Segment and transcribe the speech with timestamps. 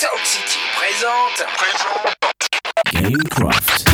[0.00, 1.44] Soul City présente.
[2.92, 3.87] Gamecraft.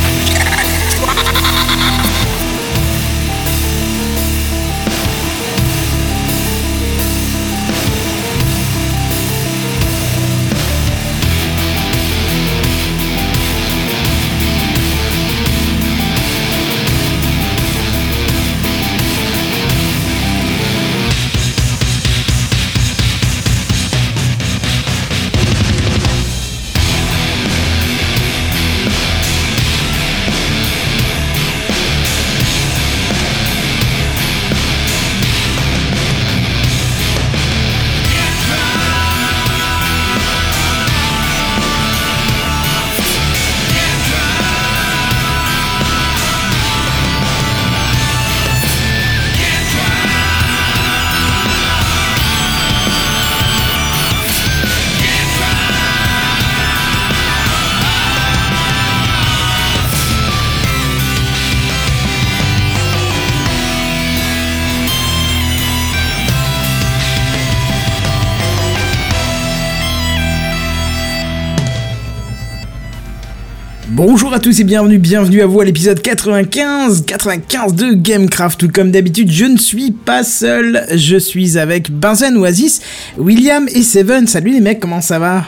[74.34, 78.58] Bonjour à tous et bienvenue, bienvenue à vous à l'épisode 95, 95 de Gamecraft.
[78.58, 82.80] Tout comme d'habitude, je ne suis pas seul, je suis avec Benzen Oasis,
[83.16, 84.27] William et Seven.
[84.27, 85.44] Salut les mecs, comment ça va?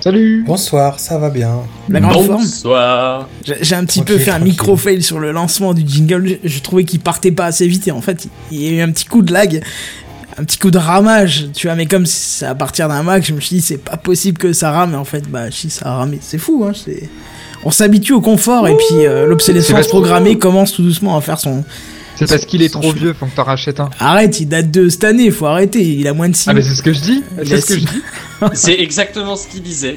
[0.00, 1.62] Salut Bonsoir, ça va bien.
[1.88, 3.28] La grande forme Bonsoir.
[3.44, 6.60] J'ai j'ai un petit peu fait un micro-fail sur le lancement du jingle, je, je
[6.60, 9.06] trouvais qu'il partait pas assez vite et en fait il y a eu un petit
[9.06, 9.64] coup de lag.
[10.40, 13.34] Un petit coup de ramage, tu vois, mais comme c'est à partir d'un Mac, je
[13.34, 15.88] me suis dit c'est pas possible que ça rame, et en fait, bah si ça
[15.88, 17.10] a ramé, c'est fou, hein, c'est...
[17.64, 21.64] On s'habitue au confort et puis euh, l'obsolescence programmée commence tout doucement à faire son.
[22.18, 23.90] C'est parce qu'il est trop vieux, faut que t'en rachètes un.
[24.00, 26.62] Arrête, il date de cette année, faut arrêter, il a moins de 6 Ah mais
[26.62, 28.02] c'est ce que je dis C'est ce que je dis
[28.54, 29.96] C'est exactement ce qu'il disait.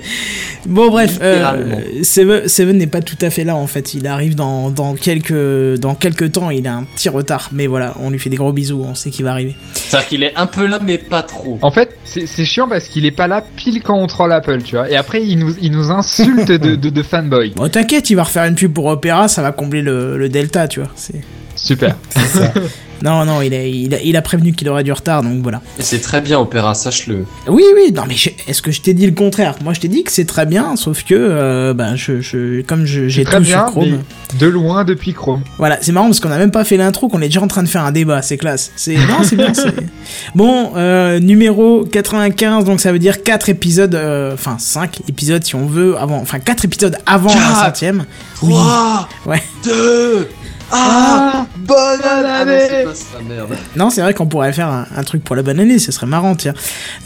[0.66, 4.36] Bon bref, euh, Seven, Seven n'est pas tout à fait là en fait, il arrive
[4.36, 8.20] dans, dans, quelques, dans quelques temps, il a un petit retard, mais voilà, on lui
[8.20, 9.56] fait des gros bisous, on sait qu'il va arriver.
[9.74, 11.58] C'est-à-dire qu'il est un peu là, mais pas trop.
[11.62, 14.62] En fait, c'est c'est chiant parce qu'il est pas là pile quand on troll Apple,
[14.64, 14.90] tu vois.
[14.90, 17.54] Et après, il nous, il nous insulte de, de, de fanboy.
[17.56, 20.68] Bon t'inquiète, il va refaire une pub pour Opera, ça va combler le, le delta,
[20.68, 20.90] tu vois.
[20.96, 21.22] c'est-
[21.64, 21.96] Super.
[22.16, 22.54] Ça.
[23.04, 25.60] Non, non, il a, il a, il a prévenu qu'il aurait du retard, donc voilà.
[25.80, 27.26] Et c'est très bien, Opéra, sache-le.
[27.48, 28.14] Oui, oui, non, mais
[28.48, 29.56] est-ce que je t'ai dit le contraire?
[29.64, 32.86] Moi, je t'ai dit que c'est très bien, sauf que, euh, ben, je, je, comme
[32.86, 33.90] je- j'ai tout bien, sur Chrome.
[34.34, 35.42] mais de loin depuis Chrome.
[35.58, 37.64] Voilà, c'est marrant parce qu'on a même pas fait l'intro, qu'on est déjà en train
[37.64, 38.72] de faire un débat, c'est classe.
[38.76, 39.52] C'est non, c'est bien.
[40.36, 45.56] Bon, euh, numéro 95, donc ça veut dire 4 épisodes, euh, enfin 5 épisodes si
[45.56, 48.06] on veut, avant, enfin 4 épisodes avant la centième.
[48.44, 48.54] Oui.
[48.54, 49.42] 3, Ouais.
[49.64, 50.28] 2,
[50.72, 52.68] ah, bonne année Ah non, année.
[52.70, 53.58] c'est pas ça, merde.
[53.76, 56.08] Non, c'est vrai qu'on pourrait faire un, un truc pour la bonne année, ce serait
[56.08, 56.54] marrant, tiens.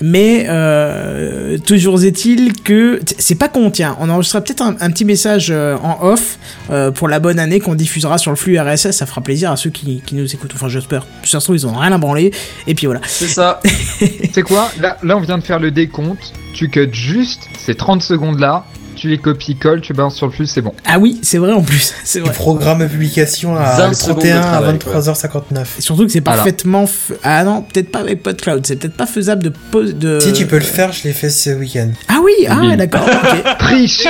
[0.02, 3.96] Mais euh, toujours est-il que c'est pas con, tiens.
[4.00, 6.38] On enregistrera peut-être un, un petit message euh, en off
[6.70, 8.92] euh, pour la bonne année qu'on diffusera sur le flux RSS.
[8.92, 10.52] Ça fera plaisir à ceux qui, qui nous écoutent.
[10.56, 11.06] Enfin, j'espère.
[11.24, 12.32] Si ça se trouve, ils ont rien à branler.
[12.68, 13.02] Et puis voilà.
[13.08, 13.60] C'est ça.
[14.34, 14.70] C'est quoi?
[14.80, 16.34] Là, là, on vient de faire le décompte.
[16.54, 18.66] Tu cut juste ces 30 secondes là.
[18.96, 20.74] Tu les copies-colles, tu balances sur le flux, c'est bon.
[20.86, 21.94] Ah oui, c'est vrai en plus.
[22.04, 22.34] C'est Le vrai.
[22.34, 25.66] programme de publication à 20 le secondes 31 de travail, à 23h59.
[25.78, 26.86] Et surtout que c'est parfaitement.
[26.86, 28.66] f- Ah non, peut-être pas avec PodCloud.
[28.66, 29.50] C'est peut-être pas faisable de.
[29.72, 30.20] pos- de...
[30.20, 31.90] Si tu peux le faire, je l'ai fait ce week-end.
[32.08, 32.76] Ah oui, ah Oui.
[32.78, 33.06] d'accord.
[33.08, 33.58] ok.
[33.60, 34.08] Triche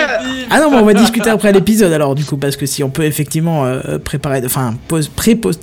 [0.49, 2.89] Ah non, mais on va discuter après l'épisode alors du coup parce que si on
[2.89, 5.61] peut effectivement euh, préparer, enfin pose, pré-post,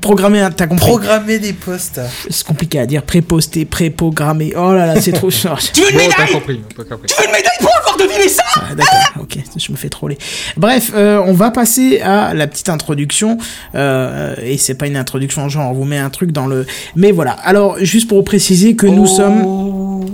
[0.00, 2.00] programmer, un- t'as compris Programmer des postes.
[2.30, 4.52] C'est compliqué à dire, pré-poster, pré-programmer.
[4.56, 5.58] Oh là là, c'est trop cher.
[5.72, 7.06] Tu veux une Bon, t'as médaille compris, t'as compris.
[7.08, 10.18] Tu veux une médaille pour avoir deviné ça Ah, D'accord, ok, je me fais troller.
[10.56, 13.38] Bref, euh, on va passer à la petite introduction.
[13.74, 16.66] Euh, et c'est pas une introduction genre, on vous met un truc dans le.
[16.96, 17.32] Mais voilà.
[17.32, 19.06] Alors, juste pour préciser que nous Oh.
[19.06, 20.06] sommes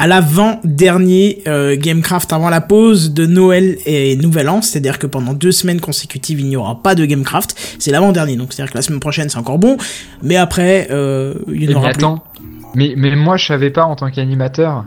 [0.00, 5.32] à l'avant-dernier euh, Gamecraft avant la pause de Noël et Nouvel An, c'est-à-dire que pendant
[5.32, 7.56] deux semaines consécutives, il n'y aura pas de Gamecraft.
[7.80, 9.76] C'est l'avant-dernier, donc c'est-à-dire que la semaine prochaine, c'est encore bon,
[10.22, 11.98] mais après, euh, il Eh n'y en mais aura plus.
[12.04, 12.22] attends.
[12.76, 14.84] Mais, mais moi, je savais pas en tant qu'animateur.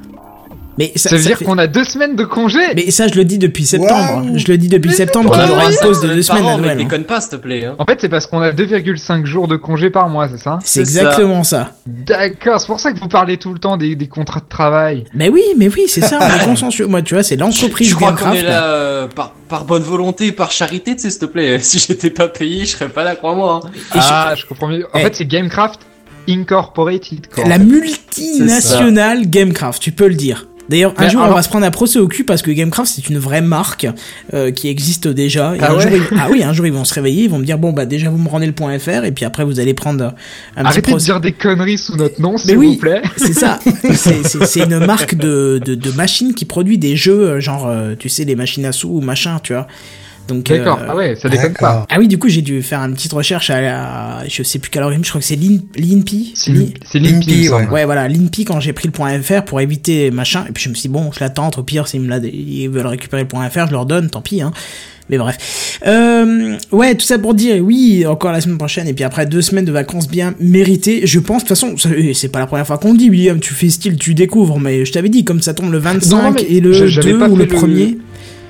[0.77, 3.07] Mais ça, Ça veut ça dire fait- qu'on a deux semaines de congé Mais ça,
[3.07, 4.23] je le dis depuis septembre.
[4.35, 6.61] Je le dis depuis septembre qu'il y aura une pause de deux semaines à Noël.
[6.77, 6.85] Mais hein.
[6.85, 7.65] déconne pas, s'il te plaît.
[7.65, 7.75] Hein.
[7.77, 10.79] En fait, c'est parce qu'on a 2,5 jours de congé par mois, c'est ça C'est
[10.79, 11.71] exactement ça.
[11.85, 15.03] D'accord, c'est pour ça que vous parlez tout le temps des, des contrats de travail.
[15.13, 16.87] Mais oui, mais oui, c'est ça, on est consensueux.
[16.87, 20.31] Moi, tu vois, c'est l'entreprise Je crois qu'on est là euh, par, par bonne volonté,
[20.31, 21.59] par charité, tu sais, s'il te plaît.
[21.71, 23.61] Si j'étais pas payé, je serais pas là, crois-moi.
[23.65, 23.69] hein.
[23.95, 24.85] Ah, je comprends mieux.
[24.93, 25.03] En Eh.
[25.03, 25.79] fait, c'est Gamecraft
[26.29, 27.27] Incorporated.
[27.33, 27.65] Quoi, La fait.
[27.65, 30.47] multinationale Gamecraft, tu peux le dire.
[30.71, 33.09] D'ailleurs, un jour, on va se prendre un procès au cul parce que Gamecraft, c'est
[33.09, 33.85] une vraie marque
[34.33, 35.55] euh, qui existe déjà.
[35.55, 37.29] Et Ah un ouais jour, ils- ah oui, un jour, ils vont se réveiller, ils
[37.29, 39.43] vont me dire, bon, bah, déjà, vous me rendez le point .fr, et puis après,
[39.43, 40.17] vous allez prendre un petit
[40.55, 41.05] Arrêtez de procès.
[41.05, 43.01] dire des conneries sous notre nom, s'il oui, vous plaît.
[43.17, 43.59] c'est ça.
[43.93, 48.09] C'est- une marque de, de, de machine qui produit des jeux, euh, genre, euh, tu
[48.09, 49.67] sais, les machines à sous ou machin, tu vois.
[50.27, 51.85] Donc, D'accord, euh, ah ouais, ça déconne pas.
[51.89, 54.69] Ah oui, du coup, j'ai dû faire une petite recherche à, la- je sais plus
[54.69, 56.31] quel organisme, je crois que c'est l'IN- l'INPI.
[56.35, 57.71] C'est Lin- c'est Limpy, Limpy, il me semble.
[57.73, 60.45] Ouais, voilà, l'INPI quand j'ai pris le point .fr pour éviter machin.
[60.47, 62.87] Et puis je me suis dit, bon, je l'attends, au pire, s'ils me ils veulent
[62.87, 64.51] récupérer le point .fr, je leur donne, tant pis, hein.
[65.09, 65.79] Mais bref.
[65.85, 69.41] Euh, ouais, tout ça pour dire, oui, encore la semaine prochaine, et puis après deux
[69.41, 71.75] semaines de vacances bien méritées, je pense, de toute façon,
[72.13, 74.85] c'est pas la première fois qu'on le dit, William, tu fais style, tu découvres, mais
[74.85, 77.19] je t'avais dit, comme ça tombe le 25 Non, mais et le je- j'avais 2
[77.19, 77.97] pas ou le- 1er.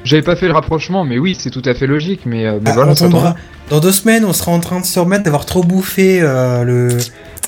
[0.04, 2.22] J'avais pas fait le rapprochement, mais oui, c'est tout à fait logique.
[2.26, 3.36] Mais, euh, mais Ah, voilà, on ça tombera.
[3.70, 6.88] Dans deux semaines, on sera en train de se remettre d'avoir trop bouffé euh, le,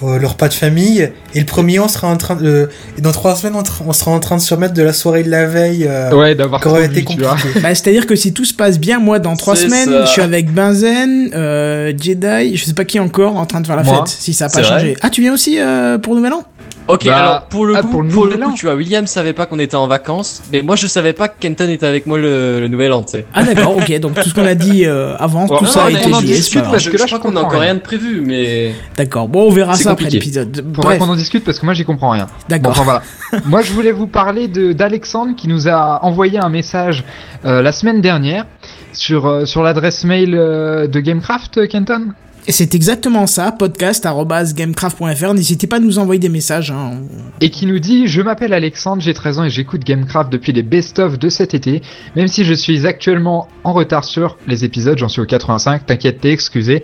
[0.04, 1.10] euh, le repas de famille.
[1.34, 2.70] Et le premier, on sera en train de.
[2.98, 4.94] Et dans trois semaines, on, tra- on sera en train de se remettre de la
[4.94, 5.86] soirée de la veille.
[5.90, 7.36] euh, Ouais, d'avoir qui aurait trop été tu vois.
[7.62, 10.06] Bah, c'est-à-dire que si tout se passe bien, moi, dans trois semaines, ça.
[10.06, 13.76] je suis avec Benzen, euh, Jedi, je sais pas qui encore, en train de faire
[13.76, 13.98] la Moi.
[14.06, 14.92] fête, si ça a pas C'est changé.
[14.92, 16.44] vrai Ah, tu viens aussi euh, pour Nouvel An?
[16.88, 18.54] Ok, Bah, alors pour le ah, coup, pour le pour le nouvel coup, an.
[18.56, 21.36] tu vois, William savait pas qu'on était en vacances, mais moi je savais pas que
[21.40, 23.26] Kenton était avec moi le, le nouvel an, tu sais.
[23.34, 25.86] Ah, d'accord, ok, donc tout ce qu'on a dit euh, avant, Ouais, tout non, ça
[25.86, 27.48] a mais été on en discute parce que là, je je crois qu'on a comprends
[27.48, 27.72] encore rien.
[27.72, 30.64] rien de prévu, mais D'accord, bon, on verra ça après l'épisode.
[30.76, 32.26] Faudra Bref, qu'on en discute parce que moi j'y comprends rien.
[32.26, 32.72] Bon, d'accord.
[32.72, 33.02] enfin voilà.
[33.46, 37.04] Moi je voulais vous parler de d'Alexandre qui nous a envoyé un message
[37.46, 38.46] euh, la semaine dernière
[38.92, 42.14] sur euh, sur l'adresse mail euh, de Gamecraft Kenton?
[42.50, 46.72] C'est exactement ça, podcast.gamecraft.fr, n'hésitez pas à nous envoyer des messages.
[46.72, 47.02] Hein.
[47.40, 50.62] et qui nous dit Je m'appelle Alexandre, j'ai 13 ans et j'écoute Gamecraft depuis les
[50.62, 51.82] best-of de cet été.
[52.18, 56.20] Même si je suis actuellement en retard sur les épisodes, j'en suis au 85, t'inquiète,
[56.20, 56.84] t'es excusé.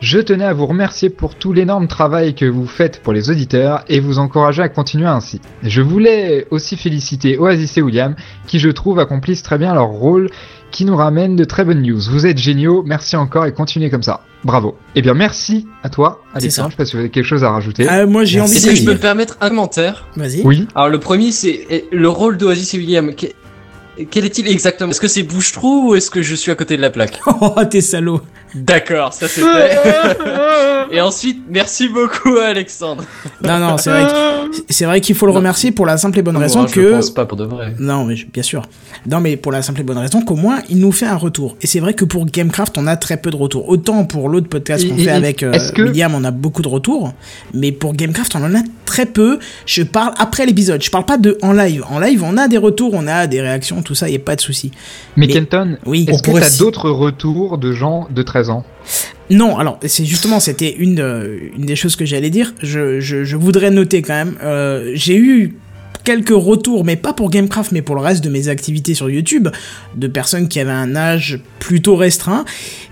[0.00, 3.84] Je tenais à vous remercier pour tout l'énorme travail que vous faites pour les auditeurs
[3.88, 5.40] et vous encourager à continuer ainsi.
[5.62, 8.14] Je voulais aussi féliciter Oasis et William
[8.46, 10.28] qui je trouve accomplissent très bien leur rôle
[10.70, 12.00] qui nous ramène de très bonnes news.
[12.10, 14.20] Vous êtes géniaux, merci encore et continuez comme ça.
[14.44, 14.76] Bravo.
[14.94, 16.70] Eh bien merci à toi C'est Alexandre, ça.
[16.70, 17.86] je sais pas si vous avez quelque chose à rajouter.
[17.88, 20.42] Ah, moi j'ai envie est-ce de que je peux me permettre un commentaire Vas-y.
[20.42, 20.68] Oui.
[20.74, 23.12] Alors le premier c'est le rôle d'Oasis et William.
[23.14, 23.26] Que-
[24.10, 24.90] Quel est-il exactement?
[24.90, 27.18] Est-ce que c'est bouche-trou ou est-ce que je suis à côté de la plaque?
[27.40, 28.20] Oh, t'es salaud.
[28.54, 29.78] D'accord, ça c'est fait.
[30.90, 33.04] Et ensuite, merci beaucoup Alexandre.
[33.42, 36.22] Non, non, c'est vrai que- c'est vrai qu'il faut le remercier pour la simple et
[36.22, 37.74] bonne Non, raison je que pense pas pour de vrai.
[37.78, 38.62] Non, mais je- bien sûr.
[39.06, 41.56] Non, mais pour la simple et bonne raison qu'au moins, il nous fait un retour.
[41.60, 43.68] Et c'est vrai que pour Gamecraft, on a très peu de retours.
[43.68, 46.24] Autant pour l'autre podcast Et- qu'on et- fait et avec euh, est-ce que- William, on
[46.24, 47.12] a beaucoup de retours.
[47.52, 49.38] Mais pour Gamecraft, on en a très peu.
[49.66, 50.82] Je parle après l'épisode.
[50.82, 51.84] Je parle pas de en live.
[51.90, 54.36] En live, on a des retours, on a des réactions, tout ça, y a pas
[54.36, 54.70] de souci.
[55.16, 56.06] Mais, Mais- Kenton, Oui.
[56.08, 58.37] est-ce On que pourrait t'as si- d'autres retours de gens de 13
[59.30, 62.54] Non, alors c'est justement c'était une euh, une des choses que j'allais dire.
[62.62, 64.36] Je, je, je voudrais noter quand même.
[64.42, 65.56] euh, J'ai eu
[66.04, 69.48] quelques retours, mais pas pour Gamecraft, mais pour le reste de mes activités sur YouTube,
[69.94, 72.46] de personnes qui avaient un âge plutôt restreint,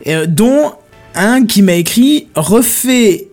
[0.06, 0.72] euh, dont
[1.14, 3.28] un qui m'a écrit refait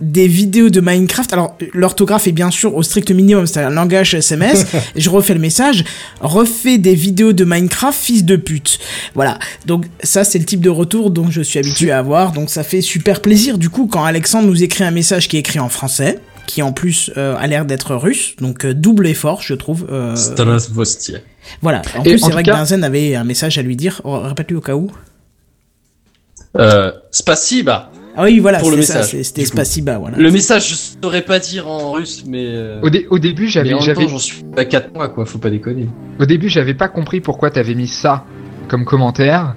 [0.00, 1.32] des vidéos de Minecraft.
[1.32, 4.66] Alors, l'orthographe est bien sûr au strict minimum, c'est un langage SMS.
[4.96, 5.84] je refais le message.
[6.20, 8.78] Refait des vidéos de Minecraft, fils de pute.
[9.14, 9.38] Voilà.
[9.66, 12.32] Donc, ça, c'est le type de retour dont je suis habitué à avoir.
[12.32, 15.40] Donc, ça fait super plaisir, du coup, quand Alexandre nous écrit un message qui est
[15.40, 19.42] écrit en français qui en plus euh, a l'air d'être russe, donc euh, double effort,
[19.42, 19.86] je trouve.
[19.92, 20.14] euh,
[21.60, 21.82] voilà.
[21.94, 24.00] En Et plus, c'est vrai cas- que Benzen avait un message à lui dire.
[24.04, 24.90] Oh, Répète-lui au cas où.
[26.56, 27.90] Euh, spasiba.
[28.20, 29.44] Ah oui, voilà, Pour le message, c'est- c'était.
[29.44, 30.16] Spasiba, voilà.
[30.18, 32.46] Le message, je saurais pas dire en russe, mais.
[32.48, 35.86] euh, au, dé- au début, j'avais, j'en suis à 4 mois, quoi, faut pas déconner.
[36.18, 38.24] au début, j'avais pas compris pourquoi t'avais mis ça
[38.66, 39.54] comme commentaire.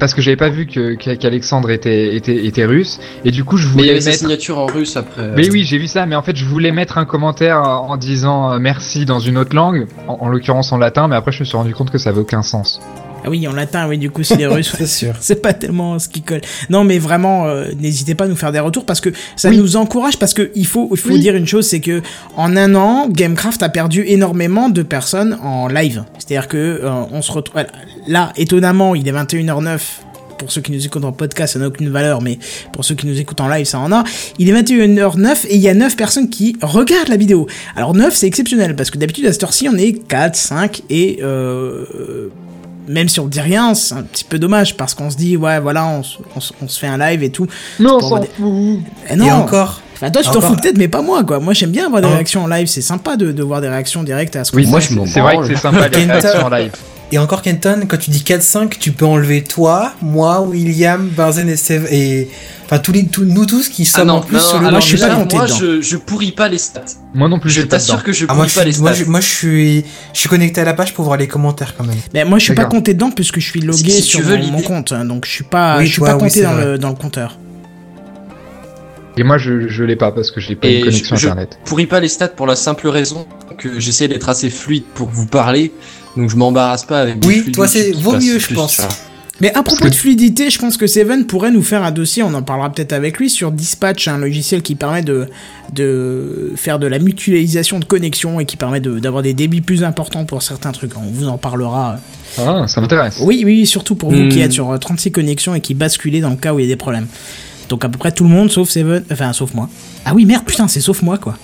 [0.00, 2.98] Parce que j'avais pas vu qu'Alexandre était, était, était russe.
[3.24, 4.18] Et du coup, je Mais il y voulais avait sa mettre.
[4.22, 5.30] signature en russe après.
[5.36, 7.96] Mais oui, j'ai vu ça, mais en fait, je voulais mettre un commentaire en en
[7.96, 11.38] disant euh, merci dans une autre langue, en, en l'occurrence en latin, mais après, je
[11.40, 12.80] me suis rendu compte que ça avait aucun sens.
[13.26, 14.72] Ah oui, en latin, oui, du coup, c'est les Russes.
[14.78, 15.14] C'est sûr.
[15.20, 16.42] C'est pas tellement ce qui colle.
[16.68, 19.56] Non, mais vraiment, euh, n'hésitez pas à nous faire des retours parce que ça Oui.
[19.56, 20.18] nous encourage.
[20.18, 21.20] Parce que il faut, il faut Oui.
[21.20, 22.02] dire une chose, c'est que
[22.36, 26.04] en un an, Gamecraft a perdu énormément de personnes en live.
[26.18, 27.62] C'est-à-dire que euh, on se retrouve
[28.06, 29.80] là, étonnamment, il est 21h09.
[30.36, 32.38] Pour ceux qui nous écoutent en podcast, ça n'a aucune valeur, mais
[32.72, 34.02] pour ceux qui nous écoutent en live, ça en a.
[34.38, 37.46] Il est 21h09 et il y a 9 personnes qui regardent la vidéo.
[37.76, 41.20] Alors 9, c'est exceptionnel parce que d'habitude à cette heure-ci, on est 4, 5 et
[41.22, 42.28] euh,
[42.88, 45.60] même si on dit rien, c'est un petit peu dommage parce qu'on se dit ouais
[45.60, 47.46] voilà on, se- on se- on se fait un live et tout.
[47.78, 48.78] Mais on s'en avoir fout
[49.10, 49.26] Eh non.
[49.26, 51.38] Et encore, Enfin, toi tu t'en fous peut-être mais pas moi quoi.
[51.40, 54.02] Moi j'aime bien avoir des réactions en live, c'est sympa de, de voir des réactions
[54.02, 56.44] directes à ce qu'on Oui, Moi, je m'en c'est vrai que c'est sympa les réactions
[56.46, 56.72] en live.
[57.12, 61.56] Et encore Kenton, quand tu dis 4-5, tu peux enlever toi, moi, William, Barzen et
[61.56, 62.28] Sev et
[62.64, 64.66] enfin tous les tous, nous tous qui Ah sommes non, en plus non, sur le
[64.66, 65.56] alors je suis pas compté moi dedans.
[65.60, 66.80] je, je pourris pas les stats.
[67.14, 67.68] Moi non plus, Je dedans.
[67.70, 69.04] t'assure que je Ah, pourris moi, je pas les suis, moi, stats.
[69.04, 71.84] je, moi, je suis je suis connecté à la page pour voir les commentaires quand
[71.84, 71.98] même.
[72.14, 74.20] Mais moi, je suis pas compté dedans puisque je suis logué Si- si tu sur
[74.26, 76.54] veux, mon, compte, hein, donc je suis pas, Oui, je suis toi, pas compté dans
[76.54, 77.38] le dans le compteur.
[79.16, 81.26] Et moi, je, je l'ai pas parce que j'ai pas Et une connexion je- je-
[81.28, 81.58] internet.
[81.66, 83.26] pourris pas les stats pour la simple raison
[83.58, 85.72] que j'essaie d'être assez fluide pour vous parler,
[86.16, 88.80] donc je m'embarrasse pas avec Oui, toi, c'est- vaut mieux, je pense.
[89.40, 92.32] Mais à propos de fluidité, je pense que Seven pourrait nous faire un dossier, on
[92.34, 95.26] en parlera peut-être avec lui, sur Dispatch, un logiciel qui permet de,
[95.72, 99.82] de faire de la mutualisation de connexion et qui permet de- d'avoir des débits plus
[99.82, 100.96] importants pour certains trucs.
[100.96, 101.96] On vous en parlera.
[102.38, 103.18] Ah, ça m'intéresse.
[103.22, 104.28] Oui, oui, surtout pour vous Hmm.
[104.28, 106.68] qui êtes sur euh, 36 connexions et qui basculez dans le cas où il y
[106.68, 107.08] a des problèmes.
[107.68, 109.68] Donc à peu près tout le monde, sauf Seven, enfin sauf moi.
[110.04, 111.36] Ah oui, merde, putain, c'est sauf moi, quoi.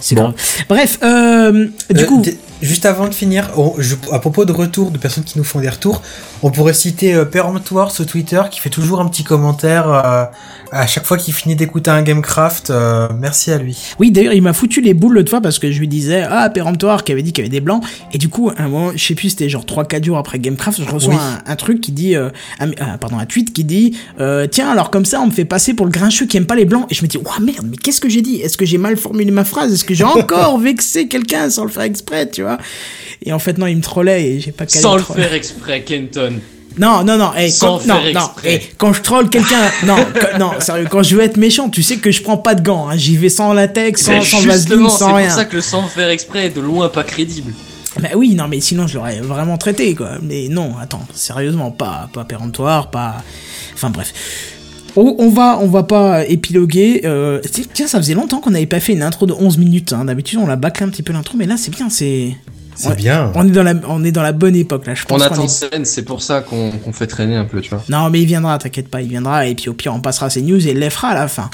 [0.00, 0.22] C'est Bon.
[0.22, 0.34] grave.
[0.68, 2.22] Bref, euh, du Euh, coup,
[2.62, 5.60] juste avant de finir, on- je- à propos de retour, de personnes qui nous font
[5.60, 6.00] des retours,
[6.42, 10.24] on pourrait citer euh, Péremptoire sur Twitter qui fait toujours un petit commentaire euh,
[10.70, 12.70] à chaque fois qu'il finit d'écouter un Gamecraft.
[12.70, 13.76] euh, merci à lui.
[13.98, 16.48] Oui, d'ailleurs, il m'a foutu les boules l'autre fois parce que je lui disais, ah,
[16.50, 17.82] péremptoire, qui avait dit qu'il y avait des blancs.
[18.12, 20.90] Et du coup, un moment, je sais plus, c'était genre 3-4 jours après Gamecraft, je
[20.90, 21.20] reçois Oui.
[21.46, 23.96] un, un truc qui dit, euh, un- pardon, un tweet qui dit,
[24.50, 26.64] tiens, alors comme ça, on me fait passer pour le grincheux qui aime pas les
[26.64, 26.86] blancs.
[26.90, 28.36] Et je me dis, ouah, merde, mais qu'est-ce que j'ai dit?
[28.36, 29.72] Est-ce que j'ai mal formulé ma phrase?
[29.72, 32.51] Est-ce que j'ai encore vexé quelqu'un sans le faire exprès, tu vois?
[33.24, 35.82] Et en fait, non, il me trollait et j'ai pas qu'à Sans le faire exprès,
[35.82, 36.40] Kenton.
[36.78, 38.52] Non, non, non, hey, Sans quand, non, faire non, exprès.
[38.54, 41.82] hey, quand je troll quelqu'un, non, quand- non, sérieux, quand je veux être méchant, tu
[41.82, 44.52] sais que je prends pas de gants, hein, j'y vais sans latex, sans, sans vaseline,
[44.52, 45.28] justement, c'est sans pour rien.
[45.30, 47.52] ça que le sans faire exprès est de loin pas crédible.
[48.00, 50.12] Bah oui, non, mais sinon je l'aurais vraiment traité, quoi.
[50.22, 53.16] Mais non, attends, sérieusement, pas, pas péremptoire, pas.
[53.74, 54.14] Enfin bref.
[54.96, 57.02] On, on va, on va pas épiloguer.
[57.04, 59.92] Euh, ti- tiens, ça faisait longtemps qu'on n'avait pas fait une intro de 11 minutes.
[59.92, 60.04] Hein.
[60.04, 62.34] D'habitude, on la bâclé un petit peu l'intro, mais là, c'est bien, c'est.
[62.74, 62.94] C'est Ouais.
[62.94, 63.30] bien.
[63.34, 64.94] On est dans la, on est dans la bonne époque là.
[64.94, 67.60] Je pense On qu'on attend est- scène, c'est pour ça qu'on fait traîner un peu,
[67.60, 67.84] tu vois.
[67.90, 70.40] Non, mais il viendra, t'inquiète pas, il viendra, et puis au pire, on passera ses
[70.40, 71.50] news et il les fera à la fin.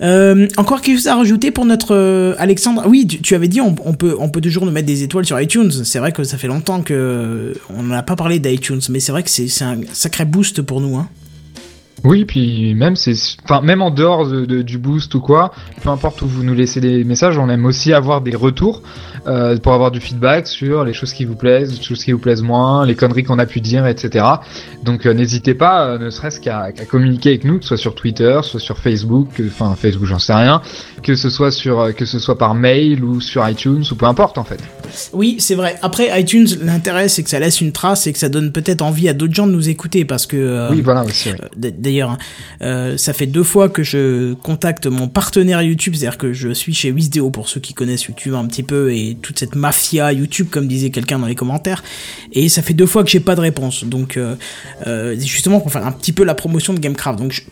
[0.00, 2.82] Euh, encore quelque chose à rajouter pour notre euh, Alexandre?
[2.88, 5.24] Oui, tu, tu avais dit, on, on peut, on peut toujours nous mettre des étoiles
[5.24, 5.70] sur iTunes.
[5.84, 9.22] C'est vrai que ça fait longtemps que on n'a pas parlé d'iTunes, mais c'est vrai
[9.22, 10.96] que c'est c'est un sacré boost pour nous.
[10.96, 11.08] Hein.
[12.04, 15.50] Oui, puis même c'est, enfin même en dehors de, de- du boost ou quoi,
[15.82, 18.82] peu importe où vous nous laissez des messages, on aime aussi avoir des retours
[19.26, 22.18] euh, pour avoir du feedback sur les choses qui vous plaisent, les choses qui vous
[22.18, 24.24] plaisent moins, les conneries qu'on a pu dire, etc.
[24.84, 27.94] Donc euh, n'hésitez pas, euh, ne serait-ce qu'à communiquer avec nous, que ce soit sur
[27.94, 30.60] Twitter, soit sur Facebook, enfin Facebook j'en sais rien,
[31.02, 34.38] que ce soit sur, que ce soit par mail ou sur iTunes ou peu importe
[34.38, 34.60] en fait.
[35.12, 35.76] Oui, c'est vrai.
[35.82, 39.08] Après, iTunes, l'intérêt, c'est que ça laisse une trace et que ça donne peut-être envie
[39.08, 40.70] à d'autres gens de nous écouter parce que.
[40.70, 41.30] Oui, voilà aussi.
[41.30, 41.36] oui.
[41.86, 42.18] D'ailleurs,
[42.62, 46.74] euh, ça fait deux fois que je contacte mon partenaire YouTube, c'est-à-dire que je suis
[46.74, 50.48] chez Wisdeo pour ceux qui connaissent YouTube un petit peu et toute cette mafia YouTube,
[50.50, 51.84] comme disait quelqu'un dans les commentaires.
[52.32, 53.84] Et ça fait deux fois que j'ai pas de réponse.
[53.84, 54.34] Donc, euh,
[54.88, 57.20] euh, justement pour faire un petit peu la promotion de Gamecraft.
[57.20, 57.44] Donc,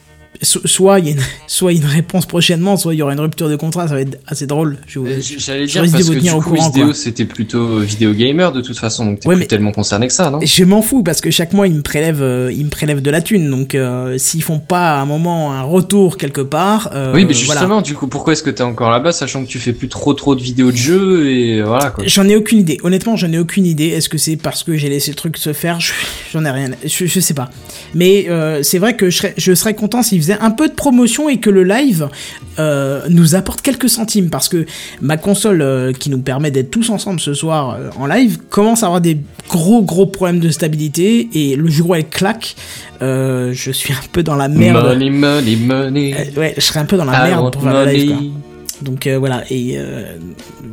[0.42, 3.48] soit il y a une, soit une réponse prochainement, soit il y aura une rupture
[3.48, 3.88] de contrat.
[3.88, 4.78] Ça va être assez drôle.
[4.96, 8.78] Euh, J'allais dire parce que du coup, courant, vidéo c'était plutôt vidéo gamer de toute
[8.78, 10.40] façon, donc t'es Ouais, plus tellement concerné que ça, non?
[10.42, 13.10] Je m'en fous parce que chaque mois ils me prélèvent, euh, ils me prélèvent de
[13.10, 13.50] la thune.
[13.50, 17.32] Donc euh, s'ils font pas à un moment un retour quelque part, euh, Oui, mais
[17.34, 17.60] voilà.
[17.60, 20.14] justement, du coup, pourquoi est-ce que t'es encore là-bas, sachant que tu fais plus trop
[20.14, 22.04] trop de vidéos de jeux et voilà quoi.
[22.06, 22.78] J'en ai aucune idée.
[22.82, 23.88] Honnêtement, j'en ai aucune idée.
[23.88, 25.80] Est-ce que c'est parce que j'ai laissé le truc se faire?
[25.80, 25.92] Je-
[26.32, 26.70] J'en ai rien.
[26.84, 27.50] Je, je sais pas.
[27.94, 31.28] Mais euh, c'est vrai que je serais, je serais content s'ils un peu de promotion
[31.28, 32.08] et que le live
[32.58, 34.30] euh, nous apporte quelques centimes.
[34.30, 34.66] Parce que
[35.00, 38.82] ma console euh, qui nous permet d'être tous ensemble ce soir euh, en live commence
[38.82, 41.28] à avoir des gros gros problèmes de stabilité.
[41.34, 42.56] Et le jour où elle claque,
[43.00, 44.84] je suis un peu dans la merde.
[44.84, 46.32] Money, money, money.
[46.36, 48.10] Ouais, je serais un peu dans la I merde pour faire le live.
[48.10, 48.53] Quoi.
[48.82, 50.16] Donc euh, voilà, et, euh,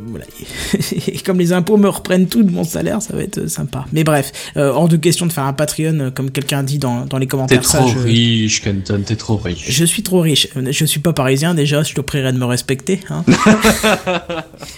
[0.08, 0.24] voilà.
[1.06, 3.86] et comme les impôts me reprennent tout de mon salaire, ça va être euh, sympa.
[3.92, 7.18] Mais bref, euh, hors de question de faire un Patreon, comme quelqu'un dit dans, dans
[7.18, 7.64] les T'es commentaires.
[7.64, 9.64] ça, trop je, riche, Kenton, t'es trop riche.
[9.68, 10.48] je suis trop riche.
[10.70, 13.00] Je suis pas parisien déjà, je te prierai de me respecter.
[13.10, 13.24] Hein.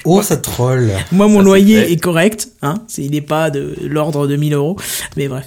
[0.05, 0.91] Oh, ça troll.
[1.13, 2.49] Moi, mon Ça, loyer est correct.
[2.63, 2.75] Hein.
[2.89, 4.77] C'est- Il n'est pas de l'ordre de 1000 euros.
[5.17, 5.47] Mais bref.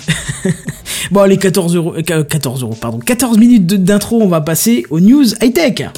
[1.11, 2.99] bon, les 14 euros, euh, 14 euros, pardon.
[2.99, 5.89] 14 minutes d'intro, on va passer aux news high-tech.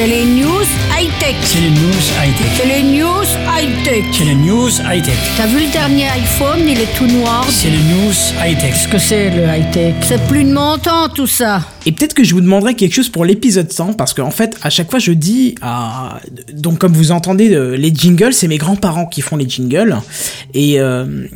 [0.00, 0.64] C'est les news
[0.98, 1.36] high-tech.
[1.42, 1.92] C'est les news
[2.24, 2.46] high-tech.
[2.56, 4.04] C'est les news high-tech.
[4.12, 5.18] C'est les news high-tech.
[5.36, 7.44] T'as vu le dernier iPhone, il est tout noir.
[7.50, 8.72] C'est les news high-tech.
[8.72, 9.96] Qu'est-ce que c'est le high-tech?
[10.00, 11.66] C'est plus de mon temps tout ça.
[11.84, 14.70] Et peut-être que je vous demanderai quelque chose pour l'épisode 100, parce qu'en fait, à
[14.70, 16.18] chaque fois, je dis à...
[16.50, 19.98] Donc, comme vous entendez, euh, les jingles, c'est mes grands-parents qui font les jingles.
[20.54, 21.26] Et euh, euh,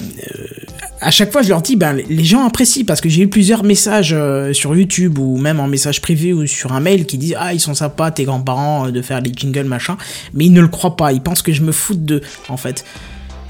[1.05, 3.63] à chaque fois, je leur dis, ben, les gens apprécient, parce que j'ai eu plusieurs
[3.63, 7.37] messages euh, sur YouTube, ou même en message privé, ou sur un mail, qui disent,
[7.39, 9.99] ah, ils sont sympas, tes grands-parents, euh, de faire les jingles, machin.
[10.33, 12.85] Mais ils ne le croient pas, ils pensent que je me foute d'eux, en fait.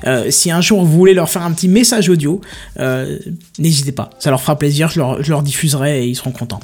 [0.06, 2.40] Euh, si un jour vous voulez leur faire un petit message audio,
[2.80, 3.18] euh,
[3.58, 6.61] n'hésitez pas, ça leur fera plaisir, je leur, je leur diffuserai et ils seront contents.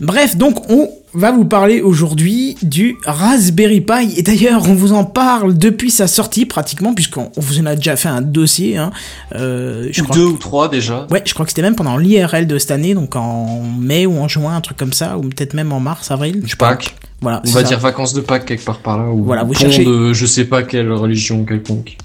[0.00, 4.14] Bref, donc on va vous parler aujourd'hui du Raspberry Pi.
[4.16, 7.76] Et d'ailleurs, on vous en parle depuis sa sortie pratiquement, puisqu'on on vous en a
[7.76, 8.78] déjà fait un dossier.
[8.78, 8.90] Hein.
[9.34, 11.06] Euh, je Ou crois deux ou trois déjà.
[11.10, 14.18] Ouais, je crois que c'était même pendant l'IRL de cette année, donc en mai ou
[14.18, 16.40] en juin, un truc comme ça, ou peut-être même en mars, avril.
[16.44, 16.70] Je sais pas.
[16.70, 16.94] Pâques.
[17.22, 17.40] Voilà.
[17.46, 17.66] On va ça.
[17.66, 19.10] dire vacances de Pâques quelque part par là.
[19.10, 21.96] Ou Voilà, vous pont cherchez- de je sais pas quelle religion quelconque.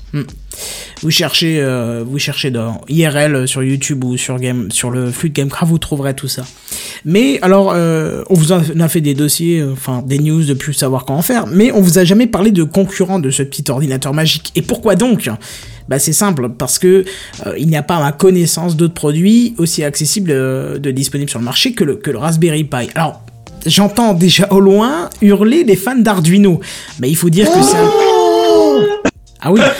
[1.04, 5.30] Vous cherchez, euh, vous cherchez dans IRL sur YouTube ou sur Game, sur le flux
[5.30, 6.44] de Gamecraft, vous trouverez tout ça.
[7.06, 10.54] Mais alors, euh, on vous en a fait des dossiers, euh, enfin des news de
[10.56, 13.70] plus savoir comment faire, mais on vous a jamais parlé de concurrent de ce petit
[13.70, 14.52] ordinateur magique.
[14.56, 15.30] Et pourquoi donc?
[15.88, 17.06] Bah c'est simple parce que
[17.46, 21.40] euh, il n'y a pas à ma connaissance d'autres produits aussi accessibles de disponibles sur
[21.40, 22.90] le marché que le, que le Raspberry Pi.
[22.96, 23.22] Alors
[23.68, 26.60] j'entends déjà au loin hurler les fans d'Arduino,
[27.00, 27.92] mais il faut dire que c'est un...
[29.42, 29.62] ah oui.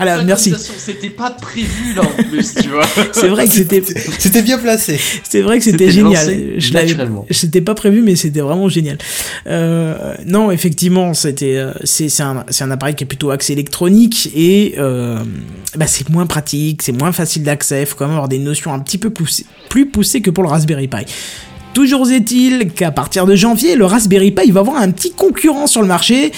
[0.00, 0.54] Alors merci.
[0.78, 2.86] C'était pas prévu là en plus, tu vois.
[3.12, 3.82] C'est vrai que c'était
[4.18, 4.98] C'était bien placé.
[5.28, 6.26] c'est vrai que c'était génial.
[6.56, 7.26] Je l'avais naturellement.
[7.30, 8.96] c'était pas prévu mais c'était vraiment génial.
[9.46, 13.52] Euh, non, effectivement, c'était euh, c'est c'est un c'est un appareil qui est plutôt axé
[13.52, 15.18] électronique et euh,
[15.76, 18.78] bah c'est moins pratique, c'est moins facile d'accès, faut quand même avoir des notions un
[18.78, 21.04] petit peu poussées, plus poussées que pour le Raspberry Pi.
[21.74, 25.82] Toujours est-il qu'à partir de janvier, le Raspberry Pi va avoir un petit concurrent sur
[25.82, 26.32] le marché.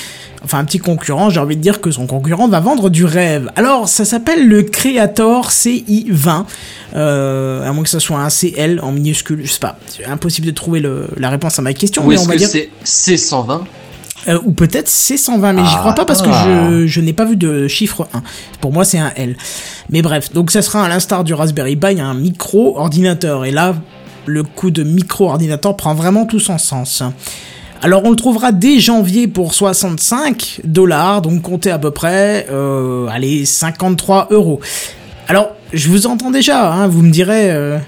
[0.45, 3.51] Enfin, un petit concurrent, j'ai envie de dire que son concurrent va vendre du rêve.
[3.57, 6.45] Alors, ça s'appelle le Creator CI20.
[6.97, 9.79] Euh, à moins que ça soit un CL en minuscule, je sais pas.
[9.87, 12.39] C'est impossible de trouver le- la réponse à ma question, Ou est-ce on va que
[12.39, 12.49] dire.
[12.49, 13.63] c'est C120
[14.29, 16.69] Euh, ou peut-être C120, mais j'y crois pas parce que Ah.
[16.71, 18.23] je, je n'ai pas vu de chiffre 1.
[18.61, 19.37] Pour moi, c'est un L.
[19.91, 23.45] Mais bref, donc ça sera à l'instar du Raspberry Pi, un micro-ordinateur.
[23.45, 23.75] Et là,
[24.27, 27.03] le coup de micro-ordinateur prend vraiment tout son sens.
[27.81, 33.09] Alors on le trouvera dès janvier pour 65 dollars, donc comptez à peu près, euh,
[33.09, 34.61] allez, 53 euros.
[35.27, 37.51] Alors, je vous entends déjà, hein, vous me direz...
[37.51, 37.79] euh,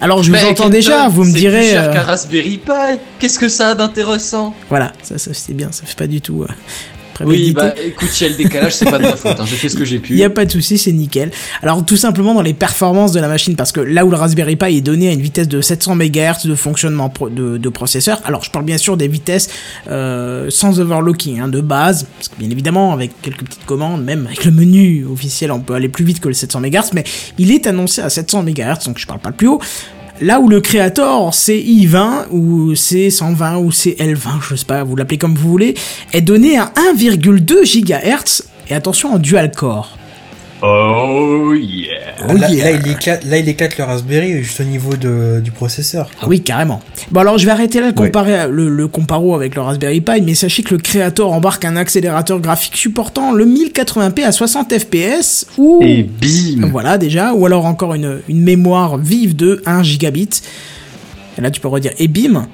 [0.00, 1.70] Alors je vous entends déjà, vous me plus direz...
[1.70, 2.98] cher euh, qu'un Raspberry Pi.
[3.18, 4.54] Qu'est-ce que ça a d'intéressant?
[4.68, 6.44] Voilà, ça, ça c'est bien, ça fait pas du tout...
[7.26, 9.38] Oui, bah écoute, s'il y a le décalage, c'est pas de ma faute.
[9.38, 10.12] hein, J'ai fait ce que j'ai pu.
[10.12, 11.30] Il n'y a pas de souci, c'est nickel.
[11.62, 14.56] Alors tout simplement dans les performances de la machine, parce que là où le Raspberry
[14.56, 18.20] Pi est donné à une vitesse de 700 MHz de fonctionnement pro- de, de processeur,
[18.24, 19.48] alors je parle bien sûr des vitesses
[19.90, 24.26] euh, sans overclocking, hein, de base, parce que bien évidemment avec quelques petites commandes, même
[24.26, 27.04] avec le menu officiel, on peut aller plus vite que le 700 MHz, mais
[27.38, 29.60] il est annoncé à 700 MHz, donc je parle pas le plus haut.
[30.20, 35.36] Là où le Creator CI20 ou C120 ou CL20, je sais pas, vous l'appelez comme
[35.36, 35.74] vous voulez,
[36.12, 39.96] est donné à 1,2 GHz et attention en dual core.
[40.62, 42.16] Oh yeah.
[42.28, 42.72] Oh là, yeah.
[42.72, 46.10] là, il éclate, là, il éclate le Raspberry juste au niveau de, du processeur.
[46.20, 46.80] Ah oui, carrément.
[47.12, 48.06] Bon alors je vais arrêter là le, Ouais.
[48.06, 51.76] comparer, le, le comparo avec le Raspberry Pi, mais sachez que le Creator embarque un
[51.76, 55.78] accélérateur graphique supportant le 1080p à 60 fps ou...
[55.82, 56.68] Et bim.
[56.70, 60.28] Voilà déjà, ou alors encore une, une mémoire vive de 1 gigabit.
[61.36, 62.48] Et là tu peux redire et bim,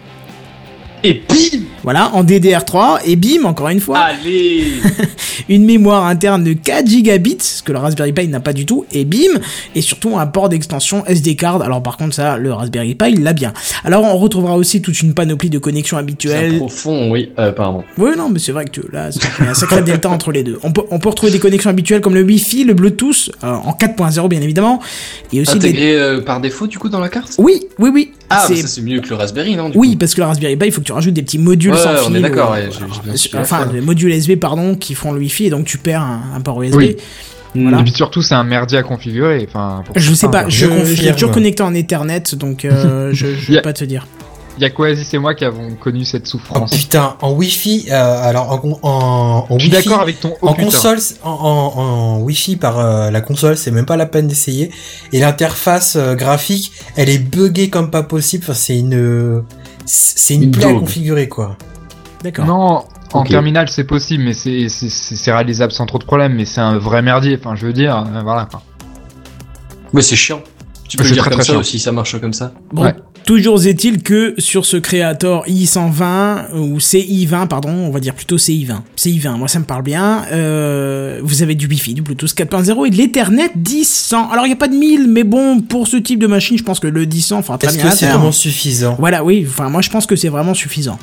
[1.04, 1.60] Et bim.
[1.82, 4.64] voilà, en DDR3, et bim, encore une fois, Allez.
[5.48, 8.86] une mémoire interne de 4 gigabits, ce que le Raspberry Pi n'a pas du tout,
[8.90, 9.38] et bim,
[9.74, 11.60] et surtout un port d'extension SD card.
[11.62, 13.52] Alors par contre ça, le Raspberry Pi l'a bien.
[13.84, 16.56] Alors on retrouvera aussi toute une panoplie de connexions habituelles.
[16.56, 17.30] profond, oui.
[17.38, 17.84] Euh, pardon.
[17.98, 20.08] Oui, non, mais c'est vrai que tu- là, c'est- il y a un sacré delta
[20.08, 20.58] entre les deux.
[20.62, 23.72] On peut, on peut retrouver des connexions habituelles comme le Wi-Fi, le Bluetooth, euh, en
[23.72, 24.80] 4.0 bien évidemment,
[25.32, 25.68] et aussi des...
[25.68, 27.34] Intégré euh, par défaut du coup dans la carte?
[27.38, 28.12] Oui, oui, oui.
[28.30, 30.20] Ah, bah, c'est- ça c'est mieux que le Raspberry, non du Oui, coup parce que
[30.20, 32.16] le Raspberry Pi, il faut que tu rajoutes des petits modules Ouais, sans on fil.
[32.16, 35.12] est d'accord, euh, ouais, j'ai- j'ai bien suivi enfin, des modules USB, pardon, qui font
[35.12, 36.74] le Wi-Fi, et donc tu perds un, un port USB.
[36.76, 36.96] Oui.
[37.56, 37.78] Voilà.
[37.80, 39.46] Et puis surtout, c'est un merdier à configurer.
[39.48, 41.12] Enfin, pour Je sais pas, je, Je je l'ai confirme.
[41.14, 43.62] toujours connecté en Ethernet, donc euh, je, je vais Yeah.
[43.62, 44.06] pas te dire.
[44.56, 46.70] Il y a Quasi et moi qui avons connu cette Oh souffrance.
[46.76, 50.52] putain, en Wi-Fi, euh, alors en, en, en Je suis d'accord avec ton oh, en
[50.52, 50.64] putain.
[50.66, 54.70] console, en, en, en Wi-Fi par euh, la console, c'est même pas la peine d'essayer.
[55.12, 58.44] Et l'interface euh, graphique, elle est buggée comme pas possible.
[58.44, 59.42] Enfin, c'est une,
[59.86, 61.56] c'est une Une plaie à configurer quoi.
[62.22, 62.46] D'accord.
[62.46, 66.34] Non, en terminal c'est possible, mais c'est c'est- c'est c'est réalisable sans trop de problèmes,
[66.34, 67.36] mais c'est un vrai merdier.
[67.40, 68.46] Enfin, je veux dire, euh, voilà.
[68.46, 68.62] Quoi.
[69.92, 70.42] Mais c'est chiant.
[70.88, 71.60] Tu peux C'est le dire très, comme très ça chiant.
[71.60, 72.52] aussi, ça marche comme ça.
[72.72, 72.94] Bon, Ouais.
[73.24, 78.80] Toujours est-il que sur ce Creator i120 ou CI20 pardon, on va dire plutôt CI20.
[78.96, 80.24] CI20, moi ça me parle bien.
[80.32, 84.30] Euh, vous avez du Wi-Fi, du Bluetooth 4.0 et de l'Ethernet 10.100.
[84.30, 86.64] Alors il y a pas de 1000, mais bon pour ce type de machine, je
[86.64, 88.96] pense que le 10.100 fera très Est-ce bien que c'est vraiment suffisant?
[88.98, 89.46] Voilà, oui.
[89.48, 90.98] Enfin, moi je pense que c'est vraiment suffisant.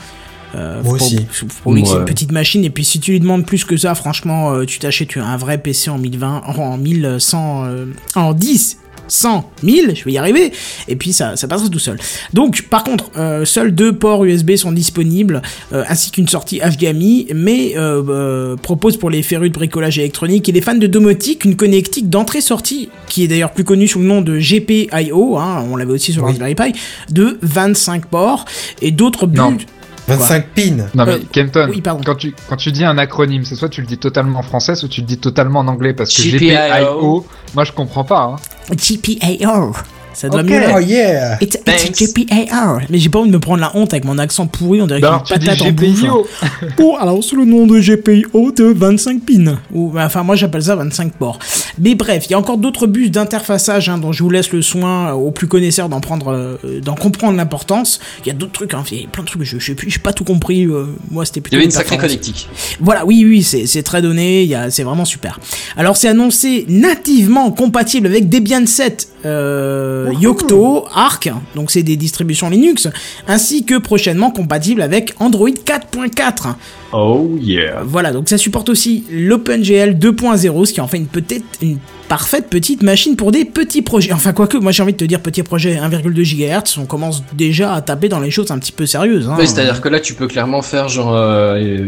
[0.55, 1.15] Euh, Moi faut aussi.
[1.25, 4.51] que c'est une petite machine et puis si tu lui demandes plus que ça, franchement,
[4.51, 9.93] euh, tu t'achètes un vrai PC en 1020, en 1100, euh, en 10 100, 1000,
[9.95, 10.51] je vais y arriver,
[10.87, 11.97] et puis ça, ça passera tout seul.
[12.33, 15.41] Donc, par contre, euh, seuls deux ports USB sont disponibles,
[15.73, 20.51] euh, ainsi qu'une sortie HDMI, mais euh, propose pour les férus de bricolage électronique et
[20.51, 24.21] les fans de domotique une connectique d'entrée-sortie, qui est d'ailleurs plus connue sous le nom
[24.21, 26.29] de GPIO, hein, on l'avait aussi sur Oui.
[26.31, 28.45] Raspberry Pi, de 25 ports,
[28.81, 29.65] et d'autres buts...
[30.07, 30.15] Non.
[30.15, 30.61] 25 pins.
[30.93, 33.81] Non mais Euh, Kenton, oui, quand tu quand tu dis un acronyme, c'est soit tu
[33.81, 36.37] le dis totalement en français, soit tu le dis totalement en anglais parce que GPIO.
[36.39, 38.21] GPIO, moi je comprends pas.
[38.23, 38.35] Hein.
[38.75, 39.73] GPIO.
[40.13, 40.49] Ça doit Ok.
[40.49, 42.13] mieux Oh yeah It's, it's.
[42.13, 42.79] GPIO.
[42.89, 45.01] Mais j'ai pas envie de me prendre la honte avec mon accent pourri, on dirait
[45.01, 45.99] que Alors j'ai une patate en bouche.
[46.79, 49.59] Oh, alors c'est le nom de GPIO de 25 pins.
[49.73, 51.39] Ou, enfin, moi j'appelle ça 25 ports.
[51.79, 54.61] Mais bref, il y a encore d'autres bus d'interfaçage hein, dont je vous laisse le
[54.61, 57.99] soin euh, aux plus connaisseurs d'en prendre, euh, d'en comprendre l'importance.
[58.25, 59.89] Il y a d'autres trucs, hein, il y a plein de trucs, je, sais plus,
[59.89, 60.65] j'ai pas tout compris.
[60.65, 62.49] euh, moi c'était Il plutôt y avait une sacrée connectique.
[62.79, 65.39] Voilà, oui, oui, c'est c'est très donné, il y a- c'est vraiment super.
[65.77, 72.49] Alors, c'est annoncé nativement compatible avec Debian 7, euh, Yocto, Arc, donc c'est des distributions
[72.49, 72.87] Linux,
[73.27, 76.55] ainsi que prochainement compatible avec Android 4.4.
[76.93, 77.81] Oh yeah.
[77.85, 81.77] Voilà, donc ça supporte aussi l'OpenGL 2.0, ce qui en fait une peut-être une
[82.09, 84.11] parfaite petite machine pour des petits projets.
[84.11, 87.73] Enfin, quoique, moi j'ai envie de te dire petit projet 1,2 GHz, on commence déjà
[87.73, 89.29] à taper dans les choses un petit peu sérieuses.
[89.29, 89.37] Hein.
[89.39, 91.85] Oui, c'est-à-dire que là, tu peux clairement faire genre euh,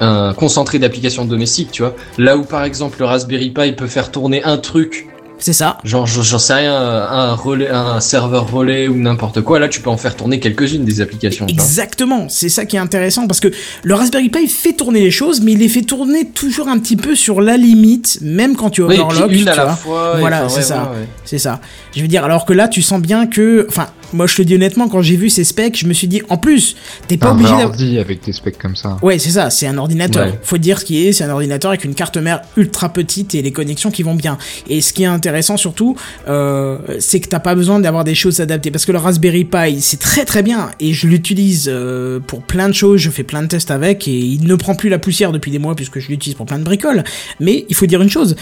[0.00, 1.94] un concentré d'applications domestiques, tu vois.
[2.16, 5.78] Là où par exemple le Raspberry Pi peut faire tourner un truc, C'est ça.
[5.84, 9.58] genre j'en sais rien, un relais, un serveur relais ou n'importe quoi.
[9.58, 11.46] Là, tu peux en faire tourner quelques-unes des applications.
[11.46, 13.48] Exactement, c'est ça qui est intéressant parce que
[13.82, 16.96] le Raspberry Pi fait tourner les choses, mais il les fait tourner toujours un petit
[16.96, 19.28] peu sur la limite, même quand tu Oui, overlock.
[19.28, 20.16] puis une tu à la fois.
[20.18, 20.82] Voilà, c'est ouais, ça.
[20.92, 21.08] ouais, ouais.
[21.24, 21.60] C'est ça.
[21.94, 24.54] Je veux dire, alors que là, tu sens bien que, enfin, moi je te dis
[24.54, 26.76] honnêtement, quand j'ai vu ces specs, je me suis dit, en plus,
[27.08, 27.68] t'es pas Un obligé d'avoir.
[27.70, 28.98] ordi avec des specs comme ça.
[29.02, 30.26] Ouais, c'est ça, c'est un ordinateur.
[30.26, 30.38] Ouais.
[30.42, 33.42] Faut dire ce qui est, c'est un ordinateur avec une carte mère ultra petite et
[33.42, 34.38] les connexions qui vont bien.
[34.68, 35.96] Et ce qui est intéressant surtout,
[36.28, 38.70] euh, c'est que t'as pas besoin d'avoir des choses adaptées.
[38.70, 42.68] Parce que le Raspberry Pi, c'est très très bien et je l'utilise euh, pour plein
[42.68, 45.32] de choses, je fais plein de tests avec et il ne prend plus la poussière
[45.32, 47.04] depuis des mois puisque je l'utilise pour plein de bricoles.
[47.40, 48.36] Mais il faut dire une chose,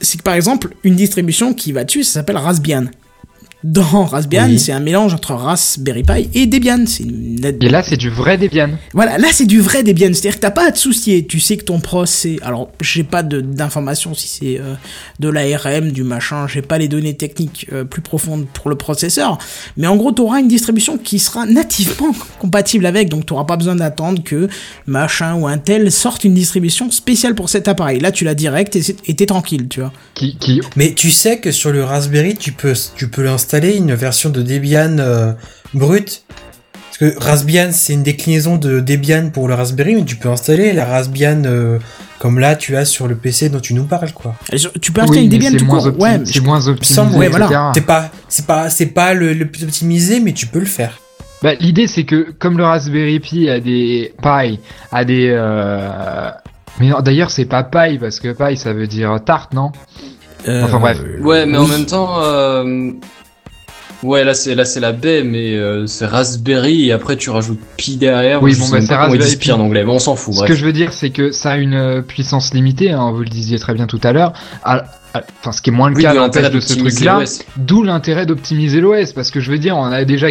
[0.00, 2.84] c'est que par exemple, une distribution qui va dessus, ça s'appelle Raspbian.
[3.64, 4.58] Dans Raspbian, Oui.
[4.58, 6.84] c'est un mélange entre Raspberry Pi et Debian.
[6.86, 8.70] C'est une Et là c'est du vrai Debian.
[8.92, 11.56] voilà, là c'est du vrai Debian, c'est-à-dire que t'as pas à te soucier, tu sais
[11.56, 14.74] que ton procès, alors j'ai pas d'informations si c'est euh,
[15.20, 19.38] de l'ARM, du machin, j'ai pas les données techniques euh, plus profondes pour le processeur,
[19.76, 23.76] mais en gros t'auras une distribution qui sera nativement compatible avec, donc t'auras pas besoin
[23.76, 24.48] d'attendre que
[24.86, 28.74] machin ou un tel sorte une distribution spéciale pour cet appareil, là tu l'as direct
[28.76, 29.92] et c'est- et t'es tranquille, tu vois.
[30.14, 33.94] Qui, qui Mais tu sais que sur le Raspberry, tu peux, tu peux l'installer une
[33.94, 35.32] version de Debian euh,
[35.74, 36.24] brute.
[36.88, 40.72] Parce que Raspbian, c'est une déclinaison de Debian pour le Raspberry, mais tu peux installer
[40.72, 41.78] la Raspbian euh,
[42.18, 44.34] comme là tu as sur le PC dont tu nous parles, quoi.
[44.80, 47.16] Tu peux installer oui, une Debian c'est tout moins, court, ouais, c'est moins optimisé, semble,
[47.16, 47.72] ouais, voilà.
[47.74, 50.98] C'est pas, c'est pas, c'est pas le, le plus optimisé, mais tu peux le faire.
[51.42, 54.60] Bah, l'idée c'est que comme le Raspberry Pi a des Pi
[54.92, 56.30] a des euh...
[56.78, 59.72] mais non, d'ailleurs c'est pas Pi parce que Pi ça veut dire tarte non?
[60.46, 60.98] Euh, Enfin, bref.
[61.20, 62.92] Ouais, mais en même temps, euh,
[64.02, 67.60] ouais, là c'est là c'est la baie, mais euh, c'est Raspberry et après tu rajoutes
[67.76, 68.42] Pi derrière.
[68.42, 70.34] Oui, bon, bah, c'est Raspberry Pi en anglais, mais on s'en fout.
[70.34, 73.20] Ce que je veux dire c'est que ça a une euh, puissance limitée hein, vous
[73.20, 74.32] le disiez très bien tout à l'heure
[74.64, 74.84] à-
[75.14, 77.20] à- enfin ce qui est moins le Oui, cas l'intérêt de ce truc là.
[77.56, 80.28] D'où l'intérêt d'optimiser l'OS, parce que je veux dire, on a déjà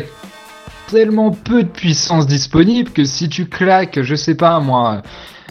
[0.89, 5.01] tellement peu de puissance disponible que si tu claques, je sais pas moi,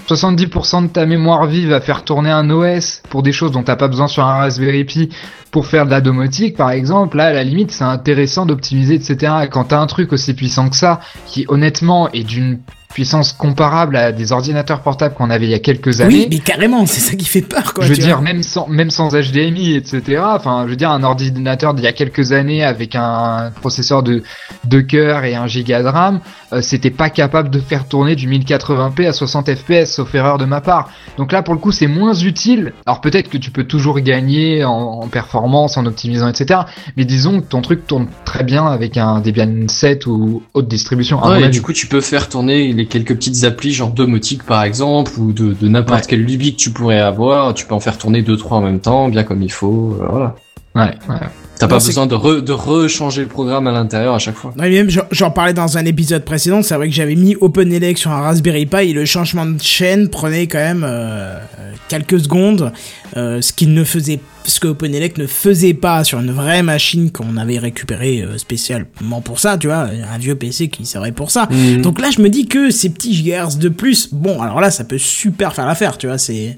[0.08, 3.76] 70% de ta mémoire vive à faire tourner un OS pour des choses dont t'as
[3.76, 5.08] pas besoin sur un Raspberry Pi
[5.50, 9.32] pour faire de la domotique par exemple, là à la limite c'est intéressant d'optimiser etc.
[9.44, 12.60] Et quand t'as un truc aussi puissant que ça, qui honnêtement est d'une
[12.92, 16.38] puissance comparable à des ordinateurs portables qu'on avait il y a quelques années, Oui, mais
[16.40, 17.84] carrément, c'est ça qui fait peur, quoi.
[17.84, 18.24] je veux dire, vois.
[18.24, 20.20] même sans, même sans HDMI, etc.
[20.24, 24.24] Enfin, je veux dire, un ordinateur d'il y a quelques années avec un processeur de
[24.64, 26.20] 2 cœurs et un giga de RAM,
[26.52, 30.44] euh, c'était pas capable de faire tourner du 1080p à 60 fps, sauf erreur de
[30.44, 30.90] ma part.
[31.16, 32.72] Donc là, pour le coup, c'est moins utile.
[32.86, 36.60] Alors peut-être que tu peux toujours gagner en, en performance, en optimisant, etc.
[36.96, 41.22] Mais disons que ton truc tourne très bien avec un Debian 7 ou autre distribution.
[41.26, 44.62] Ouais, et du coup, tu peux faire tourner les quelques petites applis, genre domotique par
[44.64, 46.06] exemple, ou de, de n'importe Ouais.
[46.10, 47.54] quelle lubie que tu pourrais avoir.
[47.54, 49.96] Tu peux en faire tourner deux, trois en même temps, bien comme il faut.
[50.00, 50.34] euh, voilà.
[50.74, 51.16] Ouais, ouais.
[51.60, 54.52] T'as Non, pas besoin de, re, de rechanger le programme à l'intérieur à chaque fois.
[54.58, 58.10] Ouais, même j'en- parlais dans un épisode précédent, c'est vrai que j'avais mis OpenELEC sur
[58.10, 62.72] un Raspberry Pi et le changement de chaîne prenait quand même euh, euh, quelques secondes,
[63.18, 67.10] euh, ce qu'il ne faisait, ce que OpenELEC ne faisait pas sur une vraie machine
[67.12, 71.30] qu'on avait récupérée euh, spécialement pour ça, tu vois, un vieux PC qui servait pour
[71.30, 71.46] ça.
[71.50, 71.82] Mhm.
[71.82, 74.84] Donc là, je me dis que ces petits gigahertz de plus, bon, alors là, ça
[74.84, 76.56] peut super faire l'affaire, tu vois, c'est...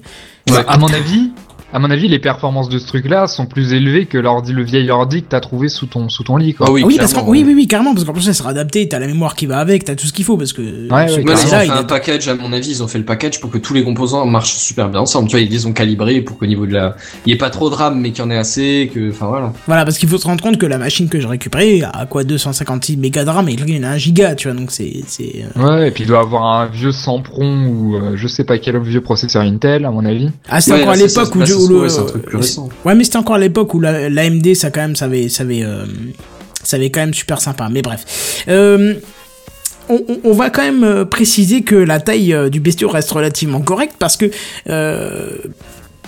[0.49, 1.31] Ouais, à mon avis,
[1.73, 4.89] à mon avis, les performances de ce truc-là sont plus élevées que l'ordi, le vieil
[4.91, 6.67] ordi que t'as trouvé sous ton, sous ton lit, quoi.
[6.69, 7.43] Ah oui, Ah oui, parce oui, ouais.
[7.47, 9.83] oui, oui, carrément, parce qu'en plus, ça sera adapté, t'as la mémoire qui va avec,
[9.83, 11.83] t'as tout ce qu'il faut, parce que ouais, ce ouais, Ouais, ils ont fait un
[11.83, 14.53] package, à mon avis, ils ont fait le package pour que tous les composants marchent
[14.53, 15.27] super bien ensemble.
[15.29, 17.49] Tu vois, ils les ont calibrés pour qu'au niveau de la, il y ait pas
[17.49, 19.51] trop de RAM, mais qu'il y en ait assez, que, enfin voilà.
[19.65, 22.23] Voilà, parce qu'il faut se rendre compte que la machine que j'ai récupérée a quoi
[22.23, 25.01] 256 mégas de RAM et il y en a 1 giga, tu vois, donc c'est
[25.07, 28.43] c'est euh, Ouais, et puis il doit avoir un vieux Sempron ou euh, je sais
[28.43, 30.29] pas quel vieux processeur Intel, à mon avis.
[30.49, 32.37] ah c'est Ouais, encore à l'époque où, où se le trouve, c'est un truc plus
[32.37, 32.69] récent.
[32.85, 35.43] ouais mais c'était encore à l'époque où la- l'AMD ça quand même ça avait ça
[35.43, 35.85] avait euh,
[36.63, 38.93] ça avait quand même super sympa mais bref euh,
[39.89, 44.15] on, va quand même euh, préciser que la taille du bestiau reste relativement correcte parce
[44.15, 44.31] que
[44.69, 45.37] euh,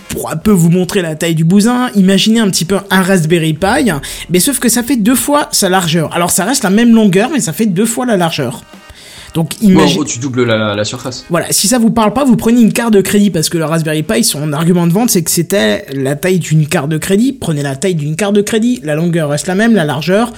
[0.08, 3.52] pour un peu vous montrer la taille du bousin, imaginez un petit peu un Raspberry
[3.54, 3.90] Pi,
[4.30, 6.14] mais sauf que ça fait deux fois sa largeur.
[6.14, 8.62] Alors ça reste la même longueur, mais ça fait deux fois la largeur.
[9.36, 11.26] Donc gros, tu doubles la, la surface.
[11.28, 13.66] Voilà, si ça vous parle pas, vous prenez une carte de crédit parce que le
[13.66, 17.34] Raspberry Pi, son argument de vente, c'est que c'était la taille d'une carte de crédit.
[17.34, 20.32] Prenez la taille d'une carte de crédit, la longueur reste la même, la largeur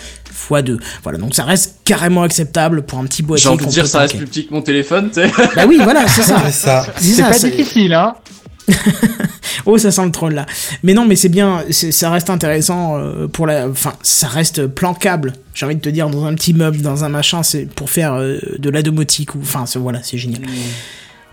[0.50, 0.78] x 2.
[1.04, 3.44] Voilà, donc ça reste carrément acceptable pour un petit boîtier.
[3.44, 5.30] J'ai envie de dire, ça reste plus petit que mon téléphone, tu sais.
[5.54, 6.84] Bah oui, voilà, c'est ça.
[6.96, 8.14] C'est pas difficile, hein
[9.66, 10.46] Oh, ça sent le troll là.
[10.82, 13.68] Mais non, mais c'est bien, ça reste intéressant euh, pour la.
[13.68, 15.34] Enfin, ça reste plancable.
[15.54, 18.14] J'ai envie de te dire, dans un petit meuble, dans un machin, c'est pour faire
[18.14, 19.40] euh, de la domotique ou.
[19.42, 20.42] Enfin, voilà, c'est génial.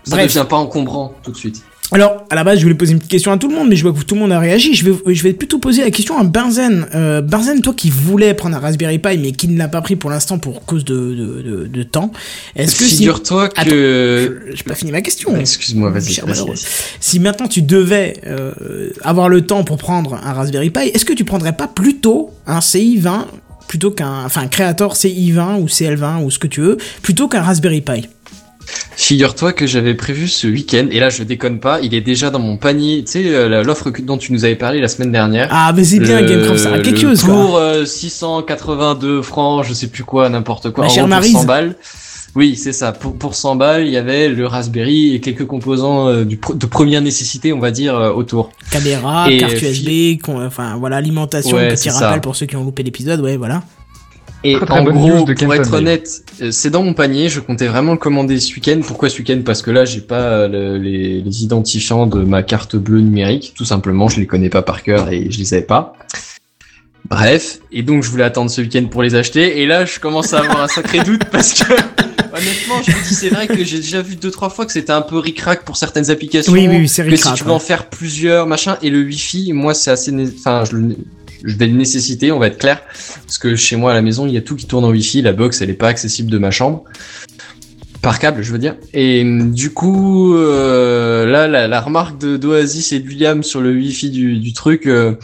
[0.04, 0.34] Ça Bref.
[0.34, 1.62] devient pas encombrant tout de suite.
[1.92, 3.76] Alors, à la base, je voulais poser une petite question à tout le monde, mais
[3.76, 4.74] je vois que tout le monde a réagi.
[4.74, 6.84] Je vais, je vais plutôt poser la question à Benzen.
[6.96, 9.94] Euh, Benzen, toi qui voulais prendre un Raspberry Pi, mais qui ne l'a pas pris
[9.94, 12.10] pour l'instant pour cause de, de, de, de temps,
[12.56, 12.96] est-ce que si...
[12.96, 14.42] Figure-toi Attends, que.
[14.50, 15.36] Je- J'ai pas fini ma question.
[15.36, 16.56] Excuse-moi, vas-y.
[16.98, 21.12] Si maintenant tu devais euh, avoir le temps pour prendre un Raspberry Pi, est-ce que
[21.12, 23.26] tu prendrais pas plutôt un CI20
[23.68, 27.42] plutôt qu'un, enfin, un Creator CI20 ou CL20 ou ce que tu veux, plutôt qu'un
[27.42, 28.08] Raspberry Pi?
[28.96, 32.38] Figure-toi que j'avais prévu ce week-end, et là je déconne pas, il est déjà dans
[32.38, 35.48] mon panier, tu sais, euh, l'offre dont tu nous avais parlé la semaine dernière.
[35.50, 37.24] Ah, mais c'est bien, Gamecraft, ça a quelque le chose.
[37.24, 40.84] Pour euh, 682 francs, je sais plus quoi, n'importe quoi.
[40.84, 41.32] Ma en chère gros, pour Maryse.
[41.32, 41.76] 100 balles.
[42.36, 42.92] Oui, c'est ça.
[42.92, 46.66] Pour, pour 100 balles, il y avait le Raspberry et quelques composants euh, du, de
[46.66, 48.50] première nécessité, on va dire, euh, autour.
[48.70, 52.20] Caméra, Et, carte USB, enfin voilà, alimentation, Ouais, petit rappel ça.
[52.20, 53.62] pour ceux qui ont loupé l'épisode, ouais, voilà.
[54.44, 57.28] Et Très, très en gros, de pour être honnête, euh, c'est dans mon panier.
[57.28, 58.80] Je comptais vraiment le commander ce week-end.
[58.86, 59.40] Pourquoi ce week-end?
[59.44, 63.54] Parce que là, j'ai pas euh, le- les, les identifiants de ma carte bleue numérique.
[63.56, 65.94] Tout simplement, je les connais pas par cœur et je les avais pas.
[67.08, 69.60] Bref, et donc je voulais attendre ce week-end pour les acheter.
[69.62, 73.14] Et là, je commence à avoir un sacré doute parce que honnêtement, je me dis
[73.14, 75.76] c'est vrai que j'ai déjà vu deux trois fois que c'était un peu ric-rac pour
[75.76, 76.52] certaines applications.
[76.52, 79.02] Oui, oui, oui, c'est que si ric-rac, tu veux en faire plusieurs, machin, et le
[79.04, 80.96] Wi-Fi, moi, c'est assez, enfin, je, le-
[81.46, 82.82] je vais le nécessiter, on va être clair,
[83.24, 85.22] parce que chez moi à la maison, il y a tout qui tourne en Wi-Fi,
[85.22, 86.84] la box, elle est pas accessible de ma chambre.
[88.02, 88.76] Par câble, je veux dire.
[88.92, 94.10] Et du coup, euh, là, la, remarque de d'Oasis et de William sur le Wi-Fi
[94.10, 95.14] du, du truc, euh,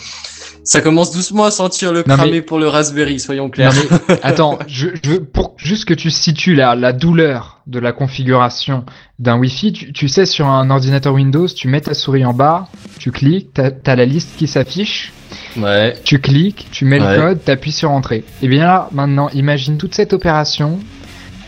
[0.64, 3.72] ça commence doucement à sentir le mais- pour le Raspberry, soyons clairs.
[3.74, 7.78] Non, mais, attends, je, je veux pour juste que tu situes la, la douleur de
[7.78, 8.84] la configuration
[9.18, 12.68] d'un Wi-Fi, tu, tu sais, sur un ordinateur Windows, tu mets ta souris en bas,
[12.98, 15.12] tu cliques, t'as as la liste qui s'affiche,
[15.56, 15.94] Ouais.
[16.04, 17.16] tu cliques, tu mets Ouais.
[17.16, 18.24] le code, t'appuies sur entrée.
[18.42, 20.78] Et bien là, maintenant, imagine toute cette opération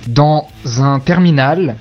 [0.07, 0.49] dans
[0.79, 1.77] un terminal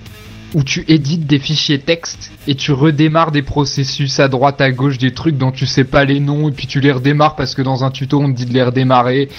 [0.53, 4.97] où tu édites des fichiers texte et tu redémarres des processus à droite, à gauche,
[4.97, 7.61] des trucs dont tu sais pas les noms et puis tu les redémarres parce que
[7.61, 9.29] dans un tuto on te dit de les redémarrer.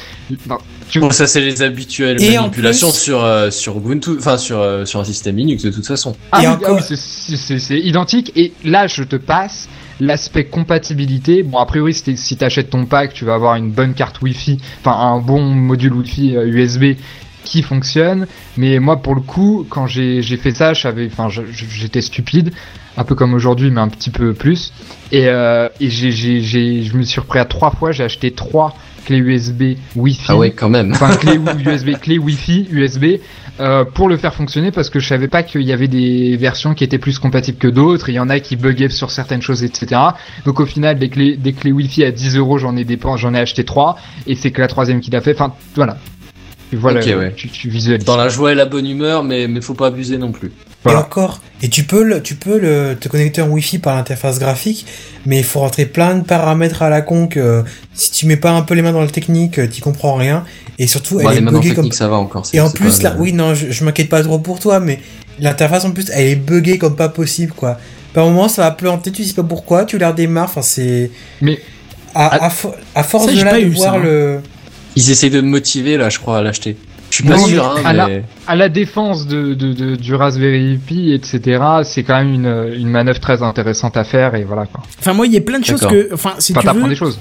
[0.46, 0.58] Enfin,
[0.90, 4.58] tu- Bon, ça c'est les habituelles Et manipulations plus- sur euh, sur Ubuntu, enfin sur
[4.58, 6.16] euh, sur un système Linux de toute façon.
[6.32, 8.32] Ah Et oui, encore- ah oui, c'est- identique.
[8.36, 9.68] Et là, je te passe
[10.00, 11.42] l'aspect compatibilité.
[11.44, 14.58] Bon, a priori, si si t'achètes ton pack, tu vas avoir une bonne carte Wi-Fi,
[14.80, 16.96] enfin un bon module Wi-Fi euh, USB
[17.44, 18.26] qui fonctionne.
[18.56, 22.52] Mais moi, pour le coup, quand j'ai fait ça, j'étais stupide,
[22.96, 24.72] un peu comme aujourd'hui, mais un petit peu plus.
[25.12, 27.92] Et, euh, et j'ai, j'ai, j'ai, je me suis repris à trois fois.
[27.92, 30.92] J'ai acheté trois clés USB Wi-Fi Ah ouais, quand même.
[30.92, 33.20] enfin clé USB, clé Wi-Fi USB
[33.60, 36.74] euh, pour le faire fonctionner parce que je savais pas qu'il y avait des versions
[36.74, 38.08] qui étaient plus compatibles que d'autres.
[38.08, 40.00] Il y en a qui buggaient sur certaines choses, etc.
[40.44, 43.34] Donc au final, des clés, des clés Wi-Fi à 10 euros, j'en ai dépensé, j'en
[43.34, 45.34] ai acheté trois et c'est que la troisième qui l'a fait.
[45.34, 45.98] Enfin voilà.
[46.76, 47.32] Ok, ouais.
[47.36, 48.04] tu, tu visualises.
[48.04, 50.50] Dans la joie et la bonne humeur, mais mais faut pas abuser non plus.
[50.82, 50.98] Voilà.
[50.98, 54.38] Et encore, et tu peux le, tu peux le, te connecter en Wi-Fi par l'interface
[54.38, 54.84] graphique,
[55.24, 58.50] mais il faut rentrer plein de paramètres à la con que si tu mets pas
[58.50, 60.44] un peu les mains dans le technique, euh, t'y comprends rien.
[60.78, 61.84] Et surtout, Bon, elle les est mains dans le buggée comme.
[61.84, 62.44] technique, ça va encore.
[62.52, 64.98] Et en plus, là, oui, non, je, je m'inquiète pas trop pour toi, mais
[65.40, 67.78] l'interface en plus, elle est buggée comme pas possible, quoi.
[68.12, 71.10] Par moment, ça va planter, tu sais pas pourquoi, tu la redémarres, enfin, c'est.
[71.40, 71.58] Mais-
[72.16, 74.40] À, à, fo- à force Ça, de là de voir ça, hein.
[74.96, 76.76] Ils essayent de me motiver là, je crois, à l'acheter.
[77.10, 79.72] Je suis pas Non, sûr, mais hein, à la- mais- À la défense de, de,
[79.72, 84.34] de- du Raspberry Pi, etc., c'est quand même une, une manœuvre très intéressante à faire
[84.34, 84.82] et voilà quoi.
[84.98, 86.12] Enfin, moi, il y a plein de choses que.
[86.12, 86.88] Enfin, si Enfin, tu t'apprends veux.
[86.88, 87.20] des choses.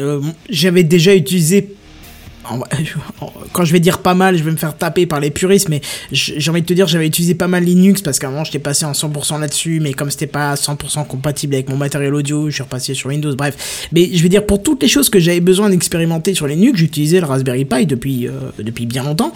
[0.00, 1.74] Euh, j'avais déjà utilisé.
[3.52, 5.80] Quand je vais dire pas mal, je vais me faire taper par les puristes, mais
[6.12, 8.58] j'ai envie de te dire, j'avais utilisé pas mal Linux parce qu'à un moment j'étais
[8.58, 12.54] passé en 100% là-dessus, mais comme c'était pas 100% compatible avec mon matériel audio, je
[12.54, 13.88] suis repassé sur Windows, bref.
[13.92, 17.20] Mais je veux dire, pour toutes les choses que j'avais besoin d'expérimenter sur Linux, j'utilisais
[17.20, 19.32] le Raspberry Pi depuis, euh, depuis bien longtemps.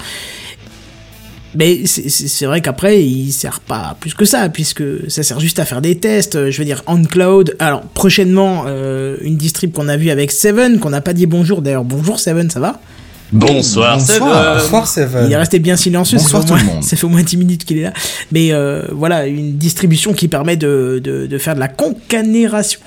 [1.57, 5.65] Mais c'est vrai qu'après, il sert pas plus que ça, puisque ça sert juste à
[5.65, 6.37] faire des tests.
[6.37, 7.57] euh, Je veux dire, on cloud.
[7.59, 11.61] Alors, prochainement, euh, une distrib qu'on a vue avec Seven, qu'on n'a pas dit bonjour.
[11.61, 12.81] D'ailleurs, bonjour Seven, ça va?
[13.33, 14.87] Bonsoir, Bonsoir.
[14.87, 15.27] Seven.
[15.27, 16.85] Il est resté bien silencieux, ça fait, Bonsoir au tout le moins, monde.
[16.89, 17.93] ça fait au moins 10 minutes qu'il est là.
[18.33, 22.81] Mais euh, voilà, une distribution qui permet de, de, de faire de la concaténation,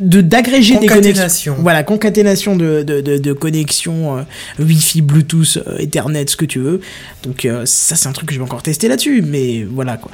[0.00, 1.56] de d'agréger des connexions.
[1.60, 4.22] Voilà, concaténation de, de, de, de connexions euh,
[4.58, 6.80] Wi-Fi, Bluetooth, euh, Ethernet, ce que tu veux.
[7.22, 10.10] Donc euh, ça, c'est un truc que je vais encore tester là-dessus, mais voilà quoi.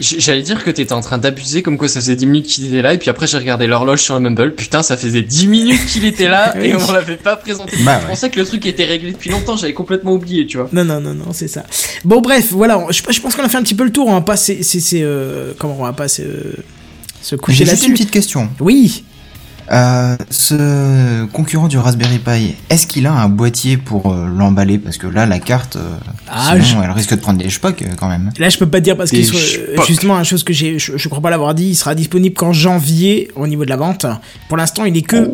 [0.00, 2.82] J'allais dire que t'étais en train d'abuser, comme quoi ça faisait 10 minutes qu'il était
[2.82, 5.86] là, et puis après j'ai regardé l'horloge sur le Mumble, putain ça faisait 10 minutes
[5.86, 7.76] qu'il était là, et on l'avait pas présenté.
[7.84, 8.10] Bah Je ouais.
[8.10, 10.68] pensais que le truc était réglé depuis longtemps, j'avais complètement oublié, tu vois.
[10.72, 11.64] Non, non, non, non, c'est ça.
[12.04, 14.06] Bon, bref, voilà, je, je pense qu'on a fait un petit peu le tour.
[14.08, 14.60] On va pas, c'est,
[14.94, 16.22] euh, comment on va pas se,
[17.22, 17.92] se coucher J'ai juste une là-dessus.
[18.04, 18.48] petite question.
[18.60, 19.04] Oui.
[19.72, 24.78] Euh, ce concurrent du Raspberry Pi, est-ce qu'il a un boîtier pour euh, l'emballer?
[24.78, 25.96] Parce que là, la carte, euh,
[26.28, 28.32] Ah, sinon, elle risque de prendre des shpocks euh, quand même.
[28.38, 29.38] Là, je peux pas te dire parce qu'il soit,
[29.86, 32.52] justement, une chose que j'ai, je, je crois pas l'avoir dit, il sera disponible qu'en
[32.52, 34.06] janvier au niveau de la vente.
[34.48, 35.30] Pour l'instant, il est que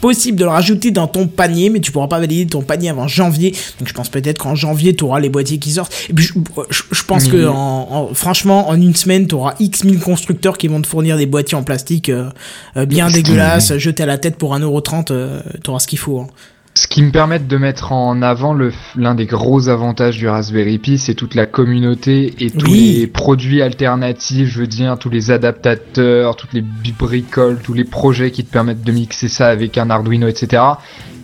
[0.00, 3.06] possible de le rajouter dans ton panier, mais tu pourras pas valider ton panier avant
[3.08, 3.50] janvier.
[3.78, 5.92] Donc, je pense peut-être qu'en janvier, tu auras les boîtiers qui sortent.
[6.08, 6.32] Et puis, je,
[6.70, 10.56] je- je pense que, en, en- franchement, en une semaine, tu auras X mille constructeurs
[10.58, 12.30] qui vont te fournir des boîtiers en plastique euh,
[12.76, 15.06] euh, bien dégueulasses, jetés à la tête pour 1,30€.
[15.12, 16.20] Euh, tu auras ce qu'il faut.
[16.20, 16.26] hein.
[16.74, 18.56] Ce qui me permet de mettre en avant
[18.96, 22.96] l'un des gros avantages du Raspberry Pi, c'est toute la communauté et tous Oui.
[23.00, 26.62] les produits alternatifs, je veux dire, tous les adaptateurs, toutes les
[26.96, 30.62] bricoles, tous les projets qui te permettent de mixer ça avec un Arduino, etc.,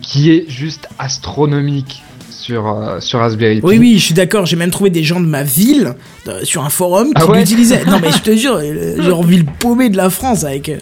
[0.01, 3.65] qui est juste astronomique sur, euh, sur Raspberry Pi.
[3.65, 4.45] Oui, oui, je suis d'accord.
[4.45, 5.95] J'ai même trouvé des gens de ma ville
[6.27, 7.39] euh, sur un forum qui Ah ouais?
[7.39, 7.83] l'utilisaient.
[7.85, 10.77] Non, mais je te jure, euh, genre ville paumée de la France avec euh,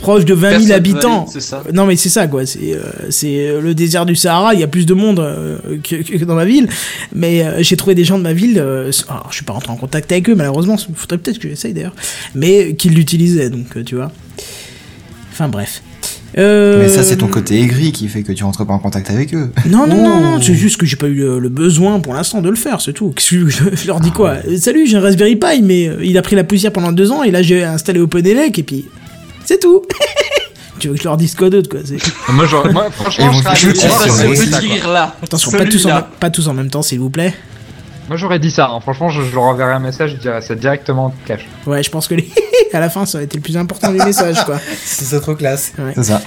[0.00, 1.26] proche de 20 000 Personne habitants.
[1.26, 1.62] ça.
[1.72, 4.62] Non mais c'est ça quoi, c'est euh, c'est euh, le désert du Sahara, il y
[4.64, 6.68] a plus de monde euh, que, que dans ma ville,
[7.14, 9.70] mais euh, j'ai trouvé des gens de ma ville, euh, alors je suis pas rentré
[9.72, 11.94] en contact avec eux malheureusement, il faudrait peut-être que j'essaye d'ailleurs,
[12.34, 14.10] mais qui l'utilisaient donc euh, tu vois.
[15.32, 15.82] Enfin bref.
[16.38, 19.10] Euh, Mais ça, c'est ton côté aigri qui fait que tu rentres pas en contact
[19.10, 19.50] avec eux.
[19.68, 20.40] non, non, non, non, Oh.
[20.40, 22.92] c'est juste que j'ai pas eu le, le besoin pour l'instant de le faire, c'est
[22.92, 23.12] tout.
[23.18, 24.36] Je, je leur dis quoi?
[24.46, 27.24] Euh, Salut, j'ai un Raspberry Pi, mais il a pris la poussière pendant deux ans,
[27.24, 28.84] et là j'ai installé OpenELEC, et puis
[29.50, 29.82] c'est tout.
[30.78, 31.98] tu veux que je leur dise quoi d'autre, quoi c'est-
[32.32, 35.16] Moi, j'aurais- moi, franchement, je ce rire-là.
[35.20, 36.08] Attention, pas tous, en, Celui-là.
[36.20, 37.34] pas tous en même temps, s'il vous plaît.
[38.08, 38.68] Moi, j'aurais dit ça.
[38.68, 38.78] hein.
[38.80, 41.40] Franchement, je, je leur enverrai un message, je dirais ça directement en cash.
[41.66, 42.30] Ouais, je pense que les...
[42.72, 44.60] à la fin, ça a été le plus important du message, quoi.
[44.84, 45.72] C'est trop classe.
[45.78, 45.92] Ouais.
[45.96, 46.22] C'est ça.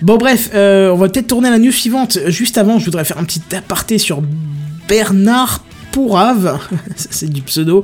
[0.00, 2.16] Bon, bref, euh, on va peut-être tourner à la news suivante.
[2.28, 4.22] Juste avant, je voudrais faire un petit aparté sur
[4.88, 5.64] Bernard
[5.98, 6.60] Pourave,
[6.96, 7.82] c'est du pseudo,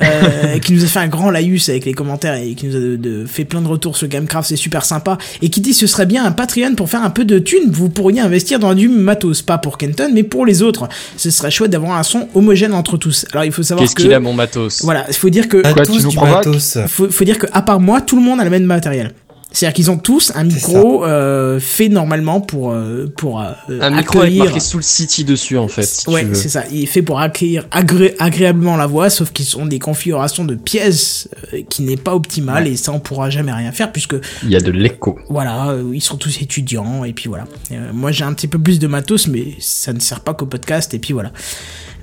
[0.00, 2.78] euh, qui nous a fait un grand laïus avec les commentaires et qui nous a
[2.78, 5.88] de- de- fait plein de retours sur Gamecraft, c'est super sympa, et qui dit ce
[5.88, 8.88] serait bien un Patreon pour faire un peu de thunes, vous pourriez investir dans du
[8.88, 10.88] matos, pas pour Kenton, mais pour les autres.
[11.16, 13.26] Ce serait chouette d'avoir un son homogène entre tous.
[13.32, 14.02] Alors il faut savoir Qu'est-ce que...
[14.02, 14.84] qu'il a mon matos?
[14.84, 15.60] Voilà, il faut dire que...
[15.72, 16.78] Quoi, tu nous matos.
[16.86, 19.10] faut, faut dire que à part moi, tout le monde a le même matériel.
[19.52, 22.74] C'est-à-dire qu'ils ont tous un micro euh, fait normalement pour
[23.16, 24.44] pour, pour euh, Un micro avec accueillir.
[24.44, 26.64] marqué Soul City dessus en fait, si ouais, c'est ça.
[26.70, 30.56] Il est fait pour accueillir agré- agréablement la voix, sauf qu'ils ont des configurations de
[30.56, 34.50] pièces euh, qui n'est pas optimale et ça on pourra jamais rien faire puisque Il
[34.50, 35.18] y a de l'écho.
[35.30, 37.44] voilà, euh, ils sont tous étudiants et puis voilà.
[37.72, 40.46] Euh, moi j'ai un petit peu plus de matos, mais ça ne sert pas qu'au
[40.46, 41.30] podcast et puis voilà.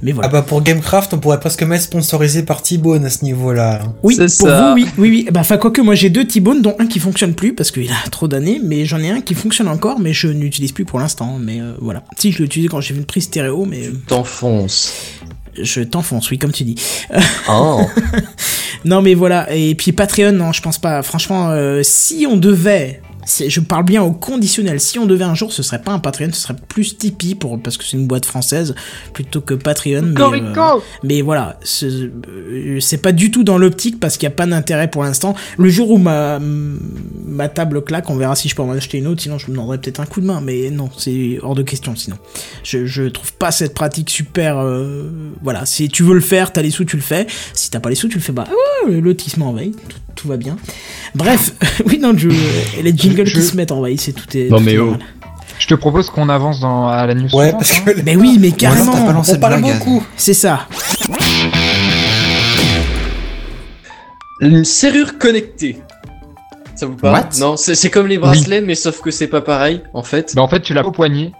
[0.04, 0.28] Mais voilà.
[0.28, 3.80] Ah bah pour Gamecraft, on pourrait presque mettre sponsorisé par T-Bone à ce niveau-là.
[4.04, 4.70] Oui, C'est pour ça.
[4.70, 5.28] vous, oui, oui, oui.
[5.32, 8.10] Bah, enfin, quoique, moi, j'ai deux T-Bone, dont un qui fonctionne plus, parce qu'il a
[8.12, 11.38] trop d'années, mais j'en ai un qui fonctionne encore, mais je n'utilise plus pour l'instant,
[11.40, 12.04] mais euh, voilà.
[12.18, 14.92] Si, je l'ai utilisé quand j'ai fait une prise stéréo, mais euh, T'enfonces.
[15.62, 16.76] je t'enfonce, oui, comme tu dis.
[17.50, 17.82] Oh.
[18.86, 21.02] Non, mais voilà, et puis Patreon, non, je pense pas.
[21.04, 23.02] Franchement, euh, si on devait...
[23.26, 24.80] Je parle bien au conditionnel.
[24.80, 27.62] Si on devait un jour, ce serait pas un Patreon, ce serait plus Tipeee pour
[27.62, 28.76] parce que c'est une boîte française
[29.14, 30.02] plutôt que Patreon.
[30.02, 34.34] Mais, euh, Mais voilà, c'est euh, c'est pas du tout dans l'optique parce qu'il n'y
[34.34, 35.36] a pas d'intérêt pour l'instant.
[35.58, 39.08] Le jour où ma, ma table claque, on verra si je peux en acheter une
[39.08, 40.42] autre, sinon je me demanderai peut-être un coup de main.
[40.42, 42.18] Mais non, c'est hors de question sinon.
[42.64, 44.58] Je, je trouve pas cette pratique super.
[44.58, 45.10] euh,
[45.42, 47.28] voilà, si tu veux le faire, t'as les sous, tu le fais.
[47.54, 48.46] Si t'as pas les sous, tu le fais pas.
[48.86, 50.56] Ouais, le lotissement en veille, tout, tout va bien.
[51.16, 51.52] Bref,
[51.86, 52.30] oui, non, je,
[52.78, 54.50] et les jingles Je- qui se mettent en veille, c'est tout est.
[54.50, 54.96] Non, tout mais est oh.
[55.60, 57.84] Je te propose qu'on avance dans, à la news Ouais, suivante, parce hein.
[57.94, 59.12] que Mais oui, mais carrément.
[59.12, 59.74] lancé on parle blague.
[59.80, 60.04] beaucoup.
[60.18, 60.68] C'est ça.
[64.42, 65.78] Une serrure connectée.
[66.76, 67.30] Ça vous parle What?
[67.40, 70.34] Non, c'est c'est comme les bracelets, mais sauf que c'est pas pareil, en fait.
[70.36, 71.32] Bah, en fait, tu l'as au poignet.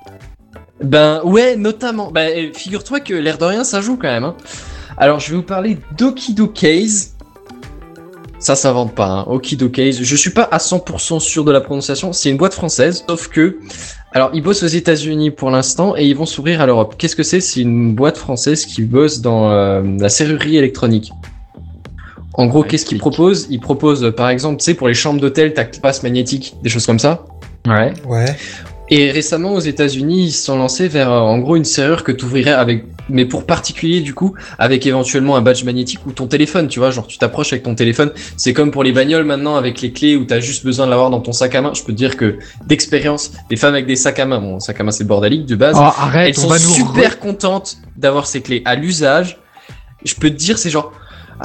[0.84, 2.12] Ben ouais, notamment.
[2.12, 4.24] Ben figure-toi que l'air de rien, ça joue quand même.
[4.26, 4.36] Hein.
[4.98, 7.13] Alors je vais vous parler d'Okido Case.
[8.44, 9.40] Ça s'invente pas, hein.
[9.42, 12.12] Je suis pas à 100% sûr de la prononciation.
[12.12, 13.58] C'est une boîte française, sauf que.
[14.12, 16.96] Alors ils bossent aux États-Unis pour l'instant et ils vont s'ouvrir à l'Europe.
[16.98, 17.40] Qu'est-ce que c'est?
[17.40, 21.14] C'est une boîte française qui bosse dans euh, la serrurerie électronique.
[22.34, 23.48] En gros, Ouais, qu'est-ce qu'ils proposent?
[23.50, 26.86] Ils proposent, par exemple, tu sais, pour les chambres d'hôtel, ta passe magnétique, des choses
[26.86, 27.26] comme ça.
[27.66, 27.94] Ouais.
[28.06, 28.26] Ouais.
[28.96, 32.12] Et récemment aux États-Unis, ils se sont lancés vers euh, en gros une serrure que
[32.12, 36.28] tu ouvrirais avec, mais pour particulier du coup, avec éventuellement un badge magnétique ou ton
[36.28, 38.12] téléphone, tu vois, genre tu t'approches avec ton téléphone.
[38.38, 41.10] C'est comme pour les bagnoles maintenant avec les clés où t'as juste besoin de l'avoir
[41.10, 41.74] dans ton sac à main.
[41.74, 42.38] Je peux te dire que
[42.68, 45.56] d'expérience, les femmes avec des sacs à main, bon, sac à main c'est bordélique de
[45.56, 49.40] base, Oh, arrête, elles on sont super contentes d'avoir ces clés à l'usage.
[50.06, 50.92] Je peux te dire, c'est genre.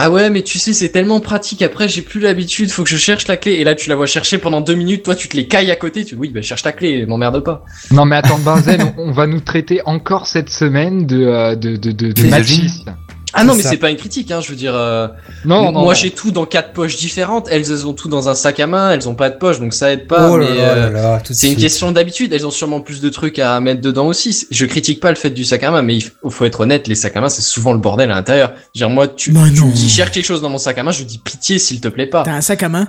[0.01, 1.61] Ah ouais, mais tu sais, c'est tellement pratique.
[1.61, 2.71] Après, j'ai plus l'habitude.
[2.71, 3.55] Faut que je cherche la clé.
[3.55, 5.03] Et là, tu la vois chercher pendant deux minutes.
[5.03, 6.05] Toi, tu te les cailles à côté.
[6.05, 7.05] Tu oui, bah cherche ta clé.
[7.05, 7.65] M'emmerde pas.
[7.91, 11.77] Non mais attends, Benzen, on on va nous traiter encore cette semaine de euh, de
[11.77, 13.08] de de, de.
[13.35, 14.41] Ah non, mais c'est pas une critique, hein.
[14.41, 15.09] Je veux dire, euh,
[15.45, 17.49] Non, non, moi j'ai tout dans quatre poches différentes.
[17.51, 18.91] Elles, elles ont tout dans un sac à main.
[18.93, 20.31] Elles ont pas de poche, donc ça aide pas.
[20.31, 21.59] oh euh, c'est une suite.
[21.59, 22.33] question d'habitude.
[22.33, 24.47] Elles ont sûrement plus de trucs à mettre dedans aussi.
[24.51, 26.89] Je critique pas le fait du sac à main, mais il faut faut être honnête.
[26.89, 28.53] Les sacs à main, c'est souvent le bordel à l'intérieur.
[28.75, 30.83] Je veux dire, moi, tu, Bah tu dis cherche quelque chose dans mon sac à
[30.83, 32.23] main, je dis pitié, s'il te plaît pas.
[32.23, 32.89] T'as un sac à main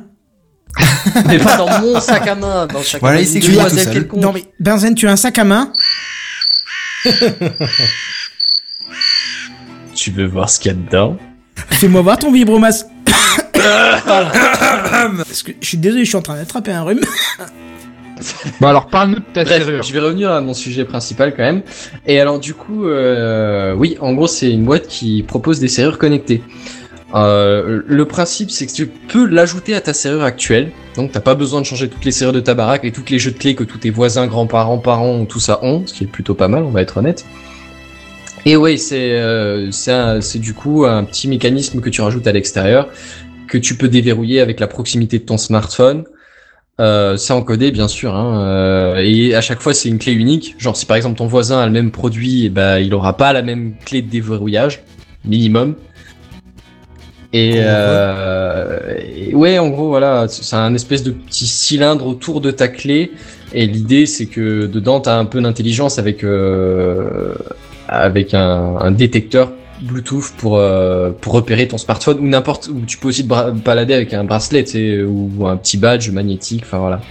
[1.26, 3.92] mais pas dans mon sac à main, dans sac Voilà, il tout seul.
[3.92, 4.22] quelconque.
[4.22, 5.74] Non mais Benzen, tu as un sac à main
[10.00, 11.18] Tu veux voir ce qu'il y a dedans
[11.56, 12.86] Fais-moi voir ton vibromas.
[13.54, 17.02] Parce que je suis désolé, je suis en train d'attraper un rhume.
[18.62, 19.84] Bon alors parle-nous de ta Bref, serrure.
[19.84, 21.64] je vais revenir à mon sujet principal quand même.
[22.08, 25.98] Et alors du coup, euh, oui, en gros, c'est une boîte qui propose des serrures
[25.98, 26.44] connectées.
[27.14, 30.72] Euh, le principe, c'est que tu peux l'ajouter à ta serrure actuelle.
[30.96, 33.20] Donc, t'as pas besoin de changer toutes les serrures de ta baraque et toutes les
[33.20, 36.08] jeux de clés que tous tes voisins, grands-parents, parents, tout ça ont, ce qui est
[36.08, 37.26] plutôt pas mal, on va être honnête.
[38.46, 39.70] Et ouais, c'est euh,
[40.36, 42.90] du coup un petit mécanisme que tu rajoutes à l'extérieur
[43.50, 46.06] que tu peux déverrouiller avec la proximité de ton smartphone.
[46.80, 50.56] Euh, c'est encodé bien sûr, hein, euh, et à chaque fois c'est une clé unique.
[50.58, 53.34] Genre si par exemple ton voisin a le même produit, et ben il aura pas
[53.34, 54.82] la même clé de déverrouillage
[55.26, 55.76] minimum.
[57.34, 58.80] Et, euh,
[59.16, 63.12] et ouais, en gros voilà, c'est un espèce de petit cylindre autour de ta clé.
[63.52, 67.34] Et l'idée c'est que dedans t'as un peu d'intelligence avec euh,
[67.90, 72.98] avec un, un détecteur Bluetooth pour euh, pour repérer ton smartphone ou n'importe où tu
[72.98, 74.66] peux aussi te balader avec un bracelet
[75.04, 77.02] ou un petit badge magnétique enfin voilà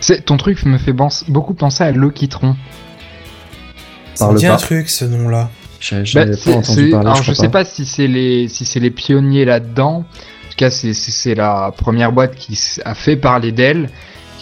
[0.00, 0.94] C'est ton truc me fait
[1.28, 2.56] beaucoup penser à Lokitron.
[4.14, 4.54] Ça me dit pas.
[4.54, 5.04] un truc, ce
[6.14, 10.04] Bah, parler alors je crois sais pas si c'est les si c'est les pionniers là-dedans.
[10.04, 13.88] En tout cas, c'est la première boîte qui a fait parler d'elle,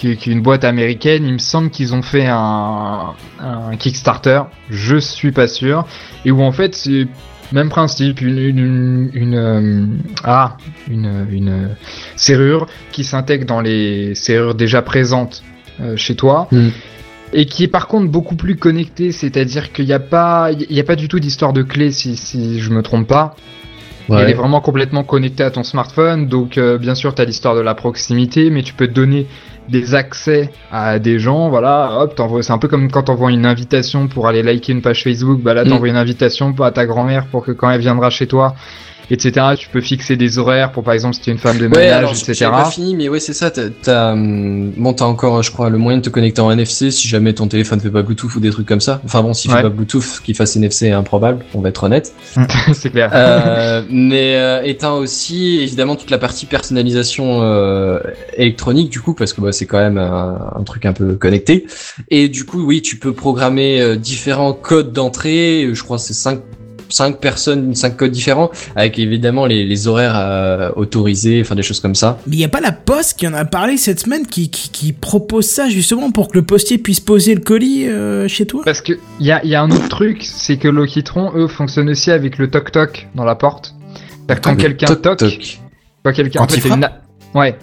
[0.01, 1.25] qui, qui est une boîte américaine.
[1.27, 4.43] Il me semble qu'ils ont fait un un Kickstarter.
[4.71, 5.87] Je suis pas sûr.
[6.25, 7.07] Et où en fait c'est
[7.53, 9.87] même principe, une une une, une, euh,
[10.25, 10.57] ah
[10.89, 11.77] une une
[12.17, 15.43] serrure qui s'intègre dans les serrures déjà présentes
[15.81, 16.71] euh, chez toi Hmm.
[17.33, 20.81] et qui est par contre beaucoup plus connecté, c'est-à-dire qu'il n'y a pas, il y
[20.81, 23.37] a pas du tout d'histoire de clé si, si je me trompe pas.
[24.09, 24.23] Ouais.
[24.23, 27.55] Elle est vraiment complètement connectée à ton smartphone, donc euh, bien sûr tu as l'histoire
[27.55, 29.27] de la proximité, mais tu peux donner
[29.69, 33.47] des accès à des gens, voilà, hop, t'envoies, c'est un peu comme quand t'envoies une
[33.47, 35.69] invitation pour aller liker une page Facebook, bah là Mm.
[35.69, 38.55] t'envoies une invitation à ta grand-mère pour que quand elle viendra chez toi,
[39.11, 39.47] etc.
[39.59, 41.85] Tu peux fixer des horaires pour par exemple si tu es une femme de Ouais,
[41.85, 42.47] ménage, alors etc.
[42.51, 43.51] pas fini, mais ouais, c'est ça.
[43.51, 46.91] T'as, t'as, hum, bon, t'as encore, je crois, le moyen de te connecter en NFC
[46.91, 49.01] si jamais ton téléphone fait pas Bluetooth ou des trucs comme ça.
[49.05, 49.57] Enfin bon, s'il Ouais.
[49.59, 51.45] fait pas Bluetooth, qu'il fasse NFC est improbable.
[51.55, 52.13] On va être honnête.
[52.73, 53.11] c'est clair.
[53.13, 57.99] Euh, mais euh, étant aussi évidemment toute la partie personnalisation euh,
[58.37, 61.67] électronique du coup parce que bah, c'est quand même un, un truc un peu connecté
[62.11, 66.15] et du coup oui tu peux programmer euh, différents codes d'entrée je crois que c'est
[66.15, 66.41] cinq
[66.91, 71.81] cinq personnes cinq codes différents avec évidemment les, les horaires euh, autorisés enfin des choses
[71.81, 74.27] comme ça Mais il y a pas la poste qui en a parlé cette semaine
[74.27, 78.29] qui, qui, qui propose ça justement pour que le postier puisse poser le colis euh,
[78.29, 78.63] chez toi?
[78.65, 81.89] Parce que il y a, y a un autre truc, c'est que Lokitron, eux, fonctionnent
[81.91, 83.75] aussi avec le toc toc dans la porte.
[84.27, 85.59] C'est-à-dire quand quelqu'un toc, toque, toc.
[86.05, 86.91] quand quelqu'un en fait, une-
[87.35, 87.57] Ouais.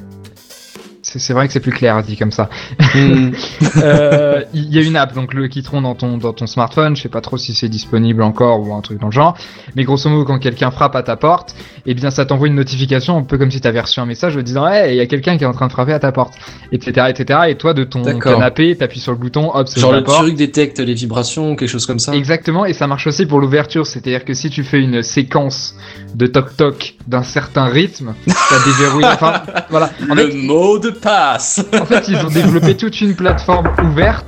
[1.18, 2.49] C'est vrai que c'est plus clair dit comme ça.
[2.95, 3.32] Hmm.
[3.78, 6.95] Euh, Il y a une app donc le Kitron dans ton dans ton smartphone.
[6.95, 9.38] Je sais pas trop si c'est disponible encore ou un truc dans le genre.
[9.76, 11.55] Mais grosso modo, quand quelqu'un frappe à ta porte,
[11.86, 14.41] eh bien ça t'envoie une notification un peu comme si t'avais reçu un message en
[14.41, 16.34] disant hey, il y a quelqu'un qui est en train de frapper à ta porte,
[16.72, 17.39] etc., etc.
[17.49, 20.24] Et toi de ton canapé, t'appuies sur le bouton, hop, c'est Genre la le porte.
[20.24, 22.13] truc détecte les vibrations, quelque chose comme ça.
[22.15, 25.76] Exactement, et ça marche aussi pour l'ouverture, c'est-à-dire que si tu fais une séquence
[26.15, 29.05] de toc-toc d'un certain rythme, ça déverrouille.
[29.05, 29.91] Enfin, voilà.
[30.09, 34.26] En le fait, mot de en fait, ils ont développé toute une plateforme ouverte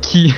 [0.00, 0.32] qui.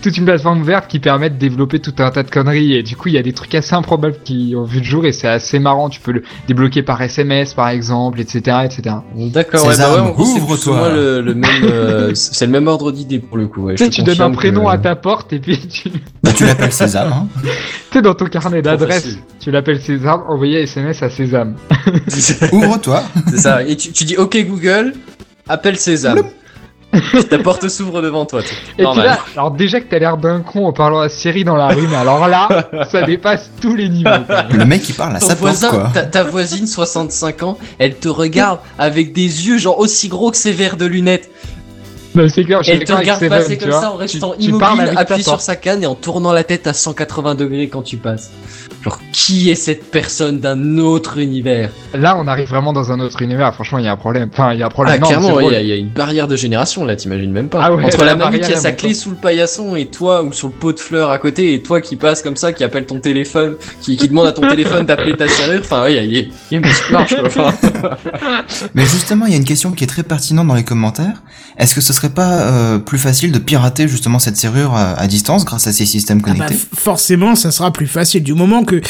[0.00, 2.96] Toute une plateforme ouverte qui permet de développer tout un tas de conneries et du
[2.96, 5.28] coup il y a des trucs assez improbables qui ont vu le jour et c'est
[5.28, 9.94] assez marrant tu peux le débloquer par SMS par exemple etc etc D'accord, ouais, bah
[10.04, 10.76] ouais, ouvre-toi.
[10.76, 13.62] moins le, le même, euh, c'est le même ordre d'idée pour le coup.
[13.64, 15.90] Ouais, tu donnes un prénom que- à ta porte et puis tu
[16.22, 17.26] Bah, tu l'appelles Sésame, hein.
[17.42, 17.48] tu
[17.92, 21.54] sais dans ton carnet d'adresse tu l'appelles César envoyer SMS à Sésame
[22.52, 23.02] Ouvre-toi.
[23.30, 23.62] C'est ça.
[23.62, 24.94] Et tu, tu dis OK Google,
[25.48, 26.22] appelle Sésame.
[27.30, 28.40] Ta porte s'ouvre devant toi.
[28.78, 29.04] Et Normal.
[29.04, 31.86] là, alors déjà que t'as l'air d'un con en parlant à Siri dans la rue,
[31.88, 32.48] mais alors là,
[32.90, 34.10] ça dépasse tous les niveaux.
[34.52, 35.90] Le mec, il parle à Ton sa porte, quoi.
[35.92, 40.36] ta, ta voisine 65 ans, elle te regarde avec des yeux genre aussi gros que
[40.38, 41.30] ses verres de lunettes.
[42.18, 43.80] Non, c'est clair, je suis Elle te regarde Seven, passer comme vois.
[43.80, 46.72] ça en restant Tu- immobile, appuyé sur sa canne et en tournant la tête à
[46.72, 48.30] 180 degrés quand tu passes.
[48.84, 51.70] Genre, qui est cette personne d'un autre univers?
[51.94, 53.52] Là, on arrive vraiment dans un autre univers.
[53.54, 54.30] Franchement, il y a un problème.
[54.32, 55.00] Enfin, il y a un Ah, problème.
[55.00, 57.32] Non, clairement, ouais, il y, a- il y a une barrière de génération là, t'imagines
[57.32, 57.60] même pas.
[57.62, 60.22] Ah ouais, Entre la la mamie qui a sa clé sous le paillasson et toi,
[60.22, 62.62] ou sur le pot de fleurs à côté, et toi qui passes comme ça, qui
[62.64, 65.96] appelle ton téléphone, qui, qui demande à ton téléphone d'appeler ta serrure, enfin, ouais, il
[65.96, 67.26] y a, il y a- il y a une petite marche, quoi.
[67.26, 67.54] Enfin,
[68.74, 71.22] Mais justement, il y a une question qui est très pertinente dans les commentaires.
[71.58, 75.06] Est-ce que ce serait pas euh, plus facile de pirater justement cette serrure à, à
[75.06, 78.22] distance grâce à ces systèmes Ah bah, connectés f- forcément, ça sera plus facile.
[78.22, 78.80] Du moment que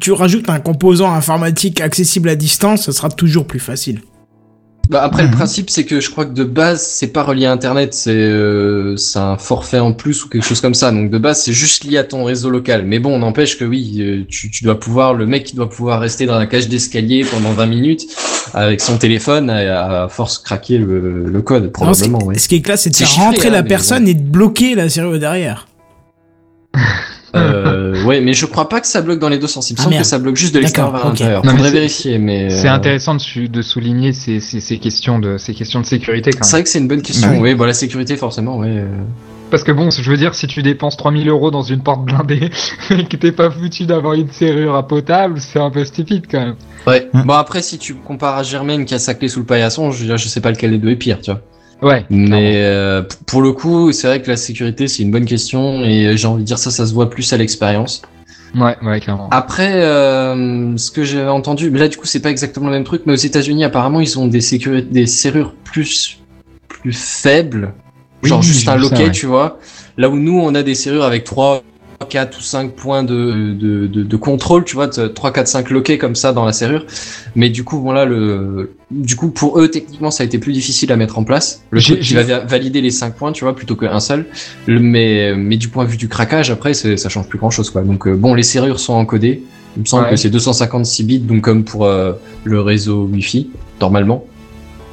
[0.00, 4.00] tu rajoutes un composant informatique accessible à distance, ça sera toujours plus facile.
[4.90, 5.30] Bah après Mhm.
[5.30, 8.10] le principe c'est que je crois que de base c'est pas relié à internet, c'est
[8.10, 10.90] euh, c'est un forfait en plus ou quelque chose comme ça.
[10.90, 12.84] Donc de base c'est juste lié à ton réseau local.
[12.84, 16.00] Mais bon, n'empêche que oui, euh, tu, tu dois pouvoir le mec qui doit pouvoir
[16.00, 18.06] rester dans la cage d'escalier pendant 20 minutes
[18.54, 22.18] avec son téléphone à, à force craquer le, le code Non, ce, probablement.
[22.18, 22.38] qui, oui.
[22.38, 25.18] ce qui est classe, c'est de rentrer hein, la personne et de bloquer la serrure
[25.18, 25.68] derrière.
[27.34, 29.70] Euh, ouais, mais je crois pas que ça bloque dans les deux sens.
[29.70, 31.08] Il me Ah, semble que ça bloque juste de l'extérieur vers ok.
[31.10, 31.44] l'intérieur.
[31.44, 35.18] Non, mais Faudrait c'est- vérifier, mais C'est euh, intéressant de, souligner ces, ces, ces questions
[35.18, 37.28] de ces questions de sécurité quand C'est vrai que c'est une bonne question.
[37.28, 37.50] Bah oui.
[37.50, 38.68] oui, bon la sécurité forcément, ouais.
[38.68, 38.86] euh.
[39.50, 42.48] Parce que bon, je veux dire, si tu dépenses 3000 euros dans une porte blindée
[42.90, 46.40] et que t'es pas foutu d'avoir une serrure à potable, c'est un peu stupide quand
[46.40, 46.54] même.
[46.86, 47.08] Ouais.
[47.12, 50.16] Bon après si tu compares à Germaine qui a sa clé sous le paillasson, je,
[50.16, 51.40] je sais pas lequel des deux est pire, tu vois.
[51.82, 52.06] Ouais.
[52.10, 56.06] Mais euh, pour le coup, c'est vrai que la sécurité c'est une bonne question et
[56.06, 58.02] euh, j'ai envie de dire ça, ça se voit plus à l'expérience.
[58.54, 59.28] Ouais, ouais, clairement.
[59.30, 62.84] Après, euh, ce que j'ai entendu, mais là du coup c'est pas exactement le même
[62.84, 64.40] truc, mais aux États-Unis apparemment ils ont des
[64.90, 66.18] des serrures plus
[66.68, 67.72] plus faibles,
[68.22, 69.10] Oui, genre juste un ça, loquet, ouais.
[69.10, 69.58] tu vois.
[69.96, 71.62] Là où nous on a des serrures avec 3,
[72.08, 75.98] 4 ou 5 points de, de, de, de contrôle, tu vois, 3, 4, 5 loquets
[75.98, 76.84] comme ça dans la serrure.
[77.36, 80.52] Mais du coup, bon là, le, du coup pour eux techniquement ça a été plus
[80.52, 81.62] difficile à mettre en place.
[81.70, 84.26] Le J'ai- truc qui va valider les 5 points, tu vois, plutôt qu'un seul.
[84.66, 87.70] Le, mais, mais du point de vue du craquage, après, ça change plus grand chose,
[87.70, 87.82] quoi.
[87.82, 89.42] Donc, euh, bon, les serrures sont encodées.
[89.76, 90.10] Il me semble Ouais.
[90.10, 92.12] que c'est 256 bits, donc comme pour euh,
[92.44, 93.48] le réseau Wi-Fi,
[93.80, 94.24] normalement.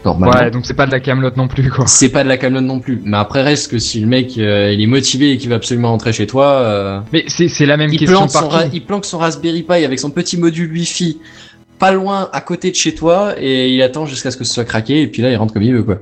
[0.06, 0.40] Normalement.
[0.40, 1.86] Ouais, donc c'est pas de la camelote non plus quoi.
[1.88, 3.02] C'est pas de la camelote non plus.
[3.04, 5.90] Mais après, reste que si le mec, euh, il est motivé et qu'il va absolument
[5.90, 8.70] rentrer chez toi, euh, Mais c'est c'est la même il, question son partout.
[8.74, 11.20] il planque son Raspberry Pi avec son petit module Wi-Fi
[11.80, 14.66] pas loin à côté de chez toi et il attend jusqu'à ce que ce soit
[14.66, 16.00] craqué et puis là il rentre comme il veut quoi.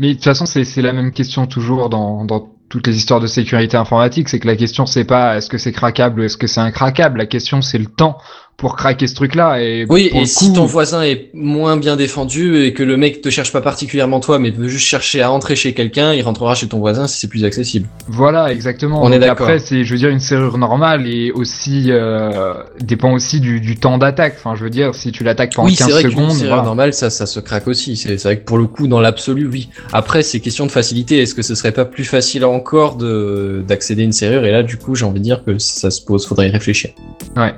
[0.00, 3.20] Mais de toute façon, c'est c'est la même question toujours dans, dans toutes les histoires
[3.20, 4.28] de sécurité informatique.
[4.28, 7.18] C'est que la question, c'est pas est-ce que c'est craquable ou est-ce que c'est incraquable.
[7.18, 8.16] La question, c'est le temps
[8.60, 9.62] pour craquer ce truc-là.
[9.62, 13.22] Et Oui, et si coup- ton voisin est moins bien défendu et que le mec
[13.22, 16.54] te cherche pas particulièrement toi mais veut juste chercher à entrer chez quelqu'un, il rentrera
[16.54, 17.88] chez ton voisin si c'est plus accessible.
[18.06, 19.02] Voilà, exactement.
[19.02, 19.46] On est d'accord.
[19.46, 23.76] Après, c'est, je veux dire, une serrure normale et aussi euh, dépend aussi du, du
[23.78, 24.34] temps d'attaque.
[24.36, 26.62] Enfin, je veux dire, si tu l'attaques pendant oui, c'est 15 vrai secondes, serrure voilà.
[26.62, 27.96] normale, ça, ça se craque aussi.
[27.96, 29.70] C'est c'est vrai que pour le coup, dans l'absolu, oui.
[29.94, 31.22] Après, c'est question de facilité.
[31.22, 34.44] Est-ce que ce serait pas plus facile encore de d'accéder à une serrure?
[34.44, 36.26] Et là, du coup, j'ai envie de dire que ça se pose.
[36.26, 36.90] Faudrait y réfléchir.
[37.36, 37.54] Ouais.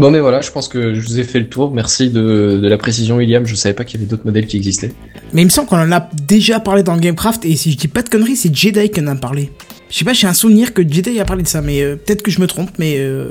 [0.00, 1.72] Bon, mais voilà, je pense que je vous ai fait le tour.
[1.72, 3.44] Merci de, la précision, William.
[3.44, 4.92] Je savais pas qu'il y avait d'autres modèles qui existaient.
[5.34, 7.86] Mais il me semble qu'on en a déjà parlé dans Gamecraft, et si je dis
[7.86, 9.50] pas de conneries, c'est Jedi qui en a parlé.
[9.90, 12.22] Je sais pas, j'ai un souvenir que Jedi a parlé de ça, mais euh, peut-être
[12.22, 13.30] que je me trompe, mais euh,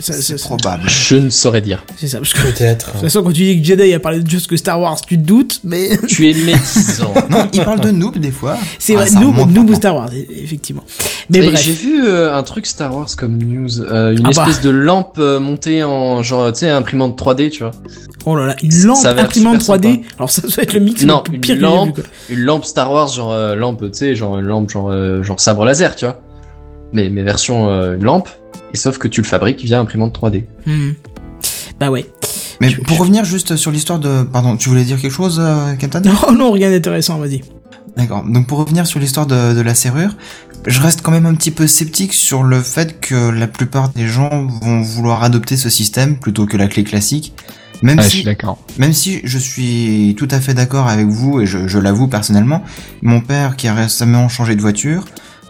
[0.00, 0.84] C'est ça- probable.
[0.88, 1.84] Je ne saurais dire.
[1.98, 2.18] c'est ça.
[2.18, 2.92] Parce que, de Peut-être.
[2.92, 5.18] toute façon, quand tu dis que Jedi a parlé de choses que Star Wars, tu
[5.18, 7.12] te doutes, mais Tu es médisant.
[7.30, 8.56] Non, il parle de noob des fois.
[8.78, 9.76] c'est Ah, vrai, remonte nous, maintenant.
[9.76, 10.84] Star Wars, e- effectivement.
[11.28, 11.60] Mais bref.
[11.62, 14.42] J'ai vu euh, un truc Star Wars comme news, euh, une Ah bah.
[14.48, 17.72] espèce de lampe euh, montée en genre, tu sais, imprimante 3D, tu vois.
[18.26, 19.82] Oh là là, une lampe imprimante super 3D.
[19.96, 20.06] sympa.
[20.16, 22.00] Alors ça doit être le mix Non, le plus une pire vu, lampe.
[22.30, 25.38] Une lampe Star Wars, genre euh, lampe, tu sais, genre une lampe, genre euh, genre
[25.40, 26.20] sabre laser, tu vois.
[26.92, 28.28] Mais mais version euh, lampe.
[28.72, 30.44] Et sauf que tu le fabriques via imprimante 3D.
[30.66, 30.92] Hmm.
[31.80, 32.06] Bah ouais.
[32.60, 34.22] Mais Je- pour je- revenir juste sur l'histoire de...
[34.24, 36.00] Pardon, tu voulais dire quelque chose, euh, Captain?
[36.00, 37.42] Non, non, rien d'intéressant, vas-y.
[37.96, 38.24] D'accord.
[38.24, 40.16] Donc pour revenir sur l'histoire de, de la serrure,
[40.66, 44.06] je reste quand même un petit peu sceptique sur le fait que la plupart des
[44.08, 47.34] gens vont vouloir adopter ce système plutôt que la clé classique.
[47.82, 48.58] Même Ah, je si, suis d'accord.
[48.78, 52.62] même si je suis tout à fait d'accord avec vous et je, je l'avoue personnellement,
[53.02, 55.04] mon père qui a récemment changé de voiture,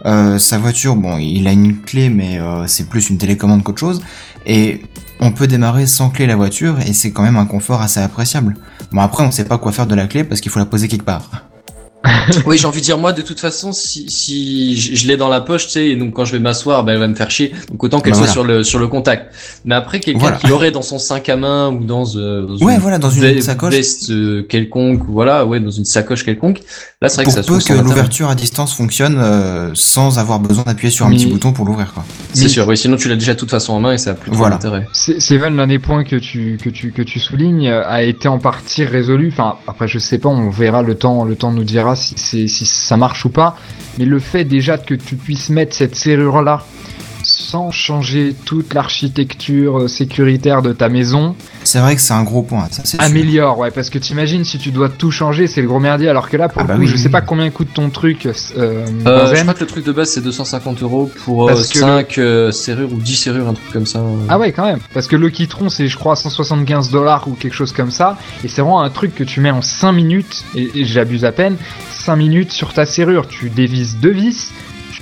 [0.05, 3.79] euh, sa voiture, bon, il a une clé, mais euh, c'est plus une télécommande qu'autre
[3.79, 4.01] chose,
[4.45, 4.81] et
[5.19, 8.55] on peut démarrer sans clé la voiture et c'est quand même un confort assez appréciable.
[8.91, 10.87] Bon après, on sait pas quoi faire de la clé parce qu'il faut la poser
[10.87, 11.29] quelque part.
[12.45, 15.41] oui, j'ai envie de dire moi, de toute façon, si si je, l'ai dans la
[15.41, 17.51] poche, tu sais, et donc quand je vais m'asseoir, ben elle va me faire chier.
[17.71, 18.33] Donc autant qu'elle Bah, soit voilà.
[18.33, 19.33] sur le sur le contact.
[19.65, 20.37] Mais après, quelqu'un Voilà.
[20.37, 23.09] qui l'aurait dans son sac à main ou dans, euh, dans Ouais, une voilà, dans
[23.09, 23.73] une ve- sacoche.
[23.73, 26.61] veste euh, quelconque, ou voilà, ouais, dans une sacoche quelconque.
[27.01, 30.17] Là, c'est vrai que ça se peu trouve que l'ouverture à distance fonctionne euh, sans
[30.19, 32.03] avoir besoin d'appuyer sur un Mais- petit bouton pour l'ouvrir quoi.
[32.33, 34.11] C'est Mais- sûr, oui, sinon tu l'as déjà de toute façon en main et ça
[34.11, 34.55] a plus Voilà.
[34.55, 34.87] d'intérêt.
[34.93, 38.27] C'est- Seven, l'un des points que tu, que tu, que tu soulignes euh, a été
[38.27, 39.29] en partie résolu.
[39.31, 42.97] Enfin, après, je sais pas, on verra le temps, le temps nous dira si, ça
[42.97, 43.57] marche ou pas.
[43.97, 46.65] Mais le fait déjà que tu puisses mettre cette serrure-là
[47.25, 52.43] sans changer toute l'architecture euh, sécuritaire de ta maison, C'est vrai que c'est un gros
[52.43, 52.99] point, ça sûr.
[53.01, 56.29] améliore, ouais, parce que t'imagines si tu dois tout changer, c'est le gros merdier, alors
[56.29, 57.89] que là, pour Ah le bah coup, oui, je oui, sais pas combien coûte ton
[57.89, 58.85] truc, euh, Euh,
[59.35, 62.19] je crois que le truc de base c'est 250 euros pour Parce que 5
[62.53, 64.01] serrures ou 10 serrures, un truc comme ça.
[64.29, 64.79] Ah ouais, quand même.
[64.93, 68.17] Parce que le Kitron, c'est, je crois, 175 dollars ou quelque chose comme ça.
[68.43, 71.31] Et c'est vraiment un truc que tu mets en 5 minutes, et, et j'abuse à
[71.31, 71.57] peine,
[71.91, 73.27] 5 minutes sur ta serrure.
[73.27, 74.51] Tu dévisses deux vis,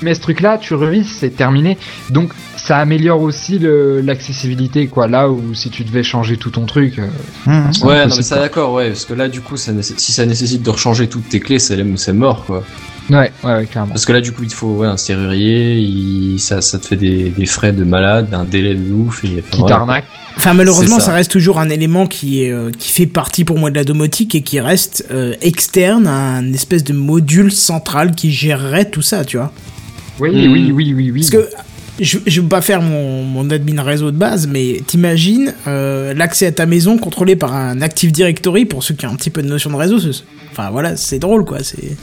[0.04, 1.78] tu mets ce truc-là, tu revisses, c'est terminé.
[2.10, 5.08] Donc, ça améliore aussi l'accessibilité, quoi.
[5.08, 6.99] Là où si tu devais changer tout ton truc.
[6.99, 7.08] euh,
[7.45, 7.72] Mmh.
[7.74, 10.26] c'est Ouais, non, mais ça d'accord, ouais, parce que là, du coup, ça si ça
[10.26, 12.64] nécessite de rechanger toutes tes clés, c'est c'est mort, quoi.
[13.10, 13.89] Ouais, ouais, ouais, clairement.
[13.91, 16.86] Parce que là, du coup, il te faut ouais, un serrurier, il- ça, ça te
[16.88, 20.06] fait des, des frais de malade, un délai de ouf, et enfin, Qui t'arnaque.
[20.38, 21.08] Enfin, malheureusement, ça.
[21.08, 21.14] ça.
[21.14, 24.36] reste toujours un élément qui, est, euh, qui fait partie pour moi de la domotique
[24.36, 29.26] et qui reste euh, externe à un espèce de module central qui gérerait tout ça,
[29.26, 29.51] tu vois.
[30.20, 30.51] Oui, Hmm.
[30.51, 31.20] oui, oui, oui, oui.
[31.22, 31.49] Parce que
[31.99, 36.47] je, je veux pas faire mon, mon admin réseau de base, mais t'imagines euh, l'accès
[36.47, 39.41] à ta maison contrôlé par un Active Directory pour ceux qui ont un petit peu
[39.43, 39.97] de notion de réseau.
[40.51, 41.59] Enfin voilà, c'est drôle quoi.
[41.64, 41.95] C'est.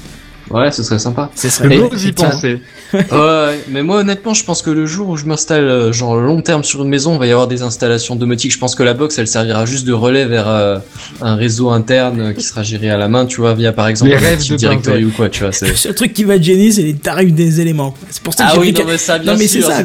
[0.50, 1.30] Ouais, ce serait sympa.
[1.34, 2.58] C'est Je Et- n'ose y et- penser.
[2.92, 6.40] ouais, mais moi, honnêtement, je pense que le jour où je m'installe, euh, genre long
[6.42, 8.52] terme sur une maison, il va y avoir des installations domotiques.
[8.52, 10.78] Je pense que la box, elle servira juste de relais vers euh,
[11.20, 14.10] un réseau interne euh, qui sera géré à la main, tu vois, via par exemple
[14.10, 15.50] Les rêves de Directory ou quoi, tu vois.
[15.62, 17.94] Le seul truc qui va te gêner, c'est les tarifs des éléments.
[18.10, 19.78] C'est pour ça que Ah oui, non, mais ça, bien non mais c'est ça.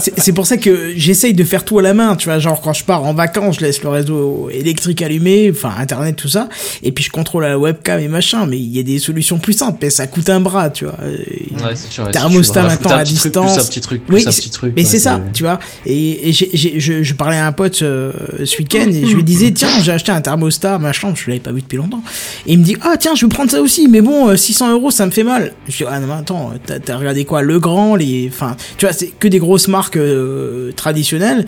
[0.00, 2.72] C'est- pour ça que j'essaye de faire tout à la main, tu vois, genre quand
[2.72, 6.48] je pars en vacances, je laisse le réseau électrique allumé, enfin internet tout ça,
[6.82, 9.52] et puis je contrôle la webcam et machin, mais il y a des solutions plus
[9.54, 10.94] simples, mais ça coûte un bras, tu vois.
[11.02, 11.16] Euh,
[11.64, 13.52] Ouais, sûr, Thermostat maintenant à truc, distance.
[13.54, 14.72] plus un petit truc, Oui, un c'est- petit truc.
[14.76, 15.58] Mais ouais, c'est ça, tu vois.
[15.86, 18.12] Et, je, je parlais à un pote euh,
[18.44, 21.52] ce week-end et je lui disais, tiens, j'ai acheté un thermostat, machin, je l'avais pas
[21.52, 22.02] vu depuis longtemps.
[22.46, 24.72] Et il me dit, ah tiens, je vais prendre ça aussi, mais bon, euh, 600
[24.72, 25.52] euros, ça me fait mal.
[25.68, 27.42] Je dis, ah non, mais attends, t'as t'as regardé quoi?
[27.42, 28.30] Le Grand, les.
[28.32, 31.44] Enfin, tu vois, c'est que des grosses marques euh, traditionnelles.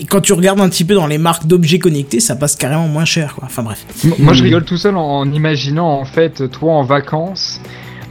[0.00, 2.88] Et quand tu regardes un petit peu dans les marques d'objets connectés, ça passe carrément
[2.88, 3.44] moins cher, quoi.
[3.46, 3.84] Enfin bref.
[4.04, 7.60] M- Moi, je rigole tout seul en, en imaginant, en fait, toi en vacances,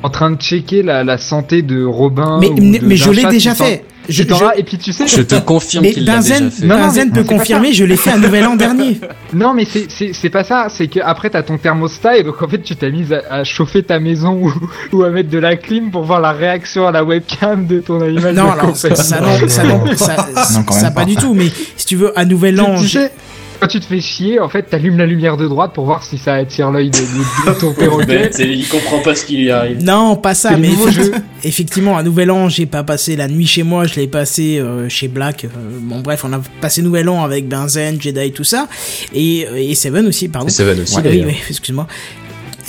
[0.03, 2.37] en train de checker la, la santé de Robin.
[2.39, 3.83] mais ou mais, de- mais d'un je l'ai déjà fait.
[4.09, 4.23] Je,
[4.57, 6.65] et puis tu sais, Je te confirme qu'il l'a déjà fait.
[6.65, 8.99] Non, non, Benzen peut confirmer, je l'ai fait un nouvel an dernier.
[9.33, 10.67] non, mais c'est- pas ça.
[10.69, 13.43] C'est que après t'as ton thermostat et donc en fait tu t'es mise à, à
[13.43, 14.53] chauffer ta maison ou,
[14.97, 18.01] ou à mettre de la clim pour voir la réaction à la webcam de ton
[18.01, 18.35] animal.
[18.35, 20.15] Non, de alors ça, non, ça, non, ça,
[20.53, 21.05] Non, ça pas pas.
[21.05, 21.33] du tout.
[21.33, 23.11] Mais si tu veux, à nouvel an, tu j'ai- sais,
[23.59, 26.17] quand tu te fais chier, en fait, t'allumes la lumière de droite pour voir si
[26.17, 28.29] ça attire l'œil de, de- de ton Ben, perroquet.
[28.31, 29.83] c'est- il comprend pas ce qui lui arrive.
[29.83, 30.55] non, pas ça.
[30.57, 31.11] Mais jeu.
[31.43, 34.87] effectivement, à nouvel an, j'ai pas passé la nuit chez moi, je l'ai passé euh,
[34.89, 35.45] chez Black.
[35.45, 35.47] Euh,
[35.81, 38.67] bon, bref, on a passé nouvel an avec Benzen, Jedi, tout ça,
[39.13, 40.47] et, euh, et Seven aussi, pardon.
[40.47, 41.87] Et Seven aussi, Ouais, oui, oui, excuse-moi.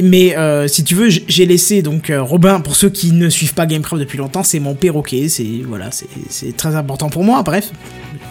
[0.02, 2.60] Mais euh, si tu veux, j'ai laissé donc euh, Robin.
[2.60, 5.28] Pour ceux qui ne suivent pas Gamecraft depuis longtemps, c'est mon perroquet.
[5.28, 7.42] C'est voilà, c'est c'est très important pour moi.
[7.42, 7.70] Bref,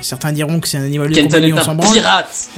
[0.02, 1.93] Certains diront que c'est un animal de Kenton compagnie, est on s'en branle.
[1.93, 2.50] pirate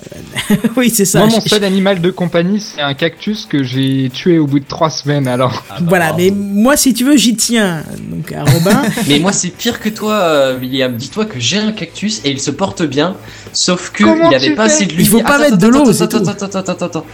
[0.78, 1.20] oui, c'est ça.
[1.20, 4.66] Moi, mon seul animal de compagnie, c'est un cactus que j'ai tué au bout de
[4.66, 5.28] trois semaines.
[5.28, 6.22] Alors, Ah bah, Voilà, bravo.
[6.24, 7.84] mais moi, si tu veux, j'y tiens.
[8.10, 8.82] Donc, à Robin.
[9.08, 10.96] Mais moi c'est pire que toi, euh, William.
[10.96, 13.16] Dis-toi que j'ai un cactus et il se porte bien,
[13.54, 15.12] sauf que Comment il avait pas assez de Il lumière.
[15.12, 17.06] faut pas Attends, mettre de l'eau, attends, attends, attends, attends, attends.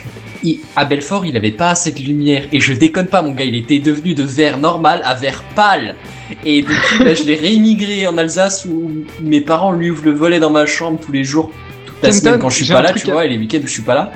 [0.44, 3.46] Il- à Belfort, il avait pas assez de lumière et je déconne pas, mon gars.
[3.46, 5.96] Il était devenu de vert normal à vert pâle.
[6.46, 10.40] Et depuis, bah, je l'ai réémigré en Alsace où mes parents lui ouvrent le volet
[10.40, 11.52] dans ma chambre tous les jours,
[11.86, 13.68] toute la semaine quand je suis pas là, tu à- vois, et les week-ends où
[13.68, 14.12] je suis pas là.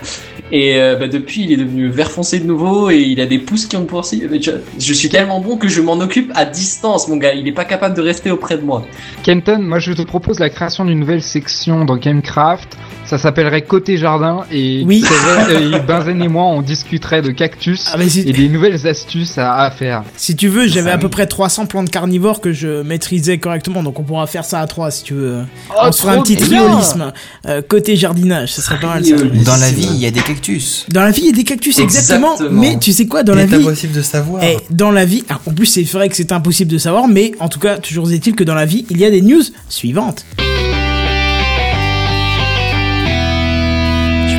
[0.54, 3.40] Et euh, bah, depuis, il est devenu vert foncé de nouveau et il a des
[3.40, 4.28] pouces qui ont poursuivi.
[4.44, 7.34] Je, je suis tellement bon que je m'en occupe à distance, mon gars.
[7.34, 8.86] Il est pas capable de rester auprès de moi.
[9.24, 12.78] Kenton, moi, je te propose la création d'une nouvelle section dans Gamecraft.
[13.12, 15.04] Ça s'appellerait Côté Jardin et, Oui.
[15.06, 19.38] c'est vrai, et Benzen et moi, on discuterait de cactus Ah, et des nouvelles astuces
[19.38, 20.04] à, à faire.
[20.16, 23.84] si tu veux, j'avais à peu près 300 plantes carnivores que je maîtrisais correctement.
[23.84, 25.40] Donc, on pourra faire ça à 3 si tu veux.
[25.72, 27.12] Oh, on se fera un petit triolisme.
[27.48, 29.16] Euh, côté jardinage, ça serait pas mal ça.
[29.18, 30.86] Dans la vie, il y a des cactus.
[30.88, 32.36] Dans la vie, il y a des cactus, exactement.
[32.36, 32.62] Exactement.
[32.62, 33.56] Mais tu sais quoi, dans Il la vie.
[33.56, 34.42] impossible de savoir.
[34.42, 37.34] Eh, dans la vie, alors, en plus c'est vrai que c'est impossible de savoir, mais
[37.42, 40.24] en tout cas, toujours est-il que dans la vie, il y a des news suivantes.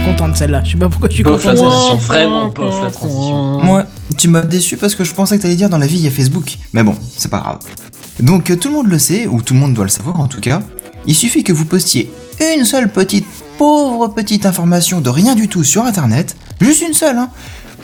[0.02, 1.96] Suis content de celle-là, je sais pas pourquoi je suis Bof, content de la transition,
[1.96, 3.60] vraiment bof la transition.
[3.62, 3.84] Moi,
[4.18, 6.08] tu m'as déçu parce que je pensais que t'allais dire dans la vie il y
[6.08, 6.58] a Facebook.
[6.72, 7.58] Mais bon, c'est pas grave.
[8.20, 10.40] Donc tout le monde le sait, ou tout le monde doit le savoir en tout
[10.40, 10.62] cas.
[11.06, 12.10] Il suffit que vous postiez
[12.56, 13.26] une seule petite,
[13.58, 17.30] pauvre petite information de rien du tout sur internet, juste une seule, hein,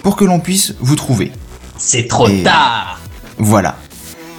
[0.03, 1.33] pour que l'on puisse vous trouver.
[1.77, 3.01] C'est trop Et- tard.
[3.39, 3.77] Voilà.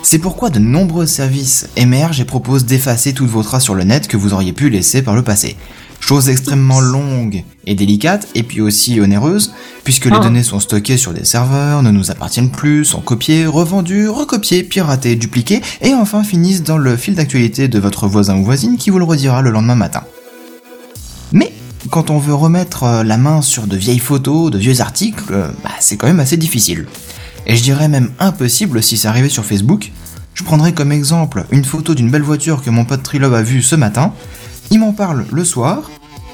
[0.03, 4.07] C'est pourquoi de nombreux services émergent et proposent d'effacer toutes vos traces sur le net
[4.07, 5.57] que vous auriez pu laisser par le passé.
[5.99, 10.19] Chose extrêmement longue et délicate, et puis aussi onéreuse, puisque les Ah.
[10.23, 15.15] données sont stockées sur des serveurs, ne nous appartiennent plus, sont copiées, revendues, recopiées, piratées,
[15.15, 18.97] dupliquées, et enfin finissent dans le fil d'actualité de votre voisin ou voisine qui vous
[18.97, 20.03] le redira le lendemain matin.
[21.31, 21.53] Mais
[21.91, 25.49] quand on veut remettre euh, la main sur de vieilles photos, de vieux articles, euh,
[25.63, 26.87] bah, c'est quand même assez difficile.
[27.45, 29.91] Et je dirais même impossible si ça arrivait sur Facebook.
[30.33, 33.61] Je prendrais comme exemple une photo d'une belle voiture que mon pote Trilob a vue
[33.61, 34.13] ce matin.
[34.71, 35.89] Il m'en parle le soir,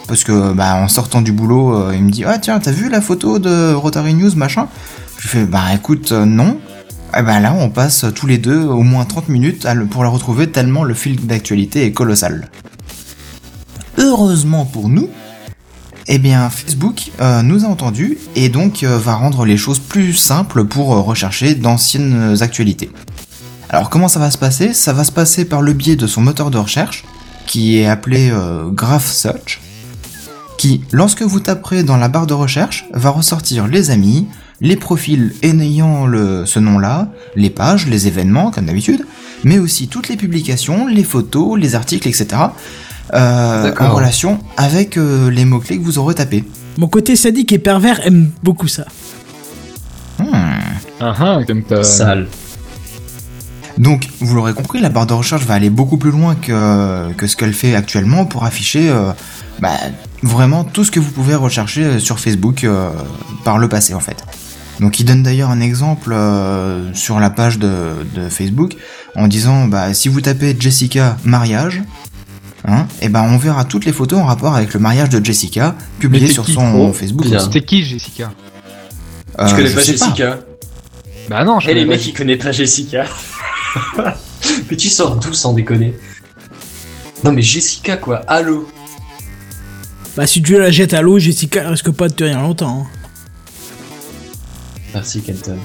[0.07, 2.89] parce que bah, en sortant du boulot, euh, il me dit Ah tiens, t'as vu
[2.89, 4.67] la photo de Rotary News machin?
[5.17, 6.59] Je fais Bah écoute, euh, non.
[7.17, 10.51] Et ben là, on passe tous les deux au moins 30 minutes pour la retrouver
[10.51, 12.49] tellement le fil d'actualité est colossal.
[13.97, 15.09] Heureusement pour nous,
[16.07, 20.65] eh bien, Facebook euh, nous a entendus et donc va rendre les choses plus simples
[20.65, 22.91] pour rechercher d'anciennes actualités.
[23.69, 24.73] Alors comment ça va se passer?
[24.73, 27.05] Ça va se passer par le biais de son moteur de recherche,
[27.45, 29.61] qui est appelé euh, Graph Search,
[30.57, 34.27] qui, lorsque vous taperez dans la barre de recherche, va ressortir les amis,
[34.61, 39.05] les profils ayant le, ce nom-là, les pages, les événements, comme d'habitude,
[39.43, 42.27] mais aussi toutes les publications, les photos, les articles, etc.
[43.13, 46.43] euh, en relation avec euh, les mots-clés que vous aurez tapés.
[46.77, 48.85] Mon côté sadique et pervers aime beaucoup ça.
[50.19, 50.31] Hmm.
[50.99, 52.27] Ah ah, comme Sale.
[53.77, 57.27] Donc, vous l'aurez compris, la barre de recherche va aller beaucoup plus loin que, que
[57.27, 59.11] ce qu'elle fait actuellement pour afficher euh,
[59.59, 59.75] bah,
[60.23, 62.89] vraiment tout ce que vous pouvez rechercher euh, sur Facebook euh,
[63.43, 64.23] par le passé en fait.
[64.79, 68.75] Donc, il donne d'ailleurs un exemple euh, sur la page de, de Facebook
[69.15, 71.81] en disant bah, si vous tapez Jessica mariage,
[72.67, 75.75] hein, et ben on verra toutes les photos en rapport avec le mariage de Jessica
[75.99, 77.25] publiées sur qui, son Facebook.
[77.39, 78.31] C'était qui, Jessica?
[79.39, 80.39] Euh, tu connais je pas sais Jessica?
[81.29, 83.05] Bah non, je Eh les connais pas mecs, ils connaissent pas Jessica.
[84.69, 85.93] mais tu sors d'où sans déconner
[87.23, 88.67] Non mais Jessica quoi, allô
[90.15, 92.87] Bah si tu la jettes à l'eau, Jessica elle risque pas de tenir longtemps.
[92.87, 92.87] hein.
[94.93, 95.57] Merci Kenton.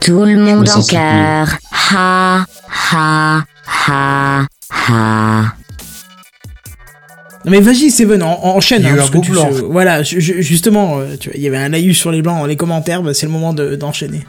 [0.00, 1.56] Tout le monde en cœur.
[1.92, 2.44] Ha,
[2.92, 3.44] ha,
[3.86, 4.46] ha,
[4.88, 5.54] ha.
[7.44, 8.82] Non mais vas-y Seven, en, en- enchaîne.
[8.82, 10.98] Il y a hein, eu parce un que beau tu sais- voilà, ju- ju- justement,
[10.98, 13.12] euh, tu vois, il y avait un laïus sur les blancs dans les commentaires, bah,
[13.14, 14.24] c'est le moment de- d'enchaîner.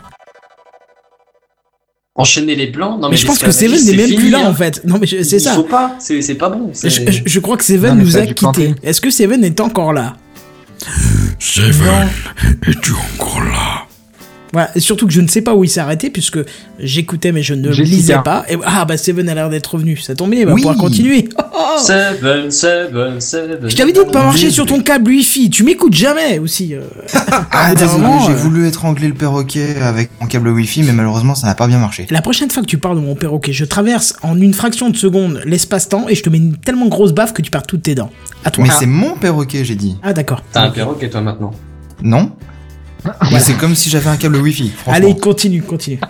[2.15, 4.45] Enchaîner les blancs Non mais, mais je pense que Seven n'est même fini, plus là
[4.45, 4.49] hein.
[4.49, 4.81] en fait.
[4.85, 5.53] Non mais je- c'est Il ça.
[5.53, 6.71] faut pas, c'est c'est pas bon.
[6.73, 8.75] Je, crois que Seven Non, nous a quittés.
[8.83, 10.17] Est-ce que Seven est encore là?
[11.39, 12.09] Seven,
[12.67, 13.87] es-tu encore là
[14.53, 16.39] Voilà, et surtout que je ne sais pas où il s'est arrêté puisque
[16.79, 18.43] j'écoutais mais je ne lisais pas.
[18.49, 20.61] Et, ah bah Seven a l'air d'être revenu, ça tombe bien, il va Oui.
[20.61, 21.29] pouvoir continuer.
[21.79, 23.69] Seven, seven, seven.
[23.69, 26.75] Je t'avais dit de pas marcher sur ton câble Wi-Fi, tu m'écoutes jamais aussi.
[26.75, 26.81] euh.
[27.51, 31.33] Ah désolé, moment, j'ai euh, voulu étrangler le perroquet avec mon câble Wi-Fi, mais malheureusement
[31.35, 32.07] ça n'a pas bien marché.
[32.09, 34.97] La prochaine fois que tu parles de mon perroquet, je traverse en une fraction de
[34.97, 37.95] seconde l'espace-temps et je te mets une tellement grosse baffe que tu perds toutes tes
[37.95, 38.11] dents.
[38.43, 38.63] À toi.
[38.65, 39.95] Mais c'est mon perroquet, j'ai dit.
[40.03, 40.43] Ah d'accord.
[40.51, 41.51] T'as un perroquet toi maintenant.
[42.03, 42.31] Non
[43.39, 44.93] C'est comme si j'avais un câble Wi-Fi, franchement.
[45.07, 45.99] Allez, continue, continue.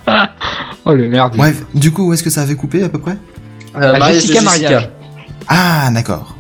[0.84, 1.36] Oh le merde.
[1.38, 3.12] Bref, du coup, où est-ce que ça avait coupé à peu près?
[3.76, 4.90] Euh, Ah, mariage de Jessica mariage.
[5.48, 6.36] Ah, d'accord.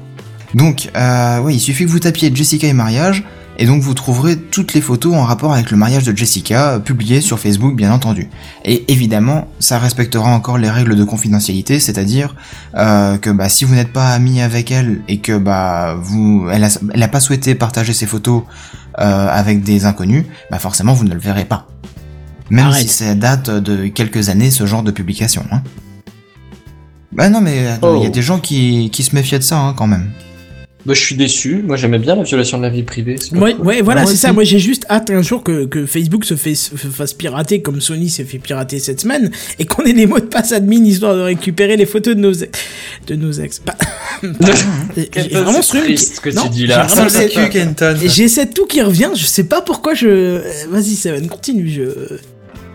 [0.55, 3.23] Donc, euh, oui, il suffit que vous tapiez Jessica et mariage,
[3.61, 6.79] et donc vous trouverez toutes les photos en rapport avec le mariage de Jessica, euh,
[6.79, 8.27] publiées sur Facebook bien entendu.
[8.65, 12.35] Et évidemment, ça respectera encore les règles de confidentialité, c'est-à-dire
[12.75, 16.63] euh, que bah, si vous n'êtes pas ami avec elle et que bah vous, elle
[16.63, 18.41] a, elle a pas souhaité partager ses photos
[18.97, 21.67] euh, avec des inconnus, bah forcément vous ne le verrez pas.
[22.49, 22.81] Même Arrête.
[22.81, 25.45] si ça date de quelques années ce genre de publication.
[25.51, 25.61] Hein.
[27.11, 28.09] Bah non mais il y a Oh.
[28.09, 30.09] des gens qui, qui se méfiaient de ça hein, quand même.
[30.85, 31.61] Bah, je suis déçu.
[31.65, 33.15] Moi, j'aimais bien la violation de la vie privée.
[33.33, 33.65] Ouais, cool.
[33.67, 34.33] ouais, voilà, Moi c'est ça.
[34.33, 37.81] Moi, j'ai juste hâte un jour que, que Facebook se, fait, se fasse pirater comme
[37.81, 39.29] Sony s'est fait pirater cette semaine
[39.59, 42.33] et qu'on ait les mots de passe admin histoire de récupérer les photos de nos
[42.33, 42.59] ex.
[43.07, 43.59] De nos ex.
[43.59, 43.77] Pas-
[44.95, 45.83] J'ai Kenton, vraiment c'est ce truc.
[45.83, 46.87] triste ce que tu dis là.
[48.27, 50.07] cette tout qui revient, je sais pas pourquoi je.
[50.07, 51.69] euh, Vas-y, Seven, continue.
[51.69, 51.83] Je...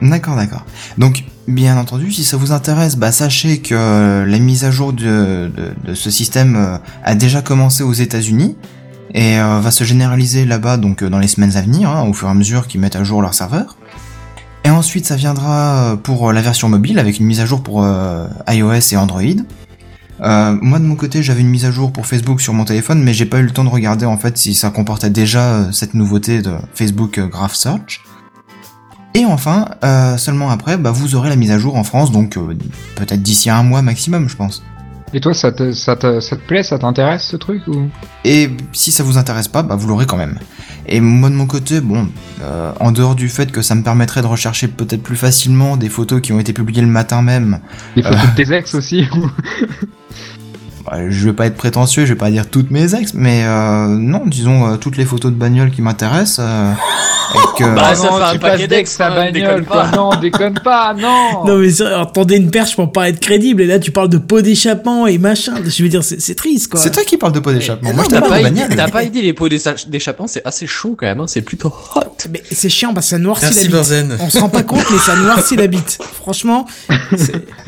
[0.02, 0.64] D'accord, d'accord.
[0.98, 5.50] Donc, bien entendu, si ça vous intéresse, bah, sachez que la mise à jour de,
[5.94, 8.56] ce système euh, a déjà commencé aux États-Unis
[9.14, 12.12] et euh, va se généraliser là-bas donc euh, dans les semaines à venir, hein, au
[12.12, 13.76] fur et à mesure qu'ils mettent à jour leur serveur.
[14.64, 17.86] Et ensuite, ça viendra pour la version mobile avec une mise à jour pour
[18.48, 19.22] iOS et Android.
[20.18, 23.14] Moi de mon côté, j'avais une mise à jour pour Facebook sur mon téléphone, mais
[23.14, 26.42] j'ai pas eu le temps de regarder en fait si ça comportait déjà cette nouveauté
[26.42, 28.05] de Facebook Graph Search.
[29.16, 32.36] Et enfin, euh, seulement après, bah, vous aurez la mise à jour en France, donc
[32.36, 32.54] euh,
[32.96, 34.62] peut-être d'ici un mois maximum, je pense.
[35.14, 37.88] Et toi, ça te, ça te, ça te plaît, ça t'intéresse ce truc ou?
[38.26, 40.38] Et si ça vous intéresse pas, bah, vous l'aurez quand même.
[40.86, 42.08] Et moi de mon côté, bon,
[42.42, 45.88] euh, en dehors du fait que ça me permettrait de rechercher peut-être plus facilement des
[45.88, 47.60] photos qui ont été publiées le matin même,
[47.96, 49.08] Les photos de tes ex aussi
[51.08, 54.22] je vais pas être prétentieux, je vais pas dire toutes mes ex, mais euh, non,
[54.26, 56.40] disons euh, toutes les photos de bagnole qui m'intéressent.
[56.40, 56.72] euh,
[57.34, 57.64] et que...
[57.74, 59.82] Bah, Ah ça non, fait un paquet d'ex, quand même, bagnole, déconne quoi.
[59.84, 59.96] pas.
[59.96, 61.44] Non, déconne pas, non.
[61.44, 64.40] Non, mais attendez une perche pour pas être crédible, et là tu parles de pot
[64.42, 65.54] d'échappement et machin.
[65.66, 66.78] Je veux dire, c'est triste quoi.
[66.80, 67.92] C'est toi qui parles de pot d'échappement.
[67.92, 68.76] Moi, je pas, de idée- bagnole.
[68.76, 71.68] t'as pas idée les pots d'écha- d'échappement, c'est assez chaud quand même, hein, c'est plutôt
[71.96, 72.00] hot.
[72.30, 73.76] Mais c'est chiant parce que ça noircit Merci la bite.
[73.76, 74.16] Benzen.
[74.20, 75.98] On se rend pas compte, mais ça noircit la bite.
[76.14, 76.66] Franchement,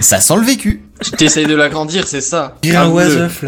[0.01, 0.83] Ça sent le vécu.
[1.17, 2.57] T'essayes de l'agrandir, c'est ça.
[2.65, 2.85] Là,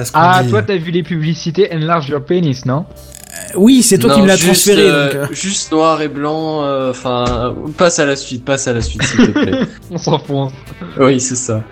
[0.05, 0.51] ce qu'on Ah, dit.
[0.51, 4.26] toi, t'as vu les publicités Enlarge Your Penis, non euh, oui, c'est toi qui me
[4.26, 4.82] l'as juste, transféré.
[4.88, 5.34] euh, donc, euh.
[5.34, 9.26] Juste noir et blanc, euh, enfin, passe à la suite, passe à la suite s'il
[9.26, 9.59] te plaît.
[9.90, 10.53] On s'enfonce.
[10.98, 11.62] oui, c'est ça.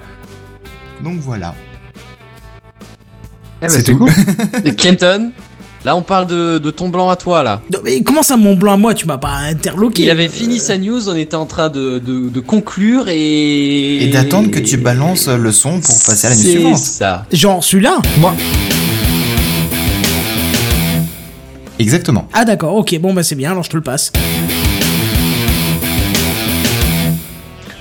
[1.02, 1.54] Donc voilà.
[3.60, 3.98] Eh ben, C'est c'est tout.
[3.98, 4.10] cool.
[4.64, 5.32] Et Kenton,
[5.84, 7.60] là on parle de, de ton blanc à toi là.
[7.72, 10.30] Non, mais comment ça, mon blanc à moi, tu m'as pas interloqué Il avait euh,
[10.30, 14.02] fini sa news, on était en train de, de, de conclure et...
[14.04, 16.76] Et d'attendre que tu balances le son pour passer à la news C'est suivante.
[16.78, 17.26] ça.
[17.32, 17.98] Genre celui-là?
[18.18, 18.34] Moi,
[21.80, 22.28] Exactement.
[22.32, 24.10] Ah d'accord, ok, bon bah c'est bien, alors je te le passe.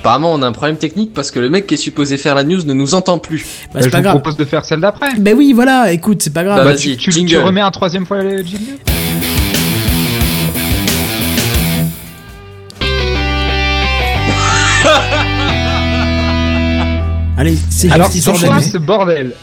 [0.07, 2.45] Apparemment on a un problème technique parce que le mec qui est supposé faire la
[2.45, 3.45] news ne nous entend plus.
[3.73, 4.15] Bah, je c'est pas vous grave.
[4.15, 5.09] propose de faire celle d'après.
[5.19, 6.59] Bah oui, voilà, écoute, c'est pas grave.
[6.59, 8.77] Bah, Bah, vas-y, tu, tu, tu remets un troisième fois le jingle
[17.37, 19.33] Allez, c'est Alors, juste c'est quoi ce bordel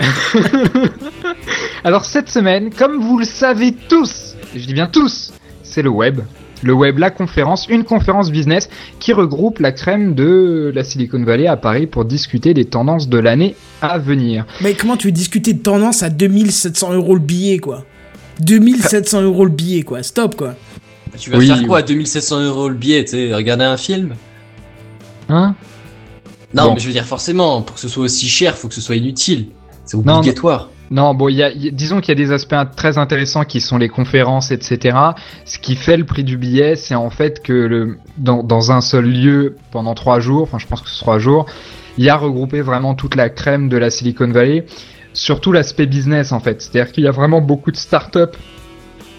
[1.84, 5.30] Alors, cette semaine, comme vous le savez tous, et je dis bien tous,
[5.62, 6.20] c'est le web.
[6.64, 11.46] Le web, la conférence, une conférence business qui regroupe la crème de la Silicon Valley
[11.46, 14.46] à Paris pour discuter des tendances de l'année à venir.
[14.62, 17.84] Mais comment tu veux discuter de tendance à 2700 euros le billet, quoi?
[18.40, 20.02] 2700 euros le billet, quoi.
[20.02, 20.54] Stop, quoi.
[21.18, 21.84] Tu vas Oui, faire quoi oui.
[21.86, 24.14] 2700 euros le billet, tu sais, regarder un film?
[25.28, 25.54] Hein?
[26.54, 26.74] Non, Bon.
[26.74, 28.96] mais je veux dire forcément, pour que ce soit aussi cher, faut que ce soit
[28.96, 29.48] inutile.
[29.84, 30.62] C'est Non, obligatoire.
[30.62, 33.88] Non, bon, y a- disons qu'il y a des aspects très intéressants qui sont les
[33.88, 34.97] conférences, etc.
[35.45, 39.57] Ce qui fait le prix du billet, c'est en fait que dans, un seul lieu,
[39.72, 41.47] pendant trois jours, enfin je pense que c'est trois jours,
[41.99, 44.66] il y a regroupé vraiment toute la crème de la Silicon Valley,
[45.12, 46.62] surtout l'aspect business en fait.
[46.62, 48.36] C'est-à-dire qu'il y a vraiment beaucoup de startups.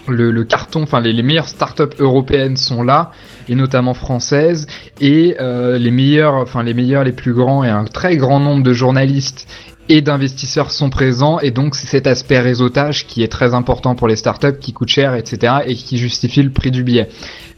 [0.08, 3.10] Le, carton, enfin les, les meilleures startups européennes sont là,
[3.48, 4.68] et notamment françaises,
[5.00, 8.62] et euh, les meilleurs, enfin les meilleurs, les plus grands, et un très grand nombre
[8.62, 9.48] de journalistes
[9.88, 14.08] et d'investisseurs sont présents et donc c'est cet aspect réseautage qui est très important pour
[14.08, 17.08] les startups qui coûte cher etc et qui justifie le prix du billet.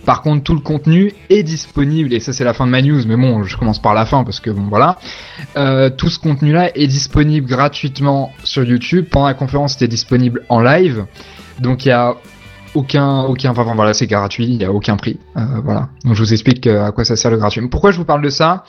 [0.04, 3.02] Par contre tout le contenu est disponible et ça c'est la fin de ma news
[3.06, 4.98] mais bon je commence par la fin parce que bon voilà
[5.56, 10.42] Euh, tout ce contenu là est disponible gratuitement sur YouTube pendant la conférence c'était disponible
[10.48, 11.06] en live
[11.60, 12.14] donc il y a
[12.74, 16.22] aucun aucun enfin voilà c'est gratuit il y a aucun prix Euh, voilà donc je
[16.22, 17.66] vous explique euh, à quoi ça sert le gratuit.
[17.68, 18.64] Pourquoi je vous parle de ça?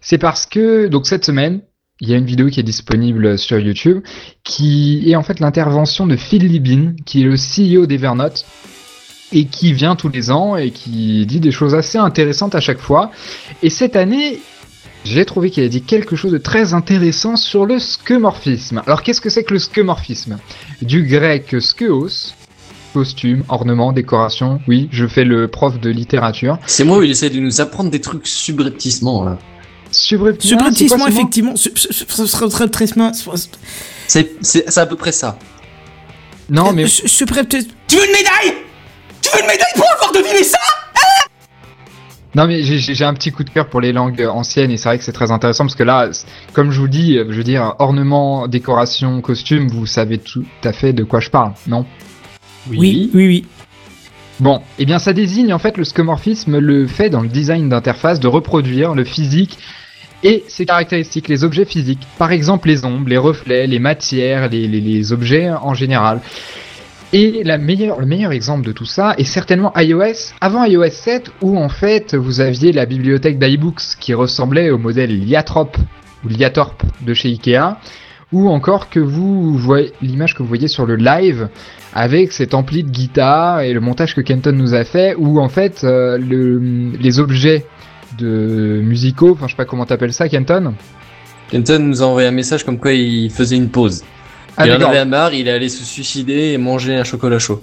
[0.00, 1.60] C'est parce que donc cette semaine
[2.00, 4.02] il y a une vidéo qui est disponible sur YouTube
[4.42, 8.44] qui est en fait l'intervention de Phil Libin, qui est le CEO d'Evernote
[9.32, 12.80] et qui vient tous les ans et qui dit des choses assez intéressantes à chaque
[12.80, 13.10] fois.
[13.62, 14.40] Et cette année,
[15.04, 18.82] j'ai trouvé qu'il a dit quelque chose de très intéressant sur le skeuomorphisme.
[18.86, 20.38] Alors qu'est-ce que c'est que le skeuomorphisme
[20.82, 22.34] Du grec skeos,
[22.92, 24.60] costume, ornement, décoration.
[24.66, 26.58] Oui, je fais le prof de littérature.
[26.66, 29.38] C'est moi où il essaie de nous apprendre des trucs subrepticement, là.
[29.94, 31.52] Subrepticement, Subrepticement, effectivement.
[34.08, 35.38] C'est c'est- c'est à peu près ça.
[36.50, 38.54] Non, mais su- subrepti- Tu veux une médaille?
[39.22, 40.58] Tu veux une médaille pour avoir deviné ça?
[42.36, 44.88] Non mais j'ai- un petit coup de cœur pour les langues euh, anciennes et c'est
[44.88, 46.08] vrai que c'est très intéressant parce que là,
[46.52, 50.72] comme je vous dis, euh, je veux dire, ornement, décoration, costume, vous savez tout à
[50.72, 51.86] fait de quoi je parle, non?
[52.68, 53.46] Oui, oui, oui.
[54.40, 58.18] Bon, eh bien ça désigne en fait le skeuomorphisme, le fait dans le design d'interface
[58.18, 59.56] de reproduire le physique
[60.22, 62.06] et ses caractéristiques, les objets physiques.
[62.18, 66.20] Par exemple les ombres, les reflets, les matières, les, objets en général.
[67.12, 71.30] Et la meilleure, le meilleur exemple de tout ça est certainement iOS, avant iOS 7,
[71.42, 75.76] où en fait vous aviez la bibliothèque d'iBooks qui ressemblait au modèle Liatrop
[76.24, 77.78] ou Liatorp de chez Ikea,
[78.32, 81.48] ou encore que vous voyez l'image que vous voyez sur le live
[81.92, 85.48] avec cet ampli de guitare et le montage que Kenton nous a fait, où en
[85.48, 86.58] fait euh, le,
[86.98, 87.64] les objets
[88.18, 90.74] de musicaux, enfin je sais pas comment t'appelles ça, Kenton.
[91.50, 94.02] Kenton nous a envoyé un message comme quoi il faisait une pause.
[94.56, 97.62] Ah, il en avait marre, il est allé se suicider et manger un chocolat chaud.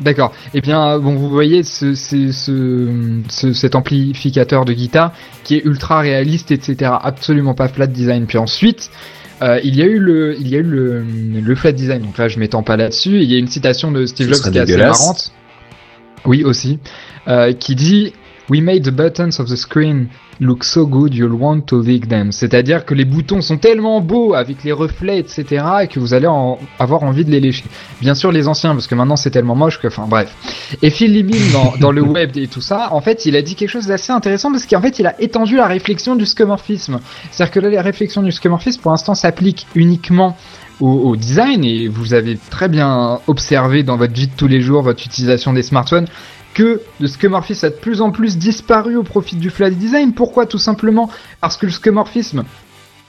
[0.00, 0.32] D'accord.
[0.54, 5.64] Eh bien, bon, vous voyez ce, ce, ce- ce- cet amplificateur de guitare qui est
[5.64, 6.92] ultra réaliste, etc.
[7.02, 8.26] Absolument pas flat design.
[8.26, 8.90] Puis ensuite,
[9.42, 11.02] euh, il y a eu le, il y a eu le,
[11.42, 12.02] le flat design.
[12.02, 13.20] Donc là, je m'étends pas là-dessus.
[13.20, 15.32] Il y a une citation de Steve Jobs qui est assez marrante.
[16.24, 16.78] Oui, aussi.
[17.26, 18.12] Euh, qui dit
[18.50, 20.08] We made the buttons of the screen
[20.40, 22.32] look so good you'll want to lick them.
[22.32, 26.26] C'est-à-dire que les boutons sont tellement beaux avec les reflets, etc., et que vous allez
[26.26, 27.64] en avoir envie de les lécher.
[28.00, 30.32] Bien sûr, les anciens, parce que maintenant c'est tellement moche que, enfin, bref.
[30.82, 33.54] Et Phil Libin, dans, dans le web et tout ça, en fait, il a dit
[33.54, 37.00] quelque chose d'assez intéressant parce qu'en fait, il a étendu la réflexion du skeuomorphisme.
[37.30, 40.36] C'est-à-dire que là, la réflexion du skeuomorphisme, pour l'instant, s'applique uniquement
[40.80, 44.82] au design et vous avez très bien observé dans votre vie de tous les jours,
[44.82, 46.06] votre utilisation des smartphones,
[46.58, 50.12] que le skeuomorphisme a de plus en plus disparu au profit du flat design.
[50.12, 50.44] Pourquoi?
[50.44, 51.08] Tout simplement
[51.40, 52.44] parce que le skeuomorphisme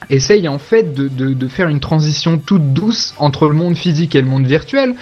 [0.08, 4.14] essaye en fait de, de, de faire une transition toute douce entre le monde physique
[4.14, 4.94] et le monde virtuel,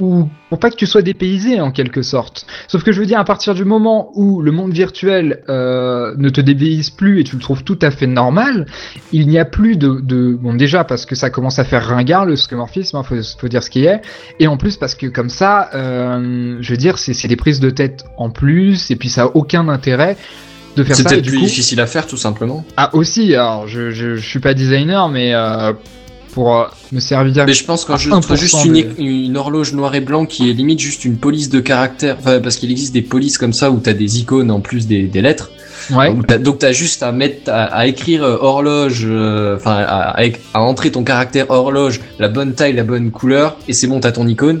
[0.00, 2.46] ou pour pas que tu sois dépaysé en quelque sorte.
[2.66, 6.28] Sauf que je veux dire, à partir du moment où le monde virtuel euh, ne
[6.30, 8.66] te dépayse plus et tu le trouves tout à fait normal,
[9.12, 10.34] il n'y a plus de, de...
[10.40, 13.62] Bon déjà parce que ça commence à faire ringard le skeuomorphisme, hein, faut, faut dire
[13.62, 14.00] ce qui est,
[14.40, 17.70] et en plus parce que comme ça, euh, je veux dire, c'est des prises de
[17.70, 20.16] tête en plus, et puis ça a aucun intérêt
[20.78, 21.10] de faire C'est ça.
[21.10, 22.64] peut-être plus coup- difficile à faire, tout simplement.
[22.76, 25.72] ah aussi, alors je, je, je suis pas designer, mais euh,
[26.32, 27.44] pour euh, me servir.
[27.46, 30.48] Mais je pense qu'en juste, 1% juste une, de- une horloge noire et blanc qui
[30.48, 33.70] est limite juste une police de caractère, enfin, parce qu'il existe des polices comme ça
[33.70, 35.50] où t'as des icônes en plus des, des lettres.
[35.90, 36.12] Ouais.
[36.40, 40.60] Donc t'as juste à mettre, à, à écrire euh, horloge, euh, enfin à, à, à
[40.60, 44.26] entrer ton caractère horloge, la bonne taille, la bonne couleur, et c'est bon, t'as ton
[44.26, 44.60] icône.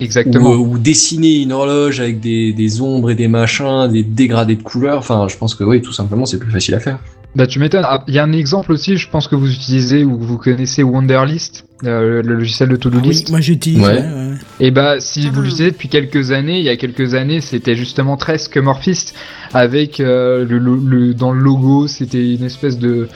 [0.00, 0.50] Exactement.
[0.52, 4.62] Ou, ou dessiner une horloge avec des, des ombres et des machins, des dégradés de
[4.62, 4.98] couleurs.
[4.98, 6.98] Enfin, je pense que oui, tout simplement, c'est plus facile à faire.
[7.36, 7.82] Bah tu m'étonnes.
[7.84, 10.38] Ah, Il y a un exemple aussi, je pense que vous utilisez ou que vous
[10.38, 13.30] connaissez Wonderlist, euh, le logiciel de to-do Ah oui, list.
[13.30, 13.80] moi j'utilise.
[13.80, 13.86] Ouais.
[13.94, 14.34] ouais, ouais.
[14.60, 18.16] Et bah si vous l'utilisez depuis quelques années, il y a quelques années, c'était justement
[18.16, 19.16] très skeuomorphiste
[19.52, 23.08] avec euh, le, le- dans le logo, c'était une espèce de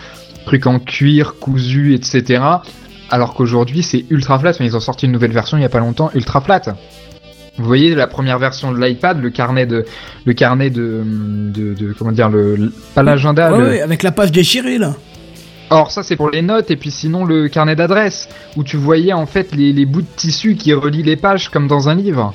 [0.46, 2.42] truc en cuir cousu, etc.
[3.10, 4.52] Alors qu'aujourd'hui c'est ultra flat.
[4.60, 6.62] Mais ils ont sorti une nouvelle version il y a pas longtemps, ultra flat.
[7.56, 9.84] Vous voyez la première version de l'iPad, le carnet de,
[10.24, 14.12] le carnet de, de, de- comment dire, le, pas l'agenda, Ouais, le- ouais, avec la
[14.12, 14.94] page déchirée là.
[15.70, 19.12] Or ça c'est pour les notes et puis sinon le carnet d'adresse où tu voyais
[19.12, 22.32] en fait les, les bouts de tissu qui relient les pages comme dans un livre.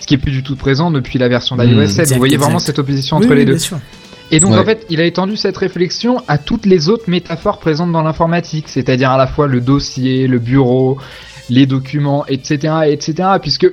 [0.00, 2.00] Ce qui est plus du tout présent depuis la version d'iOS Mmh, 7.
[2.00, 3.52] exact, Vous voyez vraiment cette opposition Oui, entre oui, les deux.
[3.52, 3.78] bien sûr.
[4.32, 4.58] Et donc Ouais.
[4.58, 8.68] en fait, il a étendu cette réflexion à toutes les autres métaphores présentes dans l'informatique,
[8.68, 10.98] c'est-à-dire à la fois le dossier, le bureau,
[11.50, 13.14] les documents, etc., etc.
[13.40, 13.66] Puisque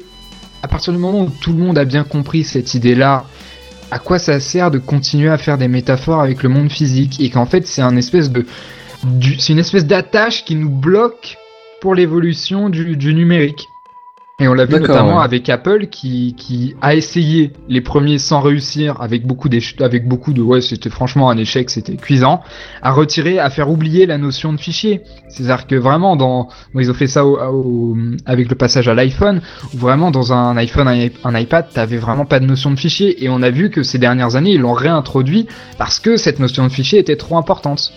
[0.62, 3.24] à partir du moment où tout le monde a bien compris cette idée-là,
[3.92, 7.30] à quoi ça sert de continuer à faire des métaphores avec le monde physique et
[7.30, 8.46] qu'en fait c'est un espèce de,
[9.06, 11.38] du- c'est une espèce d'attache qui nous bloque
[11.82, 13.70] pour l'évolution du, du numérique.
[14.42, 15.24] Et on l'a vu notamment ouais.
[15.24, 19.50] avec Apple qui, qui a essayé les premiers sans réussir avec beaucoup
[19.82, 22.42] avec beaucoup de ouais c'était franchement un échec c'était cuisant
[22.82, 25.02] à retirer à faire oublier la notion de fichier.
[25.28, 28.56] C'est à dire que vraiment dans bon, ils ont fait ça au- au- avec le
[28.56, 29.42] passage à l'iPhone
[29.74, 33.24] où vraiment dans un iPhone un, un iPad t'avais vraiment pas de notion de fichier.
[33.24, 36.64] Et on a vu que ces dernières années ils l'ont réintroduit parce que cette notion
[36.66, 37.92] de fichier était trop importante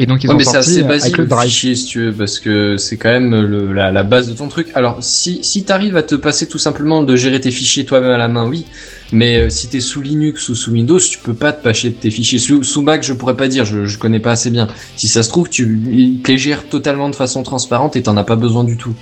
[0.00, 1.50] Et donc ils Ouais, ont mais c'est sorti assez basique le drive.
[1.50, 4.48] fichier si tu veux, parce que c'est quand même le, la, la base de ton
[4.48, 4.68] truc.
[4.74, 8.16] Alors si, si t'arrives à te passer tout simplement de gérer tes fichiers toi-même à
[8.16, 8.64] la main, oui.
[9.12, 11.94] Mais euh, si t'es sous Linux ou sous Windows, tu peux pas te passer de
[11.96, 12.38] tes fichiers.
[12.38, 14.68] Sous, sous Mac, je pourrais pas dire, je, je connais pas assez bien.
[14.96, 18.16] Si ça se trouve, tu ils te les gères totalement de façon transparente et t'en
[18.16, 18.94] as pas besoin du tout.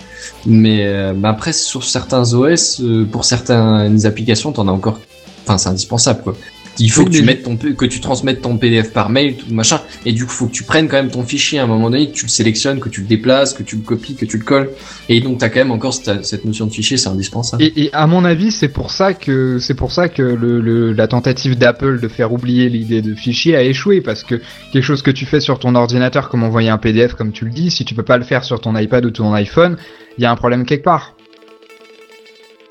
[0.47, 4.99] Mais euh, bah après, sur certains OS, euh, pour certaines applications, t'en as encore.
[5.45, 6.37] Enfin, c'est indispensable quoi.
[6.81, 9.53] Il faut Oui, que tu mettes ton, que tu transmettes ton PDF par mail, tout
[9.53, 9.81] machin.
[10.07, 12.09] Et du coup, faut que tu prennes quand même ton fichier à un moment donné,
[12.11, 14.45] que tu le sélectionnes, que tu le déplaces, que tu le copies, que tu le
[14.45, 14.71] colles.
[15.09, 17.63] Et donc, t'as quand même encore cette, cette notion de fichier, c'est indispensable.
[17.63, 20.93] Et, et à mon avis, c'est pour ça que c'est pour ça que le, le-
[20.93, 24.41] la tentative d'Apple de faire oublier l'idée de fichier a échoué parce que
[24.73, 27.51] quelque chose que tu fais sur ton ordinateur comme envoyer un PDF comme tu le
[27.51, 29.77] dis, si tu peux pas le faire sur ton iPad ou ton iPhone,
[30.17, 31.15] il y a un problème quelque part.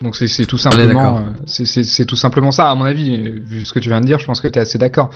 [0.02, 3.74] Donc c'est tout simplement euh, c'est- tout simplement ça à mon avis euh, vu ce
[3.74, 5.10] que tu viens de dire, je pense que tu es assez d'accord.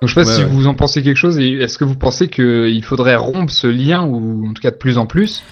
[0.00, 0.48] Donc je sais pas Ouais, si ouais.
[0.50, 4.04] vous en pensez quelque chose et est-ce que vous pensez qu'il faudrait rompre ce lien
[4.04, 5.42] ou en tout cas de plus en plus?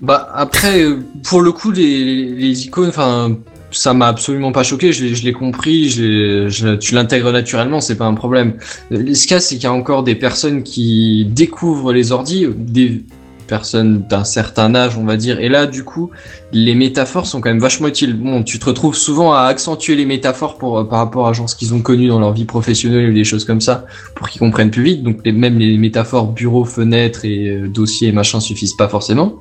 [0.00, 3.36] Bah après, euh, pour le coup, les, les, icônes, enfin,
[3.70, 4.92] ça m'a absolument pas choqué.
[4.92, 5.88] Je l'ai, je l'ai compris.
[5.88, 8.54] Je tu l'intègres naturellement, c'est pas un problème.
[8.92, 12.12] Euh, Ce qu'il y a, c'est qu'il y a encore des personnes qui découvrent les
[12.12, 13.04] ordis, des
[13.46, 15.40] personnes d'un certain âge, on va dire.
[15.40, 16.10] Et là, du coup,
[16.52, 18.14] les métaphores sont quand même vachement utiles.
[18.14, 21.56] Bon, tu te retrouves souvent à accentuer les métaphores euh, par rapport à genre ce
[21.56, 24.70] qu'ils ont connu dans leur vie professionnelle ou des choses comme ça, pour qu'ils comprennent
[24.70, 25.02] plus vite.
[25.02, 29.40] Donc même les métaphores bureau, fenêtre et euh, dossier et machin suffisent pas forcément.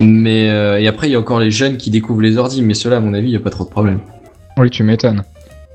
[0.00, 2.74] Mais euh, et après il y a encore les jeunes qui découvrent les ordi, mais
[2.74, 4.00] ceux-là à mon avis il y a pas trop de problème.
[4.58, 5.22] Oui, tu m'étonnes.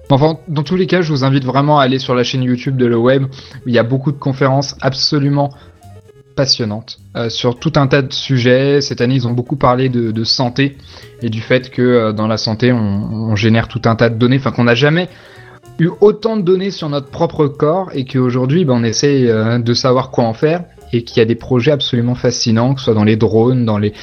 [0.10, 2.78] Enfin, dans tous les cas, je vous invite vraiment à aller sur la chaîne YouTube
[2.78, 3.26] de Le Web,
[3.66, 5.50] il y a beaucoup de conférences absolument
[6.38, 8.80] passionnantes euh, sur tout un tas de sujets.
[8.80, 10.78] Cette année, ils ont beaucoup parlé de, santé
[11.22, 14.38] et du fait que euh, dans la santé, on, génère tout un tas de données,
[14.38, 15.10] enfin qu'on n'a jamais
[15.80, 19.74] eu autant de données sur notre propre corps et qu'aujourd'hui, ben, on essaye euh, de
[19.74, 20.64] savoir quoi en faire
[20.94, 23.78] et qu'il y a des projets absolument fascinants, que ce soit dans les drones, dans
[23.78, 23.94] les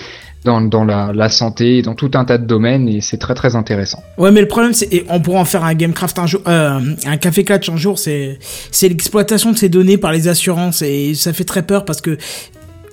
[0.44, 3.56] dans, dans la, la santé, dans tout un tas de domaines et c'est très très
[3.56, 4.02] intéressant.
[4.18, 6.80] Ouais, mais le problème, c'est, et on pourra en faire un Gamecraft un jour, euh,
[7.06, 8.38] un Café Clutch un jour, c'est,
[8.70, 12.18] c'est l'exploitation de ces données par les assurances et ça fait très peur parce que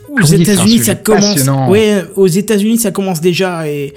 [0.10, 1.47] aux Oui, un États-Unis, ça commence.
[1.70, 3.93] Ouais, aux États-Unis, ça commence déjà et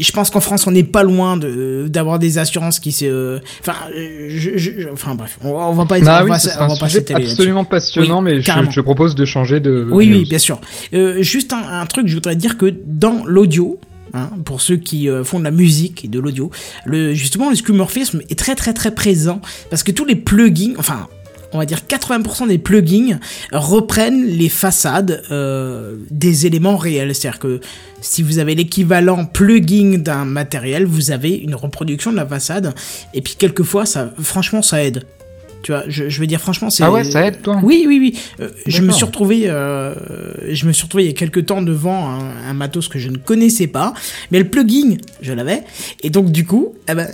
[0.00, 3.74] je pense qu'en France, on n'est pas loin de, d'avoir des assurances qui se, enfin,
[3.94, 6.88] je, je- enfin bref, on, on va pas, Ah on oui, va, on un va
[6.88, 9.86] sujet absolument passionnant, Oui, mais je, je te propose de changer de.
[9.90, 10.60] Oui, oui, bien sûr.
[10.94, 13.78] Euh, juste un, un truc, je voudrais dire que dans l'audio,
[14.14, 16.50] hein, pour ceux qui euh, font de la musique et de l'audio,
[16.84, 19.40] le, justement, le skeuomorphisme est très très très présent
[19.70, 21.08] parce que tous les plugins, enfin,
[21.52, 23.18] on va dire 80% des plugins
[23.52, 27.14] reprennent les façades euh, des éléments réels.
[27.14, 27.60] C'est-à-dire que
[28.00, 32.74] si vous avez l'équivalent plugin d'un matériel, vous avez une reproduction de la façade.
[33.14, 33.84] Et puis quelquefois,
[34.20, 35.04] franchement, ça aide.
[35.62, 36.84] Tu vois, je, je veux dire franchement, c'est.
[36.84, 37.58] Ah ouais, ça aide, toi?
[37.62, 38.18] Oui, oui, oui.
[38.40, 39.94] Euh, je me suis retrouvé, euh,
[40.50, 43.08] je me suis retrouvé il y a quelques temps devant un, un matos que je
[43.08, 43.92] ne connaissais pas,
[44.30, 45.64] mais le plugin, je l'avais,
[46.02, 47.08] et donc du coup, eh ben,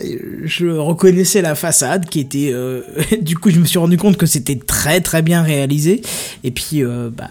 [0.44, 2.82] je reconnaissais la façade qui était, euh,
[3.22, 6.02] du coup, je me suis rendu compte que c'était très très bien réalisé,
[6.44, 7.30] et puis, euh, bah,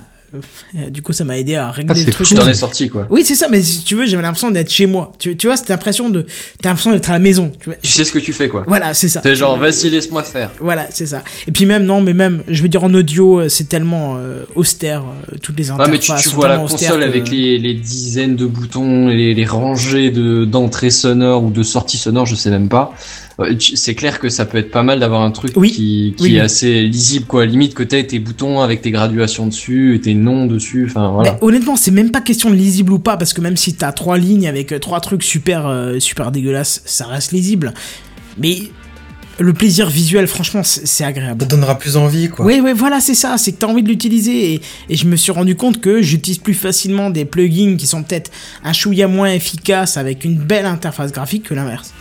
[0.90, 2.28] du coup, ça m'a aidé à régler Ah, c'est le truc.
[2.28, 3.08] Tu t'en es sorti quoi.
[3.10, 5.12] Oui, c'est ça, mais si tu veux, j'avais l'impression d'être chez moi.
[5.20, 6.26] Tu, tu vois, cette impression de,
[6.62, 7.52] t'as l'impression d'être à la maison.
[7.60, 7.76] Tu vois.
[7.82, 8.64] Tu sais ce que tu fais quoi.
[8.68, 9.22] Voilà, c'est ça.
[9.24, 10.52] C'est genre vas-y laisse-moi faire.
[10.60, 11.24] Voilà, c'est ça.
[11.48, 14.44] Et puis même, non, mais même, je veux dire, en audio, euh, c'est tellement euh,
[14.56, 17.30] austère, euh, toutes les Ah interfaces mais tu, tu sont vois la console que- avec
[17.30, 22.26] les, les dizaines de boutons, les, les rangées de d'entrées sonores ou de sorties sonores,
[22.26, 22.94] je sais même pas.
[23.40, 25.72] Euh, C'est clair que ça peut être pas mal d'avoir un truc Oui.
[25.72, 27.46] qui, qui Oui, est assez lisible quoi.
[27.46, 31.34] Limite que t'aies tes boutons avec tes graduations dessus, et tes noms dessus, enfin voilà.
[31.34, 33.92] Mais honnêtement, c'est même pas question de lisible ou pas, parce que même si t'as
[33.92, 37.74] trois lignes avec euh, trois trucs super, euh, super dégueulasses, ça reste lisible.
[38.38, 38.58] Mais
[39.40, 41.42] le plaisir visuel, franchement, c'est c'est agréable.
[41.42, 42.46] Ça donnera plus envie, quoi.
[42.46, 44.54] Oui, oui, voilà, c'est ça, c'est que t'as envie de l'utiliser.
[44.54, 48.04] Et, et je me suis rendu compte que j'utilise plus facilement des plugins qui sont
[48.04, 48.30] peut-être
[48.64, 51.93] un chouïa moins efficaces avec une belle interface graphique que l'inverse.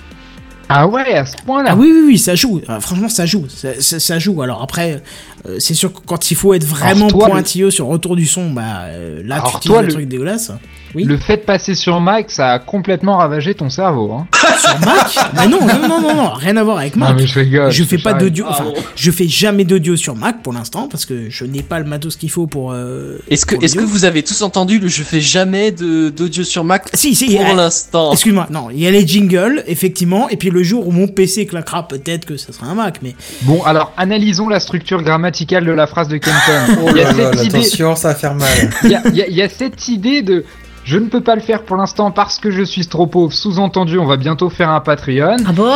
[0.75, 1.71] Ah ouais, à ce point-là.
[1.73, 2.61] Ah oui, oui, oui, ça joue.
[2.69, 3.47] Euh, franchement, ça joue.
[3.49, 4.41] Ça, ça- ça joue.
[4.43, 5.03] Alors après,
[5.49, 8.27] euh, c'est sûr que quand il faut être vraiment le- pointilleux sur le retour du
[8.27, 10.51] son, bah euh, là, Alors tu le le- truc dégueulasse.
[10.95, 11.05] Oui.
[11.05, 14.13] Le fait de passer sur Mac, ça a complètement ravagé ton cerveau.
[14.13, 14.27] Hein.
[14.59, 15.31] Sur Mac?
[15.35, 17.11] Mais non, non, non, non, non, rien à voir avec Mac.
[17.11, 17.71] Non, mais je rigole.
[17.71, 18.67] je fais pas d'audio, enfin,
[18.97, 22.17] je fais jamais d'audio sur Mac pour l'instant parce que je n'ai pas le matos
[22.17, 22.73] qu'il faut pour.
[22.73, 26.45] euh, Est-ce que est-ce que vous avez tous entendu le je fais jamais de d'audio
[26.45, 28.13] sur Mac Si, si, pour euh, l'instant?
[28.13, 31.47] Excuse-moi, non, il y a les jingles, effectivement, et puis le jour où mon PC
[31.47, 35.73] claquera, peut-être que ça sera un Mac, mais Bon, alors analysons la structure grammaticale de
[35.73, 36.77] la phrase de Kenton.
[36.85, 38.49] Oh il, y a là là, cette idée, attention, ça va faire mal.
[38.85, 40.45] il, y a, il y a- il y a cette idée de
[40.85, 43.33] je ne peux pas le faire pour l'instant parce que je suis trop pauvre.
[43.33, 45.37] Sous-entendu, on va bientôt faire un Patreon.
[45.47, 45.71] Ah bon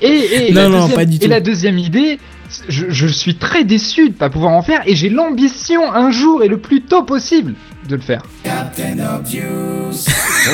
[0.00, 2.20] Et, et, et Non, la non, deuxième, pas du et la deuxième idée,
[2.68, 6.42] je, je suis très déçu de pas pouvoir en faire et j'ai l'ambition un jour
[6.42, 7.54] et le plus tôt possible
[7.88, 8.22] de le faire.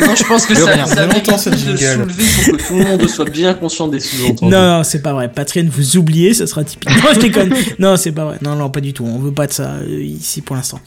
[0.01, 2.13] Non, non, je pense que ça, ça Ça longtemps, mérite ce plus de le jingle.
[2.13, 4.53] soulever pour que tout le monde soit bien conscient des sous-entendus.
[4.55, 5.29] Non, non, c'est pas vrai.
[5.33, 6.89] Patreon, vous oubliez, ça sera typique.
[6.91, 7.53] Non, je déconne.
[7.79, 8.39] Non, c'est pas vrai.
[8.43, 9.05] Non, non, pas du tout.
[9.05, 10.81] On veut pas de ça euh, ici pour l'instant.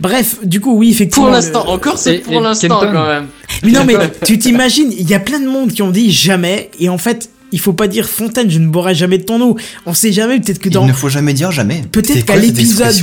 [0.00, 1.26] Bref, du coup, oui, effectivement.
[1.26, 3.26] Pour le- l'instant, encore c'est pour l'instant quand même.
[3.62, 6.70] Mais non, mais tu t'imagines, il y a plein de monde qui ont dit jamais,
[6.78, 9.56] et en fait, il faut pas dire Fontaine, je ne boirai jamais de ton eau.
[9.86, 10.84] On sait jamais, peut-être que dans.
[10.84, 11.82] Il ne faut jamais dire jamais.
[11.90, 12.94] Peut-être qu'à l'épisode.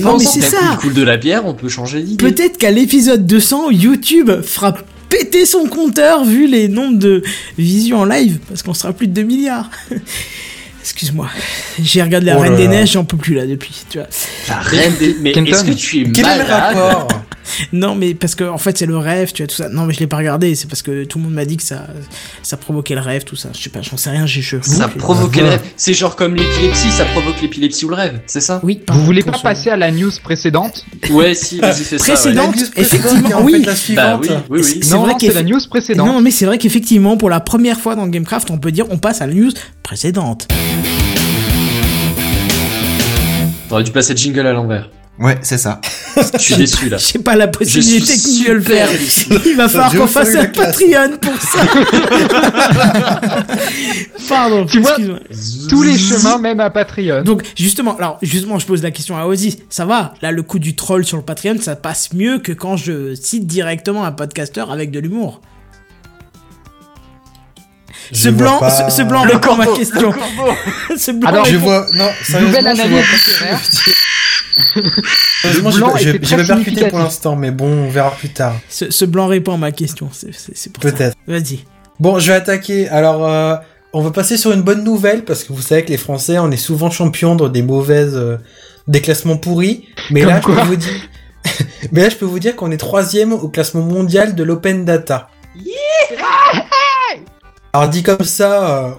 [0.00, 0.58] Non, mais c'est ça.
[0.72, 2.24] Il coule de la bière, on peut changer d'idée.
[2.24, 4.74] Peut-être qu'à l'épisode 200, YouTube fera
[5.08, 7.22] péter son compteur vu les nombres de
[7.58, 9.70] visions en live, parce qu'on sera plus de 2 milliards.
[10.80, 11.30] Excuse-moi.
[11.80, 12.68] J'ai regardé la Oh Reine des.
[12.68, 14.06] Neiges, j'en peux plus là depuis, tu vois.
[14.48, 15.16] La reine des...
[15.20, 17.08] Mais est-ce que tu es Quel est le malade rapport?
[17.72, 19.68] Non, mais parce que en fait c'est le rêve, tu vois tout ça.
[19.68, 20.54] Non, mais je l'ai pas regardé.
[20.54, 21.86] C'est parce que tout le monde m'a dit que ça,
[22.42, 23.50] ça provoquait le rêve, tout ça.
[23.54, 24.26] Je sais pas, j'en sais rien.
[24.26, 24.56] J'ai je.
[24.62, 25.62] Ça provoque le rêve.
[25.76, 28.60] C'est genre comme l'épilepsie, ça provoque l'épilepsie ou le rêve, c'est ça?
[28.62, 28.80] Oui.
[28.86, 30.84] pardon, Vous voulez pas passer à la news précédente?
[31.10, 32.04] Ouais, si, vas-y, fais ça.
[32.06, 32.14] ouais.
[32.14, 32.42] Précédent.
[32.42, 33.52] La news effectivement, précédente en oui.
[33.64, 34.80] fait la Bah oui, oui, oui.
[34.82, 36.06] C'est Non, la news précédente.
[36.06, 38.98] Non, mais c'est vrai qu'effectivement, pour la première fois dans Gamecraft, on peut dire on
[38.98, 39.50] passe à la news
[39.82, 40.48] précédente.
[43.68, 44.90] T'aurais dû passer le jingle à l'envers.
[45.18, 45.80] Ouais, c'est ça.
[46.34, 46.96] Je suis déçu là.
[46.96, 48.88] J'ai pas la possibilité suis technique de le faire.
[49.46, 50.46] Il va falloir qu'on fasse un.
[50.46, 51.60] Patreon pour ça.
[54.28, 54.66] Pardon.
[54.66, 55.68] Tu vois, excuse-moi.
[55.68, 57.22] Tous les chemins, même à Patreon.
[57.22, 59.60] Donc justement, alors justement, je pose la question à Ozzy.
[59.70, 62.76] Ça va Là, le coup du troll sur le Patreon, ça passe mieux que quand
[62.76, 65.40] je cite directement un podcasteur avec de l'humour.
[68.14, 70.12] Ce blanc, pas- ce, ce blanc répond à ma question.
[70.96, 73.60] ce blanc Alors, Je vois, non, sérieusement, Nouvelle je analyse vois littéraire.
[75.42, 75.80] Sérieusement, Le j'ai
[76.18, 78.54] blanc pas- percuté pour l'instant, mais bon, on verra plus tard.
[78.68, 80.08] ce, ce blanc répond à ma question.
[80.12, 80.80] C'est pour.
[80.82, 81.16] Peut-être.
[81.26, 81.64] Vas-y.
[82.00, 82.88] Bon, je vais attaquer.
[82.88, 83.56] Alors, euh,
[83.92, 86.50] on va passer sur une bonne nouvelle parce que vous savez que les Français, on
[86.50, 88.36] est souvent champions dans des mauvaises, euh,
[88.88, 89.88] des classements pourris.
[90.10, 90.92] Mais Comme là, je peux vous dire,
[91.92, 95.28] mais là, je peux vous dire qu'on est troisième au classement mondial de l'open data.
[97.74, 98.90] Alors dit comme ça, euh,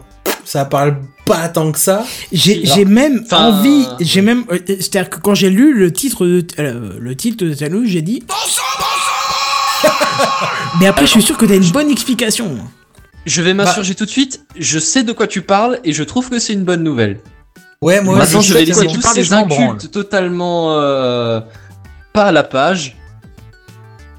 [0.43, 2.03] ça parle pas tant que ça.
[2.33, 6.25] J'ai même enfin, envie, euh, j'ai même, euh, c'est-à-dire que quand j'ai lu le titre
[6.25, 8.21] de, euh, le titre de j'ai dit.
[10.81, 12.57] Mais après, je suis sûr que t'as une bonne explication.
[13.25, 14.45] Je vais m'insurger tout de suite.
[14.59, 17.21] Je sais de quoi tu parles et je trouve que c'est une bonne nouvelle.
[17.81, 21.39] Ouais, moi, Maintenant, je vais laisser tous ces incultes totalement euh,
[22.11, 22.97] pas à la page.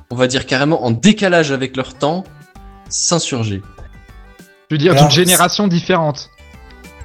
[0.08, 2.24] On va dire carrément en décalage avec leur temps,
[2.88, 3.60] s'insurger.
[4.70, 6.30] Je veux dire, d'une génération différente.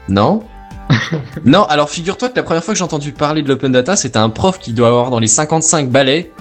[0.09, 0.43] Non
[1.45, 4.17] Non, alors figure-toi que la première fois que j'ai entendu parler de l'open data, c'était
[4.19, 6.31] un prof qui doit avoir dans les 55 balais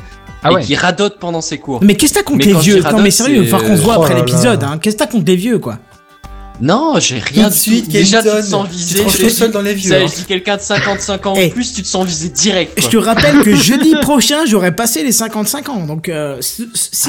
[0.43, 0.63] Ah et ouais.
[0.63, 1.81] qui radote pendant ses cours.
[1.83, 3.51] Mais qu'est-ce que t'as contre Mais les vieux tu Non, mais sérieux, il va c'est-
[3.51, 4.21] falloir qu'on se voit Oh après là.
[4.21, 4.65] l'épisode.
[4.65, 4.79] Hein.
[4.81, 5.79] Qu'est-ce que t'as contre les vieux, quoi?
[6.61, 7.91] Non, j'ai rien Tout de suite, tout.
[7.93, 9.91] Déjà, tu Kenton, te sens tu te je te seul dans les vieux.
[9.91, 10.07] ça, hein.
[10.11, 11.47] je dis quelqu'un de 55 ans Eh.
[11.47, 12.79] en plus, tu te sens visé direct.
[12.81, 15.87] Je te rappelle que jeudi prochain, j'aurai passé les 55 ans.
[15.87, 16.69] Donc, euh, s'il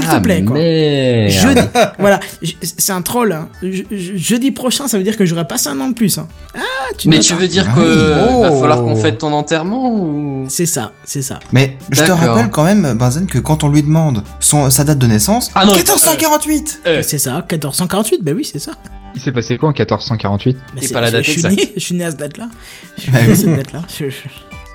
[0.10, 0.57] Ah, te plaît, quoi.
[0.57, 1.30] merde.
[1.32, 1.61] Jeudi,
[1.99, 2.19] voilà,
[2.61, 3.32] c'est un troll.
[3.34, 3.49] Hein.
[3.61, 6.18] Je- je- jeudi prochain, ça veut dire que j'aurai passé un an de plus.
[6.18, 6.28] Hein.
[6.56, 6.60] Ah,
[6.98, 8.41] tu Mais tu veux dire Ah que oui.
[8.41, 8.60] va Oh.
[8.61, 10.45] falloir qu'on fête ton enterrement ou?
[10.49, 11.40] C'est ça, c'est ça.
[11.52, 14.98] Mais je te rappelle quand même, Benzen, que quand on lui demande son, sa date
[14.99, 18.72] de naissance, Ah non, 1448 Euh, C'est ça, 1448, bah oui, c'est ça.
[19.15, 21.57] Il s'est passé quoi en 1448 Bah, c'est- pas la je- date je, suis exacte.
[21.57, 22.49] né, je suis né à cette date-là.
[22.97, 23.81] Je suis né à cette date-là.
[23.99, 24.27] Je- je-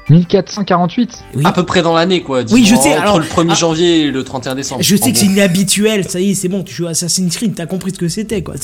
[0.08, 1.42] 1448 Oui.
[1.44, 2.42] à peu près dans l'année quoi.
[2.52, 3.54] Oui, je sais, Entre alors- le 1er ah.
[3.56, 4.82] janvier et le 31 décembre.
[4.82, 7.54] Je sais que c'est inhabituel, ça y est, c'est bon, tu joues à Assassin's Creed,
[7.56, 8.54] t'as compris ce que c'était, quoi.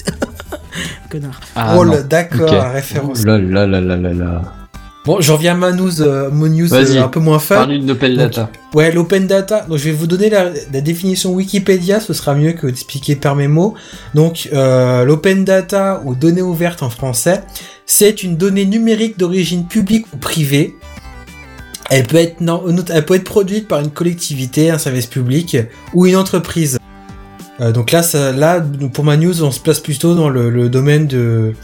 [1.11, 1.41] Connard.
[1.57, 2.53] Ah, oh d'accord, Ok.
[2.53, 3.21] la référence.
[3.23, 4.43] Oh là là là là là là.
[5.05, 7.57] Bon, je reviens à ma news, euh, mon news euh, un peu moins fun.
[7.57, 8.51] Parle d'une Open Donc, Data.
[8.73, 9.67] Ouais, l'open data.
[9.69, 11.99] Donc, je vais vous donner la, la définition Wikipédia.
[11.99, 13.75] Ce sera mieux que d'expliquer par mes mots.
[14.15, 17.43] Donc, euh, l'open data ou données ouvertes en français,
[17.85, 20.77] c'est une donnée numérique d'origine publique ou privée.
[21.91, 25.57] Elle peut être non, elle peut être produite par une collectivité, un service public
[25.95, 26.79] ou une entreprise.
[27.61, 28.65] Euh, donc là, ça, là,
[28.95, 31.55] pour ma news, on se place plutôt dans le, le domaine de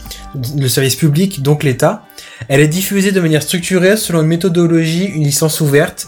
[0.57, 2.03] le service public, donc l'État.
[2.47, 6.07] Elle est diffusée de manière structurée selon une méthodologie, une licence ouverte,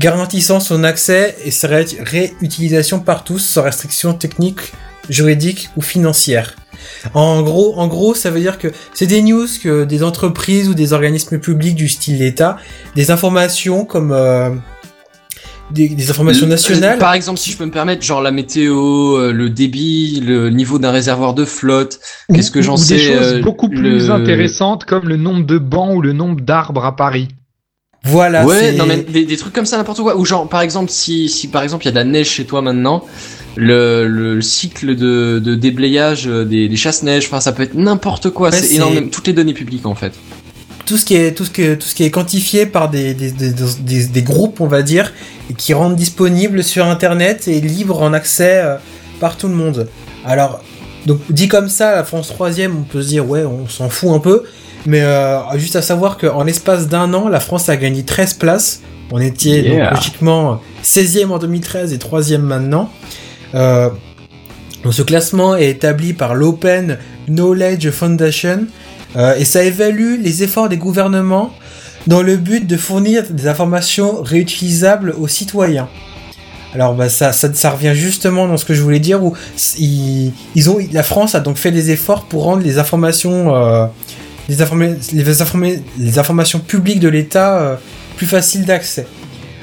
[0.00, 4.60] garantissant son accès et sa ré- réutilisation par tous sans restriction technique,
[5.08, 6.56] juridique ou financière.
[7.12, 10.74] En gros, en gros, ça veut dire que c'est des news que des entreprises ou
[10.74, 12.56] des organismes publics du style l'État,
[12.94, 14.50] des informations comme euh,
[15.74, 16.98] des, des informations Euh, nationales.
[16.98, 20.78] Par exemple, si je peux me permettre, genre la météo, euh, le débit, le niveau
[20.78, 22.00] d'un réservoir de flotte.
[22.32, 25.58] Qu'est-ce que j'en sais des choses euh, beaucoup plus le- intéressantes comme le nombre de
[25.58, 27.28] bancs ou le nombre d'arbres à Paris.
[28.06, 28.44] Voilà.
[28.44, 30.16] ouais, non mais des, des trucs comme ça n'importe quoi.
[30.18, 32.44] Ou genre par exemple si si par exemple il y a de la neige chez
[32.44, 33.02] toi maintenant,
[33.56, 38.50] le, le cycle de, de déblayage des, des chasse-neige, enfin ça peut être n'importe quoi.
[38.50, 40.12] Ouais, c'est- énorme, toutes les données publiques en fait.
[40.86, 43.30] Tout ce qui est tout ce que tout ce qui est quantifié par des des,
[43.30, 45.12] des, des- des groupes, on va dire,
[45.50, 48.76] et qui rendent disponible sur Internet et libre en accès euh,
[49.20, 49.88] par tout le monde.
[50.24, 50.60] Alors,
[51.06, 54.10] donc dit comme ça, la France troisième, on peut se dire ouais, on s'en fout
[54.10, 54.42] un peu,
[54.86, 58.80] mais euh, juste à savoir qu'en l'espace d'un an, la France a gagné 13 places.
[59.12, 62.90] On était donc, logiquement 16e en 2013 et 3e maintenant.
[63.54, 63.90] Euh,
[64.82, 66.98] donc ce classement est établi par l'Open
[67.28, 68.66] Knowledge Foundation
[69.16, 71.52] euh, et ça évalue les efforts des gouvernements
[72.06, 75.88] dans le but de fournir des informations réutilisables aux citoyens.
[76.74, 77.30] Alors bah, ça,
[77.70, 79.34] revient justement dans ce que je voulais dire où
[79.78, 80.32] ils,
[80.68, 83.86] ont, la France a donc fait des efforts pour rendre les informations, euh,
[84.48, 84.56] les,
[85.98, 87.76] les informations publiques de l'État euh,
[88.16, 89.06] plus faciles d'accès.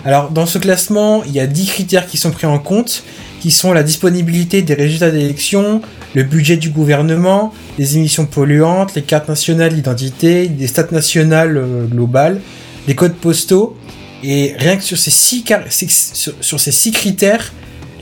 [0.05, 3.03] Alors dans ce classement, il y a 10 critères qui sont pris en compte,
[3.41, 5.81] qui sont la disponibilité des résultats d'élections,
[6.13, 11.85] le budget du gouvernement, les émissions polluantes, les cartes nationales d'identité, des stats nationales euh,
[11.85, 12.39] globales,
[12.88, 13.76] les codes postaux.
[14.23, 15.43] Et rien que sur ces six,
[16.41, 16.59] sur,
[16.93, 17.51] critères,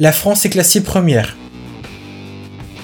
[0.01, 1.37] la France est classée première.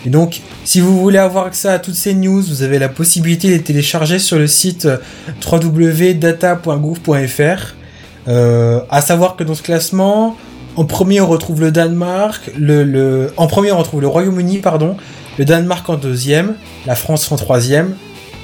[0.05, 3.49] Et donc, si vous voulez avoir accès à toutes ces news, vous avez la possibilité
[3.49, 4.99] de les télécharger sur le site euh,
[5.45, 7.75] www.data.gouv.fr.
[8.27, 10.37] Euh, à savoir que dans ce classement,
[10.75, 14.97] en premier on retrouve le Danemark, le, le- en premier on retrouve le Royaume-Uni, pardon,
[15.37, 17.95] le Danemark en deuxième, la France en troisième,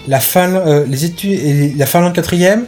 [0.07, 2.65] la Finlande, euh, les études, et la Finlande quatrième.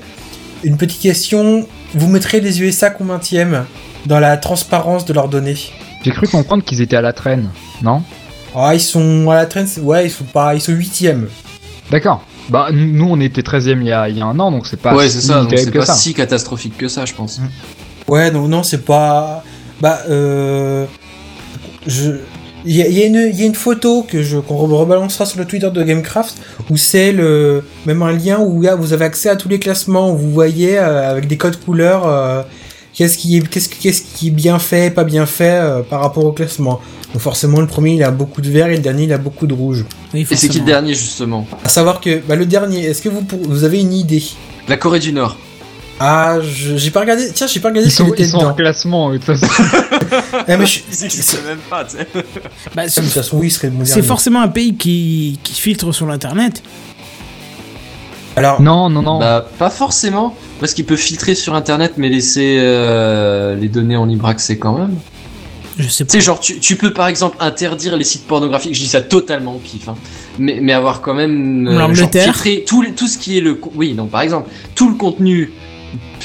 [0.64, 3.65] Une petite question, vous mettrez les USA combienième
[4.06, 5.57] dans la transparence de leurs données?
[6.06, 7.49] J'ai cru comprendre qu'ils étaient à la traîne,
[7.81, 8.02] non?
[8.56, 11.27] Ah, ils sont à la traîne, ouais, ils sont pas, ils sont huitième.
[11.91, 12.23] D'accord.
[12.49, 14.80] Bah, nous, on était 13ème il y a, il y a un an, donc c'est
[14.80, 15.94] pas ouais, c'est si ça, donc pas ça.
[15.94, 17.40] si catastrophique que ça, je pense.
[18.07, 19.44] Ouais, non, non, c'est pas.
[19.84, 20.85] Bah, euh.
[21.85, 22.11] Je.
[22.65, 25.26] Il y y a une, il y a une photo que je qu'on re- rebalancera
[25.26, 26.35] sur le Twitter de Gamecraft
[26.69, 30.14] où c'est le même un lien où là, vous avez accès à tous les classements
[30.14, 32.41] où vous voyez euh, avec des codes couleurs euh,
[32.93, 36.23] qu'est-ce qui est qu'est-ce qu'est-ce qui est bien fait pas bien fait euh, par rapport
[36.23, 36.80] au classement.
[37.11, 39.45] Donc forcément le premier il a beaucoup de vert et le dernier il a beaucoup
[39.45, 39.84] de rouge.
[40.14, 41.45] Oui, Et c'est qui le dernier, justement?
[41.65, 44.23] À savoir que bah, le dernier, est-ce que vous pour- vous avez une idée?
[44.69, 45.35] La Corée du Nord.
[45.99, 47.32] Ah, j'ai pas regardé.
[47.34, 48.49] Tiens, j'ai pas regardé Ils si sont, était ils sont dedans.
[48.49, 49.45] en classement, de toute façon.
[50.48, 52.07] Eh, mais je- Ils existent même pas, tu sais.
[52.76, 56.06] Bah, de toute façon, oui, il serait c'est forcément un pays qui, qui filtre sur
[56.07, 56.61] l'internet.
[58.36, 59.20] Alors, non, non, non.
[59.20, 64.06] Bah, pas forcément, parce qu'il peut filtrer sur internet mais laisser euh, les données en
[64.06, 64.95] libre accès quand même.
[65.78, 68.80] Je sais Tu sais, genre, tu, tu peux par exemple interdire les sites pornographiques, je
[68.82, 69.95] dis ça totalement au pif, hein,
[70.40, 71.68] mais, mais avoir quand même.
[71.68, 72.26] euh, L'Angleterre.
[72.26, 73.60] genre, filtrer tout, tout ce qui est le.
[73.76, 75.52] Oui, donc par exemple, tout le contenu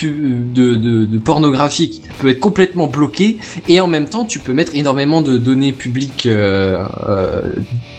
[0.03, 3.39] de, de, de pornographique peut être complètement bloqué,
[3.69, 7.43] et en même temps, tu peux mettre énormément de données publiques euh, euh,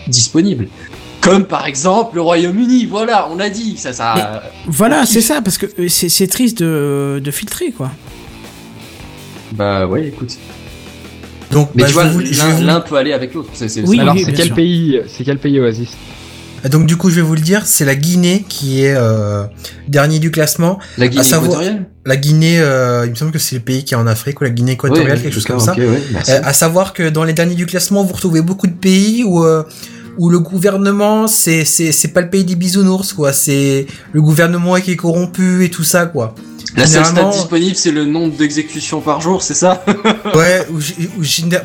[0.08, 0.68] disponibles.
[1.20, 4.42] Comme par exemple le Royaume-Uni, voilà, on l'a dit, ça, ça.
[4.66, 5.26] Voilà, on c'est kiffe.
[5.28, 7.90] ça, parce que euh, c'est c'est triste de, de filtrer, quoi.
[9.52, 10.38] Bah ouais, écoute.
[11.50, 12.04] donc, Mais bah, tu je vois,
[12.64, 13.50] l'un vous- peut aller avec l'autre.
[13.52, 14.54] c'est- c'est- Oui, c'est- Alors, oui, c'est quel sûr.
[14.54, 15.90] pays C'est quel pays Oasis?
[16.68, 19.44] Donc du coup, je vais vous le dire, c'est la Guinée qui est euh,
[19.88, 20.78] dernier du classement.
[20.98, 23.94] La Guinée savoir- équatoriale La Guinée, euh, il me semble que c'est le pays qui
[23.94, 25.74] est en Afrique ou la Guinée équatoriale, Ouais, quelque chose comme ça.
[25.74, 26.02] ouais.
[26.28, 29.44] Euh, à savoir que dans les derniers du classement, vous retrouvez beaucoup de pays où
[29.44, 29.62] euh,
[30.18, 33.32] où le gouvernement, c'est c'est c'est pas le pays des bisounours quoi.
[33.32, 36.34] C'est le gouvernement qui est corrompu et tout ça quoi.
[36.76, 39.82] La seule stat disponible, c'est le nombre d'exécutions par jour, c'est ça?
[40.34, 40.78] Ouais, ou,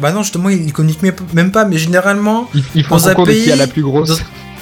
[0.02, 1.04] bah non justement ils communiquent
[1.34, 3.84] même- pas, mais généralement Ils, ils font Dans un de qui a pays- la plus
[3.84, 4.10] grosse.
[4.10, 4.16] dans,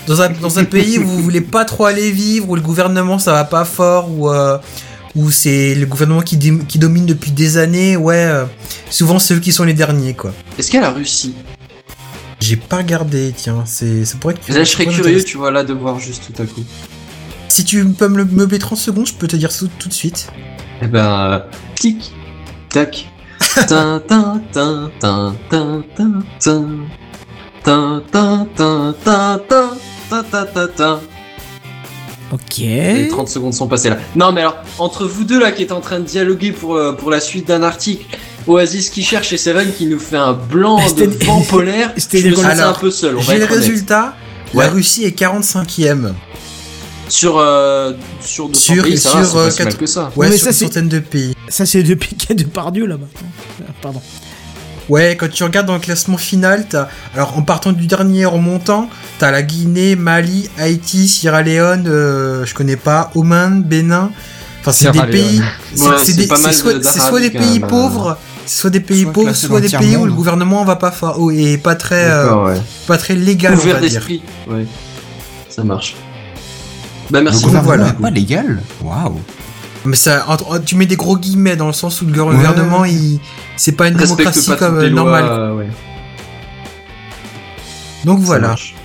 [0.07, 3.19] dans un, dans un pays où vous voulez pas trop aller vivre, où le gouvernement
[3.19, 4.57] ça va pas fort, où, euh,
[5.15, 8.45] où c'est le gouvernement qui, domine depuis des années, ouais, euh,
[8.89, 10.33] souvent c'est eux qui sont les derniers quoi.
[10.57, 11.35] Est-ce qu'il y a la Russie
[12.39, 14.47] J'ai pas regardé, tiens, c'est ça pourrait être.
[14.49, 16.63] Là, je serais curieux, tu vois, là, de voir juste tout à coup.
[17.47, 19.93] Si tu peux me le meubler 30 secondes, je peux te dire tout, tout de
[19.93, 20.27] suite.
[20.81, 21.39] Eh ben, euh,
[21.75, 22.11] tic,
[22.69, 23.07] tac.
[23.67, 26.67] tin, tin, tin, tin, tin, tin, tin.
[27.63, 29.77] Tin, tin, tin, tin,
[32.31, 32.57] Ok.
[32.59, 33.97] Les 30 secondes sont passées là.
[34.15, 36.93] Non, mais alors, entre vous deux là qui êtes en train de dialoguer pour, euh,
[36.93, 38.05] pour la suite d'un article,
[38.47, 42.29] Oasis qui cherche et Seven qui nous fait un blanc de vent polaire, c'était je
[42.29, 43.17] me sens un peu seul.
[43.21, 44.15] J'ai le résultat.
[44.53, 44.65] Ouais.
[44.65, 46.13] La Russie est 45e.
[47.09, 49.77] Sur, euh, sur 200 Sur- pays, ça va, sur, c'est pas euh, si mal quatre-
[49.79, 50.11] que ça.
[50.15, 51.35] Ouais, mais sur ça, une c'est- centaine de pays.
[51.49, 53.05] Ça, c'est depuis qu'il y a Depardieu là-bas.
[53.61, 54.01] Euh, Pardon.
[54.89, 56.87] Ouais, quand tu regardes dans le classement final, t'as.
[57.15, 58.89] Alors, en partant du dernier remontant,
[59.19, 64.11] t'as la Guinée, Mali, Haïti, Sierra Leone, euh, je connais pas, Oman, Bénin.
[64.61, 65.41] Enfin, c'est des pays.
[65.75, 65.97] C'est- Ouais,
[66.83, 70.13] soit, des pays pauvres, soit des pays Soit pauvres, soit des le pays où le
[70.13, 72.61] gouvernement va pas fort oh, et pas très, euh, ouais.
[72.87, 74.65] pas très légal, Ouvert d'esprit, ouais.
[75.49, 75.95] Ça marche.
[77.09, 77.43] Bah Le merci.
[77.43, 77.87] gouvernement voilà.
[77.89, 79.19] est pas légal Waouh
[79.85, 83.19] Mais ça, entre- tu mets des gros guillemets dans le sens où le gouvernement, il,
[83.57, 85.25] c'est pas une Respecte démocratie pas comme euh, lois, normale.
[85.25, 85.67] euh, ouais.
[88.05, 88.47] Donc Ça voilà.
[88.49, 88.75] marche.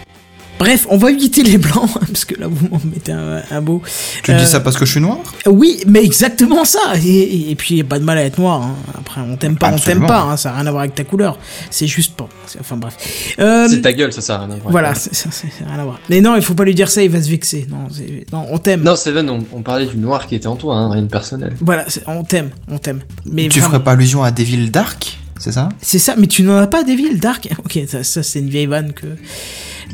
[0.58, 3.80] Bref, on va éviter les blancs, parce que là, vous m'en mettez un, un beau.
[4.24, 5.18] Tu Euh, dis ça parce que je suis noir?
[5.46, 6.78] Oui, mais exactement ça.
[7.04, 8.62] Et, et, et puis, y a pas de mal à être noir.
[8.62, 8.74] hein.
[8.98, 10.06] Après, on t'aime pas, on t'aime Absolument.
[10.08, 10.20] pas.
[10.22, 10.36] hein.
[10.36, 11.38] Ça a rien à voir avec ta couleur.
[11.70, 12.28] C'est juste pas.
[12.60, 12.94] Enfin bref.
[13.38, 14.50] Euh, C'est ta gueule, ça sert à rien.
[14.54, 14.70] à voir.
[14.72, 16.00] voilà, ça, c'est ça a rien à voir.
[16.10, 17.66] Mais non, il faut pas lui dire ça, il va se vexer.
[17.70, 18.82] Non, on t'aime.
[18.82, 21.54] Non, Seven, on, on parlait du noir qui était en toi, hein, rien de personnel.
[21.60, 23.00] Voilà, on t'aime, on t'aime.
[23.30, 25.68] Mais Tu vraiment, ferais pas allusion à Devil Dark C'est ça?
[25.80, 26.14] C'est ça.
[26.18, 27.48] Mais tu n'en as pas des villes dark?
[27.64, 29.06] Ok, ça, ça, c'est une vieille vanne que.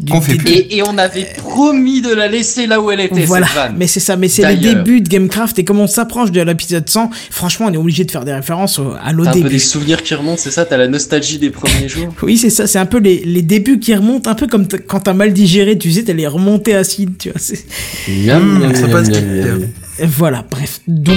[0.01, 0.51] Du- Qu'on fait des- plus.
[0.53, 3.75] Et, et on avait promis de la laisser là où elle était, Voilà, cette vanne.
[3.79, 6.89] mais c'est ça, mais c'est les débuts de Gamecraft et comme on s'approche de l'épisode
[6.89, 9.49] 100, franchement, on est obligé de faire des références au- à nos T'as un peu
[9.49, 10.65] des souvenirs qui remontent, c'est ça?
[10.65, 12.09] T'as la nostalgie des premiers jours?
[12.23, 15.01] Oui, c'est ça, c'est un peu les, les débuts qui remontent, un peu comme quand
[15.01, 17.39] t'as mal digéré, tu sais, t'as les remontées acides, tu vois.
[17.41, 17.65] c'est-
[18.09, 19.69] Miam, miam, ça miam, passe miam,
[20.01, 20.81] Voilà, bref.
[20.89, 21.17] Donc,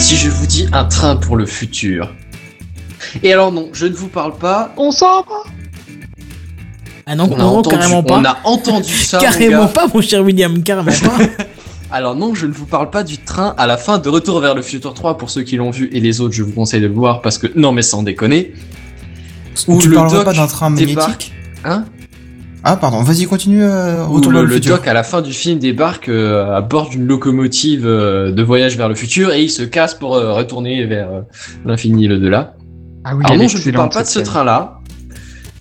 [0.00, 2.14] Si je vous dis un train pour le futur.
[3.22, 4.72] Et alors non, je ne vous parle pas.
[4.76, 5.24] On s'en va
[7.10, 8.20] ah non, On non, entendu, carrément on pas.
[8.22, 9.16] a entendu ça.
[9.16, 9.68] mon Carrément gars.
[9.68, 11.44] pas, mon cher William, carrément pas.
[11.90, 14.54] Alors non, je ne vous parle pas du train à la fin de Retour vers
[14.54, 16.86] le futur 3 pour ceux qui l'ont vu et les autres, je vous conseille de
[16.86, 18.52] le voir parce que non mais sans déconner.
[19.68, 21.32] Où Tu le doc pas d'un train débarque- magnétique
[21.64, 21.86] Hein
[22.62, 23.62] Ah, pardon, vas-y, continue.
[23.64, 26.90] Euh, le, vers le le doc à la fin du film débarque euh, à bord
[26.90, 30.84] d'une locomotive euh, de voyage vers le futur et il se casse pour euh, retourner
[30.84, 31.20] vers euh,
[31.64, 32.54] l'infini et le-delà.
[33.04, 34.80] Ah oui, Alors non, je ne vous parle pas de ce train-là,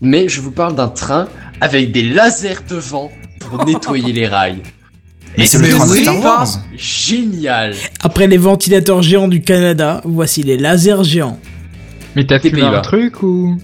[0.01, 1.27] mais je vous parle d'un train
[1.61, 4.61] avec des lasers devant pour nettoyer les rails.
[5.37, 6.47] Mais Et c'est le train de c'est Star pas Wars.
[6.75, 7.73] Génial.
[8.01, 11.39] Après les ventilateurs géants du Canada, voici les lasers géants.
[12.15, 13.57] Mais t'as fumé un truc ou?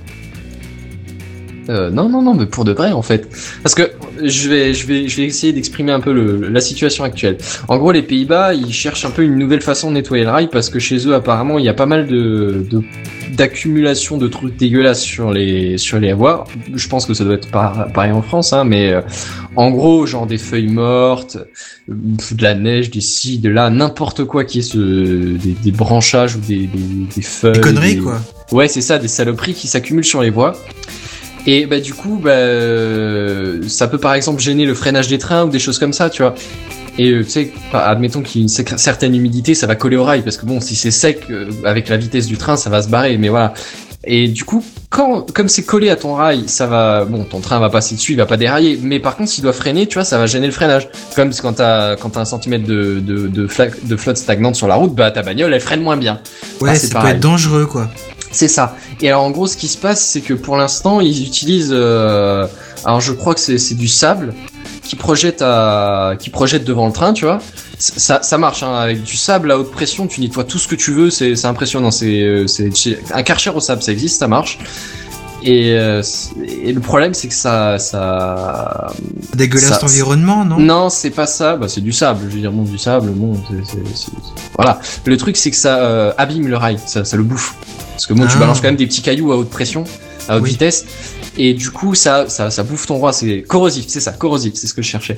[1.69, 3.29] Euh, non, non, non, mais pour de vrai en fait.
[3.61, 3.91] Parce que
[4.21, 7.37] je vais, je vais, je vais essayer d'exprimer un peu le, la situation actuelle.
[7.67, 10.49] En gros, les Pays-Bas, ils cherchent un peu une nouvelle façon de nettoyer le rail
[10.51, 12.83] parce que chez eux, apparemment, il y a pas mal de, de-
[13.37, 16.43] d'accumulation de trucs dégueulasses sur les, sur les voies.
[16.75, 19.01] Je pense que ça doit être par- pareil en France, hein, mais euh,
[19.55, 21.37] en gros, genre des feuilles mortes,
[21.89, 21.93] euh,
[22.31, 26.35] de la neige, des ci, de là, n'importe quoi qui est ce, des, des branchages
[26.35, 27.53] ou des, des, des feuilles.
[27.53, 28.19] Des conneries, quoi.
[28.51, 30.55] Ouais, c'est ça, des saloperies qui s'accumulent sur les voies.
[31.45, 35.45] Et bah du coup, bah, euh, ça peut par exemple gêner le freinage des trains
[35.45, 36.35] ou des choses comme ça, tu vois.
[36.97, 40.03] Et euh, tu sais, admettons qu'il y a une certaine humidité, ça va coller au
[40.03, 42.81] rail parce que bon, si c'est sec euh, avec la vitesse du train, ça va
[42.81, 43.17] se barrer.
[43.17, 43.53] Mais voilà.
[44.05, 47.59] Et du coup, quand comme c'est collé à ton rail, ça va, bon, ton train
[47.59, 48.77] va passer dessus, il va pas dérailler.
[48.83, 50.89] Mais par contre, s'il doit freiner, tu vois, ça va gêner le freinage.
[51.15, 53.47] Comme quand t'as quand t'as un centimètre de de de,
[53.83, 56.19] de flotte stagnante sur la route, bah ta bagnole elle freine moins bien.
[56.61, 57.89] Ouais, Ah, c'est ça peut être dangereux, quoi.
[58.33, 58.75] C'est ça.
[58.99, 62.47] Et alors en gros, ce qui se passe, c'est que pour l'instant, ils utilisent, euh,
[62.83, 64.33] alors je crois que c'est du sable
[64.83, 67.39] qui projette à, qui projette devant le train, tu vois.
[67.79, 70.07] Ça, ça marche hein, avec du sable à haute pression.
[70.07, 71.09] Tu nettoies tout ce que tu veux.
[71.09, 71.91] C'est impressionnant.
[71.91, 72.45] C'est euh,
[73.13, 74.59] un karcher au sable, ça existe, ça marche.
[75.45, 76.01] Et, euh,
[76.45, 78.93] et le problème, c'est que ça, ça,
[79.33, 80.57] dégueulasse l'environnement, non?
[80.57, 81.57] Non, c'est pas ça.
[81.57, 82.21] Bah, c'est du sable.
[82.29, 83.33] Je veux dire, bon, du sable, bon,
[84.55, 84.79] voilà.
[85.05, 87.55] Le truc, c'est que ça euh, abîme le rail, ça, ça le bouffe.
[87.93, 88.39] Parce que bon, tu Ah.
[88.39, 89.83] balances quand même des petits cailloux à haute pression,
[90.27, 90.49] à haute Oui.
[90.51, 90.85] vitesse,
[91.37, 93.13] et du coup, ça, ça, ça bouffe ton roi.
[93.13, 95.17] C'est corrosif, c'est ça, corrosif, c'est ce que je cherchais.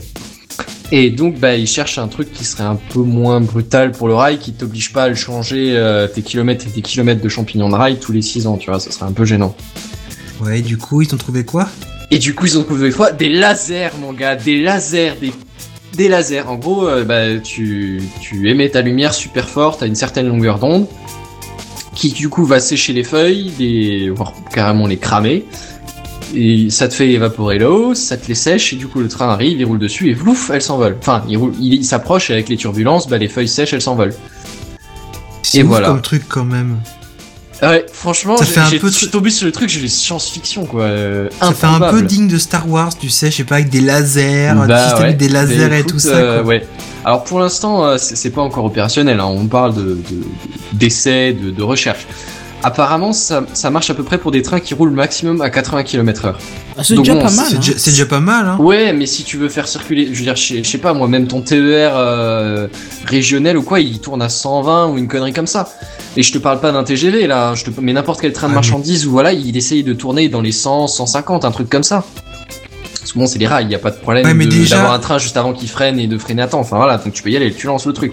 [0.91, 4.13] Et donc, bah, ils cherchent un truc qui serait un peu moins brutal pour le
[4.13, 7.69] rail, qui t'oblige pas à le changer euh, tes kilomètres et tes kilomètres de champignons
[7.69, 9.55] de rail tous les 6 ans, tu vois, ça serait un peu gênant.
[10.41, 11.67] Ouais, du coup, ils t'ont trouvé quoi?
[12.11, 13.11] Et du coup, ils ont trouvé quoi?
[13.11, 15.33] Des lasers, mon gars, des lasers, des,
[15.97, 16.41] des lasers.
[16.47, 20.59] En gros, euh, bah, tu, tu émets ta lumière super forte à une certaine longueur
[20.59, 20.85] d'onde,
[21.95, 25.45] qui du coup va sécher les feuilles, les, voire carrément les cramer.
[26.35, 29.29] Et ça te fait évaporer l'eau, ça te les sèche, et du coup le train
[29.29, 30.97] arrive, il roule dessus, et vlouf, elle s'envole.
[30.99, 33.81] Enfin, il, roule- il, il s'approche, et avec les turbulences, bah, les feuilles sèches, elles
[33.81, 34.13] s'envolent.
[35.43, 35.87] C'est Et voilà.
[35.89, 36.77] comme truc, quand même.
[37.61, 40.65] Ouais, franchement, Ça fait un peu je suis tombé sur le truc, j'ai vu science-fiction,
[40.65, 40.83] quoi.
[40.83, 43.69] euh, Ça fait un peu digne de Star Wars, tu sais, je sais pas, avec
[43.69, 45.13] des lasers, un Bah système ouais.
[45.13, 46.47] des lasers et écoute, tout ça, euh, quoi.
[46.49, 46.67] ouais.
[47.05, 49.19] Alors pour l'instant, euh, c'est pas encore opérationnel.
[49.19, 49.25] hein.
[49.27, 50.23] On parle de de-
[50.73, 52.05] d'essais, de, de recherche.
[52.63, 55.83] Apparemment, ça, ça marche à peu près pour des trains qui roulent maximum à 80
[55.83, 56.33] km/h.
[56.77, 57.45] Ah, c'est Donc déjà bon, pas mal.
[57.49, 57.59] C'est hein.
[57.59, 58.57] déjà, c'est déjà pas mal, hein.
[58.59, 60.93] Ouais, mais si tu veux faire circuler, je veux dire, je sais- je sais pas
[60.93, 62.67] moi, même ton TER euh,
[63.05, 65.69] régional ou quoi, il tourne à 120 ou une connerie comme ça.
[66.17, 68.51] Et je te parle pas d'un TGV là, je te, mais n'importe quel train de
[68.51, 71.69] Ah, mais- marchandises ou voilà, il essaye de tourner dans les 100, 150, un truc
[71.69, 72.03] comme ça.
[72.99, 74.93] Parce que bon, c'est des rails, il y a pas de problème Ouais, déjà- d'avoir
[74.93, 76.59] un train juste avant qu'il freine et de freiner à temps.
[76.59, 78.11] Enfin voilà, donc tu peux y aller, tu lances le truc.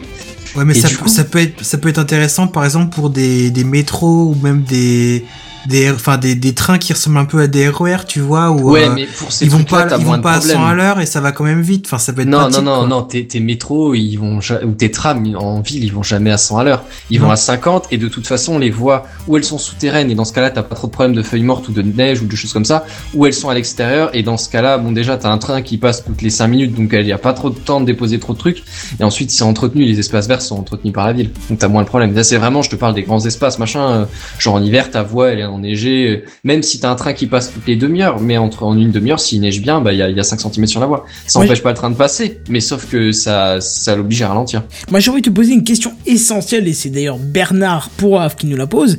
[0.55, 3.51] Ouais, mais ça, coup- ça peut être, ça peut être intéressant, par exemple, pour des,
[3.51, 5.25] des métros ou même des,
[5.69, 8.73] des, enfin des, des trains qui ressemblent un peu à des RER, tu vois, où
[8.73, 11.01] Ouais, euh, mais pour ces ils vont pas, ils vont pas à 100 à l'heure
[11.01, 11.87] et ça va quand même vite.
[11.87, 12.89] Enfin, ça peut être Non, pratique, non, non, quoi.
[12.89, 16.39] non, tes, tes métros, ils vont, ou tes trams en ville, ils vont jamais à
[16.39, 16.83] 100 à l'heure.
[17.11, 17.27] Ils Non.
[17.27, 20.25] vont à 50 et de toute façon, les voies où elles sont souterraines et dans
[20.25, 22.37] ce cas-là, t'as pas trop de problèmes de feuilles mortes ou de neige ou de
[22.37, 22.85] choses comme ça,
[23.15, 25.79] où elles sont à l'extérieur et dans ce cas-là, bon, déjà, t'as un train qui
[25.79, 28.19] passe toutes les 5 minutes donc il y a pas trop de temps de déposer
[28.19, 28.63] trop de trucs
[29.01, 31.31] et ensuite, c'est entretenu, les espaces verts sont entretenus par la ville.
[31.49, 32.15] Donc t'as moins le problème.
[32.15, 34.05] Là, c'est vraiment, je te parle des grands espaces, machin, euh,
[34.39, 37.27] genre en hiver, ta voie, elle est enneigée, euh, même si t'as un train qui
[37.27, 40.03] passe toutes les demi-heures, mais entre, en une demi-heure, s'il neige bien, bah, il y
[40.03, 41.05] a, il y a 5 cm sur la voie.
[41.27, 44.29] Ça Moi, empêche pas le train de passer, mais sauf que ça, ça l'oblige à
[44.29, 44.63] ralentir.
[44.91, 48.47] Moi, j'ai envie de te poser une question essentielle, et c'est d'ailleurs Bernard Pourrave qui
[48.47, 48.99] nous la pose.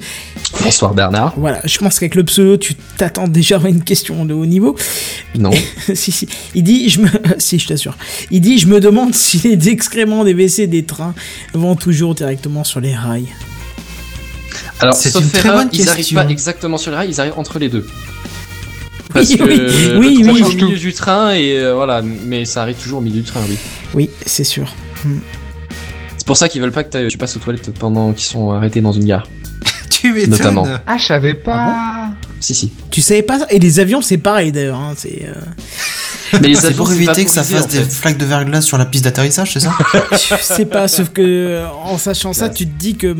[0.62, 1.34] Bonsoir Bernard.
[1.38, 4.76] Voilà, je pense qu'avec le pseudo, tu t'attends déjà à une question de haut niveau.
[5.38, 5.52] Non.
[5.94, 6.28] si, si.
[6.56, 7.98] Il dit, je me, si, je t'assure.
[8.32, 11.14] Il dit, je me demande si les excréments des WC des trains
[11.54, 13.28] vont toujours directement sur les rails.
[14.80, 16.22] Alors, C'est sauf une très erreur, bonne ils arrivent question.
[16.24, 17.86] pas exactement sur le rail, ils arrivent entre les deux.
[19.14, 21.76] Parce Oui, que oui, le oui, train oui, est au milieu du train et euh,
[21.76, 23.58] voilà, mais ça arrive toujours au milieu du train, oui.
[23.94, 24.74] Oui, c'est sûr.
[26.18, 28.82] C'est pour ça qu'ils veulent pas que tu passes aux toilettes pendant qu'ils sont arrêtés
[28.82, 29.28] dans une gare.
[29.90, 30.32] Tu m'étonnes.
[30.32, 30.68] Notamment.
[30.88, 32.10] Ah, je savais pas.
[32.42, 32.74] Si, si.
[32.92, 34.78] Tu savais pas ça Et les avions, c'est pareil d'ailleurs.
[34.80, 35.26] Hein, c'est.
[35.30, 35.34] euh,
[36.42, 37.90] Mais les avions, pour éviter que ça fasse en des fait.
[37.92, 39.74] flaques de verglas sur la piste d'atterrissage, c'est ça
[40.12, 43.16] Je sais pas, sauf que euh, en sachant ça, tu te dis que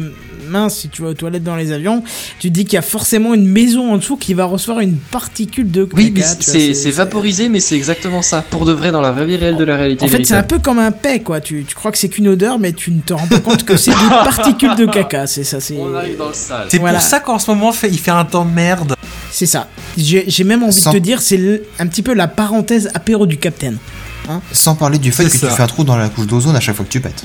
[0.54, 2.04] mince, si tu vas aux toilettes dans les avions,
[2.40, 4.96] tu te dis qu'il y a forcément une maison en dessous qui va recevoir une
[4.96, 6.36] particule de Oui, caca, vois,
[6.74, 8.44] c'est vaporisé, mais c'est exactement ça.
[8.50, 10.06] Pour de vrai, dans la vraie vie réelle de la réalité.
[10.06, 11.42] En fait, c'est un peu comme un paix, quoi.
[11.42, 13.76] Tu, tu crois que c'est qu'une odeur, mais tu ne te rends pas compte que
[13.76, 15.28] c'est des particules de caca.
[15.28, 15.76] C'est ça, c'est.
[15.78, 16.68] On arrive dans le sale.
[16.70, 17.00] C'est Voilà.
[17.00, 18.96] pour ça qu'en ce moment, fait, il fait un temps de merde.
[19.32, 19.68] C'est ça.
[19.98, 23.38] J'ai même envie Sans- de te dire, c'est un petit peu la parenthèse apéro du
[23.38, 23.78] Capitaine.
[24.52, 25.48] Sans parler du fait que ça.
[25.48, 27.24] tu fais un trou dans la couche d'ozone à chaque fois que tu pètes.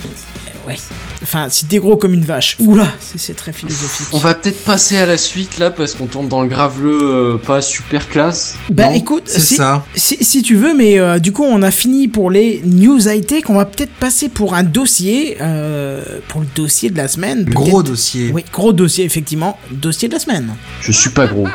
[0.68, 0.76] Ouais.
[1.22, 2.56] Enfin, si t'es gros comme une vache.
[2.60, 4.06] Oula, c'est- c'est très philosophique.
[4.12, 7.38] On va peut-être passer à la suite là parce qu'on tombe dans le graveleux euh,
[7.38, 8.54] pas super classe.
[8.70, 9.84] Bah Non écoute, C'est si, ça.
[9.96, 13.44] Si, si tu veux, mais euh, du coup, on a fini pour les news high-tech.
[13.48, 17.44] On va peut-être passer pour un dossier, euh, pour le dossier de la semaine.
[17.44, 18.30] Gros dossier.
[18.32, 19.58] Oui, gros dossier, effectivement.
[19.70, 20.54] Dossier de la semaine.
[20.82, 21.46] Je suis pas gros.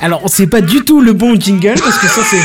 [0.00, 2.42] Alors, c'est pas du tout le bon jingle, parce que ça, c'est.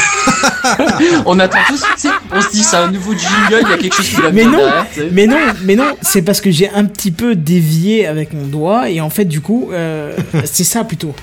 [1.26, 3.78] On attend tous, tu sais, on se dit c'est un nouveau jingle, il y a
[3.78, 6.70] quelque chose qui va Mais non, derrière, mais non, mais non, c'est parce que j'ai
[6.70, 10.16] un petit peu dévié avec mon doigt, et en fait, du coup, euh,
[10.46, 11.14] c'est ça plutôt.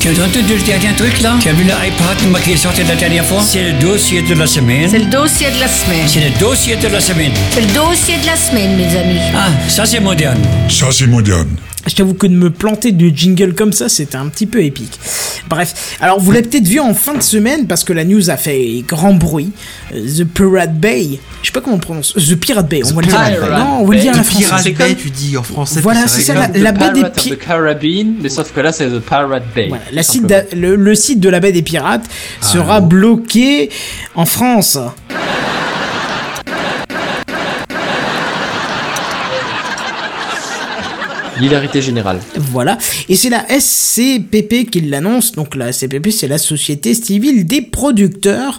[0.00, 1.36] Tu as entendu le dernier truc là?
[1.40, 3.40] Tu as vu l'iPad qui est sorti la dernière fois?
[3.40, 4.88] C'est le dossier de la semaine.
[4.90, 6.08] C'est le dossier de la semaine.
[6.08, 7.32] C'est le dossier de la semaine.
[7.52, 9.20] C'est le dossier de la semaine, mes amis.
[9.32, 10.40] Ah, ça c'est moderne.
[10.68, 11.50] Ça, c'est moderne.
[11.86, 14.98] Je t'avoue que de me planter de jingle comme ça, c'était un petit peu épique.
[15.48, 18.36] Bref, alors vous l'avez peut-être vu en fin de semaine parce que la news a
[18.36, 19.50] fait grand bruit.
[19.92, 22.14] Euh, The Pirate Bay, je sais pas comment on prononce.
[22.14, 23.16] The Pirate Bay, on va le dire.
[23.20, 24.22] Pirate Non, on va le dire Bay.
[24.22, 24.62] française.
[24.62, 25.80] Pirate Bay, tu dis en français.
[25.80, 28.70] Voilà, c'est ça, la- baie des Pirate of Pi- the Caribbean, mais sauf que là
[28.70, 29.66] c'est The Pirate Bay.
[29.68, 32.04] Voilà, la site le, le site de la baie des pirates
[32.40, 33.70] sera bloqué
[34.14, 34.78] en France.
[41.40, 42.20] L'hilarité générale.
[42.36, 42.78] Voilà.
[43.08, 45.32] Et c'est la SCPP qui l'annonce.
[45.32, 48.58] Donc la SCPP, c'est la Société Civile des Producteurs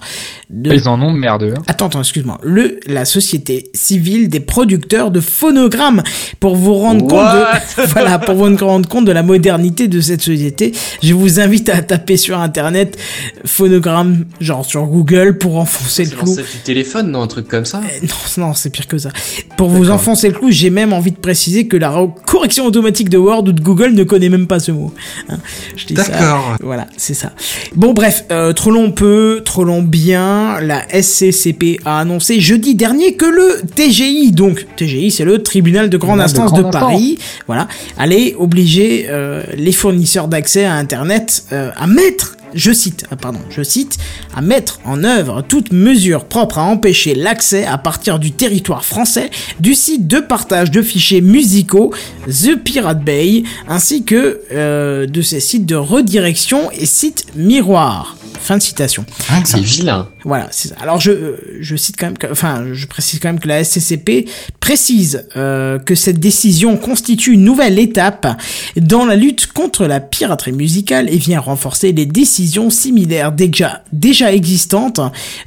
[0.49, 0.73] de...
[0.73, 1.53] Ils en ont de merdeux.
[1.57, 1.61] hein.
[1.67, 2.39] Attends, attends, excuse-moi.
[2.43, 6.03] Le, la Société Civile des Producteurs de Phonogrammes.
[6.39, 10.21] Pour vous rendre compte de, voilà, pour vous rendre compte de la modernité de cette
[10.21, 12.97] société, je vous invite à taper sur Internet
[13.45, 16.25] Phonogramme, genre sur Google, pour enfoncer le C'est clou.
[16.27, 17.79] l'ancêtre du téléphone, non Un truc comme ça?
[17.79, 18.07] Euh,
[18.37, 19.09] Non, non, c'est pire que ça.
[19.57, 23.09] Pour vous enfoncer le clou, j'ai même envie de préciser que la re- correction automatique
[23.09, 24.93] de Word ou de Google ne connaît même pas ce mot.
[25.29, 25.37] Hein,
[25.75, 26.03] je dis ça.
[26.09, 26.57] D'accord.
[26.61, 27.31] Voilà, c'est ça.
[27.75, 30.32] Bon, bref, euh, trop long peu, trop long bien.
[30.61, 35.97] La SCCP a annoncé jeudi dernier que le TGI, donc TGI, c'est le Tribunal de
[35.97, 41.71] grande de instance de, Paris, voilà, allait obliger euh, les fournisseurs d'accès à Internet euh,
[41.75, 43.97] à mettre je cite, ah, pardon, je cite,
[44.35, 49.29] à mettre en œuvre toute mesure propre à empêcher l'accès à partir du territoire français
[49.59, 51.93] du site de partage de fichiers musicaux
[52.27, 58.17] The Pirate Bay, ainsi que euh, de ces sites de redirection et sites miroirs.
[58.39, 59.05] Fin de citation.
[59.19, 59.35] Ça.
[59.45, 60.09] C'est vilain.
[60.25, 60.75] Voilà, c'est ça.
[60.81, 63.63] Alors je, euh, je cite quand même, que, enfin je précise quand même que la
[63.63, 64.25] SCCP
[64.59, 68.27] précise euh, que cette décision constitue une nouvelle étape
[68.75, 74.31] dans la lutte contre la piraterie musicale et vient renforcer les décisions similaires déjà, déjà
[74.33, 74.99] existantes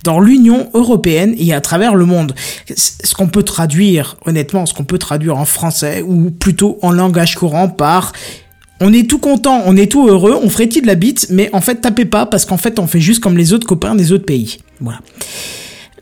[0.04, 2.34] dans l'Union européenne et à travers le monde.
[2.74, 7.36] Ce qu'on peut traduire, honnêtement, ce qu'on peut traduire en français ou plutôt en langage
[7.36, 8.12] courant par
[8.80, 11.60] on est tout content, on est tout heureux, on frétille de la bite, mais en
[11.60, 14.26] fait tapez pas parce qu'en fait on fait juste comme les autres copains des autres
[14.26, 14.58] pays.
[14.80, 15.00] Voilà.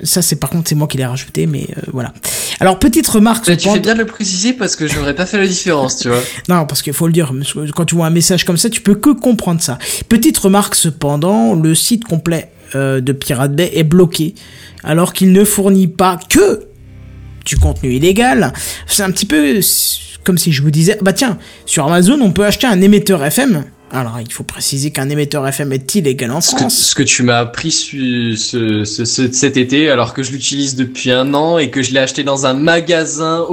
[0.04, 2.12] Ça, c'est par contre, c'est moi qui l'ai rajouté, mais euh, voilà.
[2.60, 3.44] Alors, petite remarque.
[3.44, 6.20] Tu fais bien de le préciser parce que j'aurais pas fait la différence, tu vois.
[6.48, 7.32] Non, parce qu'il faut le dire,
[7.74, 9.78] quand tu vois un message comme ça, tu peux que comprendre ça.
[10.08, 14.34] Petite remarque cependant, le site complet euh, de Pirate Bay est bloqué,
[14.82, 16.66] alors qu'il ne fournit pas que
[17.44, 18.52] du contenu illégal.
[18.86, 19.60] C'est un petit peu
[20.24, 23.64] comme si je vous disais, bah tiens, sur Amazon, on peut acheter un émetteur FM.
[23.94, 26.74] Alors, il faut préciser qu'un émetteur FM est illégal en Ce que, France.
[26.76, 30.74] ce que tu m'as appris su- ce, ce- ce- cet été, alors que je l'utilise
[30.74, 33.44] depuis un an et que je l'ai acheté dans un magasin,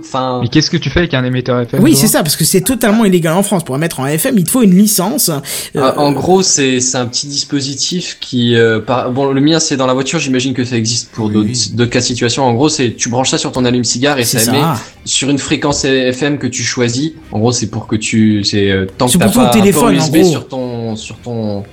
[0.00, 0.40] enfin.
[0.42, 2.62] Mais qu'est-ce que tu fais avec un émetteur FM Oui, c'est ça, parce que c'est
[2.62, 3.64] totalement illégal en France.
[3.64, 5.28] Pour mettre en FM, il te faut une licence.
[5.28, 9.60] Euh, Ah, En gros, c'est c'est un petit dispositif qui, euh, par- bon, le mien
[9.60, 10.18] c'est dans la voiture.
[10.18, 12.44] J'imagine que ça existe pour d'autres d'autres cas de situation.
[12.44, 14.50] En gros, c'est tu branches ça sur ton allume-cigare et C'est ça ça.
[14.52, 14.62] émet
[15.04, 17.10] sur une fréquence FM que tu choisis.
[17.32, 20.30] En gros, c'est pour que tu, c'est euh, tant que t'as pas téléphone, USB gros.
[20.30, 21.64] sur ton, sur ton,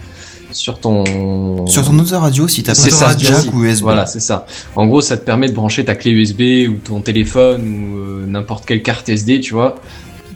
[0.51, 3.83] sur ton, Sur ton autoradio, si t'as pas de jack ou USB.
[3.83, 4.45] Voilà, c'est ça.
[4.75, 8.25] En gros, ça te permet de brancher ta clé USB ou ton téléphone ou euh,
[8.27, 9.75] n'importe quelle carte SD, tu vois,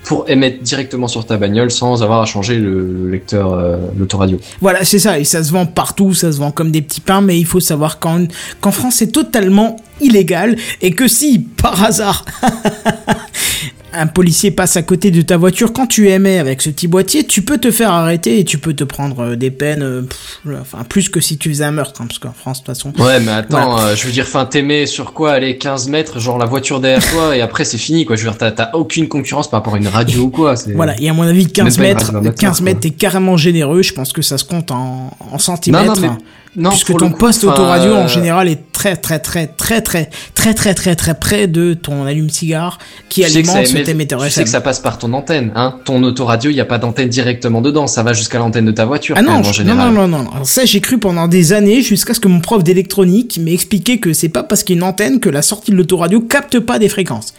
[0.03, 4.39] pour émettre directement sur ta bagnole sans avoir à changer le, le lecteur, euh, l'autoradio.
[4.61, 7.21] Voilà, c'est ça, et ça se vend partout, ça se vend comme des petits pains,
[7.21, 8.25] mais il faut savoir qu'en
[8.61, 12.25] qu'en France c'est totalement illégal, et que si, par hasard,
[13.93, 17.25] un policier passe à côté de ta voiture quand tu émets avec ce petit boîtier,
[17.25, 20.39] tu peux te faire arrêter et tu peux te prendre euh, des peines, euh, pff,
[20.61, 22.93] enfin plus que si tu faisais un meurtre, hein, parce qu'en France de toute façon...
[23.03, 23.89] Ouais, mais attends, Voilà.
[23.91, 27.05] euh, je veux dire, fin, t'aimais sur quoi aller 15 mètres, genre la voiture derrière
[27.11, 28.15] toi, et après c'est fini, quoi.
[28.15, 30.55] Je veux dire, t'as- aucune concurrence par rapport à une radio ou quoi.
[30.75, 32.65] Voilà, et à mon avis, 15 Même pas une mètres, radio amateur, 15 quoi.
[32.65, 35.99] mètres, t'es carrément généreux, je pense que ça se compte en, en centimètres.
[36.01, 36.09] mais-
[36.55, 40.53] non, puisque ton poste autoradio en euh, général est très très très très très très
[40.53, 42.77] très très très près de ton allume-cigare
[43.09, 43.55] qui alimente
[43.85, 45.75] émet- émetteur Tu sais que ça passe par ton antenne, hein.
[45.85, 48.85] Ton autoradio, il y a pas d'antenne directement dedans, ça va jusqu'à l'antenne de ta
[48.85, 50.43] voiture, Ah non, non, non, non, non.
[50.43, 54.13] Ça, j'ai cru pendant des années, jusqu'à ce que mon prof d'électronique m'ait expliqué que
[54.13, 56.77] c'est pas parce qu'il y a une antenne que la sortie de l'autoradio capte pas
[56.77, 57.33] des fréquences.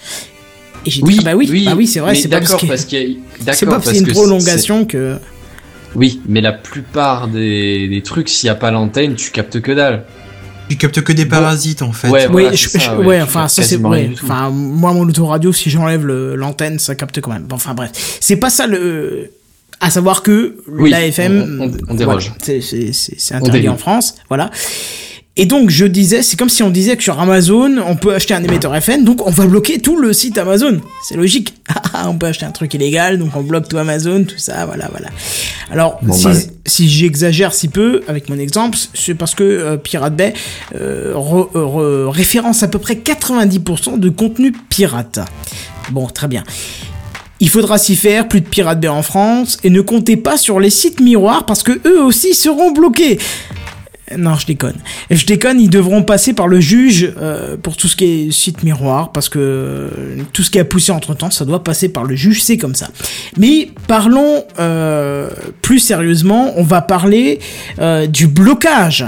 [0.87, 2.55] Et j'ai dit, Oui, ah bah oui, oui, bah oui, c'est vrai, c'est pas parce
[2.57, 2.77] qu'il y a-
[3.47, 5.17] parce une prolongation que...
[5.95, 9.73] Oui, mais la plupart des, des trucs, s'il y a pas l'antenne, tu captes que
[9.73, 10.05] dalle.
[10.69, 12.09] Tu captes que des parasites en fait.
[12.09, 14.11] Ouais, oui, voilà, je- c'est ça, je- ouais, ouais, enfin, ça c'est ouais.
[14.23, 17.45] Enfin, moi, mon autoradio, si j'enlève l'antenne, ça capte quand même.
[17.45, 17.91] Bon, Enfin, bref.
[18.21, 19.31] C'est pas ça le.
[19.81, 21.59] À savoir que Oui, l'AFM.
[21.61, 22.33] on- on- on déroge.
[22.47, 24.15] voilà, c'est- interdit en France.
[24.29, 24.51] Voilà.
[25.37, 28.35] Et donc, je disais, c'est comme si on disait que sur Amazon, on peut acheter
[28.35, 30.81] un émetteur FM, donc on va bloquer tout le site Amazon.
[31.09, 31.55] C'est logique.
[31.97, 34.89] Ah, on peut acheter un truc illégal, donc on bloque tout Amazon, tout ça, voilà,
[34.91, 35.11] voilà.
[35.71, 36.33] Alors, Bon, si, bah.
[36.67, 40.35] si j'exagère si peu avec mon exemple, c'est parce que euh, Pirate Bay
[40.75, 45.21] euh, re- re- référence à peu près 90% de contenu pirate.
[45.93, 46.43] Bon, très bien.
[47.39, 50.59] Il faudra s'y faire, plus de Pirate Bay en France, et ne comptez pas sur
[50.59, 53.19] les sites miroirs parce que eux aussi seront bloqués.
[54.17, 54.77] Non, je déconne.
[55.11, 58.63] Je déconne, ils devront passer par le juge euh, pour tout ce qui est site
[58.63, 59.89] miroir, parce que euh,
[60.33, 62.75] tout ce qui a poussé entre temps, ça doit passer par le juge, c'est comme
[62.75, 62.89] ça.
[63.39, 65.31] Mais parlons euh,
[65.63, 67.41] plus sérieusement, on va parler
[68.09, 69.07] du blocage.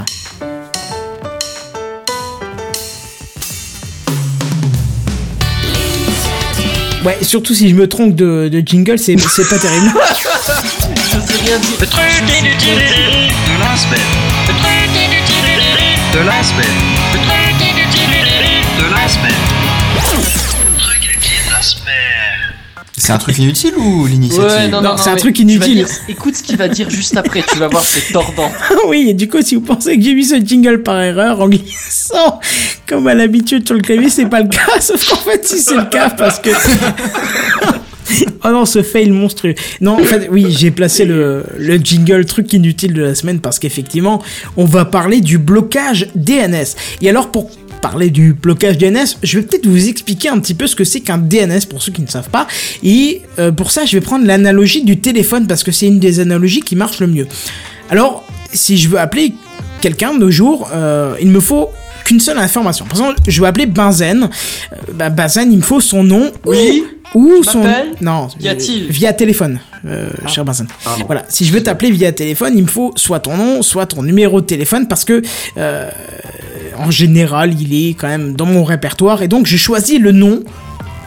[7.05, 9.93] Ouais, surtout si je me trompe de, jingle, c'est c'est pas terrible.
[11.07, 11.77] Je sais rien dire.
[16.17, 16.65] De la semaine.
[18.79, 19.33] De la semaine.
[22.97, 25.75] C'est un truc inutile ou l'initiative Ouais, non, non, Non, c'est un truc inutile.
[25.75, 28.51] dire- écoute ce qu'il va dire juste après, tu vas voir, c'est tordant.
[28.87, 31.47] oui, et du coup, si vous pensez que j'ai mis ce jingle par erreur en
[31.47, 32.39] glissant,
[32.87, 34.65] comme à l'habitude sur le clavier, c'est pas le cas.
[34.81, 36.49] Sauf qu'en fait, si c'est le cas, parce que.
[38.43, 39.55] oh non, ce fail monstrueux.
[39.81, 43.59] Non, en fait, oui, j'ai placé le, le jingle truc inutile de la semaine parce
[43.59, 44.21] qu'effectivement,
[44.55, 46.75] on va parler du blocage DNS.
[47.01, 50.67] Et alors, pour parler du blocage DNS, je vais peut-être vous expliquer un petit peu
[50.67, 52.47] ce que c'est qu'un DNS pour ceux qui ne savent pas.
[52.83, 56.19] Et euh, pour ça, je vais prendre l'analogie du téléphone parce que c'est une des
[56.19, 57.27] analogies qui marche le mieux.
[57.89, 59.33] Alors, si je veux appeler
[59.81, 61.69] quelqu'un de nos jours, euh, il me faut
[62.03, 62.85] qu'une seule information.
[62.85, 64.23] Par exemple, je veux appeler Benzen.
[64.23, 66.31] Euh, bah, Benzen, il me faut son nom.
[66.45, 66.83] Oui.
[66.83, 67.63] Ou Tu son.
[68.01, 68.27] Non.
[68.45, 70.67] A-t-il euh, Via téléphone, euh, cher Benzen.
[70.83, 71.03] Pardon.
[71.07, 71.23] Voilà.
[71.29, 74.41] Si je veux t'appeler via téléphone, il me faut soit ton nom, soit ton numéro
[74.41, 75.21] de téléphone parce que.
[75.57, 75.89] euh,
[76.79, 80.43] en général, il est quand même dans mon répertoire et donc j'ai choisi le nom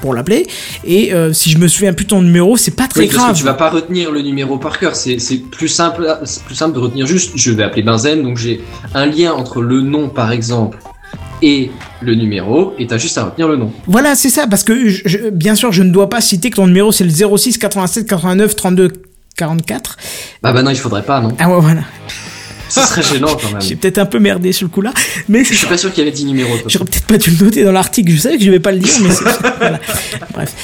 [0.01, 0.47] pour l'appeler.
[0.85, 3.36] Et euh, si je me souviens plus de ton numéro, c'est pas très Oui, grave.
[3.36, 6.74] tu vas pas retenir le numéro par cœur, c'est c'est plus simple, c'est plus simple
[6.74, 8.62] de retenir juste, je vais appeler Benzen, donc j'ai
[8.94, 10.78] un lien entre le nom par exemple
[11.42, 11.70] et
[12.02, 13.72] le numéro, et t'as juste à retenir le nom.
[13.86, 16.56] Voilà, c'est ça, parce que je- je- bien sûr, je ne dois pas citer que
[16.56, 18.92] ton numéro c'est le 06 87 89 32
[19.36, 19.96] 44.
[20.42, 21.82] Bah bah non, il faudrait pas, non Ah ouais, voilà.
[22.68, 23.60] Ce serait gênant quand même.
[23.66, 24.92] J'ai peut-être un peu merdé sur le coup là,
[25.28, 26.54] mais Je suis pas sûr qu'il y avait 10 numéros.
[26.68, 28.12] J'aurais peut-être pas dû le noter dans l'article.
[28.12, 29.24] Je savais que je vais pas le dire, mais c'est
[29.58, 29.80] voilà.
[30.34, 30.54] Bref.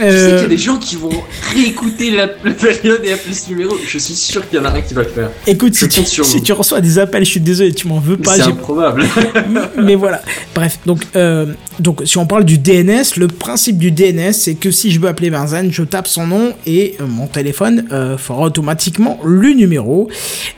[0.00, 1.10] Euh, Je sais qu'il y a des gens qui vont
[1.54, 3.76] réécouter la, la période et appeler ce numéro.
[3.86, 5.30] Je suis sûr qu'il y en a un qui va le faire.
[5.46, 6.44] Écoute, Je si tu, compte sur si vous.
[6.44, 8.36] tu reçois des appels, je suis désolé, tu m'en veux pas.
[8.36, 9.04] C'est improbable.
[9.82, 10.22] mais voilà.
[10.54, 11.46] Bref, donc, euh,
[11.80, 15.08] donc si on parle du DNS, le principe du DNS, c'est que si je veux
[15.08, 20.08] appeler Benzen, je tape son nom et euh, mon téléphone euh, fera automatiquement le numéro.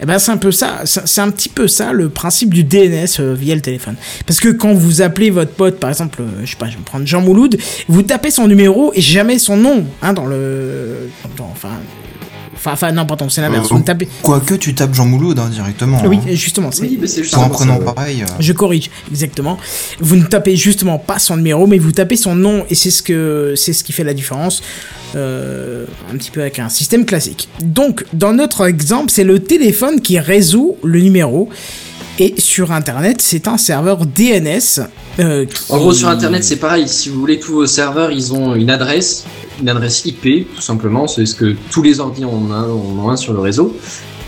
[0.00, 3.34] Et ben c'est un peu ça, c'est un petit peu ça le principe du DNS
[3.34, 3.94] via le téléphone.
[4.26, 7.06] Parce que quand vous appelez votre pote, par exemple, je sais pas, je vais prendre
[7.06, 7.56] Jean Mouloud,
[7.88, 11.70] vous tapez son numéro et jamais son nom, hein, dans le, dans- enfin.
[12.56, 13.68] Enfin, enfin, non, pardon, c'est l'inverse.
[13.72, 14.08] Euh, tapez.
[14.22, 16.00] Quoique tu tapes Jean Mouloud hein, directement.
[16.06, 16.30] Oui, hein.
[16.34, 16.70] justement.
[16.72, 17.92] c'est- Oui, mais justement prénom ça.
[17.92, 18.22] pareil.
[18.22, 19.58] euh, je corrige, exactement.
[20.00, 23.02] Vous ne tapez justement pas son numéro, mais vous tapez son nom, et c'est ce
[23.02, 24.62] que c'est ce qui fait la différence,
[25.14, 27.48] euh, un petit peu avec un système classique.
[27.62, 31.50] Donc, dans notre exemple, c'est le téléphone qui résout le numéro,
[32.18, 34.80] et sur Internet, c'est un serveur DNS.
[35.18, 36.88] euh, En gros, sur Internet, c'est pareil.
[36.88, 39.24] Si vous voulez, tous vos serveurs, ils ont une adresse,
[39.60, 41.06] une adresse IP, tout simplement.
[41.08, 43.76] C'est ce que tous les ordi ont un, en ont un sur le réseau.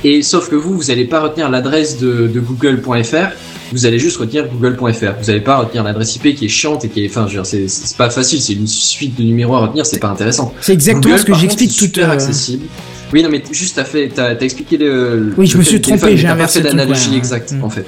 [0.05, 3.33] Et sauf que vous, vous n'allez pas retenir l'adresse de google.fr.
[3.73, 5.15] Vous allez juste retenir google.fr.
[5.21, 7.43] Vous n'allez pas retenir l'adresse IP qui est chiante et qui est, enfin, je veux
[7.43, 8.41] dire, c'est pas facile.
[8.41, 9.85] C'est une suite de numéros à retenir.
[9.87, 10.55] C'est pas intéressant.
[10.61, 12.67] C'est exactement Google, ce que j'explique tout super euh, accessible.
[13.13, 15.33] Oui, non, mais juste t'as fait, t'as t'as expliqué le.
[15.37, 17.17] Oui, je me suis trompé, j'ai inversé l'analogie ouais.
[17.17, 17.87] exacte, en fait.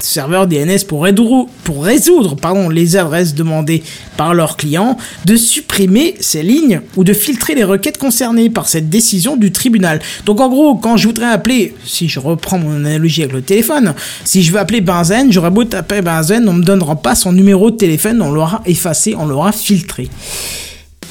[0.02, 3.82] serveurs DNS pour résoudre, pardon, les adresses demandées
[4.16, 8.90] par leurs clients, de supprimer ces lignes ou de filtrer les requêtes concernées par cette
[8.90, 10.00] décision du tribunal.
[10.26, 13.94] Donc en gros, quand je voudrais appeler, si je reprends mon analogie avec le téléphone,
[14.24, 17.70] si je veux appeler Benzen, j'aurais beau taper Benzen, on me donnera pas son numéro
[17.70, 20.08] de téléphone, on l'aura effacé, on l'aura filtré.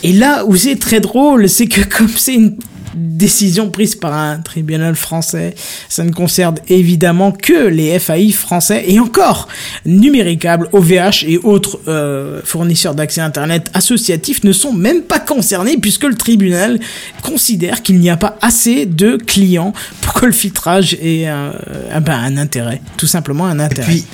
[0.03, 2.57] Et là où c'est très drôle, c'est que comme c'est une
[2.93, 5.55] décision prise par un tribunal français,
[5.89, 9.47] ça ne concerne évidemment que les FAI français et encore
[9.85, 16.03] Numéricable, OVH et autres euh, fournisseurs d'accès Internet associatifs ne sont même pas concernés puisque
[16.03, 16.79] le tribunal
[17.21, 21.53] considère qu'il n'y a pas assez de clients pour que le filtrage ait un,
[21.93, 23.87] un- ben, un intérêt, tout simplement un Et intérêt.
[23.87, 24.05] puis,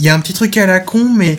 [0.00, 1.38] il y a un petit truc à la con, mais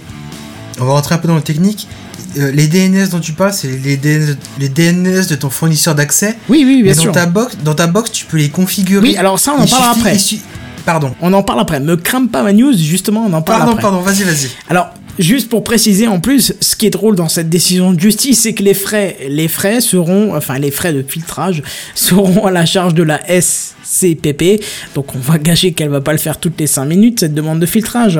[0.80, 1.88] on va rentrer un peu dans le technique.
[2.38, 6.36] Euh, les DNS dont tu parles, c'est les DNS, les DNS de ton fournisseur d'accès.
[6.50, 7.12] oui, oui, bien Mais sûr.
[7.12, 9.02] dans ta box, dans ta box, tu peux les configurer.
[9.02, 10.18] Oui, alors ça on en parle après.
[10.18, 10.40] su-
[10.86, 11.16] Pardon.
[11.22, 11.80] On en parle après.
[11.80, 13.82] Me crame pas ma news, justement, on en parle Pardon, après.
[13.82, 14.50] pardon, vas-y, vas-y.
[14.70, 18.42] Alors, juste pour préciser en plus, ce qui est drôle dans cette décision de justice,
[18.42, 21.64] c'est que les frais, les frais seront, enfin les frais de filtrage
[21.96, 24.62] seront à la charge de la SCPP.
[24.94, 27.60] Donc on va gâcher qu'elle va pas le faire toutes les 5 minutes cette demande
[27.60, 28.20] de filtrage.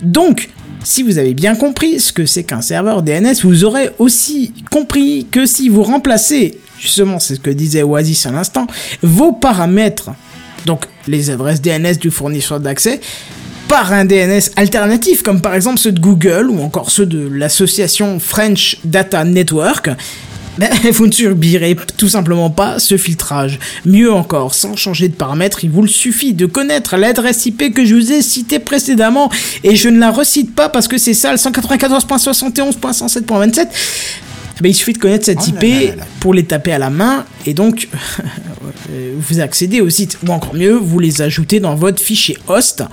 [0.00, 0.48] Donc
[0.84, 5.26] si vous avez bien compris ce que c'est qu'un serveur DNS, vous aurez aussi compris
[5.30, 8.66] que si vous remplacez, justement c'est ce que disait Oasis à l'instant,
[9.02, 10.10] vos paramètres,
[10.66, 13.00] donc les adresses DNS du fournisseur d'accès,
[13.68, 18.18] par un DNS alternatif, comme par exemple ceux de Google ou encore ceux de l'association
[18.20, 19.88] French Data Network,
[20.92, 23.58] vous ne subirez tout simplement pas ce filtrage.
[23.84, 27.94] Mieux encore, sans changer de paramètres, il vous suffit de connaître l'adresse IP que je
[27.94, 29.30] vous ai citée précédemment,
[29.64, 33.68] et je ne la recite pas parce que c'est ça, le 194.71.107.27.
[34.62, 36.04] Ben, il suffit de connaître cette Oh là IP là là là.
[36.20, 37.88] pour les taper à la main et donc
[38.90, 42.84] euh, vous accédez au site ou encore mieux vous les ajoutez dans votre fichier host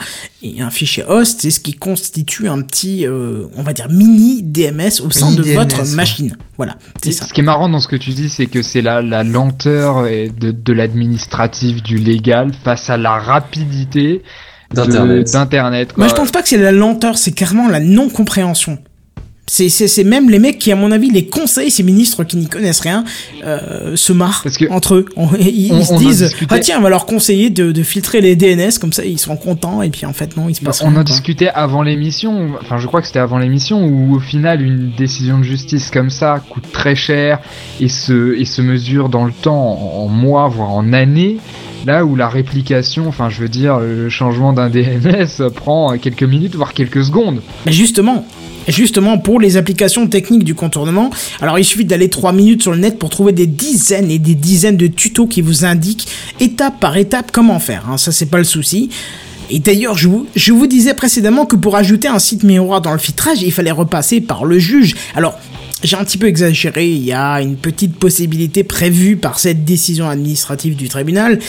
[0.42, 4.42] et un fichier host c'est ce qui constitue un petit euh, on va dire mini
[4.42, 5.96] DMS au sein Mini de votre ouais.
[5.96, 8.64] machine voilà c'est ça Ce qui est marrant dans ce que tu dis, c'est que
[8.64, 14.24] c'est la, la lenteur de, de l'administratif, du légal, face à la rapidité
[14.74, 15.94] D'Internet.
[15.94, 16.08] quoi.
[16.08, 18.78] je pense pas que c'est la lenteur c'est carrément la non compréhension
[19.52, 22.38] C'est, c'est, c'est même les mecs qui, à mon avis, les conseillent, ces ministres qui
[22.38, 23.04] n'y connaissent rien,
[23.44, 25.06] euh, se marrent entre eux.
[25.16, 27.72] On- ils on- ils se on en disent, ah tiens, on va leur conseiller de,
[27.72, 30.56] de filtrer les DNS, comme ça ils seront contents, et puis en fait, non, il
[30.56, 31.04] se passe On rien, en quoi.
[31.04, 35.40] discutait avant l'émission, enfin je crois que c'était avant l'émission, où au final une décision
[35.40, 37.40] de justice comme ça coûte très cher
[37.80, 41.38] et se, et se mesure dans le temps en, en mois, voire en années,
[41.88, 46.56] là où la réplication, enfin je veux dire le changement d'un DNS prend quelques minutes,
[46.56, 47.42] voire quelques secondes.
[47.66, 48.26] Mais justement,
[48.68, 51.10] justement pour les applications techniques du contournement,
[51.42, 54.36] alors il suffit d'aller 3 minutes sur le net pour trouver des dizaines et des
[54.36, 56.08] dizaines de tutos qui vous indiquent
[56.40, 57.86] étape par étape comment faire.
[57.90, 57.98] hein.
[57.98, 58.90] Ça c'est pas le souci.
[59.52, 62.92] Et d'ailleurs, je vous, je vous disais précédemment que pour ajouter un site miroir dans
[62.92, 64.96] le filtrage, il fallait repasser par le juge.
[65.16, 65.40] Alors,
[65.84, 70.08] j'ai un petit peu exagéré, il y a une petite possibilité prévue par cette décision
[70.08, 71.40] administrative du tribunal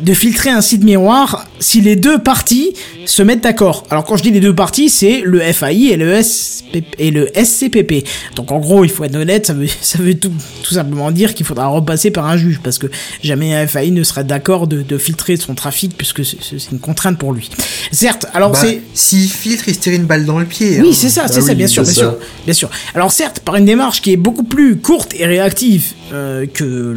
[0.00, 2.74] de filtrer un site miroir si les deux parties
[3.06, 3.84] se mettent d'accord.
[3.90, 7.28] Alors quand je dis les deux parties, c'est le FAI et le, SPP et le
[7.34, 8.06] SCPP.
[8.36, 10.32] Donc en gros, il faut être honnête, ça veut, ça veut tout,
[10.62, 12.86] tout simplement dire qu'il faudra repasser par un juge parce que
[13.22, 17.18] jamais un FAI ne serait d'accord de, de filtrer son trafic puisque c'est une contrainte
[17.18, 17.50] pour lui.
[17.92, 18.82] Certes, alors Bah, c'est...
[18.94, 20.80] S'il filtre, il se tire une balle dans le pied.
[20.80, 20.92] Oui, hein.
[20.94, 22.00] c'est ça, c'est ça, oui, bien sûr, bien ça.
[22.00, 22.70] sûr, bien sûr.
[22.94, 26.94] Alors certes, par une démarche qui est beaucoup plus courte et réactive euh, que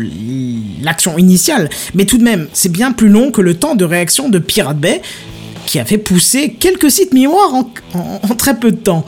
[0.82, 4.28] l'action initiale, mais tout de même, c'est bien plus long que le temps de réaction
[4.28, 5.02] de Pirate Bay,
[5.66, 9.06] qui a fait pousser quelques sites miroirs en, en- en très peu de temps.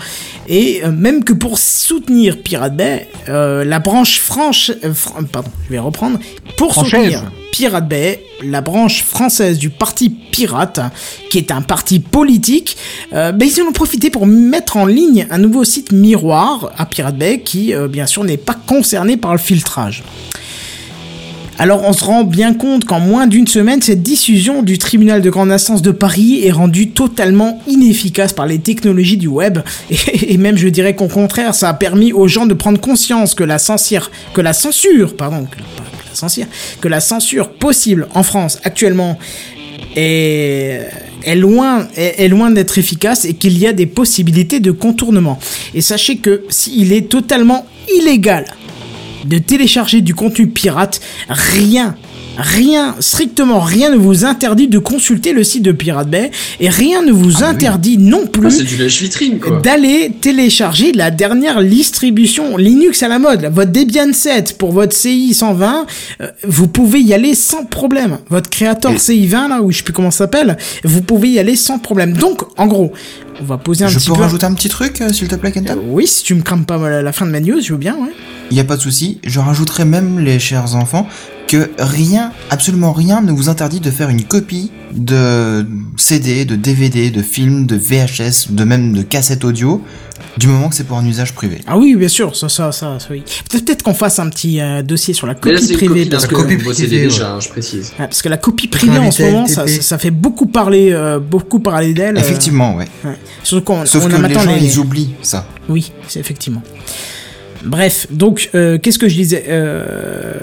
[0.48, 4.72] Et euh, même que pour soutenir Pirate Bay, euh, la branche franche...
[4.84, 6.18] euh, fran- pardon, je vais reprendre.
[6.58, 10.80] Pour soutenir Pirate Bay, la branche française du parti Pirate,
[11.30, 12.78] qui est un parti politique,
[13.12, 17.18] ben, ils en ont profité pour mettre en ligne un nouveau site miroir à Pirate
[17.18, 20.04] Bay qui, bien sûr, n'est pas concerné par le filtrage.
[21.58, 25.30] Alors on se rend bien compte qu'en moins d'une semaine, cette décision du tribunal de
[25.30, 29.60] grande instance de Paris est rendue totalement inefficace par les technologies du web.
[29.90, 33.46] Et, même je dirais qu'au contraire, ça a permis aux gens de prendre conscience que
[33.46, 34.12] la censure,
[37.60, 39.18] possible en France actuellement
[39.96, 41.88] est loin
[42.52, 45.40] d'être efficace et qu'il y a des possibilités de contournement.
[45.74, 47.66] Et sachez que s'il est totalement
[47.98, 48.46] illégal
[49.26, 51.96] de télécharger du contenu pirate, rien,
[52.38, 57.02] rien, strictement rien ne vous interdit de consulter le site de Pirate Bay et rien
[57.02, 58.62] ne vous interdit non Ah, plus
[59.64, 65.34] d'aller télécharger la dernière distribution Linux à la mode, votre Debian 7 pour votre CI
[65.34, 65.86] 120,
[66.22, 68.18] euh, vous pouvez y aller sans problème.
[68.30, 71.40] Votre créateur CI 20 là, ou je sais plus comment ça s'appelle, vous pouvez y
[71.40, 72.14] aller sans problème.
[72.14, 72.92] Donc, en gros,
[73.42, 74.22] on va poser un Je petit peux peu.
[74.22, 76.78] rajouter un petit truc, euh, s'il te plaît, Kenta Oui, si tu me crames pas
[76.78, 78.12] la, la fin de ma news, je veux bien, ouais.
[78.52, 79.20] Il n'y a pas de souci.
[79.26, 81.08] Je rajouterai même, les chers enfants,
[81.48, 85.66] que rien, absolument rien ne vous interdit de faire une copie de
[85.98, 89.82] CD, de DVD, de films, de VHS, de même de cassettes audio,
[90.38, 91.62] du moment que c'est pour un usage privé.
[91.68, 93.24] Ah oui, bien sûr, ça, ça, ça, ça, oui.
[93.50, 95.88] Peut-être qu'on fasse un petit euh, dossier sur la là, copie privée.
[95.88, 97.94] copie parce que- copie possédé déjà, hein, je précise.
[97.98, 101.94] Parce que la copie privée en ce moment, ça, fait beaucoup parler, euh, beaucoup parler
[101.94, 102.18] d'elle.
[102.18, 102.88] euh, Effectivement, ouais.
[103.06, 103.18] ouais.
[103.44, 105.46] Surtout qu'on Sauf on que les maintenant gens, les- ils oublient ça.
[105.70, 106.64] Oui, c'est effectivement.
[107.64, 110.34] Bref, donc, euh, qu'est-ce que je disais euh...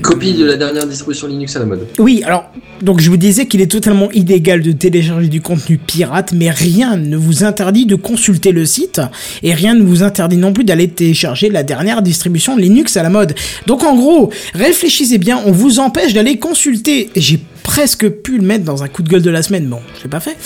[0.00, 1.86] Copie de la dernière distribution Linux à la mode.
[1.98, 2.50] Oui, alors,
[2.82, 6.96] donc je vous disais qu'il est totalement illégal de télécharger du contenu pirate, mais rien
[6.96, 9.00] ne vous interdit de consulter le site,
[9.42, 13.10] et rien ne vous interdit non plus d'aller télécharger la dernière distribution Linux à la
[13.10, 13.34] mode.
[13.66, 18.44] Donc en gros, réfléchissez bien, on vous empêche d'aller consulter, et j'ai presque pu le
[18.44, 20.36] mettre dans un coup de gueule de la semaine, bon, je l'ai pas fait,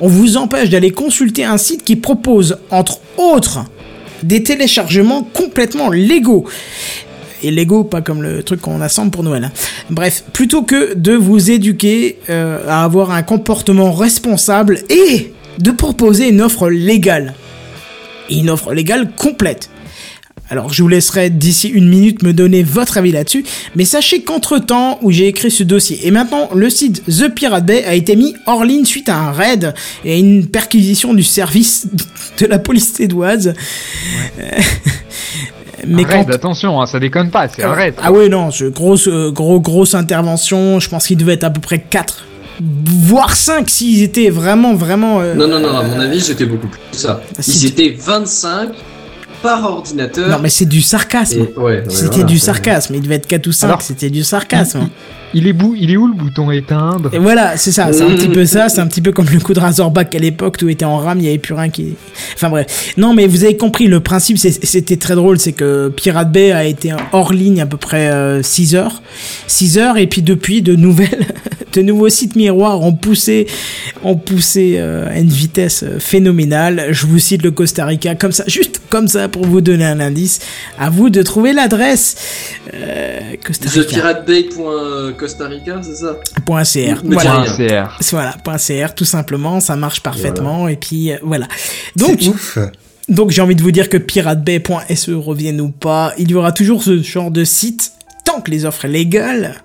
[0.00, 3.64] on vous empêche d'aller consulter un site qui propose, entre autres,
[4.22, 6.44] des téléchargements complètement légaux.
[7.42, 9.44] Et Lego, pas comme le truc qu'on assemble pour Noël.
[9.44, 9.52] hein.
[9.90, 16.28] Bref, plutôt que de vous éduquer euh, à avoir un comportement responsable et de proposer
[16.28, 17.34] une offre légale.
[18.30, 19.70] Une offre légale complète.
[20.48, 23.44] Alors je vous laisserai d'ici une minute me donner votre avis là-dessus,
[23.74, 27.66] mais sachez qu'entre temps où j'ai écrit ce dossier, et maintenant le site The Pirate
[27.66, 29.74] Bay a été mis hors ligne suite à un raid
[30.04, 31.88] et à une perquisition du service
[32.38, 33.54] de la police tédoise.
[34.38, 34.42] Euh,
[35.86, 37.96] mais Arrête, quand- attention, hein, ça déconne pas, c'est arrête.
[38.02, 40.78] ah ouais, non, je- grosse, euh, gros, grosse intervention.
[40.80, 42.24] Je pense qu'il devait être à peu près 4,
[42.60, 45.20] voire 5 s'ils étaient vraiment, vraiment.
[45.20, 47.20] euh, Non, non, non, à mon avis, j'étais beaucoup plus que ça.
[47.36, 47.58] Ah, si.
[47.58, 48.68] Ils étaient 25
[49.42, 50.28] par ordinateur.
[50.28, 51.38] Non, mais c'est du sarcasme.
[51.40, 52.94] Et- ouais, ouais, c'était voilà, du sarcasme.
[52.94, 54.88] Il devait être 4 ou 5, Alors, c'était du sarcasme.
[55.34, 57.10] Il est, bou il est où le bouton éteindre?
[57.12, 59.40] Et voilà, c'est ça, c'est un petit peu ça, c'est un petit peu comme le
[59.40, 61.94] coup de Razorback à l'époque, tout était en rame, il n'y avait plus rien qui...
[62.34, 62.94] Enfin bref.
[62.96, 66.64] Non mais vous avez compris, le principe c'était très drôle, c'est que Pirate Bay a
[66.64, 69.02] été hors ligne à peu près 6 heures.
[69.46, 71.26] 6 heures, et puis depuis, de nouvelles,
[71.72, 73.46] de nouveaux sites miroirs ont poussé,
[74.02, 76.88] ont poussé euh, à une vitesse euh, phénoménale.
[76.90, 80.00] Je vous cite le Costa Rica comme ça, juste comme ça pour vous donner un
[80.00, 80.40] indice.
[80.78, 82.16] À vous de trouver l'adresse.
[82.74, 83.80] Euh, Costa Rica.
[85.16, 86.16] ThePirateBay.Costa Rica, c'est ça?
[86.44, 87.02] Point .cr.
[87.04, 87.44] Voilà.
[87.56, 87.98] CR.
[88.12, 91.48] Voilà, point .cr, tout simplement, ça marche parfaitement, et puis euh, voilà.
[91.96, 92.58] Donc, C'est ouf.
[93.08, 96.82] donc j'ai envie de vous dire que piratebay.se revienne ou pas, il y aura toujours
[96.82, 97.92] ce genre de site
[98.24, 99.62] tant que les offres légales,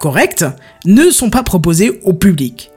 [0.00, 0.44] correctes,
[0.84, 2.70] ne sont pas proposées au public.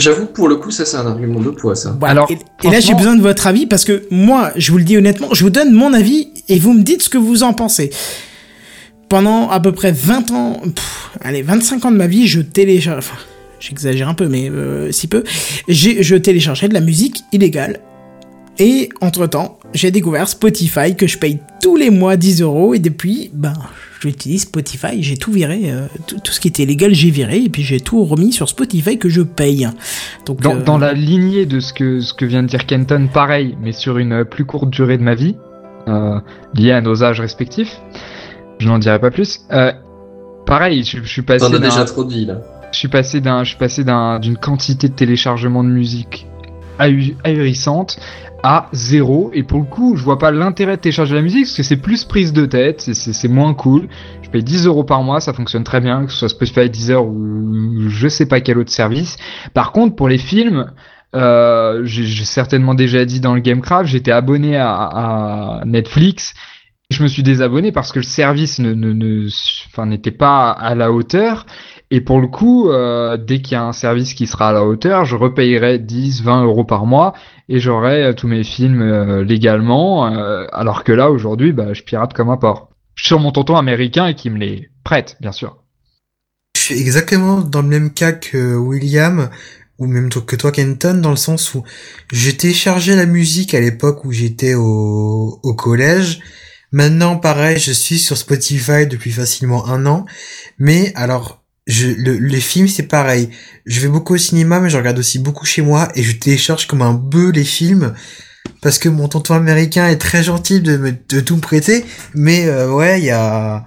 [0.00, 1.94] J'avoue, pour le coup, ça c'est un argument de poids, ça.
[2.00, 2.12] Voilà.
[2.12, 4.84] Alors, et, et là j'ai besoin de votre avis parce que moi, je vous le
[4.84, 7.52] dis honnêtement, je vous donne mon avis et vous me dites ce que vous en
[7.52, 7.90] pensez.
[9.08, 12.98] Pendant à peu près 20 ans, pff, allez, 25 ans de ma vie, je télécharge,
[12.98, 13.16] enfin,
[13.58, 15.24] j'exagère un peu, mais euh, si peu,
[15.66, 17.80] j'ai, je téléchargeais de la musique illégale.
[18.58, 23.30] Et entre-temps, j'ai découvert Spotify que je paye tous les mois 10 euros et depuis,
[23.32, 23.54] ben,
[24.00, 27.48] j'utilise Spotify, j'ai tout viré, euh, tout, tout ce qui était légal j'ai viré et
[27.48, 29.68] puis j'ai tout remis sur Spotify que je paye.
[30.26, 33.08] Donc, Dans, euh, dans la lignée de ce que, ce que vient de dire Kenton,
[33.12, 35.36] pareil, mais sur une plus courte durée de ma vie,
[36.54, 37.80] liée à nos âges respectifs,
[38.58, 39.40] je n'en dirai pas plus.
[39.52, 39.72] Euh,
[40.46, 42.38] pareil, je, je suis passé déjà trop vie, là.
[42.72, 46.26] je suis passé d'un, je suis passé d'un, d'une quantité de téléchargement de musique
[46.78, 47.98] ahu- ahurissante
[48.42, 49.30] à zéro.
[49.34, 51.76] Et pour le coup, je vois pas l'intérêt de télécharger la musique parce que c'est
[51.76, 53.88] plus prise de tête, c'est, c'est, c'est moins cool.
[54.22, 57.04] Je paye 10 euros par mois, ça fonctionne très bien, que ce soit Spotify, Deezer
[57.04, 59.16] ou je sais pas quel autre service.
[59.54, 60.70] Par contre, pour les films,
[61.16, 66.34] euh, j'ai, j'ai certainement déjà dit dans le Gamecraft, j'étais abonné à, à Netflix.
[66.90, 69.28] Je me suis désabonné parce que le service ne, ne, ne,
[69.66, 71.44] enfin, n'était pas à la hauteur.
[71.90, 74.64] Et pour le coup, euh, dès qu'il y a un service qui sera à la
[74.64, 77.12] hauteur, je repayerai 10, 20 euros par mois
[77.50, 80.06] et j'aurai euh, tous mes films euh, légalement.
[80.06, 82.70] alors que là, aujourd'hui, bah, je pirate comme un porc.
[82.96, 85.58] Sur mon tonton américain et qui me les prête, bien sûr.
[86.56, 89.28] Je suis exactement dans le même cas que William,
[89.78, 91.64] ou même que toi Kenton, dans le sens où
[92.12, 96.20] j'ai téléchargé la musique à l'époque où j'étais au collège.
[96.72, 100.04] Maintenant, pareil, je suis sur Spotify depuis facilement un an.
[100.58, 103.30] Mais alors, je, le- les films, c'est pareil.
[103.66, 106.66] Je vais beaucoup au cinéma, mais je regarde aussi beaucoup chez moi et je télécharge
[106.66, 107.94] comme un bœuf les films.
[108.62, 111.84] Parce que mon tonton américain est très gentil de, me, de tout me prêter.
[112.14, 113.64] Mais euh, ouais, il y a...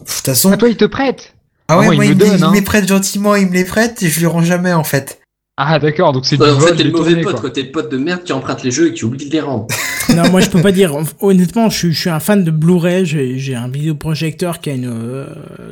[0.00, 0.50] De toute façon...
[0.52, 1.34] Ah, toi, il te prête?
[1.68, 2.50] Ah ouais, moi, moi, il il, me me, donne, il hein.
[2.50, 5.19] me les prête gentiment, il me les prête et je lui rends jamais en fait.
[5.62, 7.50] Ah, d'accord, donc c'est du Ouais, en vol fait, t'es le mauvais pote, quoi.
[7.50, 9.66] T'es le pote de merde qui emprunte les jeux et qui oublie de les rendre.
[10.16, 10.96] Non, moi je peux pas dire.
[11.20, 13.04] Honnêtement, je suis, je suis un fan de Blu-ray.
[13.06, 15.26] J'ai j'ai un vidéoprojecteur qui a une euh,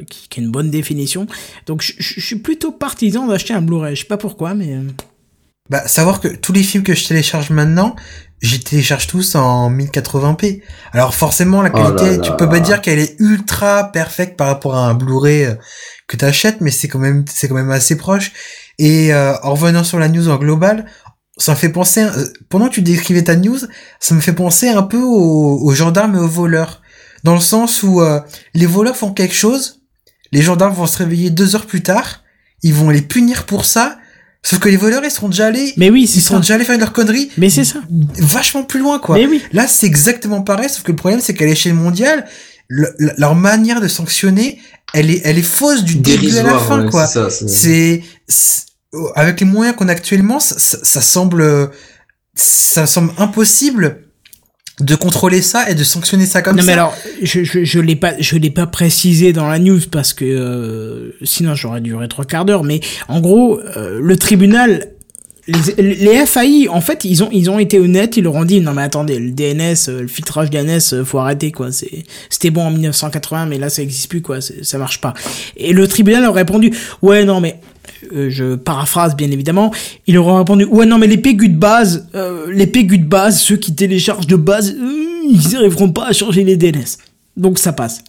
[0.08, 1.26] qui, qui a une bonne définition.
[1.66, 3.96] Donc je, je- je suis plutôt partisan d'acheter un Blu-ray.
[3.96, 4.82] Je sais pas pourquoi, mais euh,
[5.70, 7.96] Bah, savoir que tous les films que je télécharge maintenant,
[8.40, 10.62] j'y télécharge tous en 1080p.
[10.92, 12.22] Alors forcément, la Oh là qualité, là.
[12.22, 15.54] tu peux pas dire qu'elle est ultra parfaite par rapport à un Blu-ray euh,
[16.06, 18.30] que t'achètes, mais c'est quand même, c'est quand même assez proche.
[18.78, 20.86] Et euh, en revenant sur la news en global,
[21.36, 23.58] ça me fait penser, euh, pendant que tu décrivais ta news,
[24.00, 26.80] ça me fait penser un peu aux, aux gendarmes et aux voleurs.
[27.24, 28.20] Dans le sens où euh,
[28.54, 29.80] les voleurs font quelque chose,
[30.30, 32.22] les gendarmes vont se réveiller deux heures plus tard,
[32.62, 33.98] ils vont les punir pour ça,
[34.42, 36.36] sauf que les voleurs, ils seront déjà allés mais oui, ils ça.
[36.38, 37.80] déjà allés faire leur connerie Mais c'est ça.
[38.18, 39.16] vachement plus loin quoi.
[39.16, 39.42] Mais oui.
[39.52, 42.24] Là c'est exactement pareil sauf que le problème c'est qu'à l'échelle mondiale
[42.68, 44.60] le- leur manière de sanctionner
[44.94, 47.06] elle est elle est fausse du début à la fin ouais, quoi.
[47.06, 48.02] c'est
[48.92, 51.70] c'est- avec les moyens qu'on a actuellement ça, ça- ça semble
[52.34, 54.04] ça semble impossible
[54.80, 56.66] de contrôler ça et de sanctionner ça comme non ça.
[56.66, 60.12] mais alors, je je, je l'ai pas je l'ai pas précisé dans la news parce
[60.12, 62.62] que euh, sinon j'aurais duré trois quarts d'heure.
[62.62, 64.92] Mais en gros, euh, le tribunal.
[65.78, 68.60] Les, les FAI, en fait, ils ont, ils ont été honnêtes, ils leur ont dit,
[68.60, 71.72] non mais attendez, le DNS, euh, le filtrage DNS, euh, faut arrêter quoi.
[71.72, 75.14] C'est, c'était bon en 1980, mais là ça existe plus quoi, ça marche pas.
[75.56, 76.70] Et le tribunal leur a répondu,
[77.00, 77.58] ouais non mais,
[78.14, 79.72] euh, je paraphrase bien évidemment,
[80.06, 83.38] ils leur ont répondu, ouais non mais les PGU de base, euh, les de base,
[83.40, 86.96] ceux qui téléchargent de base, euh, ils n'arriveront pas à changer les DNS.
[87.36, 88.02] Donc ça passe.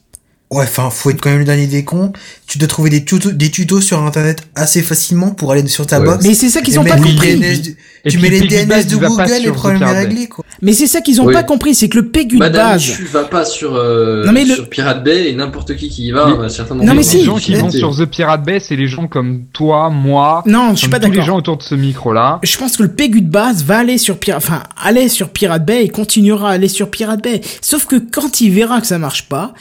[0.51, 2.11] Ouais, enfin, faut être quand même le dernier des cons.
[2.47, 5.99] Tu dois trouver des tutos, des tutos sur internet assez facilement pour aller sur ta
[5.99, 6.05] Ouais.
[6.07, 6.25] box.
[6.25, 7.37] Mais c'est ça qu'ils Et ont pas compris.
[7.37, 7.75] DNS
[8.05, 10.43] Et tu mets les DNS de il Google, les sur problèmes Jean-Pierre réglés, quoi.
[10.61, 11.33] Mais c'est ça qu'ils ont Oui.
[11.33, 12.87] pas compris, c'est que le PGU de Madame base.
[12.89, 16.07] Michu va pas sur, euh, Non, mais le- sur Pirate Bay et n'importe qui qui
[16.07, 17.23] y va Mais- va certainement Non, mais les si.
[17.23, 20.75] gens qui vont sur The Pirate Bay, c'est les gens comme toi, moi, Non, je
[20.79, 21.25] suis pas tous les d'accord.
[21.25, 22.39] gens autour de ce micro-là.
[22.43, 25.65] Je pense que le PGU de base va aller sur Pirate, enfin, aller sur Pirate
[25.65, 27.41] Bay et continuera à aller sur Pirate Bay.
[27.61, 29.53] Sauf que quand il verra que ça marche pas,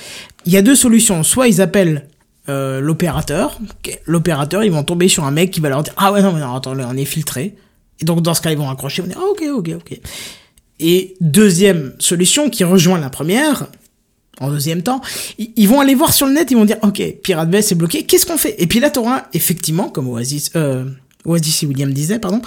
[0.46, 1.22] il y a deux solutions.
[1.22, 2.06] Soit ils appellent
[2.48, 3.58] euh, l'opérateur.
[4.06, 6.40] L'opérateur, ils vont tomber sur un mec qui va leur dire ah ouais non mais
[6.40, 7.54] non attendez on est filtré.
[8.00, 10.00] Et donc dans ce cas ils vont accrocher, ils vont dire ah ok ok ok.
[10.80, 13.66] Et deuxième solution qui rejoint la première,
[14.40, 15.00] en deuxième temps,
[15.38, 18.04] ils, vont aller voir sur le net, ils vont dire, ok, Pirate Bay c'est bloqué,
[18.04, 18.54] qu'est-ce qu'on fait?
[18.58, 20.84] Et puis là, t'auras effectivement, comme Oasis, euh,
[21.24, 22.40] Oasis et William disait, pardon,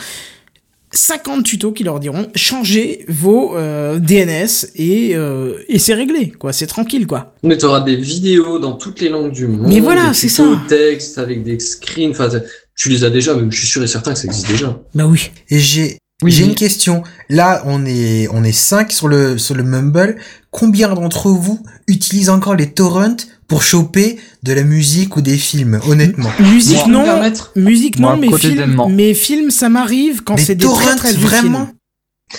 [0.94, 6.54] 50 tutos qui leur diront changez vos euh, DNS et, euh, et c'est réglé, quoi,
[6.54, 7.34] c'est tranquille, quoi.
[7.44, 9.68] Mais tu auras des vidéos dans toutes les langues du monde.
[9.68, 10.44] Mais voilà, c'est ça.
[10.68, 12.12] texte avec des screens.
[12.12, 12.30] Enfin,
[12.76, 14.80] tu les as déjà, mais je suis sûr et certain que ça existe déjà.
[14.96, 15.30] Bah oui.
[15.50, 17.04] Et j'ai Oui, j'ai une question.
[17.30, 20.18] Là, on est on est cinq sur le sur le Mumble.
[20.52, 23.16] Combien d'entre vous utilisent encore les torrents
[23.48, 26.30] pour choper de la musique ou des films, honnêtement?
[26.40, 30.66] Musique Moi, non, musique Moi, non, mais films, mais films ça m'arrive quand c'est des
[30.66, 31.76] torrents, très vraiment films.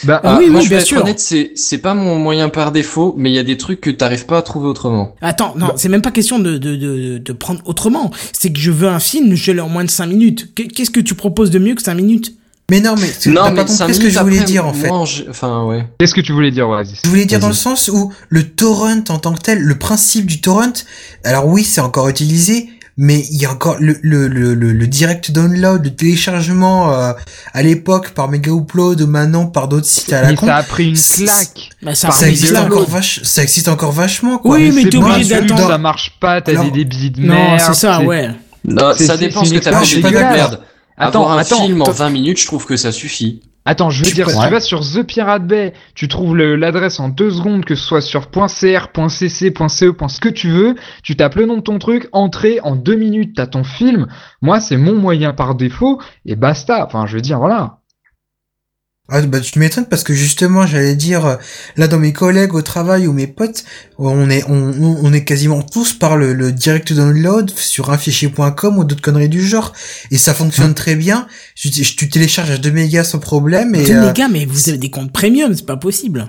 [0.05, 1.03] Bah, Ah oui, moi, oui, je bien être sûr.
[1.03, 3.91] honnête, c'est c'est pas mon moyen par défaut, mais il y a des trucs que
[3.91, 5.15] t'arrives pas à trouver autrement.
[5.21, 8.11] Attends, non, c'est même pas question de, de, de, de prendre autrement.
[8.33, 10.55] C'est que je veux un film, je l'ai en moins de 5 minutes.
[10.55, 12.35] Qu'est- Qu'est-ce que tu proposes de mieux que 5 minutes?
[12.73, 14.73] Mais non, mais tu Non, mais pas compris ce que je voulais après, dire en
[14.73, 14.89] fait.
[15.29, 15.85] Enfin, ouais.
[15.99, 19.05] Qu'est-ce que tu voulais dire, Oasis Je voulais dire dans le sens où le torrent
[19.11, 20.73] en tant que tel, le principe du torrent,
[21.23, 24.87] alors oui, c'est encore utilisé, mais il y a encore le, le, le, le, le
[24.87, 27.13] direct download, le téléchargement euh,
[27.53, 30.47] à l'époque par Mega Upload maintenant par d'autres sites à la Mais con.
[30.47, 31.69] ça a pris une claque.
[31.83, 34.57] bah, ça, existe encore vache, ça existe encore vachement quoi.
[34.57, 35.69] Oui, mais c'est t'es obligé d'attendre.
[35.69, 37.61] Ça marche pas, t'as des débits de Non, merde.
[37.67, 38.31] c'est ça, ouais.
[38.65, 39.97] Non, ça dépend ce que t'as fait.
[39.97, 40.37] dégueulasse.
[40.37, 40.61] Merde.
[40.97, 41.93] Attends, Avoir un attends, film en attends.
[41.93, 43.41] 20 minutes, je trouve que ça suffit.
[43.65, 46.99] Attends, je veux Tu dire, si tu vas sur The Pirate Bay, tu trouves l'adresse
[46.99, 50.75] en deux secondes, que ce soit sur .cr, .cc, .ce, ce que tu veux,
[51.05, 54.09] tu tapes le nom de ton truc, entrée, en deux minutes, t'as ton film.
[54.41, 56.85] Moi, c'est mon moyen par défaut, et basta.
[56.85, 57.79] Enfin, je veux dire, voilà.
[59.15, 61.37] Ah, bah, tu m'étonnes parce que justement, j'allais dire, euh,
[61.77, 63.63] là, dans mes collègues au travail ou mes potes,
[63.99, 67.99] on est, on, on on est quasiment tous par le, le direct download sur un
[67.99, 69.75] fichier.com ou d'autres conneries du genre.
[70.11, 71.27] Et ça fonctionne très bien.
[71.55, 74.71] Je, je- tu télécharges à 2 mégas sans problème et, Deux euh, mégas, mais vous
[74.71, 76.29] avez des comptes premium, c'est pas possible.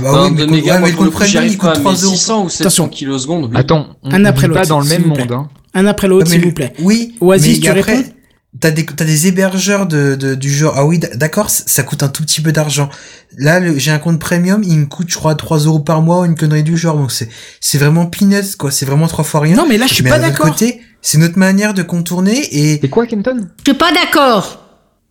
[0.00, 1.70] bah Non, oui, mais, de le- mégas, ouais, moi, mais le compte premium, il coûte
[1.74, 2.14] mais 3 euros.
[2.14, 2.88] 600 ou 700 Attention.
[2.88, 3.50] kilosecondes, oui.
[3.56, 5.24] Attends, on, Un on après pas l'autre, dans le s'il même vous plaît.
[5.26, 5.48] monde, hein.
[5.74, 6.72] Un après l'autre, mais s'il vous plaît.
[6.80, 8.10] Oui, Oasis, mais tu après, réponds
[8.58, 12.08] T'as des, t'as des hébergeurs de, de, du genre, ah oui, d'accord, ça coûte un
[12.08, 12.88] tout petit peu d'argent.
[13.38, 16.26] Là, le- j'ai un compte premium, il me coûte, je crois, 3 euros par mois,
[16.26, 17.28] une connerie du genre, donc c'est,
[17.60, 19.54] c'est vraiment peanuts, quoi, c'est vraiment trois fois rien.
[19.54, 20.46] Non, mais là, je suis Mais pas d'accord.
[20.50, 23.46] côté, c'est notre manière de contourner et, C'est quoi, Kenton?
[23.64, 24.64] Je suis pas d'accord.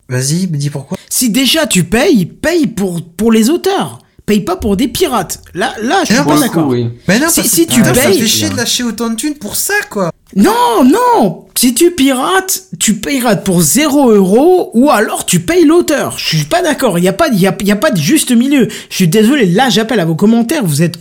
[0.10, 0.98] vas-y, dis pourquoi.
[1.10, 4.00] Si déjà tu payes, paye pour, pour les auteurs.
[4.26, 5.42] Paye pas pour des pirates.
[5.56, 6.68] Là, là, je suis Non, Pour pas d'accord.
[6.68, 6.90] oui.
[7.08, 9.16] Mais non, Si- parce si tu putain, ça payes- fait chier de lâcher autant de
[9.16, 10.12] thunes pour ça, quoi.
[10.36, 16.18] Non, non Si tu pirates, tu payeras pour 0 euros ou alors tu payes l'auteur.
[16.18, 18.32] Je suis pas d'accord, il y a pas, y a, y a pas de juste
[18.32, 18.68] milieu.
[18.90, 21.00] Je suis désolé, là j'appelle à vos commentaires, vous êtes...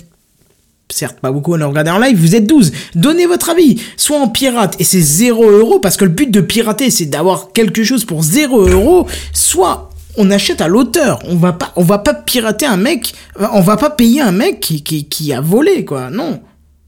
[0.90, 2.72] Certes, pas beaucoup à nous regarder en live, vous êtes 12.
[2.94, 3.78] Donnez votre avis.
[3.98, 7.52] Soit en pirate et c'est 0 euros parce que le but de pirater c'est d'avoir
[7.52, 11.18] quelque chose pour 0 euros, soit on achète à l'auteur.
[11.26, 13.12] On va pas, on va pas pirater un mec,
[13.52, 16.08] on va pas payer un mec qui, qui, qui a volé, quoi.
[16.08, 16.40] Non.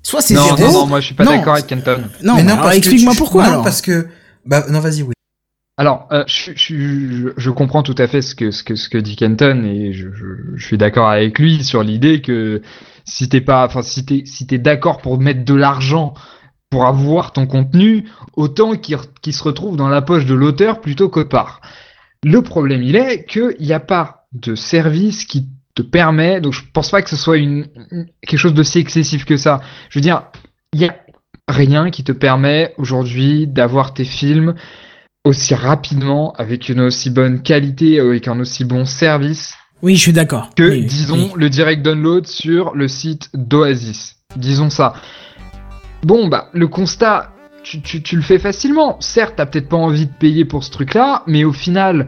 [0.03, 0.73] Soit c'est Non, 0.
[0.73, 1.33] non, non, moi je suis pas Non.
[1.33, 2.03] d'accord avec Kenton.
[2.23, 3.65] Non, mais non, alors explique-moi tu- pourquoi non, alors.
[3.65, 4.09] parce que,
[4.47, 5.13] bah, non, vas-y, oui.
[5.77, 8.89] Alors, euh, je, je, je, je comprends tout à fait ce que ce que ce
[8.91, 10.25] que dit Kenton et je, je,
[10.57, 12.61] je suis d'accord avec lui sur l'idée que
[13.07, 16.13] si t'es pas, enfin si t'es si t'es d'accord pour mettre de l'argent
[16.71, 18.05] pour avoir ton contenu,
[18.37, 21.61] autant qu'il qu'il se retrouve dans la poche de l'auteur plutôt qu'autre part.
[22.23, 26.63] Le problème, il est qu'il n'y a pas de service qui te permet, donc je
[26.73, 29.61] pense pas que ce soit une, une- quelque chose de si excessif que ça.
[29.89, 30.25] Je veux dire,
[30.73, 30.97] il y a
[31.49, 34.55] rien qui te permet aujourd'hui d'avoir tes films
[35.25, 40.13] aussi rapidement, avec une aussi bonne qualité, avec un aussi bon service Oui, je suis
[40.13, 40.51] d'accord.
[40.57, 41.33] que, Oui, disons, oui.
[41.37, 44.17] le direct download sur le site d'Oasis.
[44.37, 44.95] Disons ça.
[46.03, 47.33] Bon, bah, le constat,
[47.63, 48.97] tu, tu, tu le fais facilement.
[49.01, 52.07] Certes, t'as peut-être pas envie de payer pour ce truc-là, mais au final,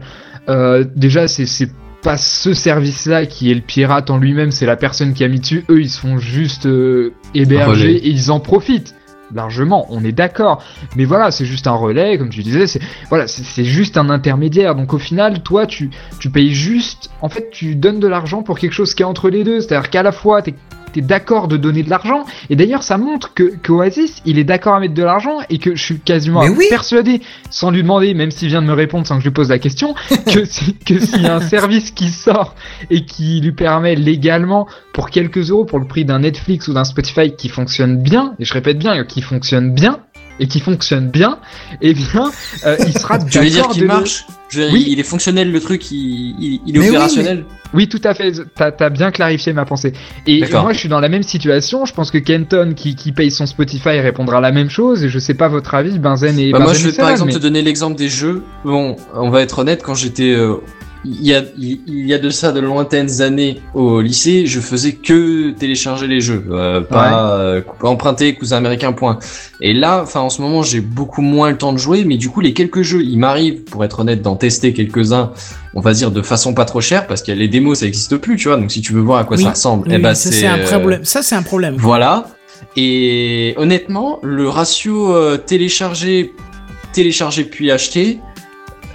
[0.49, 1.69] euh, déjà, c'est, c'est
[2.03, 5.39] pas ce service-là qui est le pirate en lui-même, c'est la personne qui a mis
[5.39, 5.65] dessus.
[5.69, 7.97] Eux, ils se font juste euh, héberger Relais.
[7.97, 8.95] et ils en profitent.
[9.33, 10.61] Largement, on est d'accord.
[10.95, 14.09] Mais voilà, c'est juste un relais, comme tu disais, c'est voilà, c'est c'est juste un
[14.11, 14.75] intermédiaire.
[14.75, 15.89] Donc au final, toi, tu
[16.19, 17.09] tu payes juste.
[17.21, 19.59] En fait, tu donnes de l'argent pour quelque chose qui est entre les deux.
[19.61, 20.53] C'est-à-dire qu'à la fois, t'es
[21.01, 24.75] d'accord de donner de l'argent, et d'ailleurs, ça montre que, que Oasis, il est d'accord
[24.75, 26.65] à mettre de l'argent, et que je suis quasiment oui.
[26.69, 29.49] persuadé, sans lui demander, même s'il vient de me répondre sans que je lui pose
[29.49, 29.95] la question,
[30.33, 32.55] que si, que s'il y a un service qui sort
[32.89, 36.83] et qui lui permet légalement, pour quelques euros, pour le prix d'un Netflix ou d'un
[36.83, 39.99] Spotify qui fonctionne bien, et je répète bien, qui fonctionne bien,
[40.39, 41.39] et qui fonctionne bien,
[41.81, 42.31] eh bien,
[42.65, 44.85] euh, il sera Tu veux dire d'accord qu'il marche Je veux dire, Oui.
[44.87, 45.97] il est fonctionnel le truc, il,
[46.39, 47.45] il, il est Mais oui, opérationnel.
[47.73, 48.31] Oui, tout à fait.
[48.55, 49.93] T'as as bien clarifié ma pensée.
[50.27, 51.85] Et moi, je suis dans la même situation.
[51.85, 55.03] Je pense que Kenton, qui, qui paye son Spotify, répondra la même chose.
[55.03, 57.37] Et je sais pas votre avis, Benzen et Bah, moi, je vais par exemple mais-
[57.37, 58.43] te donner l'exemple des jeux.
[58.63, 60.57] Bon, on va être honnête, quand j'étais euh,
[61.05, 64.93] il y a, il y a de ça de lointaines années au lycée, je faisais
[64.93, 69.19] que télécharger les jeux, euh, pas euh, emprunter cousin américain point.
[69.59, 72.29] Et là, enfin en ce moment, j'ai beaucoup moins le temps de jouer, mais du
[72.29, 75.31] coup les quelques jeux, il m'arrive, pour être honnête, d'en tester quelques-uns,
[75.73, 78.37] on va dire de façon pas trop chère, parce que les démos ça existe plus,
[78.37, 78.57] tu vois.
[78.57, 79.43] Donc si tu veux voir à quoi Oui.
[79.43, 81.03] ça ressemble, Oui, eh ben ça, c'est un euh, problème.
[81.03, 81.75] Ça, c'est un problème.
[81.77, 82.27] voilà.
[82.77, 86.33] Et honnêtement, le ratio euh, télécharger,
[86.93, 88.19] télécharger puis acheter,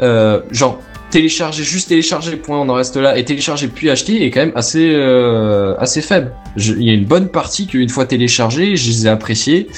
[0.00, 0.80] euh, genre
[1.10, 4.52] télécharger juste télécharger point on en reste là et télécharger puis acheter est quand même
[4.54, 6.32] assez euh, assez faible.
[6.56, 9.68] Il y a une bonne partie qu'une fois téléchargé, je les ai appréciés.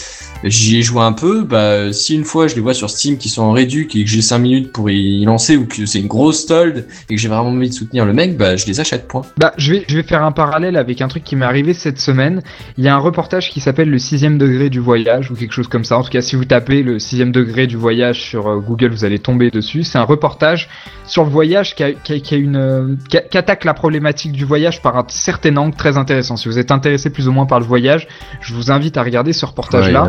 [0.43, 3.29] J'y ai joué un peu, bah si une fois je les vois sur Steam qui
[3.29, 6.07] sont en réduc et que j'ai 5 minutes pour y lancer ou que c'est une
[6.07, 9.07] grosse told et que j'ai vraiment envie de soutenir le mec, bah je les achète
[9.07, 9.23] point.
[9.37, 12.01] Bah, je vais, je vais faire un parallèle avec un truc qui m'est arrivé cette
[12.01, 12.43] semaine.
[12.79, 15.69] Il y a un reportage qui s'appelle le sixième degré du voyage ou quelque chose
[15.69, 15.99] comme ça.
[15.99, 19.05] En tout cas, si vous tapez le sixième degré du voyage sur euh, Google, vous
[19.05, 19.85] allez tomber dessus.
[19.85, 20.69] C'est un reportage
[21.07, 23.65] sur le voyage qui, a, qui, a- qui a une, euh, qui, a- qui attaque
[23.65, 26.37] la problématique du voyage par un certain angle très intéressant.
[26.37, 28.09] Si vous êtes intéressé plus ou moins par le voyage,
[28.41, 30.05] je vous invite à regarder ce reportage-là.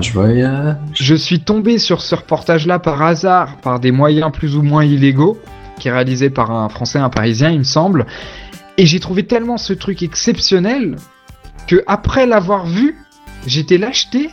[0.93, 5.39] Je suis tombé sur ce reportage-là par hasard, par des moyens plus ou moins illégaux,
[5.80, 8.06] qui est réalisé par un Français, un Parisien, il me semble.
[8.77, 10.95] Et j'ai trouvé tellement ce truc exceptionnel
[11.68, 12.98] que après l'avoir vu,
[13.48, 14.30] j'étais l'acheter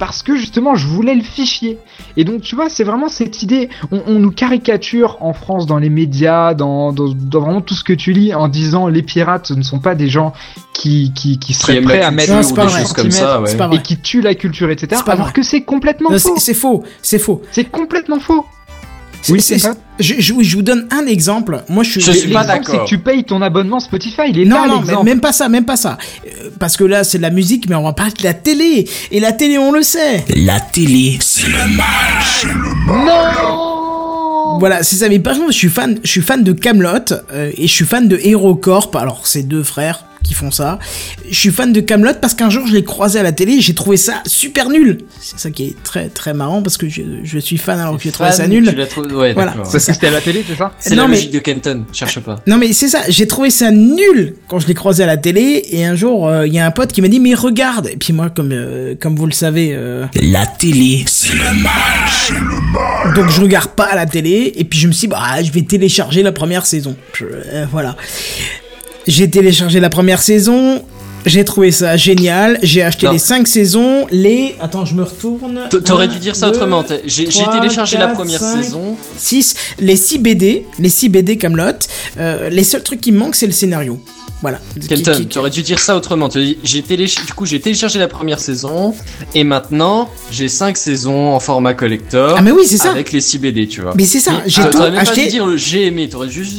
[0.00, 1.78] parce que justement je voulais le fichier.
[2.16, 3.68] Et donc tu vois, c'est vraiment cette idée.
[3.92, 7.84] On, on nous caricature en France dans les médias, dans, dans, dans vraiment tout ce
[7.84, 10.32] que tu lis, en disant les pirates ce ne sont pas des gens
[10.72, 12.80] qui qui, qui seraient prêts à mettre Non, des vrai.
[12.80, 13.52] choses comme ça, ouais.
[13.76, 15.00] Et qui tuent la culture, etc.
[15.06, 15.32] Alors vrai.
[15.32, 16.34] que c'est complètement Non, faux.
[16.38, 16.82] c'est faux.
[17.02, 17.42] C'est faux.
[17.52, 18.44] C'est complètement faux.
[19.22, 19.74] C'est- Oui, c'est- c'est ça.
[19.98, 21.62] je, je, je vous donne un exemple.
[21.68, 22.00] Moi, je suis.
[22.00, 22.84] Je suis pas c'est d'accord.
[22.84, 24.22] que tu payes ton abonnement Spotify.
[24.28, 25.98] Il est Non, là, non, mais même pas ça, même pas ça.
[26.26, 28.88] Euh, Parce que là, c'est de la musique, mais on va parler de la télé.
[29.10, 30.24] Et la télé, on le sait.
[30.36, 31.86] La télé, c'est le mal.
[32.86, 35.08] Non Voilà, c'est ça.
[35.08, 37.14] Mais par exemple, je suis fan, je suis fan de Camelot
[37.56, 38.94] et je suis fan de HeroCorp.
[38.96, 40.78] Alors, c'est deux frères qui font ça.
[41.28, 43.60] Je suis fan de Camelot parce qu'un jour, je l'ai croisé à la télé et
[43.60, 44.98] j'ai trouvé ça super nul.
[45.20, 48.02] C'est ça qui est très très marrant parce que je, je suis fan alors que
[48.02, 48.68] j'ai trouvé ça nul.
[48.68, 49.50] tu l'as trouvé- ouais, Voilà.
[49.52, 49.70] d'accord.
[49.70, 52.20] Parce que c'était à la télé, c'est ça C'est la mais- logique de Kenton, cherche
[52.20, 52.36] pas.
[52.46, 55.64] Non mais c'est ça, j'ai trouvé ça nul quand je l'ai croisé à la télé
[55.70, 57.96] et un jour euh, il y a un pote qui m'a dit mais regarde et
[57.96, 63.14] puis moi comme euh, comme vous le savez euh, La télé, c'est le mal.
[63.14, 65.50] donc je regarde pas à la télé et puis je me suis dit bah je
[65.50, 66.96] vais télécharger la première saison.
[67.14, 67.96] Je- euh, voilà.
[69.06, 70.82] J'ai téléchargé la première saison,
[71.26, 73.12] j'ai trouvé ça génial, j'ai acheté Non.
[73.12, 75.60] les 5 saisons, les attends, je me retourne.
[75.84, 76.84] T'aurais dû dire ça deux, autrement.
[77.06, 78.96] J'ai téléchargé la première saison.
[79.16, 81.72] 6 les 6 BD, les 6 BD Camelot.
[82.18, 84.00] Euh, les seuls trucs qui me manquent c'est le scénario.
[84.42, 84.58] Voilà.
[84.88, 86.30] Kenton, qui- tu aurais dû dire ça autrement.
[86.32, 88.94] J'ai téléch- du coup, j'ai téléchargé la première saison
[89.34, 92.36] et maintenant j'ai 5 saisons en format collector.
[92.38, 92.90] Ah mais oui, c'est ça.
[92.92, 93.92] Avec les 6 BD, tu vois.
[93.96, 95.24] Mais c'est ça, j'ai Ah, tout T'aurais même pas acheté.
[95.24, 96.54] dû dire le j'ai aimé, t'aurais juste.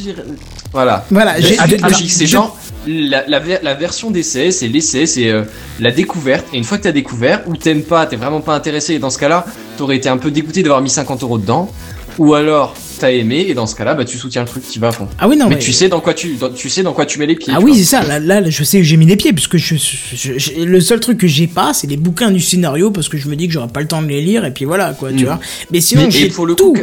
[0.74, 1.06] Voilà.
[1.12, 2.58] Voilà, j'ai- alors, logique, c'est je- genre
[2.88, 5.44] la, la version d'essai, c'est l'essai, c'est euh,
[5.80, 6.48] la découverte.
[6.54, 9.10] Et une fois que t'as découvert, ou t'aimes pas, t'es vraiment pas intéressé, et dans
[9.10, 9.46] ce cas-là,
[9.78, 11.70] t'aurais été un peu dégoûté d'avoir mis 50 euros dedans.
[12.18, 14.88] Ou alors t'as aimé, et dans ce cas-là, bah tu soutiens le truc qui va
[14.88, 15.08] à fond.
[15.20, 17.06] Ah oui, non, mais, mais- tu sais dans quoi tu, dans- tu sais dans quoi
[17.06, 17.54] tu mets les pieds.
[17.56, 18.04] Ah oui, c'est ça.
[18.04, 21.18] Là, là, je sais j'ai mis les pieds, puisque je, je- je- le seul truc
[21.18, 23.68] que j'ai pas, c'est les bouquins du scénario, parce que je me dis que j'aurai
[23.68, 25.28] pas le temps de les lire, et puis voilà, quoi, tu Mm.
[25.28, 25.40] vois.
[25.72, 26.76] Mais sinon, j'ai tout, coup,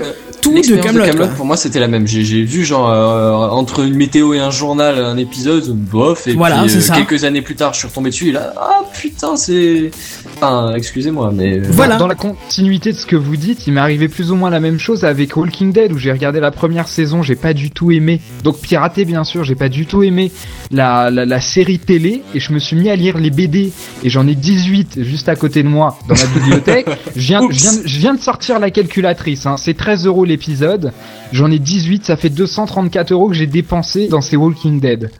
[0.43, 1.17] tout de l'expérience Camelot.
[1.17, 1.27] Quoi.
[1.29, 2.07] pour moi c'était la même.
[2.07, 6.35] J'ai j'ai vu genre euh, entre une météo et un journal un épisode, bof, et
[6.35, 6.95] Voilà, puis euh, ça.
[6.95, 9.91] quelques années plus tard je suis retombé dessus et là, ah putain c'est...
[10.37, 11.59] Enfin, excusez-moi, mais...
[11.59, 11.97] euh, Voilà.
[11.97, 14.61] Dans la continuité de ce que vous dites, il m'est arrivé plus ou moins la
[14.61, 17.91] même chose avec Walking Dead où j'ai regardé la première saison, j'ai pas du tout
[17.91, 18.21] aimé.
[18.45, 20.31] Donc piraté bien sûr, j'ai pas du tout aimé
[20.71, 23.73] la, la, la série télé et je me suis mis à lire les BD
[24.05, 26.89] et j'en ai 18 juste à côté de moi dans ma bibliothèque.
[27.17, 29.57] je, viens, je, viens, je viens de sortir la calculatrice, hein.
[29.57, 30.93] c'est 13 euros l'épisode.
[31.33, 35.11] J'en ai 18, ça fait 234 euros que j'ai dépensé dans ces Walking Dead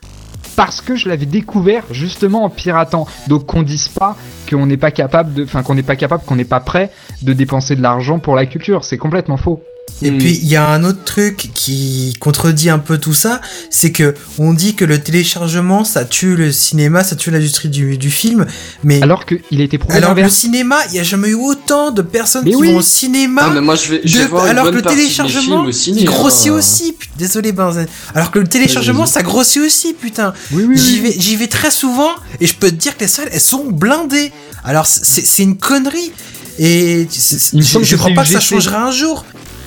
[0.59, 3.07] parce que je l'avais découvert justement en piratant.
[3.29, 4.17] Donc qu'on dise pas
[4.51, 6.91] qu'on n'est pas capable de, enfin qu'on n'est pas capable, qu'on n'est pas prêt
[7.23, 9.63] de dépenser de l'argent pour la culture, c'est complètement faux.
[10.01, 10.19] Et Mm.
[10.19, 13.41] puis il y a un autre truc qui contredit un peu tout ça,
[13.71, 17.99] c'est que on dit que le téléchargement ça tue le cinéma, ça tue l'industrie du,
[17.99, 18.47] du film,
[18.85, 21.91] mais Alors qu'il a été prouvé alors le cinéma, il y a jamais eu autant
[21.91, 22.69] de personnes Mais qui oui.
[22.71, 23.43] vont au cinéma.
[23.47, 25.63] Ah, mais moi je vais, je vais de- voir une alors bonne que le téléchargement
[25.63, 26.01] au ciné.
[26.03, 26.55] il grossit hein.
[26.55, 26.93] aussi.
[26.93, 27.89] Putain, Désolé Benzen.
[28.15, 30.33] Alors que le téléchargement ça grossit aussi, putain.
[30.53, 31.01] Oui, oui, J'y oui.
[31.01, 32.11] vais, j'y vais très souvent
[32.41, 34.31] et je peux te dire que les salles elles sont blindées.
[34.65, 36.13] Alors c'est une connerie
[36.61, 39.25] et je, je crois pas que ça changera un jour.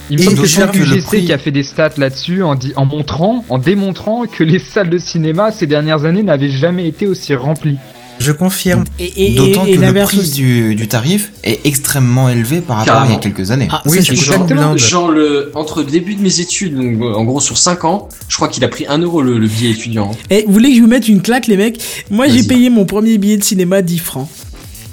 [0.10, 2.44] Il me Et semble que je c'est UGC prix- qui a fait des stats là-dessus
[2.44, 7.08] en, montrant, en démontrant que les salles de cinéma ces dernières années n'avaient jamais été
[7.08, 7.78] aussi remplies.
[8.20, 8.84] Je confirme.
[9.00, 12.78] Et, et, D'autant et, et que le prix du, du tarif est extrêmement élevé par
[12.78, 13.68] rapport à il y a quelques années.
[13.72, 17.24] Ah, Oui, c'est je- chaque Genre, le, entre le début de mes études, donc en
[17.24, 20.12] gros sur 5 ans, je crois qu'il a pris 1 euro le, le billet étudiant.
[20.30, 21.82] Eh, vous voulez que je vous mette une claque, les mecs?
[22.12, 24.28] Moi, j'ai payé mon premier billet de cinéma 10 francs.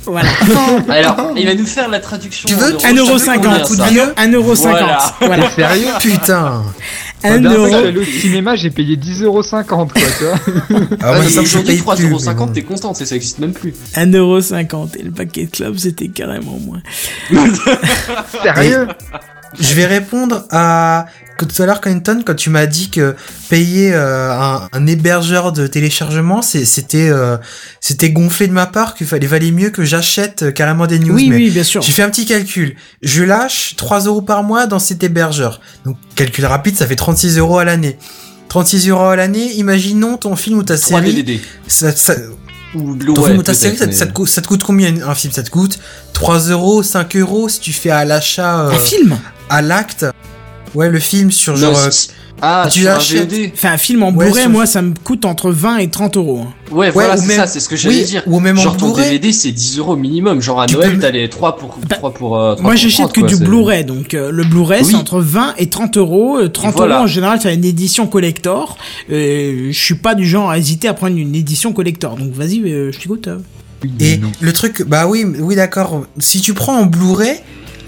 [0.09, 0.28] Voilà.
[0.89, 2.48] Alors, il va nous faire la traduction.
[2.48, 3.18] Tu veux en euros.
[3.18, 3.18] 1,50€.
[3.18, 4.56] Ça fait combien, ça 1,50€.
[4.56, 5.14] Voilà.
[5.20, 5.51] Voilà.
[5.51, 6.62] Sérieux Putain.
[7.24, 8.01] La 1 dernière fois que je suis euro.
[8.01, 10.35] au cinéma, j'ai payé 10,50€ quoi, tu vois.
[10.70, 12.47] Ah, Ah, moi, ça me aujourd'hui, paye plus, mais 3,50€, bon.
[12.48, 13.74] t'es content, c'est- ça existe même plus.
[13.97, 14.97] 1,50€.
[14.98, 16.80] Et le paquet de clubs, c'était carrément moins.
[18.43, 18.89] Sérieux?
[19.59, 21.06] Je vais répondre à
[21.39, 23.15] que tout à l'heure, Clinton, quand tu m'as dit que
[23.48, 27.39] payer euh, un, un hébergeur de téléchargement, c'était euh,
[27.81, 31.15] c'était gonflé de ma part, qu'il fallait valait mieux que j'achète euh, carrément des news.
[31.15, 31.81] Oui, mais oui, bien sûr.
[31.81, 32.77] J'ai fait un petit calcul.
[33.02, 35.60] Je lâche 3 euros par mois dans cet hébergeur.
[35.86, 37.97] Donc, calcul rapide, ça fait 36 euros à l'année.
[38.48, 41.15] 36 euros à l'année, imaginons ton film ou ta 3 série.
[41.15, 41.40] DVD.
[41.66, 42.15] Ça, ça,
[42.74, 45.32] Ou ton film ou ta série, ça, te coûte, ça te coûte combien un film?
[45.32, 45.78] Ça te coûte
[46.15, 49.19] 3 euros, 5 euros si tu fais à l'achat, euh, Un film?
[49.51, 50.05] à l'acte.
[50.74, 51.73] Ouais, le film sur genre.
[51.73, 51.90] Non, euh,
[52.40, 53.32] Ah, tu sur un l'achètes.
[53.32, 53.51] VOD.
[53.53, 56.16] Enfin, un film en Ouais, Blu-ray, sur- moi, ça me coûte entre 20 et 30
[56.16, 56.43] euros.
[56.47, 56.53] hein.
[56.73, 58.23] Ouais, voilà, ou c'est même- ça, c'est ce que j'allais oui, dire.
[58.27, 59.11] ou même en Genre ton Blu-ray.
[59.11, 60.40] DVD, c'est 10 euros minimum.
[60.40, 62.77] Genre à Tu Noël, peux- t'as les 3 pour, Bah, 3 pour, euh, 3 Moi,
[62.77, 64.89] j'achète 30, que quoi, du Blu-ray, donc euh, le Blu-ray, Oui.
[64.90, 66.39] c'est entre 20 et 30 euros.
[66.39, 66.97] Euh, 30 Voilà.
[66.97, 68.78] euros, en général, c'est une édition collector.
[69.11, 72.16] Euh, je suis pas du genre à hésiter à prendre une édition collector.
[72.16, 73.28] Donc, vas-y, euh, je t'écoute.
[74.01, 76.05] Et le truc, bah oui, oui d'accord.
[76.20, 77.36] Si tu prends en Blu-ray,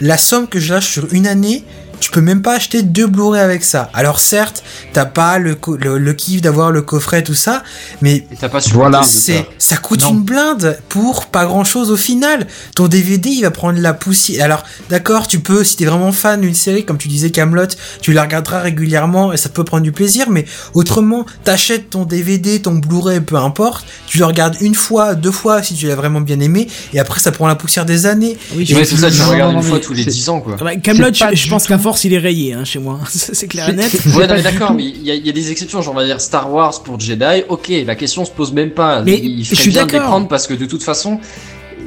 [0.00, 1.62] la somme que je lâche sur une année,
[2.00, 3.90] tu peux même pas acheter deux Blu-ray avec ça.
[3.94, 4.62] Alors certes,
[4.92, 7.62] t'as pas le, le, le kiff d'avoir le coffret tout ça,
[8.00, 9.00] mais t'as pas Voilà.
[9.00, 9.44] le c'est ça.
[9.58, 10.10] ça coûte Non.
[10.10, 12.46] une blinde pour pas grand chose au final.
[12.74, 14.44] Ton DVD il va prendre la poussière.
[14.44, 17.66] Alors d'accord, tu peux si t'es vraiment fan d'une série comme tu disais Camelot,
[18.00, 20.30] tu la regarderas régulièrement et ça peut prendre du plaisir.
[20.30, 20.44] Mais
[20.74, 25.62] autrement, t'achètes ton DVD, ton Blu-ray, peu importe, tu le regardes une fois, deux fois
[25.62, 28.38] si tu l'as vraiment bien aimé et après ça prend la poussière des années.
[28.54, 30.56] Oui, c'est ça, tu non, regardes une fois tous les 10 ans, quoi.
[30.82, 33.00] Camelot, je, pense qu'à force, il est rayé hein, chez moi.
[33.08, 33.90] C'est clair et net.
[34.16, 35.96] Ouais, non, mais d'accord, mais il y, a- il y a des exceptions, genre on
[35.96, 39.02] va dire Star Wars pour Jedi, ok, la question se pose même pas.
[39.02, 40.10] Mais il je ferait suis bien de les d'accord.
[40.10, 41.18] prendre parce que de toute façon,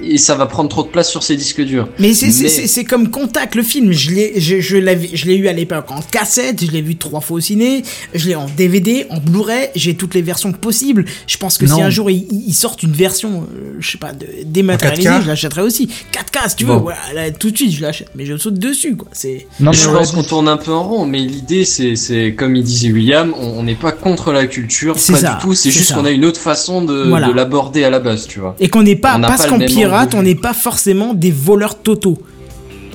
[0.06, 1.88] et ça va prendre trop de place sur ses disques durs.
[2.00, 3.92] Mais c'est c'est- Mais- comme Contact, le film.
[3.92, 7.38] Je l'ai je, je l'ai eu à l'époque en cassette, je l'ai vu trois fois
[7.38, 11.06] au ciné, je l'ai en DVD, en Blu-ray, j'ai toutes les versions possibles.
[11.28, 14.12] Je pense que si un jour ils il sortent une version, euh, je sais pas,
[14.46, 15.22] dématérialisée, 4K?
[15.24, 15.88] je l'achèterai aussi.
[16.12, 16.80] 4K si tu veux, Bon.
[16.82, 18.10] voilà, là, tout de suite je l'achète.
[18.16, 19.08] Mais je saute dessus, quoi.
[19.14, 19.48] C'est.
[19.60, 22.56] Non, mais je pense qu'on tourne un peu en rond, mais l'idée, c'est, c'est comme
[22.56, 25.54] il disait William, on n'est pas contre la culture, C'est pas ça, du tout.
[25.54, 27.28] C'est juste qu'on a une autre façon de, Voilà.
[27.28, 28.56] de l'aborder à la base, tu vois.
[28.60, 32.18] Et qu'on n'est pas, parce qu'on même pirate, on n'est pas forcément des voleurs totaux.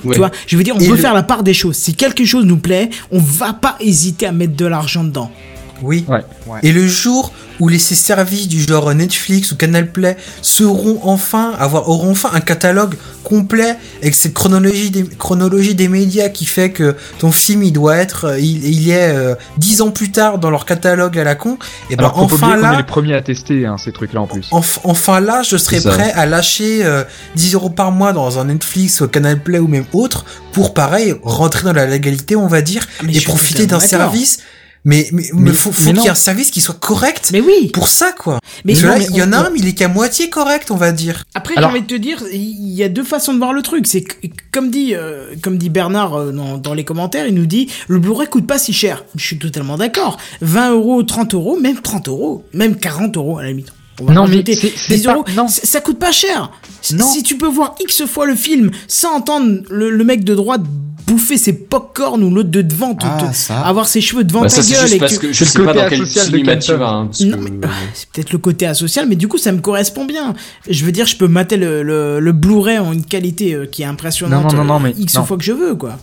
[0.05, 0.13] Ouais.
[0.13, 1.75] Tu vois, je veux dire, on Et peut le- faire la part des choses.
[1.75, 5.29] Si quelque chose nous plaît, on va pas hésiter à mettre de l'argent dedans.
[5.81, 6.05] Oui.
[6.07, 6.23] Ouais.
[6.47, 6.59] Ouais.
[6.63, 11.53] Et le jour où les ces services du genre Netflix ou Canal Play seront enfin
[11.59, 16.71] avoir auront enfin un catalogue complet avec cette chronologie des chronologie des médias qui fait
[16.71, 20.39] que ton film il doit être euh, il, il est euh, dix ans plus tard
[20.39, 21.57] dans leur catalogue à la con
[21.89, 24.21] et ben Alors, enfin oublier qu'on est là les premiers à tester hein, ces trucs-là
[24.21, 24.47] en plus.
[24.51, 27.03] enf- enfin là je serais prêt à lâcher euh,
[27.35, 30.23] 10 euros par mois dans un Netflix ou Canal Play ou même autre
[30.53, 34.39] pour pareil rentrer dans la légalité on va dire Mais je et profiter d'un service
[34.85, 37.29] mais mais, Mais- mais faut, faut mais qu'il y ait un service qui soit correct
[37.33, 37.69] Mais oui.
[37.73, 38.39] pour ça quoi.
[38.65, 40.71] Mais non, là, il y en a on- un, mais il est qu'à moitié correct,
[40.71, 41.23] on va dire.
[41.35, 43.61] Après, Alors- j'ai envie de te dire, il y a deux façons de voir le
[43.61, 43.87] truc.
[43.87, 44.15] C'est que,
[44.51, 47.99] comme dit, euh, comme dit Bernard euh, dans, dans les commentaires, il nous dit le
[47.99, 49.03] Blu-ray coûte pas si cher.
[49.15, 50.17] Je suis totalement d'accord.
[50.41, 53.71] 20 euros, 30 euros, même 30 euros, même 40 euros à la limite.
[54.01, 55.25] On va Non, mais rajouter c'est- c'est 10 pas- euros.
[55.35, 55.47] non.
[55.47, 56.51] Ça, coûte pas cher.
[56.81, 57.05] Si- Non.
[57.05, 60.61] Si tu peux voir X fois le film sans entendre le, le mec de droite
[61.07, 63.61] bouffer ses popcorn ou l'autre de devant, Ah, te- ça.
[63.61, 65.43] avoir ses cheveux devant Bah, ta ça, c'est gueule juste et parce que- que je
[65.43, 66.87] sais pas côté dans quel cinéma tu vas.
[66.89, 70.35] hein, euh, c'est peut-être le côté asocial, mais du coup, ça me correspond bien.
[70.69, 73.81] Je veux dire, je peux mater le, le, le Blu-ray en une qualité euh, qui
[73.81, 75.23] est impressionnante Non, non, non, non, euh, mais X non.
[75.25, 75.97] fois que je veux, quoi.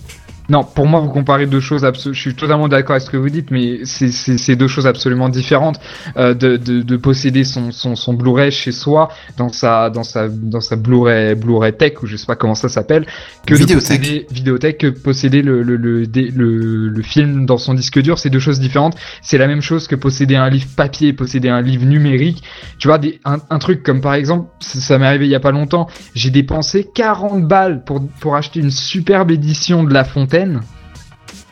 [0.48, 1.84] Non, pour moi, vous comparez deux choses.
[2.04, 5.78] Je suis totalement d'accord avec ce que vous dites, mais c'est- deux choses absolument différentes.
[6.16, 10.28] Euh, de, de, de posséder son, son, son Blu-ray chez soi, dans sa, dans sa,
[10.28, 13.06] dans sa Blu-ray, Blu-ray Tech, ou je sais pas comment ça s'appelle,
[13.46, 14.00] que de Vidéothèque.
[14.00, 18.30] posséder, vidéothèque, que posséder le, le, le, le, le film dans son disque dur, c'est
[18.30, 18.96] deux choses différentes.
[19.22, 22.42] C'est la même chose que posséder un livre papier, posséder un livre numérique.
[22.78, 25.34] Tu vois, des, un, un truc comme par exemple, ça, ça m'est arrivé il y
[25.34, 30.04] a pas longtemps, j'ai dépensé 40 balles pour, pour acheter une superbe édition de La
[30.04, 30.35] Fontaine.
[30.36, 30.75] Centeno.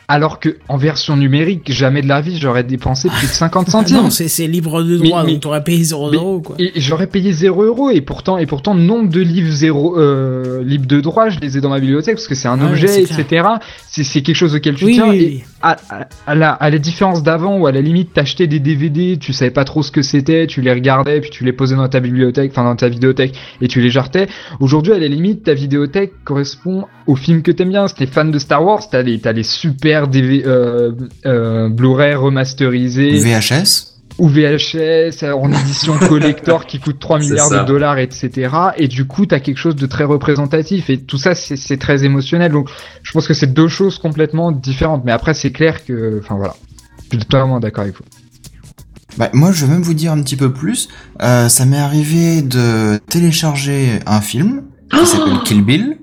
[0.07, 3.97] Alors que en version numérique, jamais de la vie j'aurais dépensé plus de 50 centimes.
[3.97, 6.55] Non, c'est c'est libre de droit, mais- donc t'aurais payé 0 mais- euros, quoi.
[6.59, 10.85] Et j'aurais payé 0 euros et pourtant et pourtant nombre de livres zéro euh, libres
[10.87, 13.47] de droit, je les ai dans ma bibliothèque parce que c'est un objet, etc.
[13.87, 15.09] C'est c'est quelque chose auquel tu Oui, tiens.
[15.09, 15.43] oui, et oui.
[15.61, 19.17] À, à, à la à la différence d'avant où à la limite t'achetais des DVD,
[19.19, 21.87] tu savais pas trop ce que c'était, tu les regardais puis tu les posais dans
[21.89, 24.27] ta bibliothèque, enfin dans ta vidéothèque et tu les jartais.
[24.59, 27.87] Aujourd'hui à la limite ta vidéothèque correspond au film que t'aimes bien.
[27.87, 30.91] Si t'es fan de Star Wars, t'as les t'as les super DV, euh,
[31.25, 37.49] euh, Blu-ray remasterisés VHS ou VHS euh, en édition collector qui coûte 3 C'est milliards
[37.49, 38.49] de dollars, etc.
[38.77, 40.89] Et du coup, t'as quelque chose de très représentatif.
[40.89, 42.51] Et tout ça, c'est c'est très émotionnel.
[42.51, 42.69] Donc,
[43.03, 45.03] je pense que c'est deux choses complètement différentes.
[45.05, 46.55] Mais après, c'est clair que, enfin voilà,
[47.03, 48.05] je suis totalement d'accord avec vous.
[49.17, 50.89] Bah, moi, je vais même vous dire un petit peu plus.
[51.21, 55.97] Euh, ça m'est arrivé de télécharger un film qui s'appelle Kill Bill.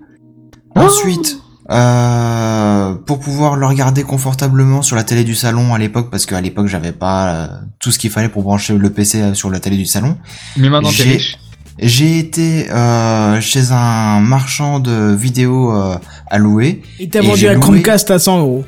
[0.74, 1.41] Ensuite,
[1.72, 6.40] euh, pour pouvoir le regarder confortablement sur la télé du salon à l'époque, parce qu'à
[6.40, 7.46] l'époque, j'avais pas euh,
[7.78, 10.16] tout ce qu'il fallait pour brancher le PC sur la télé du salon.
[10.56, 11.38] Mais maintenant, t'es riche.
[11.78, 15.96] J'ai été euh, chez un marchand de vidéos euh,
[16.30, 16.82] à louer.
[17.00, 18.64] Il t'a vendu loué- Chromecast à 100 euros.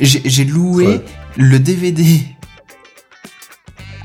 [0.00, 1.04] J'ai j'ai loué Ouais.
[1.36, 2.22] le DVD.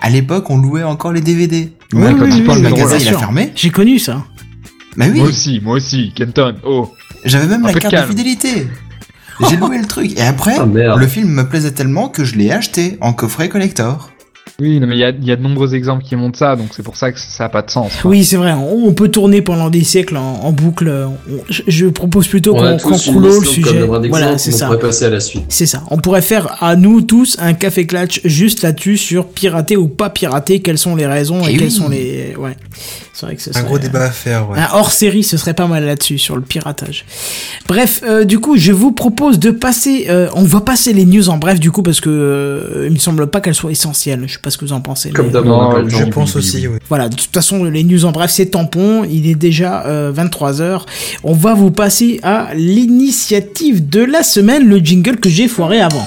[0.02, 1.72] À l'époque, on louait encore les DVD.
[1.94, 3.52] Ouais, oui, quand oui, oui, oui, magasin, il a fermé.
[3.56, 4.24] J'ai connu ça.
[4.98, 6.56] Bah oui, Moi aussi, moi aussi, Kenton.
[6.66, 6.92] Oh.
[7.26, 8.68] J'avais même Un la de carte de fidélité.
[9.50, 10.18] J'ai loué le truc.
[10.18, 14.12] Et après, Ah, le film me plaisait tellement que je l'ai acheté en coffret collector.
[14.62, 16.56] Oui, non, mais il y a, il y a de nombreux exemples qui montrent ça,
[16.56, 17.92] donc c'est pour ça que ça a pas de sens.
[18.02, 18.10] quoi.
[18.12, 18.54] Oui, c'est vrai.
[18.54, 20.88] On, on peut tourner pendant des siècles en, en boucle.
[20.88, 21.18] On-
[21.50, 23.82] je, je propose plutôt On qu'on clôt le sujet.
[24.08, 24.66] Voilà, c'est on ça.
[24.68, 25.44] pourrait passer à la suite.
[25.50, 25.84] C'est ça.
[25.92, 30.10] On pourrait faire à nous tous un café clutch juste là-dessus sur pirater ou pas
[30.10, 30.62] pirater.
[30.62, 32.34] Quelles sont les raisons et, Et quelles sont les.
[32.38, 32.56] Ouais.
[33.16, 34.60] C'est vrai que ce Un gros débat à faire, ouais.
[34.60, 37.06] Un hors série, ce serait pas mal là-dessus, sur le piratage.
[37.66, 40.08] Bref, euh, du coup, je vous propose de passer.
[40.10, 43.00] euh, on va passer les news en bref, du coup, parce que euh, il me
[43.00, 44.24] semble pas qu'elles soient essentielles.
[44.28, 45.12] Je sais pas ce que vous en pensez.
[45.12, 46.78] Comme le je pense aussi, oui.
[46.90, 49.06] Voilà, de toute façon, les news en bref, c'est tampon.
[49.10, 50.82] Il est déjà 23h.
[51.24, 56.06] On va vous passer à l'initiative de la semaine, le jingle que j'ai foiré avant.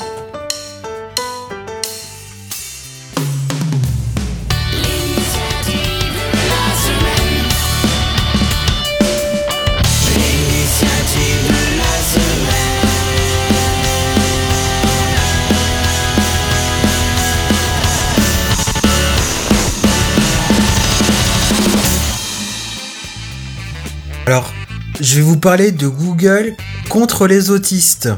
[25.09, 26.55] Je vais vous parler de Google
[26.91, 28.11] contre les autistes.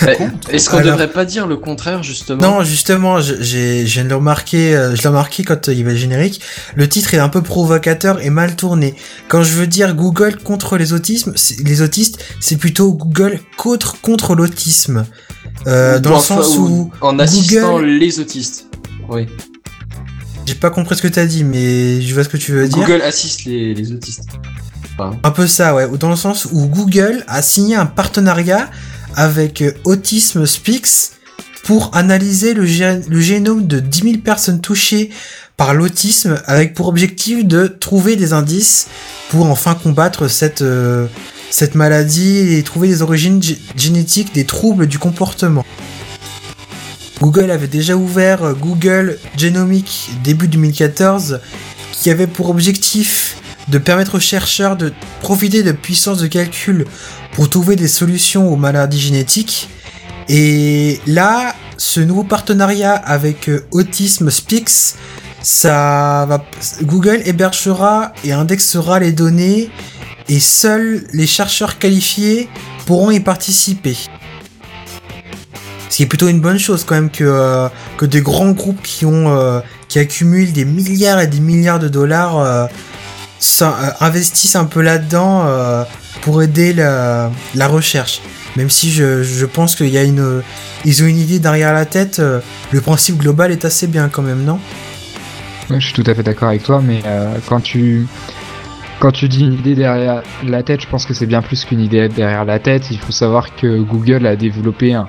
[0.00, 0.16] Eh,
[0.48, 3.34] Est-ce qu'on Alors- devrait pas dire le contraire, justement Non, justement, je,
[3.84, 6.40] viens de le remarquer, euh, je l'ai remarqué quand euh, il y avait le générique.
[6.74, 8.94] Le titre est un peu provocateur et mal tourné.
[9.28, 14.34] Quand je veux dire Google contre les autismes, les autistes, c'est plutôt Google contre contre
[14.34, 15.04] l'autisme.
[15.66, 18.66] Euh, dans le sens où En assistant Google- les autistes.
[19.10, 19.26] Oui.
[20.46, 22.78] j'ai pas compris ce que t'as dit, mais je vois ce que tu veux dire.
[22.78, 24.24] Google assiste les, les autistes.
[25.08, 25.84] Enfin, Un peu ça, ouais.
[25.86, 28.70] Ou Dans le sens où Google a signé un partenariat
[29.14, 31.10] avec euh, Autism Speaks
[31.64, 35.10] pour analyser le, gé- le génome de 10 000 personnes touchées
[35.56, 38.88] par l'autisme avec pour objectif de trouver des indices
[39.30, 41.06] pour enfin combattre cette, euh,
[41.74, 45.64] maladie et trouver les origines gé- génétiques des troubles du comportement.
[47.20, 51.40] Google avait déjà ouvert euh, Google Genomic début 2014
[51.92, 53.36] qui avait pour objectif
[53.68, 56.86] de permettre aux chercheurs de profiter de puissances de calcul
[57.32, 59.68] pour trouver des solutions aux maladies génétiques.
[60.28, 64.94] Et là, ce nouveau partenariat avec euh, Autism Speaks,
[65.42, 66.44] ça va,
[66.82, 69.70] Google hébergera et indexera les données
[70.28, 72.48] et seuls les chercheurs qualifiés
[72.86, 73.96] pourront y participer.
[75.88, 77.68] Ce qui est plutôt une bonne chose quand même que, euh,
[77.98, 81.88] que des grands groupes qui ont euh, qui accumulent des milliards et des milliards de
[81.88, 82.68] dollars
[84.00, 85.84] investissent un peu là-dedans euh,
[86.22, 87.30] pour aider la,
[87.68, 88.20] recherche.
[88.56, 90.42] Même si je, pense qu'il y a une
[90.84, 92.40] ils ont une idée derrière la tête, euh,
[92.70, 94.58] le principe global est assez bien quand même, non?
[95.70, 98.06] Ouais, je suis tout à fait d'accord avec toi, mais euh, quand tu
[98.98, 101.80] quand tu dis une idée derrière la tête, je pense que c'est bien plus qu'une
[101.80, 102.90] idée derrière la tête.
[102.90, 105.06] Il faut savoir que Google a développé un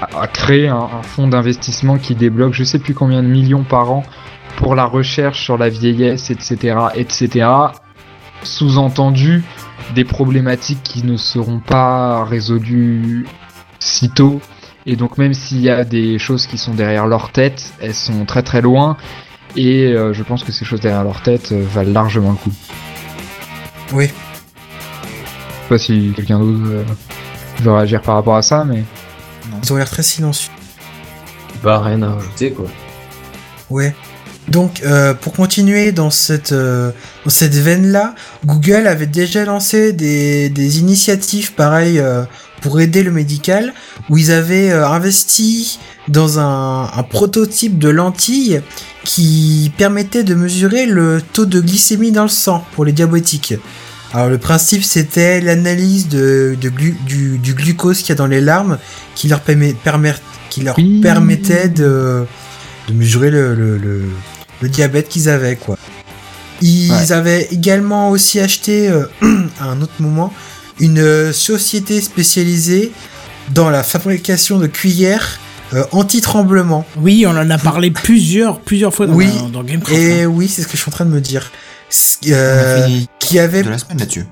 [0.00, 3.90] a créé un, un fonds d'investissement qui débloque je sais plus combien de millions par
[3.90, 4.04] an
[4.56, 7.48] pour la recherche sur la vieillesse, etc., etc.
[8.42, 9.42] Sous-entendu
[9.94, 13.26] des problématiques qui ne seront pas résolues
[13.78, 14.40] sitôt.
[14.86, 18.24] Et donc même s'il y a des choses qui sont derrière leur tête, elles sont
[18.26, 18.96] très très loin.
[19.56, 22.52] Et euh, je pense que ces choses derrière leur tête euh, valent largement le coup.
[23.92, 24.06] Oui.
[24.06, 26.84] Je sais pas si quelqu'un d'autre euh,
[27.60, 28.82] veut réagir par rapport à ça, mais
[29.62, 30.50] Ils ont l'air très silencieux.
[31.62, 32.66] Bah, rien à rajouter, quoi.
[33.70, 33.94] Ouais.
[34.48, 36.90] Donc, euh, pour continuer dans cette, euh,
[37.24, 38.14] dans cette veine-là,
[38.44, 42.24] Google avait déjà lancé des, des initiatives pareilles euh,
[42.60, 43.72] pour aider le médical,
[44.10, 48.60] où ils avaient euh, investi dans un, un prototype de lentille
[49.04, 53.54] qui permettait de mesurer le taux de glycémie dans le sang pour les diabétiques.
[54.12, 58.28] Alors le principe c'était l'analyse de, de glu- du, du glucose qu'il y a dans
[58.28, 58.78] les larmes
[59.14, 60.14] qui leur, permet, permet-
[60.50, 62.24] qui leur permettait de,
[62.88, 64.02] de mesurer le, le, le,
[64.64, 65.76] le diabète qu'ils avaient quoi.
[66.62, 67.12] Ils Ouais.
[67.12, 69.04] avaient également aussi acheté euh,
[69.60, 70.32] à un autre moment
[70.80, 72.90] une euh, société spécialisée
[73.52, 75.38] dans la fabrication de cuillères
[75.74, 76.86] euh, anti-tremblement.
[76.96, 80.00] Oui, on en a parlé plusieurs, plusieurs fois dans, Oui, dans, dans Gamecraft.
[80.00, 80.26] Et hein.
[80.26, 81.52] oui, c'est ce que je suis en train de me dire.
[82.28, 82.88] Euh,
[83.20, 84.24] qui avait de la semaine là-dessus.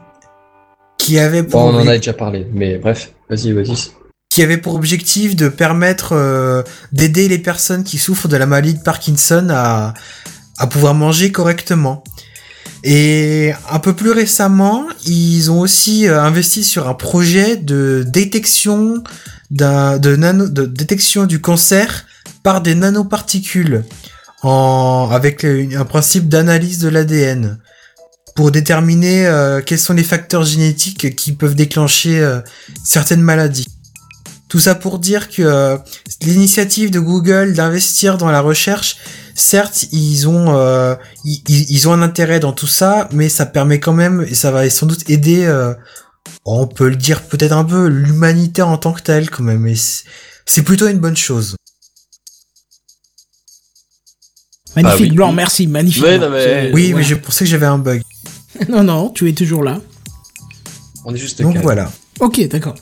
[0.99, 3.91] qui avait pour Bon, on en a déjà parlé, mais bref, vas-y, vas-y.
[4.33, 8.73] Qui avait pour objectif de permettre euh, d'aider les personnes qui souffrent de la maladie
[8.73, 9.93] de Parkinson à,
[10.57, 12.03] à pouvoir manger correctement.
[12.83, 19.05] Et un peu plus récemment, ils ont aussi euh, investi sur un projet de détection
[19.51, 22.07] de nano de détection du cancer
[22.43, 23.85] par des nanoparticules
[24.43, 27.59] en avec un principe d'analyse de l'ADN
[28.35, 32.27] pour déterminer euh, quels sont les facteurs génétiques qui peuvent déclencher
[32.83, 33.67] certaines maladies.
[34.53, 35.79] Tout ça pour dire que euh,
[36.21, 38.99] l'initiative de Google d'investir dans la recherche,
[39.35, 43.95] certes, ils ont euh, ils, ont un intérêt dans tout ça, mais ça permet quand
[43.95, 45.73] même et ça va sans doute aider, euh,
[46.45, 49.67] on peut le dire peut-être un peu, l'humanité en tant que telle quand même.
[49.67, 49.75] Et
[50.45, 51.57] c'est plutôt une bonne chose.
[54.77, 55.11] Magnifique Ah oui.
[55.13, 56.03] blanc, merci, magnifique.
[56.03, 56.29] Ouais, blanc.
[56.29, 56.99] non, mais- C'est- Oui, ouais.
[56.99, 58.03] mais j'ai pensé que j'avais un bug.
[58.69, 59.81] Non, non, tu es toujours là.
[61.07, 61.63] On est juste Donc calme.
[61.65, 61.91] voilà.
[62.21, 62.75] Ok, d'accord.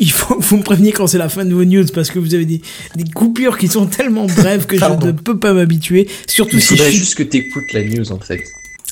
[0.00, 2.34] Il faut vous me prévenir quand c'est la fin de vos news parce que vous
[2.34, 2.60] avez des,
[2.96, 6.08] des coupures qui sont tellement brèves que je ne peux pas m'habituer.
[6.26, 6.98] Surtout Il si je faudrait suis...
[7.00, 8.42] juste que t'écoutes la news, en fait.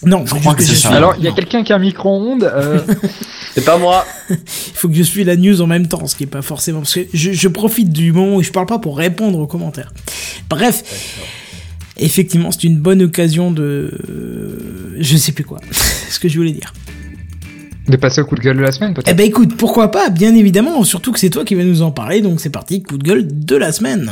[0.05, 0.89] Non, Je crois juste que c'est je ça.
[0.89, 2.44] suis- Alors, il y a quelqu'un qui a un micro-ondes.
[2.44, 2.78] euh,
[3.55, 4.36] C'est pas moi Il
[4.74, 6.94] faut que je suis la news en même temps, ce qui est pas forcément parce
[6.94, 9.93] que je, je profite du moment où je parle pas pour répondre aux commentaires.
[10.48, 10.85] Bref,
[11.97, 15.59] effectivement, c'est une bonne occasion de, euh, je sais plus quoi,
[16.10, 16.73] ce que je voulais dire.
[17.89, 19.16] De passer au coup de gueule de la semaine, Eh peut-être.
[19.16, 22.20] ben écoute, pourquoi pas, bien évidemment, surtout que c'est toi qui vas nous en parler,
[22.20, 24.10] donc c'est parti, coup de gueule de la semaine.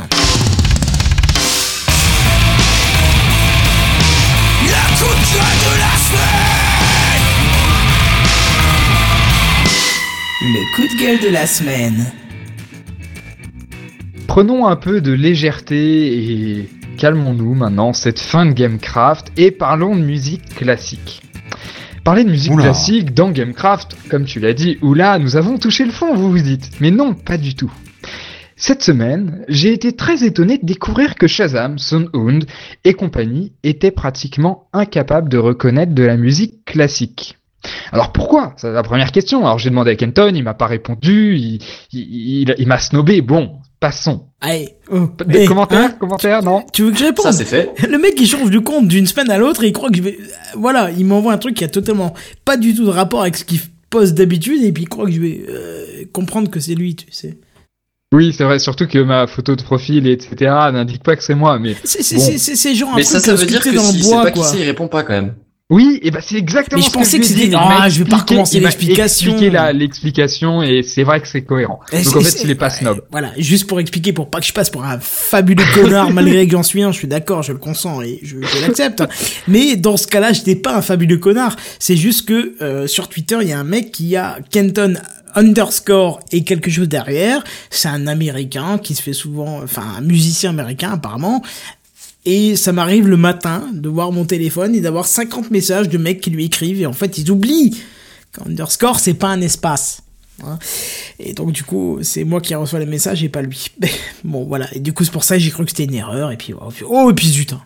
[10.41, 12.05] Le coup de gueule de la semaine.
[14.27, 20.01] Prenons un peu de légèreté et calmons-nous maintenant cette fin de Gamecraft et parlons de
[20.01, 21.21] musique classique.
[22.07, 22.63] Parler de musique Oula.
[22.63, 26.39] classique dans Gamecraft, comme tu l'as dit, oula, nous avons touché le fond, vous vous
[26.39, 26.69] dites.
[26.79, 27.69] Mais non, pas du tout.
[28.55, 32.45] Cette semaine, j'ai été très étonné de découvrir que Shazam, Soundhound
[32.85, 37.35] et compagnie étaient pratiquement incapables de reconnaître de la musique classique.
[37.91, 38.53] Alors pourquoi?
[38.55, 39.39] C'est la première question.
[39.45, 41.59] Alors j'ai demandé à Kenton, il m'a pas répondu, il,
[41.91, 43.19] il, il- il m'a snobé.
[43.21, 44.27] Bon, passons.
[44.41, 47.45] Allez, oh, Des eh, commentaires hein Commentaires Non Tu veux que je réponde Ça, c'est
[47.45, 47.71] fait.
[47.89, 50.01] Le mec il change de compte d'une semaine à l'autre et il croit que je
[50.03, 50.17] vais...
[50.55, 52.13] Voilà, il m'envoie un truc qui a totalement
[52.45, 53.59] pas du tout de rapport avec ce qu'il
[53.89, 57.07] poste d'habitude et puis il croit que je vais euh, comprendre que c'est lui, tu
[57.11, 57.37] sais.
[58.13, 60.35] Oui, c'est vrai, surtout que ma photo de profil, etc.,
[60.71, 61.75] n'indique pas que c'est moi, mais...
[61.83, 62.73] C'est Bon.
[62.75, 64.31] genre un Mais truc ça, ça veut dire que dans si le c'est bois, pas
[64.31, 64.47] qui quoi.
[64.47, 65.35] c'est, il répond pas quand même.
[65.69, 68.01] Oui, et bah c'est exactement Mais je ce que pensais je que c'était- Ah, je
[68.01, 69.31] vais pas recommencer l'explication.
[69.31, 71.81] expliqué la- l'explication, et c'est vrai que c'est cohérent.
[71.91, 73.03] Et Donc en fait, il est pas snob.
[73.11, 76.53] Voilà, juste pour expliquer, pour pas que je passe pour un fabuleux connard, malgré que
[76.53, 79.03] j'en suis un, je suis d'accord, je le consens et je, je l'accepte.
[79.49, 81.57] Mais dans ce cas-là, j'étais pas un fabuleux connard.
[81.79, 84.93] C'est juste que euh, sur Twitter, il y a un mec qui a Kenton
[85.35, 87.43] underscore et quelque chose derrière.
[87.69, 91.43] C'est un Américain qui se fait souvent, enfin un musicien américain apparemment.
[92.29, 96.19] Et ça m'arrive le matin de voir mon téléphone et d'avoir 50 messages de mecs
[96.19, 97.77] qui lui écrivent et en fait ils oublient
[98.33, 100.01] qu'underscore c'est pas un espace.
[100.43, 100.59] Hein.
[101.19, 103.67] Et donc du coup, c'est moi qui reçois les messages et pas lui.
[104.25, 106.31] bon voilà, et du coup c'est pour ça que j'ai cru que c'était une erreur
[106.31, 107.53] et puis oh, puis- oh et puis zut.
[107.53, 107.61] hein.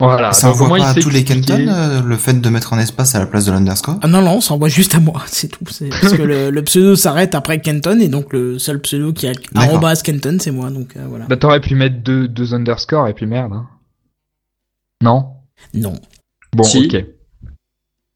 [0.00, 0.32] Voilà.
[0.32, 1.22] ça envoie pas à tous les.
[1.22, 4.00] Kenton euh, le fait de mettre un espace à la place de l'underscore?
[4.02, 5.64] Ah non non, ça envoie juste à moi, c'est tout.
[5.64, 5.78] Parce
[6.14, 10.00] que le, le pseudo s'arrête après Kenton et donc le seul pseudo qui a arrobas
[10.02, 11.26] Kenton c'est moi donc euh, voilà.
[11.26, 13.52] Bah t'aurais pu mettre deux, deux underscores, et puis merde.
[13.54, 13.66] hein.
[15.02, 15.26] Non?
[15.74, 15.94] Non.
[16.54, 16.86] Bon, Si.
[16.92, 17.04] ok.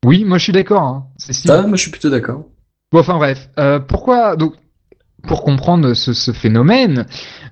[0.04, 0.82] Oui, moi je suis d'accord.
[0.82, 1.06] Hein.
[1.16, 1.48] C'est si.
[1.48, 2.44] Ça, moi, je suis plutôt d'accord.
[2.92, 4.54] Bon, enfin bref, euh, pourquoi donc
[5.26, 7.06] pour comprendre ce, ce phénomène,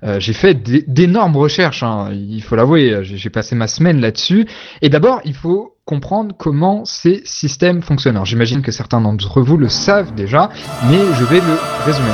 [0.04, 1.82] euh, j'ai fait d'é- d'énormes recherches.
[1.82, 4.46] Hein, il faut l'avouer, j'ai j'ai passé ma semaine là-dessus.
[4.82, 8.14] Et d'abord, il faut comprendre comment ces systèmes fonctionnent.
[8.16, 10.50] Alors, j'imagine que certains d'entre vous le savent déjà,
[10.88, 12.12] mais je vais le résumer.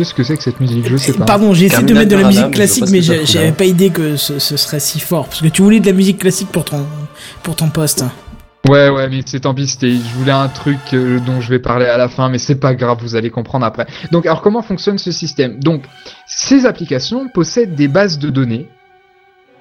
[0.00, 1.26] Qu'est-ce que c'est que cette musique Je sais pas.
[1.26, 4.38] Pardon, j'ai essayé de mettre de la musique classique, mais j'avais pas idée que ce,
[4.38, 5.26] ce serait si fort.
[5.26, 6.86] Parce que tu voulais de la musique classique pour ton,
[7.42, 8.02] pour ton poste.
[8.66, 11.58] Ouais, ouais, mais c'est tant pis, c'était, je voulais un truc euh, dont je vais
[11.58, 13.86] parler à la fin, mais c'est pas grave, vous allez comprendre après.
[14.10, 15.60] Donc, alors comment fonctionne ce système?
[15.60, 15.82] Donc,
[16.26, 18.68] ces applications possèdent des bases de données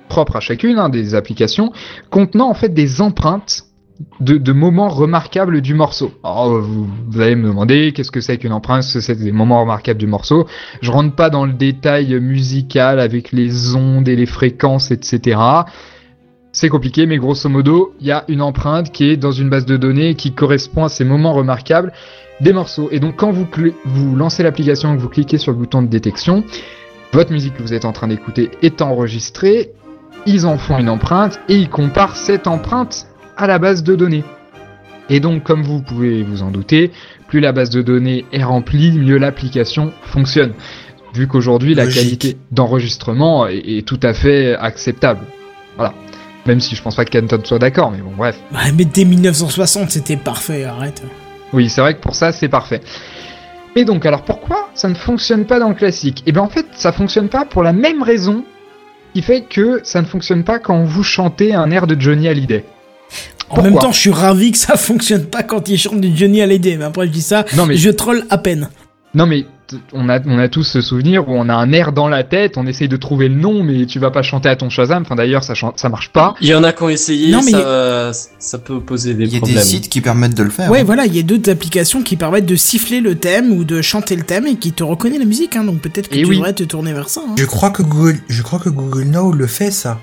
[0.08, 1.74] propres à chacune, hein, des applications
[2.10, 3.66] contenant en fait des empreintes
[4.20, 6.12] de, moments remarquables du morceau.
[6.26, 10.08] Euh, vous, allez me demander qu'est-ce que c'est qu'une empreinte, c'est des moments remarquables du
[10.08, 10.48] morceau.
[10.82, 15.40] Je rentre pas dans le détail musical avec les ondes et les fréquences, etc.
[16.52, 19.66] C'est compliqué, mais grosso modo, il y a une empreinte qui est dans une base
[19.66, 21.94] de données qui correspond à ces moments remarquables
[22.42, 22.90] des morceaux.
[22.92, 23.48] Et donc, quand vous,
[23.86, 26.44] vous lancez l'application et que vous cliquez sur le bouton de détection,
[27.12, 29.72] votre musique que vous êtes en train d'écouter est enregistrée,
[30.26, 33.08] ils en font une empreinte et ils comparent cette empreinte
[33.44, 34.24] à la base de données.
[35.10, 36.92] Et donc, comme vous pouvez vous en douter,
[37.28, 40.54] plus la base de données est remplie, mieux l'application fonctionne.
[41.16, 45.22] Vu qu'aujourd'hui, la qualité d'enregistrement est, est tout à fait acceptable.
[45.76, 45.94] Voilà.
[46.46, 48.40] Même si je pense pas que Canton soit d'accord, mais bon, bref.
[48.54, 51.04] Ouais, mais dès 1960, c'était parfait, arrête.
[51.54, 52.82] Oui, c'est vrai que pour ça, c'est parfait.
[53.76, 56.24] Et donc, alors pourquoi ça ne fonctionne pas dans le classique?
[56.26, 58.44] Eh bien, en fait, ça fonctionne pas pour la même raison
[59.14, 62.64] qui fait que ça ne fonctionne pas quand vous chantez un air de Johnny Hallyday.
[63.50, 66.42] En même temps, je suis ravi que ça fonctionne pas quand il chante du Johnny
[66.42, 66.78] Hallyday.
[66.78, 68.70] Mais après, je dis ça, Non, mais- je troll à peine.
[69.16, 69.46] Non, mais
[69.92, 72.58] on a, on a tous ce souvenir où on a un air dans la tête,
[72.58, 75.02] on essaye de trouver le nom, mais tu vas pas chanter à ton Shazam.
[75.02, 75.54] Enfin, d'ailleurs, ça,
[75.90, 76.36] marche pas.
[76.42, 79.34] Il y en a qui ont essayé, Non, mais ça, ça peut poser des Il
[79.34, 79.58] y a problèmes.
[79.58, 80.70] des sites qui permettent de le faire.
[80.70, 80.84] Ouais, hein.
[80.86, 84.16] voilà, il y a d'autres applications qui permettent de siffler le thème ou de chanter
[84.16, 85.56] le thème et qui te reconnaît la musique.
[85.56, 86.36] Hein, donc peut-être que Et tu oui.
[86.38, 87.22] devrais te tourner vers ça.
[87.28, 87.34] hein.
[87.36, 90.00] Je crois que Google, je crois que Google Now le fait ça.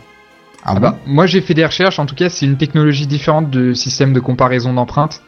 [0.66, 3.06] Ah Ah bon bah, moi j'ai fait des recherches, en tout cas c'est une technologie
[3.06, 5.22] différente de système de comparaison d'empreintes.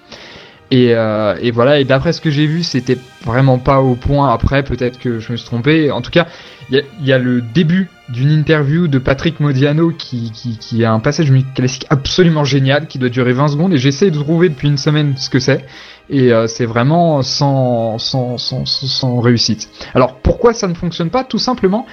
[0.71, 4.31] Et, euh, et voilà, et d'après ce que j'ai vu, c'était vraiment pas au point.
[4.31, 5.91] Après, peut-être que je me suis trompé.
[5.91, 6.27] En tout cas,
[6.71, 10.93] il y y a le début d'une interview de Patrick Modiano qui, qui, qui a
[10.93, 13.73] un passage classique absolument génial qui doit durer 20 secondes.
[13.73, 15.65] Et j'essaie de trouver depuis une semaine ce que c'est.
[16.11, 19.71] Et euh, c'est vraiment sans, sans, sans, sans réussite.
[19.95, 21.25] Alors pourquoi ça ne fonctionne pas?
[21.25, 21.87] Tout simplement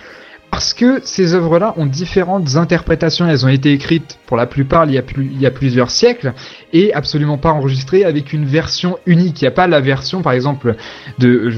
[0.55, 3.27] parce que ces œuvres-là ont différentes interprétations.
[3.27, 6.33] Elles ont été écrites pour la plupart il y a, plusieurs siècles
[6.71, 9.41] et absolument pas enregistrées avec une version unique.
[9.41, 10.77] Il n'y a pas la version, par exemple,
[11.19, 11.49] de.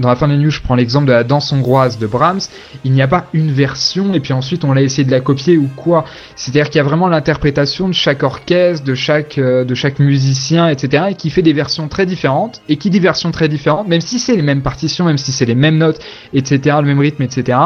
[0.00, 2.40] Dans la fin des news, je prends l'exemple de la danse hongroise de Brahms.
[2.84, 5.56] Il n'y a pas une version et puis ensuite on l'a essayé de la copier
[5.56, 6.04] ou quoi.
[6.36, 10.68] C'est-à-dire qu'il y a vraiment l'interprétation de chaque orchestre, de chaque, euh, de chaque musicien,
[10.68, 11.04] etc.
[11.10, 12.62] et qui fait des versions très différentes.
[12.68, 15.44] Et qui dit versions très différentes, même si c'est les mêmes partitions, même si c'est
[15.44, 16.00] les mêmes notes,
[16.32, 17.58] etc., le même rythme, etc.,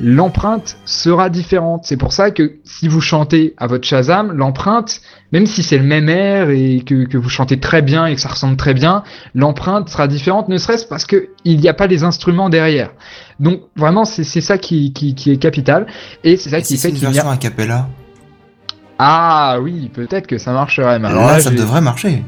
[0.00, 1.82] l'empreinte sera différente.
[1.84, 5.00] C'est pour ça que si vous chantez à votre Shazam, l'empreinte,
[5.32, 8.20] même si c'est le même air et que, que vous chantez très bien et que
[8.20, 9.02] ça ressemble très bien,
[9.34, 12.90] l'empreinte sera différente, ne serait-ce parce que il n'y a pas les instruments derrière.
[13.40, 15.86] Donc vraiment, c'est ça qui, qui, qui est capital
[16.24, 17.28] et c'est ça Et qui si fait qu'il y a.
[17.30, 17.88] a cappella?
[18.98, 20.98] Ah oui, peut-être que ça marcherait.
[20.98, 22.24] Mais alors là, ça devrait marcher.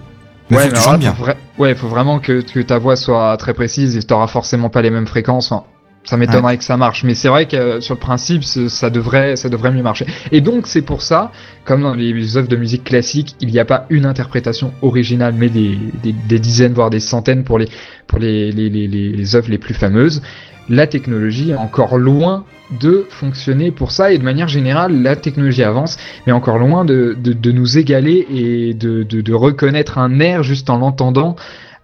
[0.51, 1.15] Mais ouais, faut que mais tu alors chantes là, bien.
[1.15, 4.71] faut vra- Ouais, faut vraiment que, que ta voix soit très précise et t'auras forcément
[4.71, 5.53] pas les mêmes fréquences.
[5.53, 5.65] Enfin,
[6.05, 9.37] ça m'étonnerait que ça marche, mais c'est vrai que euh, sur le principe, ça devrait,
[9.37, 10.07] ça devrait mieux marcher.
[10.33, 11.31] Et donc c'est pour ça,
[11.65, 15.49] comme dans les œuvres de musique classique, il n'y a pas une interprétation originale, mais
[15.51, 17.69] des, des, des dizaines voire des centaines pour les
[18.07, 20.23] pour les les, les, les, les œuvres les plus fameuses.
[20.69, 22.45] La technologie est encore loin
[22.81, 25.97] de fonctionner pour ça et de manière générale la technologie avance
[26.27, 30.45] mais encore loin de, de, de nous égaler et de, de, de reconnaître un air
[30.45, 31.35] juste en l'entendant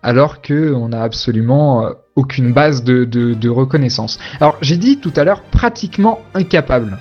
[0.06, 4.20] alors que on n'a absolument euh, aucune base de, de, de reconnaissance.
[4.40, 6.96] Alors j'ai dit tout à l'heure pratiquement incapable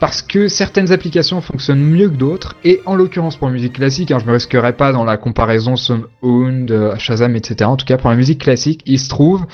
[0.00, 4.10] parce que certaines applications fonctionnent mieux que d'autres et en l'occurrence pour la musique classique,
[4.10, 7.64] hein, je me risquerai pas dans la comparaison Sound, euh, Shazam, etc.
[7.64, 9.46] En tout cas pour la musique classique, il se trouve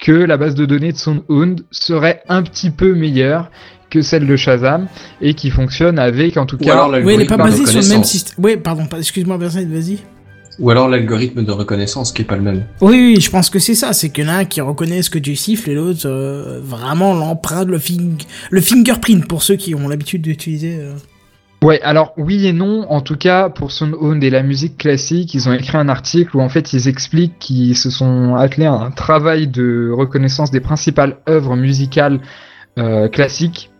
[0.00, 3.52] que la base de données de Sound serait un petit peu meilleure
[3.88, 4.88] que celle de Shazam
[5.20, 7.80] et qui fonctionne avec en tout Ou cas alors Ouais, elle est pas basée sur
[7.80, 8.44] le même système.
[8.44, 9.98] Ouais, pardon, excuse-moi, Vincent, vas-y.
[10.58, 12.64] Ou alors l'algorithme de reconnaissance qui est pas le même.
[12.80, 13.92] Oui, oui, je pense que c'est ça.
[13.92, 16.60] C'est qu'il y en a un qui reconnaît ce que tu siffles et l'autre euh,
[16.62, 18.20] vraiment l'empreinte, le, fing...
[18.50, 20.78] le fingerprint pour ceux qui ont l'habitude d'utiliser.
[20.80, 20.94] euh.
[21.62, 22.86] Ouais, alors oui et non.
[22.90, 26.40] En tout cas, pour Sound et la musique classique, ils ont écrit un article où
[26.40, 31.16] en fait ils expliquent qu'ils se sont attelés à un travail de reconnaissance des principales
[31.28, 32.20] œuvres musicales
[32.78, 33.70] euh, classiques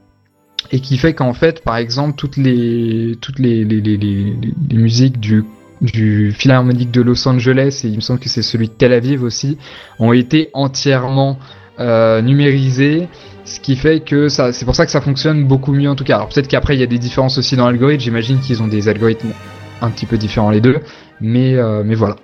[0.72, 4.36] et qui fait qu'en fait, par exemple, toutes les toutes les les, les, les,
[4.70, 5.44] les musiques du
[5.80, 9.22] du Philharmonique de Los Angeles et il me semble que c'est celui de Tel Aviv
[9.22, 9.59] aussi
[9.98, 11.38] ont été entièrement
[11.78, 13.09] euh, numérisées
[13.48, 16.05] ce qui fait que ça, c'est pour ça que ça fonctionne beaucoup mieux en tout
[16.05, 16.16] cas.
[16.16, 18.02] Alors peut-être qu'après il y a des différences aussi dans l'algorithme.
[18.02, 19.32] J'imagine qu'ils ont des algorithmes
[19.80, 20.80] un petit peu différents les deux,
[21.20, 22.16] mais euh, mais voilà.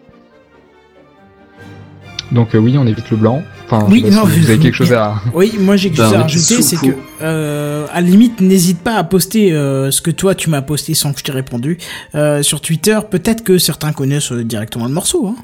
[2.33, 3.43] Donc euh, oui, on évite le blanc.
[3.67, 5.15] Enfin, Oui, non, si vous avez quelque chose à.
[5.35, 8.81] Oui, moi j'ai quelque Bah, chose à rajouter, c'est que euh, à la limite n'hésite
[8.81, 11.79] pas à poster euh, ce que toi tu m'as posté sans que je t'ai répondu
[12.15, 12.99] euh, sur Twitter.
[13.11, 15.27] Peut-être que certains connaissent euh, directement le morceau.
[15.29, 15.37] Hein.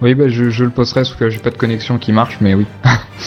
[0.00, 2.54] Oui, bah, je, je le posterai parce que j'ai pas de connexion qui marche, mais
[2.54, 2.66] oui.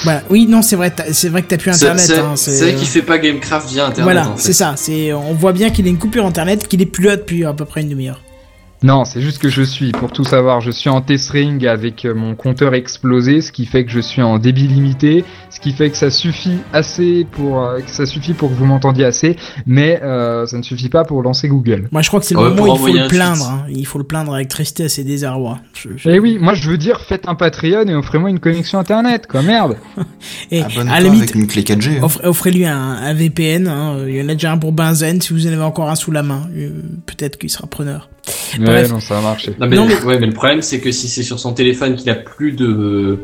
[0.04, 0.24] Voilà.
[0.30, 2.06] Oui, non, c'est vrai, t'as- c'est vrai que t'as plus internet.
[2.06, 4.04] c'est- hein, c'est vrai qu'il fait pas Gamecraft via internet.
[4.04, 4.42] Voilà, en fait.
[4.42, 4.74] c'est ça.
[4.76, 7.54] C'est on voit bien qu'il a une coupure internet, qu'il est plus là depuis à
[7.54, 8.22] peu près une demi-heure.
[8.86, 12.14] Non, c'est juste que je suis, pour tout savoir, je suis en testring avec euh,
[12.14, 15.90] mon compteur explosé, ce qui fait que je suis en débit limité, ce qui fait
[15.90, 20.00] que ça suffit assez pour euh, que ça suffit pour que vous m'entendiez assez, mais
[20.04, 21.88] euh, ça ne suffit pas pour lancer Google.
[21.92, 23.50] Moi, je crois que c'est le Ouais, moment où il faut le plaindre.
[23.50, 23.66] hein.
[23.70, 25.58] Il faut le plaindre avec tristesse et désarroi.
[25.74, 28.78] Je- je- Eh oui, moi je veux dire, faites un Patreon et offrez-moi une connexion
[28.78, 29.78] internet, quoi, merde.
[30.52, 31.98] Et à la limite, une clé 4G.
[31.98, 32.06] hein.
[32.06, 33.68] offre- offrez-lui un, un VPN.
[33.68, 33.98] hein.
[34.08, 35.22] Il y en a déjà un pour Benzen.
[35.22, 36.70] Si vous en avez encore un sous la main, euh,
[37.08, 38.10] peut-être qu'il sera preneur.
[38.58, 38.92] Ouais, Bref.
[38.92, 39.52] non, ça a marché.
[39.60, 41.96] Non, mais, Non, mais- Ouais, mais le problème, c'est que si c'est sur son téléphone
[41.96, 43.20] qu'il a plus de,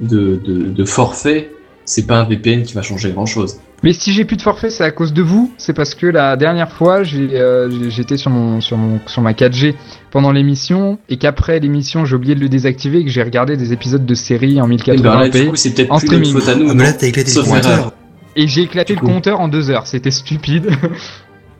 [0.00, 1.50] de, de, de forfait,
[1.84, 3.58] c'est pas un VPN qui va changer grand chose.
[3.82, 5.52] Mais si j'ai plus de forfait, c'est à cause de vous.
[5.58, 9.32] C'est parce que la dernière fois, j'ai, euh, j'étais sur mon, sur mon, sur ma
[9.34, 9.74] 4G
[10.10, 13.72] pendant l'émission et qu'après l'émission, j'ai oublié de le désactiver et que j'ai regardé des
[13.72, 15.46] épisodes de série en Et ben là, du 1080p.
[15.50, 16.32] coup, c'est peut-être en streaming.
[16.32, 16.70] faute à nous.
[16.70, 17.70] Ah, mais là, t'as éclaté le Sauf compteur.
[17.70, 17.92] erreur.
[18.34, 19.12] Et j'ai éclaté Du le coup.
[19.12, 19.86] compteur en deux heures.
[19.86, 20.70] C'était stupide.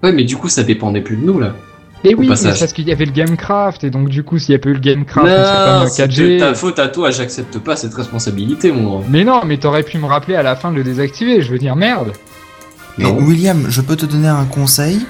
[0.02, 1.54] Ouais, mais du coup, ça dépendait plus de nous, là.
[2.04, 4.54] Et oui, c'est parce qu'il y avait le Gamecraft et donc du coup, s'il y
[4.54, 6.38] a pas eu le Gamecraft, on serait pas Non, mis en c'est de 4G.
[6.38, 9.04] ta faute à toi, j'accepte pas cette responsabilité, mon grand.
[9.08, 11.42] Mais non, mais t'aurais pu me rappeler à la fin de le désactiver.
[11.42, 12.12] Je veux dire, merde.
[12.98, 13.16] Et Non.
[13.18, 15.00] William, je peux te donner un conseil?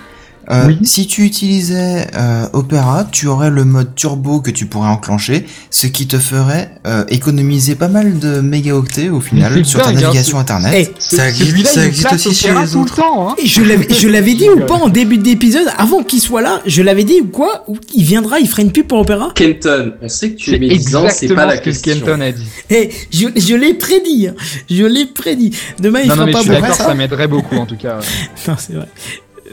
[0.50, 0.78] Euh, Oui.
[0.84, 5.86] Si tu utilisais euh, Opera, tu aurais le mode turbo que tu pourrais enclencher, ce
[5.88, 10.00] qui te ferait euh, économiser pas mal de mégaoctets au final sur ta dingue, hein,
[10.02, 10.94] navigation Eh, internet.
[10.98, 11.66] Ce- Ça existe-
[12.02, 12.96] ça aussi chez Opera les tout le autres.
[12.96, 13.28] temps.
[13.30, 13.34] Hein.
[13.42, 13.62] Et je
[14.08, 17.26] l'avais, dit ou pas en début d'épisode, avant qu'il soit là, je l'avais dit ou
[17.26, 20.58] quoi Il viendra, il fera une pub pour Opéra Kenton, on sait que tu es
[20.58, 21.94] médisant, c'est pas la ce que question.
[21.94, 22.46] Kenton a dit.
[22.70, 24.34] Eh, je, je l'ai prédit, hein.
[24.70, 25.50] je l'ai prédit.
[25.80, 27.76] Demain, il Non, fera non, mais pas je suis d'accord, ça m'aiderait beaucoup en tout
[27.76, 27.98] cas.
[28.46, 28.86] Non, c'est vrai.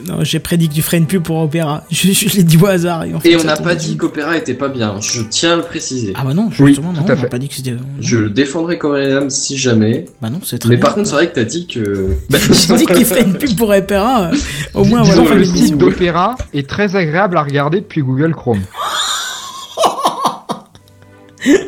[0.07, 1.83] Non, j'ai prédit que tu ferais une pub pour Opéra.
[1.91, 3.03] Je, je l'ai dit au hasard.
[3.05, 5.55] Et, en fait, Et on n'a pas dit qu'Opéra était pas bien, je tiens à
[5.57, 6.13] le préciser.
[6.15, 7.75] Ah bah non, justement, non, on n'a pas dit que c'était...
[7.99, 8.79] Je le défendrai
[9.13, 10.05] âme si jamais.
[10.21, 10.85] Bah non, c'est très Mais bien.
[10.85, 12.09] par contre, c'est vrai que t'as dit que.
[12.29, 14.31] Bah, j'ai dit qu'il ferait une pub pour Opéra.
[14.31, 14.35] euh,
[14.73, 18.61] au moins, voilà, le site d'Opéra est très agréable à regarder depuis Google Chrome.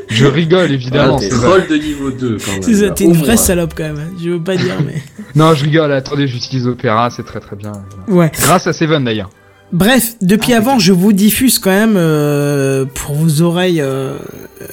[0.10, 1.16] Je rigole évidemment.
[1.18, 2.62] Ah, t'es c'est troll de niveau 2 quand même.
[2.64, 2.92] C'est ça, là.
[2.92, 3.38] t'es une vraie moins.
[3.38, 3.98] salope quand même.
[3.98, 4.14] hein.
[4.24, 5.02] Je veux pas dire, mais.
[5.36, 5.92] Non, je rigole.
[5.92, 7.74] Attendez, j'utilise Opéra, c'est très très bien.
[8.08, 8.32] Ouais.
[8.42, 9.30] Grâce à Seven d'ailleurs.
[9.74, 14.14] Bref, depuis avant, je vous diffuse quand même euh, pour vos oreilles euh,
[14.62, 14.66] euh,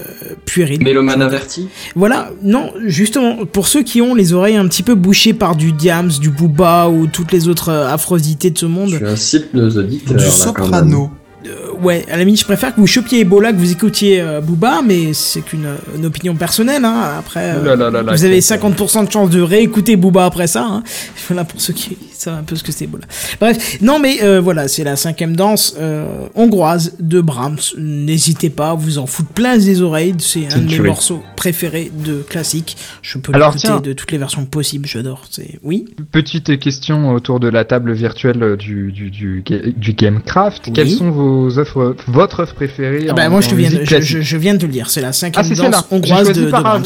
[0.45, 0.85] puériles.
[0.85, 5.33] Mélomane averti Voilà, non, justement, pour ceux qui ont les oreilles un petit peu bouchées
[5.33, 9.05] par du Diams, du Booba ou toutes les autres euh, affrosités de ce monde, Tu
[9.05, 10.17] incites nos auditeurs.
[10.17, 10.69] Du là, quand même.
[10.69, 11.11] soprano.
[11.47, 14.41] Euh, ouais, à la limite, je préfère que vous chopiez Ebola, que vous écoutiez euh,
[14.41, 17.15] Booba, mais c'est qu'une euh, une opinion personnelle, hein.
[17.19, 19.97] Après, euh, Ouh là là là là, vous avez quel- 50% de chance de réécouter
[19.97, 20.83] Booba après ça, hein.
[21.29, 23.05] Voilà, pour ceux qui savent un peu ce que c'est Ebola.
[23.41, 27.59] Bref, non, mais euh, voilà, c'est la cinquième danse euh, hongroise de Brahms.
[27.79, 32.23] N'hésitez pas, vous en foutre plein les oreilles, c'est un de mes morceaux préférés de
[32.23, 32.77] classique.
[33.03, 35.23] Je peux l'écouter de toutes les versions possibles, j'adore.
[35.31, 35.87] C'est oui.
[36.11, 40.65] Petite question autour de la table virtuelle du, du, du, ga- du Gamecraft.
[40.69, 40.73] Oui.
[40.73, 43.77] Quelles sont vos offres, votre offre préférée Ah bah en- moi je, te viens de,
[43.81, 46.33] je, classique je- je viens de te le dire, c'est la Ah, cinquième danse hongroise
[46.33, 46.85] de, Brahms.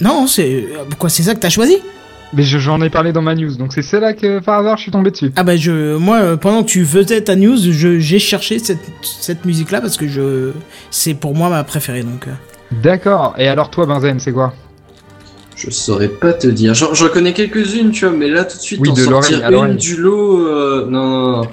[0.00, 0.66] Non, c'est euh,
[0.98, 1.76] quoi, c'est ça que t'as choisi?
[2.34, 4.82] Mais je- j'en ai parlé dans ma news, donc c'est celle-là que par hasard je
[4.84, 5.32] suis tombé dessus.
[5.36, 8.78] Ah bah je, moi euh, pendant que tu faisais ta news, je- j'ai cherché cette,
[9.02, 10.52] cette musique là parce que je,
[10.90, 12.26] c'est pour moi ma préférée donc.
[12.28, 12.30] euh.
[12.82, 13.34] D'accord.
[13.36, 14.54] Et alors toi, Benzen, c'est quoi?
[15.56, 16.72] Je saurais pas te dire.
[16.72, 19.34] J'en j'en connais quelques-unes, tu vois, mais là tout de suite, Oui, t'en de l'oreille
[19.34, 20.46] sortir une du lot.
[20.46, 21.48] euh, Non, non, non.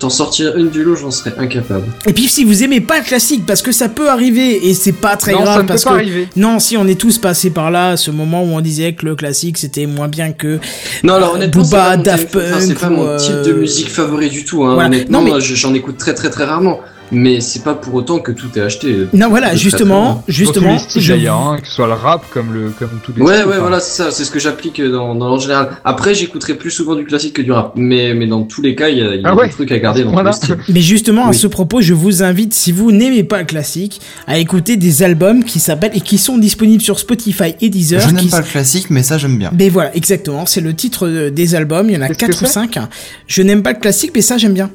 [0.00, 1.84] T'en sortir une du lot, j'en serais incapable.
[2.06, 4.92] Et puis si vous aimez pas le classique parce que ça peut arriver et c'est
[4.92, 6.28] pas très Non, grave ça ne peut parce pas que arriver.
[6.36, 9.14] non si on est tous passés par là, ce moment où on disait que le
[9.14, 10.58] classique c'était moins bien que
[11.04, 13.42] Non, alors honnêtement, c'est Booba, pas mon Daft type- enfin, c'est Punk pas mon type
[13.44, 14.64] de euh, musique favori du tout.
[14.64, 14.72] Hein.
[14.74, 14.88] voilà.
[14.88, 16.80] Honnêtement, Non, mais- moi, j'en écoute très très très rarement.
[17.12, 19.06] Mais c'est pas pour autant que tout est acheté.
[19.12, 20.76] non voilà justement justement
[21.08, 23.58] d'ailleurs, hein, que ce soit le rap comme le comme tous les Ouais, styles, ouais,
[23.58, 25.70] voilà, c'est ça, c'est ce que j'applique dans, dans l'ordre général.
[25.84, 28.88] Après, j'écouterai plus souvent du classique que du rap, mais, mais dans tous les cas,
[28.88, 29.46] il y a, il y a Ah ouais.
[29.48, 30.30] des trucs à garder dans Voilà.
[30.30, 30.56] les styles.
[30.68, 34.38] Mais justement, à ce propos, je vous invite, si vous n'aimez pas le classique, à
[34.38, 38.00] écouter des albums qui s'appellent et qui sont disponibles sur Spotify et Deezer.
[38.00, 39.50] Je n'aime pas le classique, mais ça j'aime bien.
[39.58, 42.46] Mais voilà, exactement, c'est le titre euh, des albums, il y en a 4 ou
[42.46, 42.78] 5.
[43.26, 44.70] Je n'aime pas le classique, mais ça j'aime bien.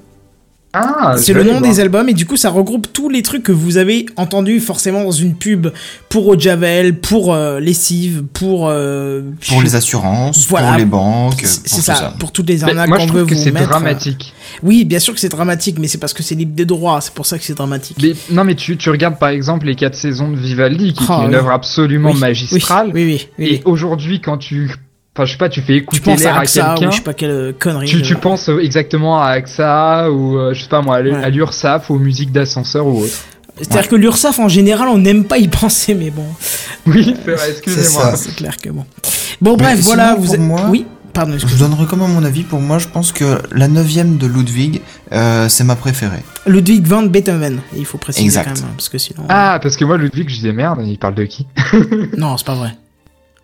[0.77, 1.61] Ah, c'est le nom voir.
[1.61, 5.03] des albums et du coup ça regroupe tous les trucs que vous avez entendus forcément
[5.03, 5.67] dans une pub
[6.09, 10.69] pour Eau de Javel, pour euh, lessive, pour euh, Pour les assurances, Voilà.
[10.69, 12.13] pour les banques, c'est c'est ça, ça.
[12.19, 13.69] pour toutes les arnaques qu'on veut que vous c'est mettre.
[13.69, 14.33] dramatique.
[14.63, 17.13] Oui, bien sûr que c'est dramatique, mais c'est parce que c'est libre des droits, c'est
[17.13, 17.97] pour ça que c'est dramatique.
[18.01, 21.07] Mais, non, mais tu, tu regardes par exemple les quatre saisons de Vivaldi, qui est
[21.07, 21.35] une oui.
[21.35, 22.91] œuvre absolument Oui, magistrale.
[22.93, 23.45] Oui, oui, oui.
[23.45, 23.61] Et oui.
[23.65, 24.71] aujourd'hui, quand tu,
[25.15, 27.13] enfin, je sais pas, tu fais Tu écouter penses l'air à quelqu'un, je sais pas
[27.13, 27.87] quelle euh, connerie.
[27.87, 31.13] tu, tu penses euh, exactement à AXA ou euh, je sais pas moi, à Ouais.
[31.23, 33.13] à l'URSSAF ou aux musiques d'ascenseur ou autre.
[33.57, 36.25] C'est-à-dire que l'URSSAF en général, on n'aime pas y penser, mais bon,
[36.85, 38.11] Oui, c'est vrai, excusez-moi.
[38.11, 38.15] ça.
[38.17, 38.85] c'est clair que bon.
[39.41, 41.69] Bon, Mais bref, voilà, vous êtes- moi- Oui, pardon, Je excuse-moi.
[41.69, 42.43] donnerai comment mon avis.
[42.43, 44.81] Pour moi, je pense que la neuvième de Ludwig,
[45.13, 46.23] euh, c'est ma préférée.
[46.45, 48.43] Ludwig van Beethoven, il faut préciser Exact.
[48.55, 49.23] quand même, parce que sinon.
[49.29, 51.47] Ah, parce que moi, Ludwig, je disais merde, il parle de qui?
[52.17, 52.75] Non, c'est pas vrai.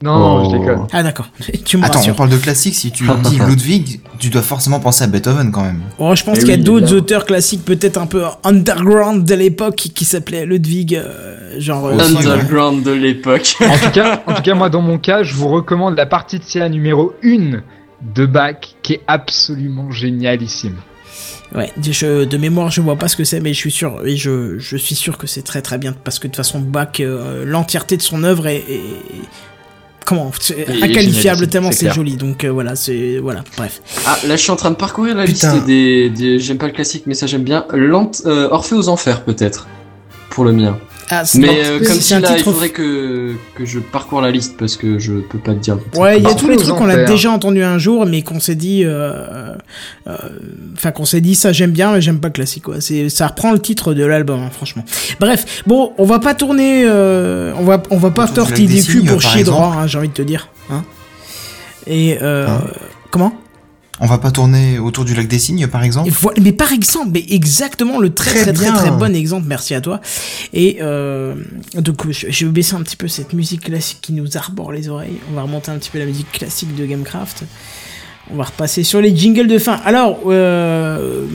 [0.01, 0.49] Non, Oh.
[0.51, 0.87] je déconne.
[0.91, 1.27] Ah d'accord,
[1.65, 2.75] tu me Attends, on parle de classique.
[2.75, 5.81] Si tu dis Ludwig, tu dois forcément penser à Beethoven quand même.
[5.99, 7.01] Oh, je pense Eh qu'il y a oui, d'autres évidemment.
[7.01, 11.85] auteurs classiques, peut-être un peu underground de l'époque, qui, s'appelaient Ludwig, euh, genre.
[11.87, 13.55] euh, Underground de l'époque.
[13.61, 16.39] En tout cas, en tout cas, moi, dans mon cas, je vous recommande la partie
[16.39, 17.61] de Sia numéro 1
[18.15, 20.75] de Bach, qui est absolument génialissime.
[21.53, 24.15] Ouais, je, de mémoire, je vois pas ce que c'est, mais je suis sûr, et
[24.15, 26.87] je, je suis sûr que c'est très très bien, parce que de toute façon, Bach,
[27.01, 28.81] euh, l'entièreté de son œuvre est, est-
[30.15, 30.31] comment,
[30.81, 32.15] inqualifiable tellement c'est joli.
[32.17, 33.81] Donc euh, voilà, c'est voilà, bref.
[34.05, 35.53] Ah, là, je suis en train de parcourir la Putain.
[35.53, 37.65] liste des, des- J'aime pas le classique, mais ça j'aime bien.
[37.73, 39.67] Lent, euh, Orphée aux Enfers, peut-être.
[40.29, 40.77] Pour le mien.
[41.13, 44.31] Ah, Mais euh, comme c'est si un là, il faudrait que, que je parcours la
[44.31, 45.77] liste parce que je peux pas te dire.
[45.97, 48.39] Ouais, il y a tous les trucs qu'on a déjà entendu un jour, mais qu'on
[48.39, 49.53] s'est dit, euh,
[50.07, 50.17] euh,
[50.73, 52.63] enfin qu'on s'est dit ça j'aime bien, mais j'aime pas classique.
[52.63, 52.79] Quoi.
[52.79, 54.85] C'est, ça reprend le titre de l'album, hein, franchement.
[55.19, 59.01] Bref, bon, on va pas tourner, euh, on va, on va pas tortiller du cul
[59.03, 59.57] pour chier exemple.
[59.57, 60.47] droit, hein, j'ai envie de te dire.
[60.69, 60.85] Hein.
[61.87, 62.61] Et euh, Hein
[63.09, 63.33] comment?
[64.03, 66.09] On va pas tourner autour du lac des Cygnes, par exemple.
[66.09, 69.81] Voilà- mais par exemple, mais exactement le très très Très très bon exemple, merci à
[69.81, 70.01] toi.
[70.53, 71.35] Et euh,
[71.75, 74.89] donc je, je vais baisser un petit peu cette musique classique qui nous arbore les
[74.89, 75.19] oreilles.
[75.31, 77.43] On va remonter un petit peu la musique classique de Gamecraft.
[78.31, 79.79] On va repasser sur les jingles de fin.
[79.85, 81.25] Alors, euh, euh,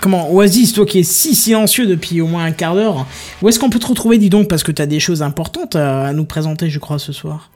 [0.00, 3.06] comment Oasis, toi qui es si silencieux depuis au moins un quart d'heure,
[3.40, 6.06] où est-ce qu'on peut te retrouver, dis donc, parce que t'as des choses importantes à,
[6.06, 7.50] à nous présenter, je crois, ce soir?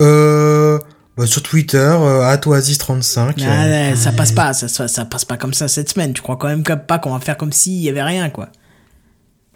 [0.00, 0.78] Euh,
[1.26, 3.34] sur Twitter, euh, @oasis35.
[3.40, 6.12] Ah, euh, ouais, ça passe pas, ça, ça, ça passe pas comme ça cette semaine.
[6.12, 8.48] Tu crois quand même pas qu'on va faire comme s'il y avait rien, quoi.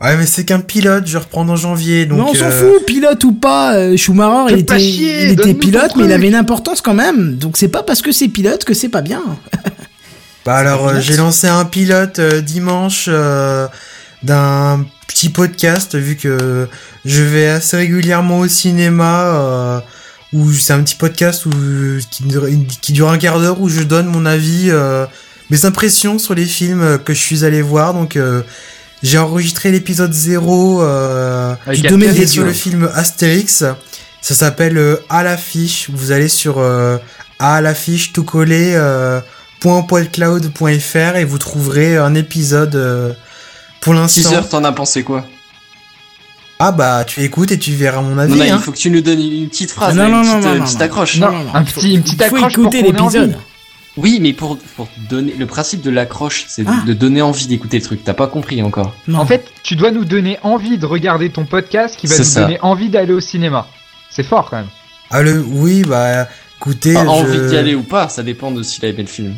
[0.00, 2.18] Ouais, mais c'est qu'un pilote, je reprends en janvier, donc.
[2.18, 3.74] mais on s'en euh, fout, pilote ou pas.
[3.76, 6.80] euh, Schumacher, il était, chier, il était donne-nous ton pilote, mais il avait une importance
[6.80, 7.36] quand même.
[7.36, 9.22] Donc c'est pas parce que c'est pilote que c'est pas bien.
[10.44, 13.66] Bah alors, euh, j'ai lancé un pilote euh, dimanche euh,
[14.22, 16.68] d'un petit podcast, vu que
[17.06, 19.80] je vais assez régulièrement au cinéma, euh,
[20.34, 21.50] où c'est un petit podcast où,
[22.10, 22.48] qui, dure-
[22.82, 25.06] qui dure un quart d'heure, où je donne mon avis, euh,
[25.50, 27.94] mes impressions sur les films euh, que je suis allé voir.
[27.94, 28.42] Donc, euh,
[29.02, 33.64] j'ai enregistré l'épisode 0 euh, du domaine sur le film Astérix.
[34.20, 35.88] Ça s'appelle euh, À l'affiche.
[35.92, 36.98] Vous allez sur euh,
[37.38, 38.72] À l'affiche tout collé.
[38.74, 39.20] Euh,
[39.60, 43.12] .podcloud.fr et vous trouverez un épisode euh,
[43.80, 44.20] pour l'instant.
[44.30, 45.24] Teaser, t'en as pensé quoi?
[46.58, 48.32] Ah bah tu écoutes et tu verras mon avis.
[48.32, 48.56] Non, non, hein.
[48.58, 50.54] il faut que tu nous donnes une petite phrase, Non, non, une non, petite, non,
[50.58, 50.84] non, petite non.
[50.84, 51.16] accroche.
[51.18, 53.36] Non, non, un petit, une petite il faut accroche pour écouter l'épisode.
[53.96, 56.82] Oui, mais pour, pour donner le principe de l'accroche, c'est de- Ah.
[56.84, 58.02] de donner envie d'écouter le truc.
[58.04, 58.92] T'as pas compris encore.
[59.06, 59.20] Non.
[59.20, 62.40] En fait, tu dois nous donner envie de regarder ton podcast qui va nous ça.
[62.42, 63.68] donner envie d'aller au cinéma.
[64.10, 64.68] C'est fort quand même.
[65.10, 66.26] Ah le oui bah
[66.58, 66.92] écoutez.
[66.94, 69.34] Je- envie d'y aller ou pas, ça dépend de s'il a aimé le film.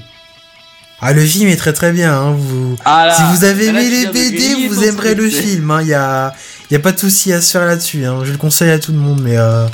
[1.02, 2.14] Ah le film est très très bien.
[2.14, 2.76] Hein, vous...
[2.86, 5.76] Ah là, si vous avez aimé les BD, vous aimerez le film.
[5.82, 6.32] Il y a
[6.70, 8.04] y a pas de souci à se faire là-dessus.
[8.04, 8.20] Hein.
[8.24, 9.20] Je le conseille à tout le monde.
[9.22, 9.66] Mais euh,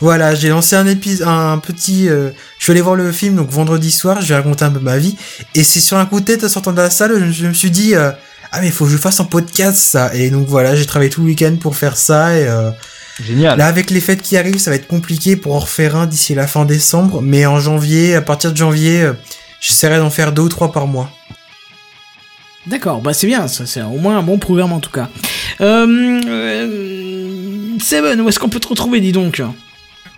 [0.00, 2.08] voilà, j'ai lancé un épisode, un petit.
[2.08, 4.20] euh, je suis allé voir le film donc vendredi soir.
[4.20, 5.16] Je vais raconter un peu ma vie.
[5.54, 7.52] Et c'est sur un coup de tête en sortant de la salle, je, je me
[7.54, 7.94] suis dit.
[7.94, 8.10] euh,
[8.52, 11.10] ah mais il faut que je fasse un podcast ça et donc voilà j'ai travaillé
[11.10, 12.70] tout le week-end pour faire ça et euh,
[13.20, 13.58] Génial.
[13.58, 16.34] Là, avec les fêtes qui arrivent, ça va être compliqué pour en refaire un d'ici
[16.34, 17.22] la fin décembre.
[17.22, 19.12] Mais en janvier, à partir de janvier, euh,
[19.58, 21.10] j'essaierai d'en faire deux ou trois par mois.
[22.66, 25.08] D'accord, bah c'est bien, c'est au moins un bon programme en tout cas.
[25.60, 29.40] Euh, euh, Seven, où est-ce qu'on peut te retrouver, dis donc?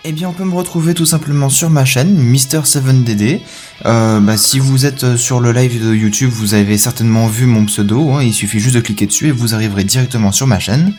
[0.05, 3.41] Eh bien, on peut me retrouver tout simplement sur ma chaîne, Mister7DD.
[3.85, 7.67] Euh, bah, si vous êtes sur le live de YouTube, vous avez certainement vu mon
[7.67, 8.13] pseudo.
[8.13, 10.95] hein, il suffit juste de cliquer dessus et vous arriverez directement sur ma chaîne.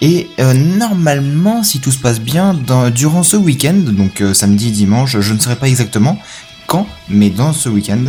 [0.00, 2.58] Et normalement, si tout se passe bien,
[2.94, 6.18] durant ce week-end, donc samedi, dimanche, je ne saurais pas exactement
[6.66, 8.04] quand, mais dans ce week-end,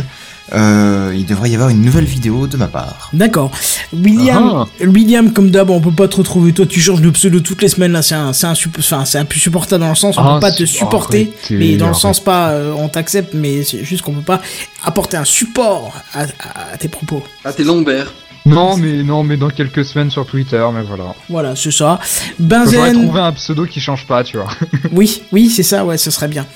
[0.54, 3.08] euh, il devrait y avoir une nouvelle vidéo de ma part.
[3.12, 3.50] D'accord.
[3.92, 4.84] William, Ah.
[4.86, 6.52] William, comme d'hab, on peut pas te retrouver.
[6.52, 7.92] Toi, tu changes de pseudo toutes les semaines.
[7.92, 10.22] Là, c'est un, c'est un, sup- enfin, c'est un peu supportable dans le sens, on
[10.22, 13.64] Ah, peut pas te supporter, arrêtez, mais dans le sens pas, euh, on t'accepte, mais
[13.64, 14.40] c'est juste qu'on peut pas
[14.84, 17.22] apporter un support à, à- à tes propos.
[17.44, 18.12] Ah, t'es Lambert.
[18.44, 21.14] Non, mais non, mais dans quelques semaines sur Twitter, mais voilà.
[21.28, 22.00] Voilà, c'est ça.
[22.38, 24.48] J'aurais Benzen, trouvé un pseudo qui change pas, tu vois.
[24.92, 26.46] oui, oui, c'est ça, ouais, ce serait bien.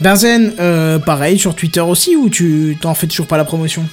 [0.00, 3.86] Benzen, euh, pareil sur Twitter aussi, ou tu t'en fais toujours pas la promotion?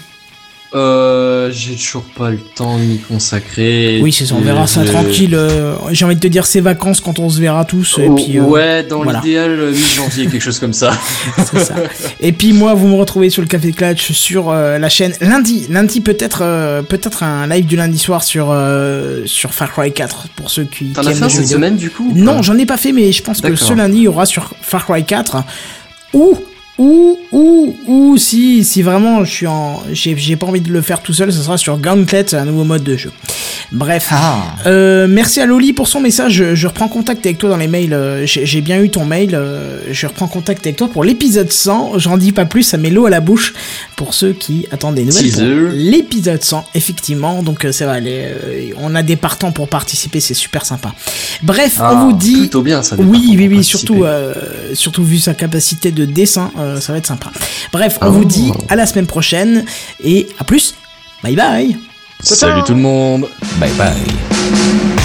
[0.75, 3.99] Euh, j'ai toujours pas le temps de m'y consacrer.
[4.01, 5.35] Oui, c'est ça, on verra ça tranquille.
[5.35, 7.99] euh, J'ai envie de te dire ces vacances quand on se verra tous.
[7.99, 9.19] Et Oh, puis, euh, ouais, dans voilà.
[9.23, 10.91] l'idéal, euh, mi-janvier, quelque chose comme ça.
[11.51, 11.75] C'est ça.
[12.19, 15.67] Et puis moi, vous me retrouvez sur le Café Clutch sur euh, la chaîne lundi.
[15.69, 20.27] Lundi peut-être, euh, peut-être un live du lundi soir sur euh, sur Far Cry 4
[20.35, 20.85] pour ceux qui.
[20.87, 23.21] T'en as fait cette semaine, du coup ou Non, j'en ai pas fait, mais je
[23.21, 25.37] pense que ce lundi il y aura sur Far Cry 4
[26.13, 26.39] ou
[26.79, 30.81] ou ou ou si si vraiment je suis en j'ai j'ai pas envie de le
[30.81, 33.11] faire tout seul, ce sera sur Gauntlet, un nouveau mode de jeu.
[33.71, 34.07] Bref.
[34.11, 36.33] Ah, Euh, merci à Loli pour son message.
[36.33, 37.93] Je, je reprends contact avec toi dans les mails.
[37.93, 39.31] euh, J'ai j'ai bien eu ton mail.
[39.33, 41.97] euh, Je reprends contact avec toi pour l'épisode 100.
[41.97, 43.53] J'en dis pas plus, ça met l'eau à la bouche
[43.95, 45.25] pour ceux qui attendent des nouvelles.
[45.75, 47.41] L'épisode 100, effectivement.
[47.41, 48.25] Donc euh, ça va aller.
[48.25, 50.93] euh, on a des partants pour participer, c'est super sympa.
[51.41, 52.37] Bref, Ah, on vous dit.
[52.41, 52.95] Plutôt bien, ça.
[52.99, 53.63] Oui, oui, oui, participer.
[53.63, 54.33] surtout, euh,
[54.73, 57.31] surtout vu sa capacité de dessin, euh, ça va être sympa.
[57.71, 58.11] Bref, on Oh.
[58.11, 59.65] vous dit à la semaine prochaine
[60.03, 60.75] et à plus.
[61.23, 61.77] Bye bye.
[62.21, 63.27] Salut tout le monde.
[63.59, 65.02] bye bye.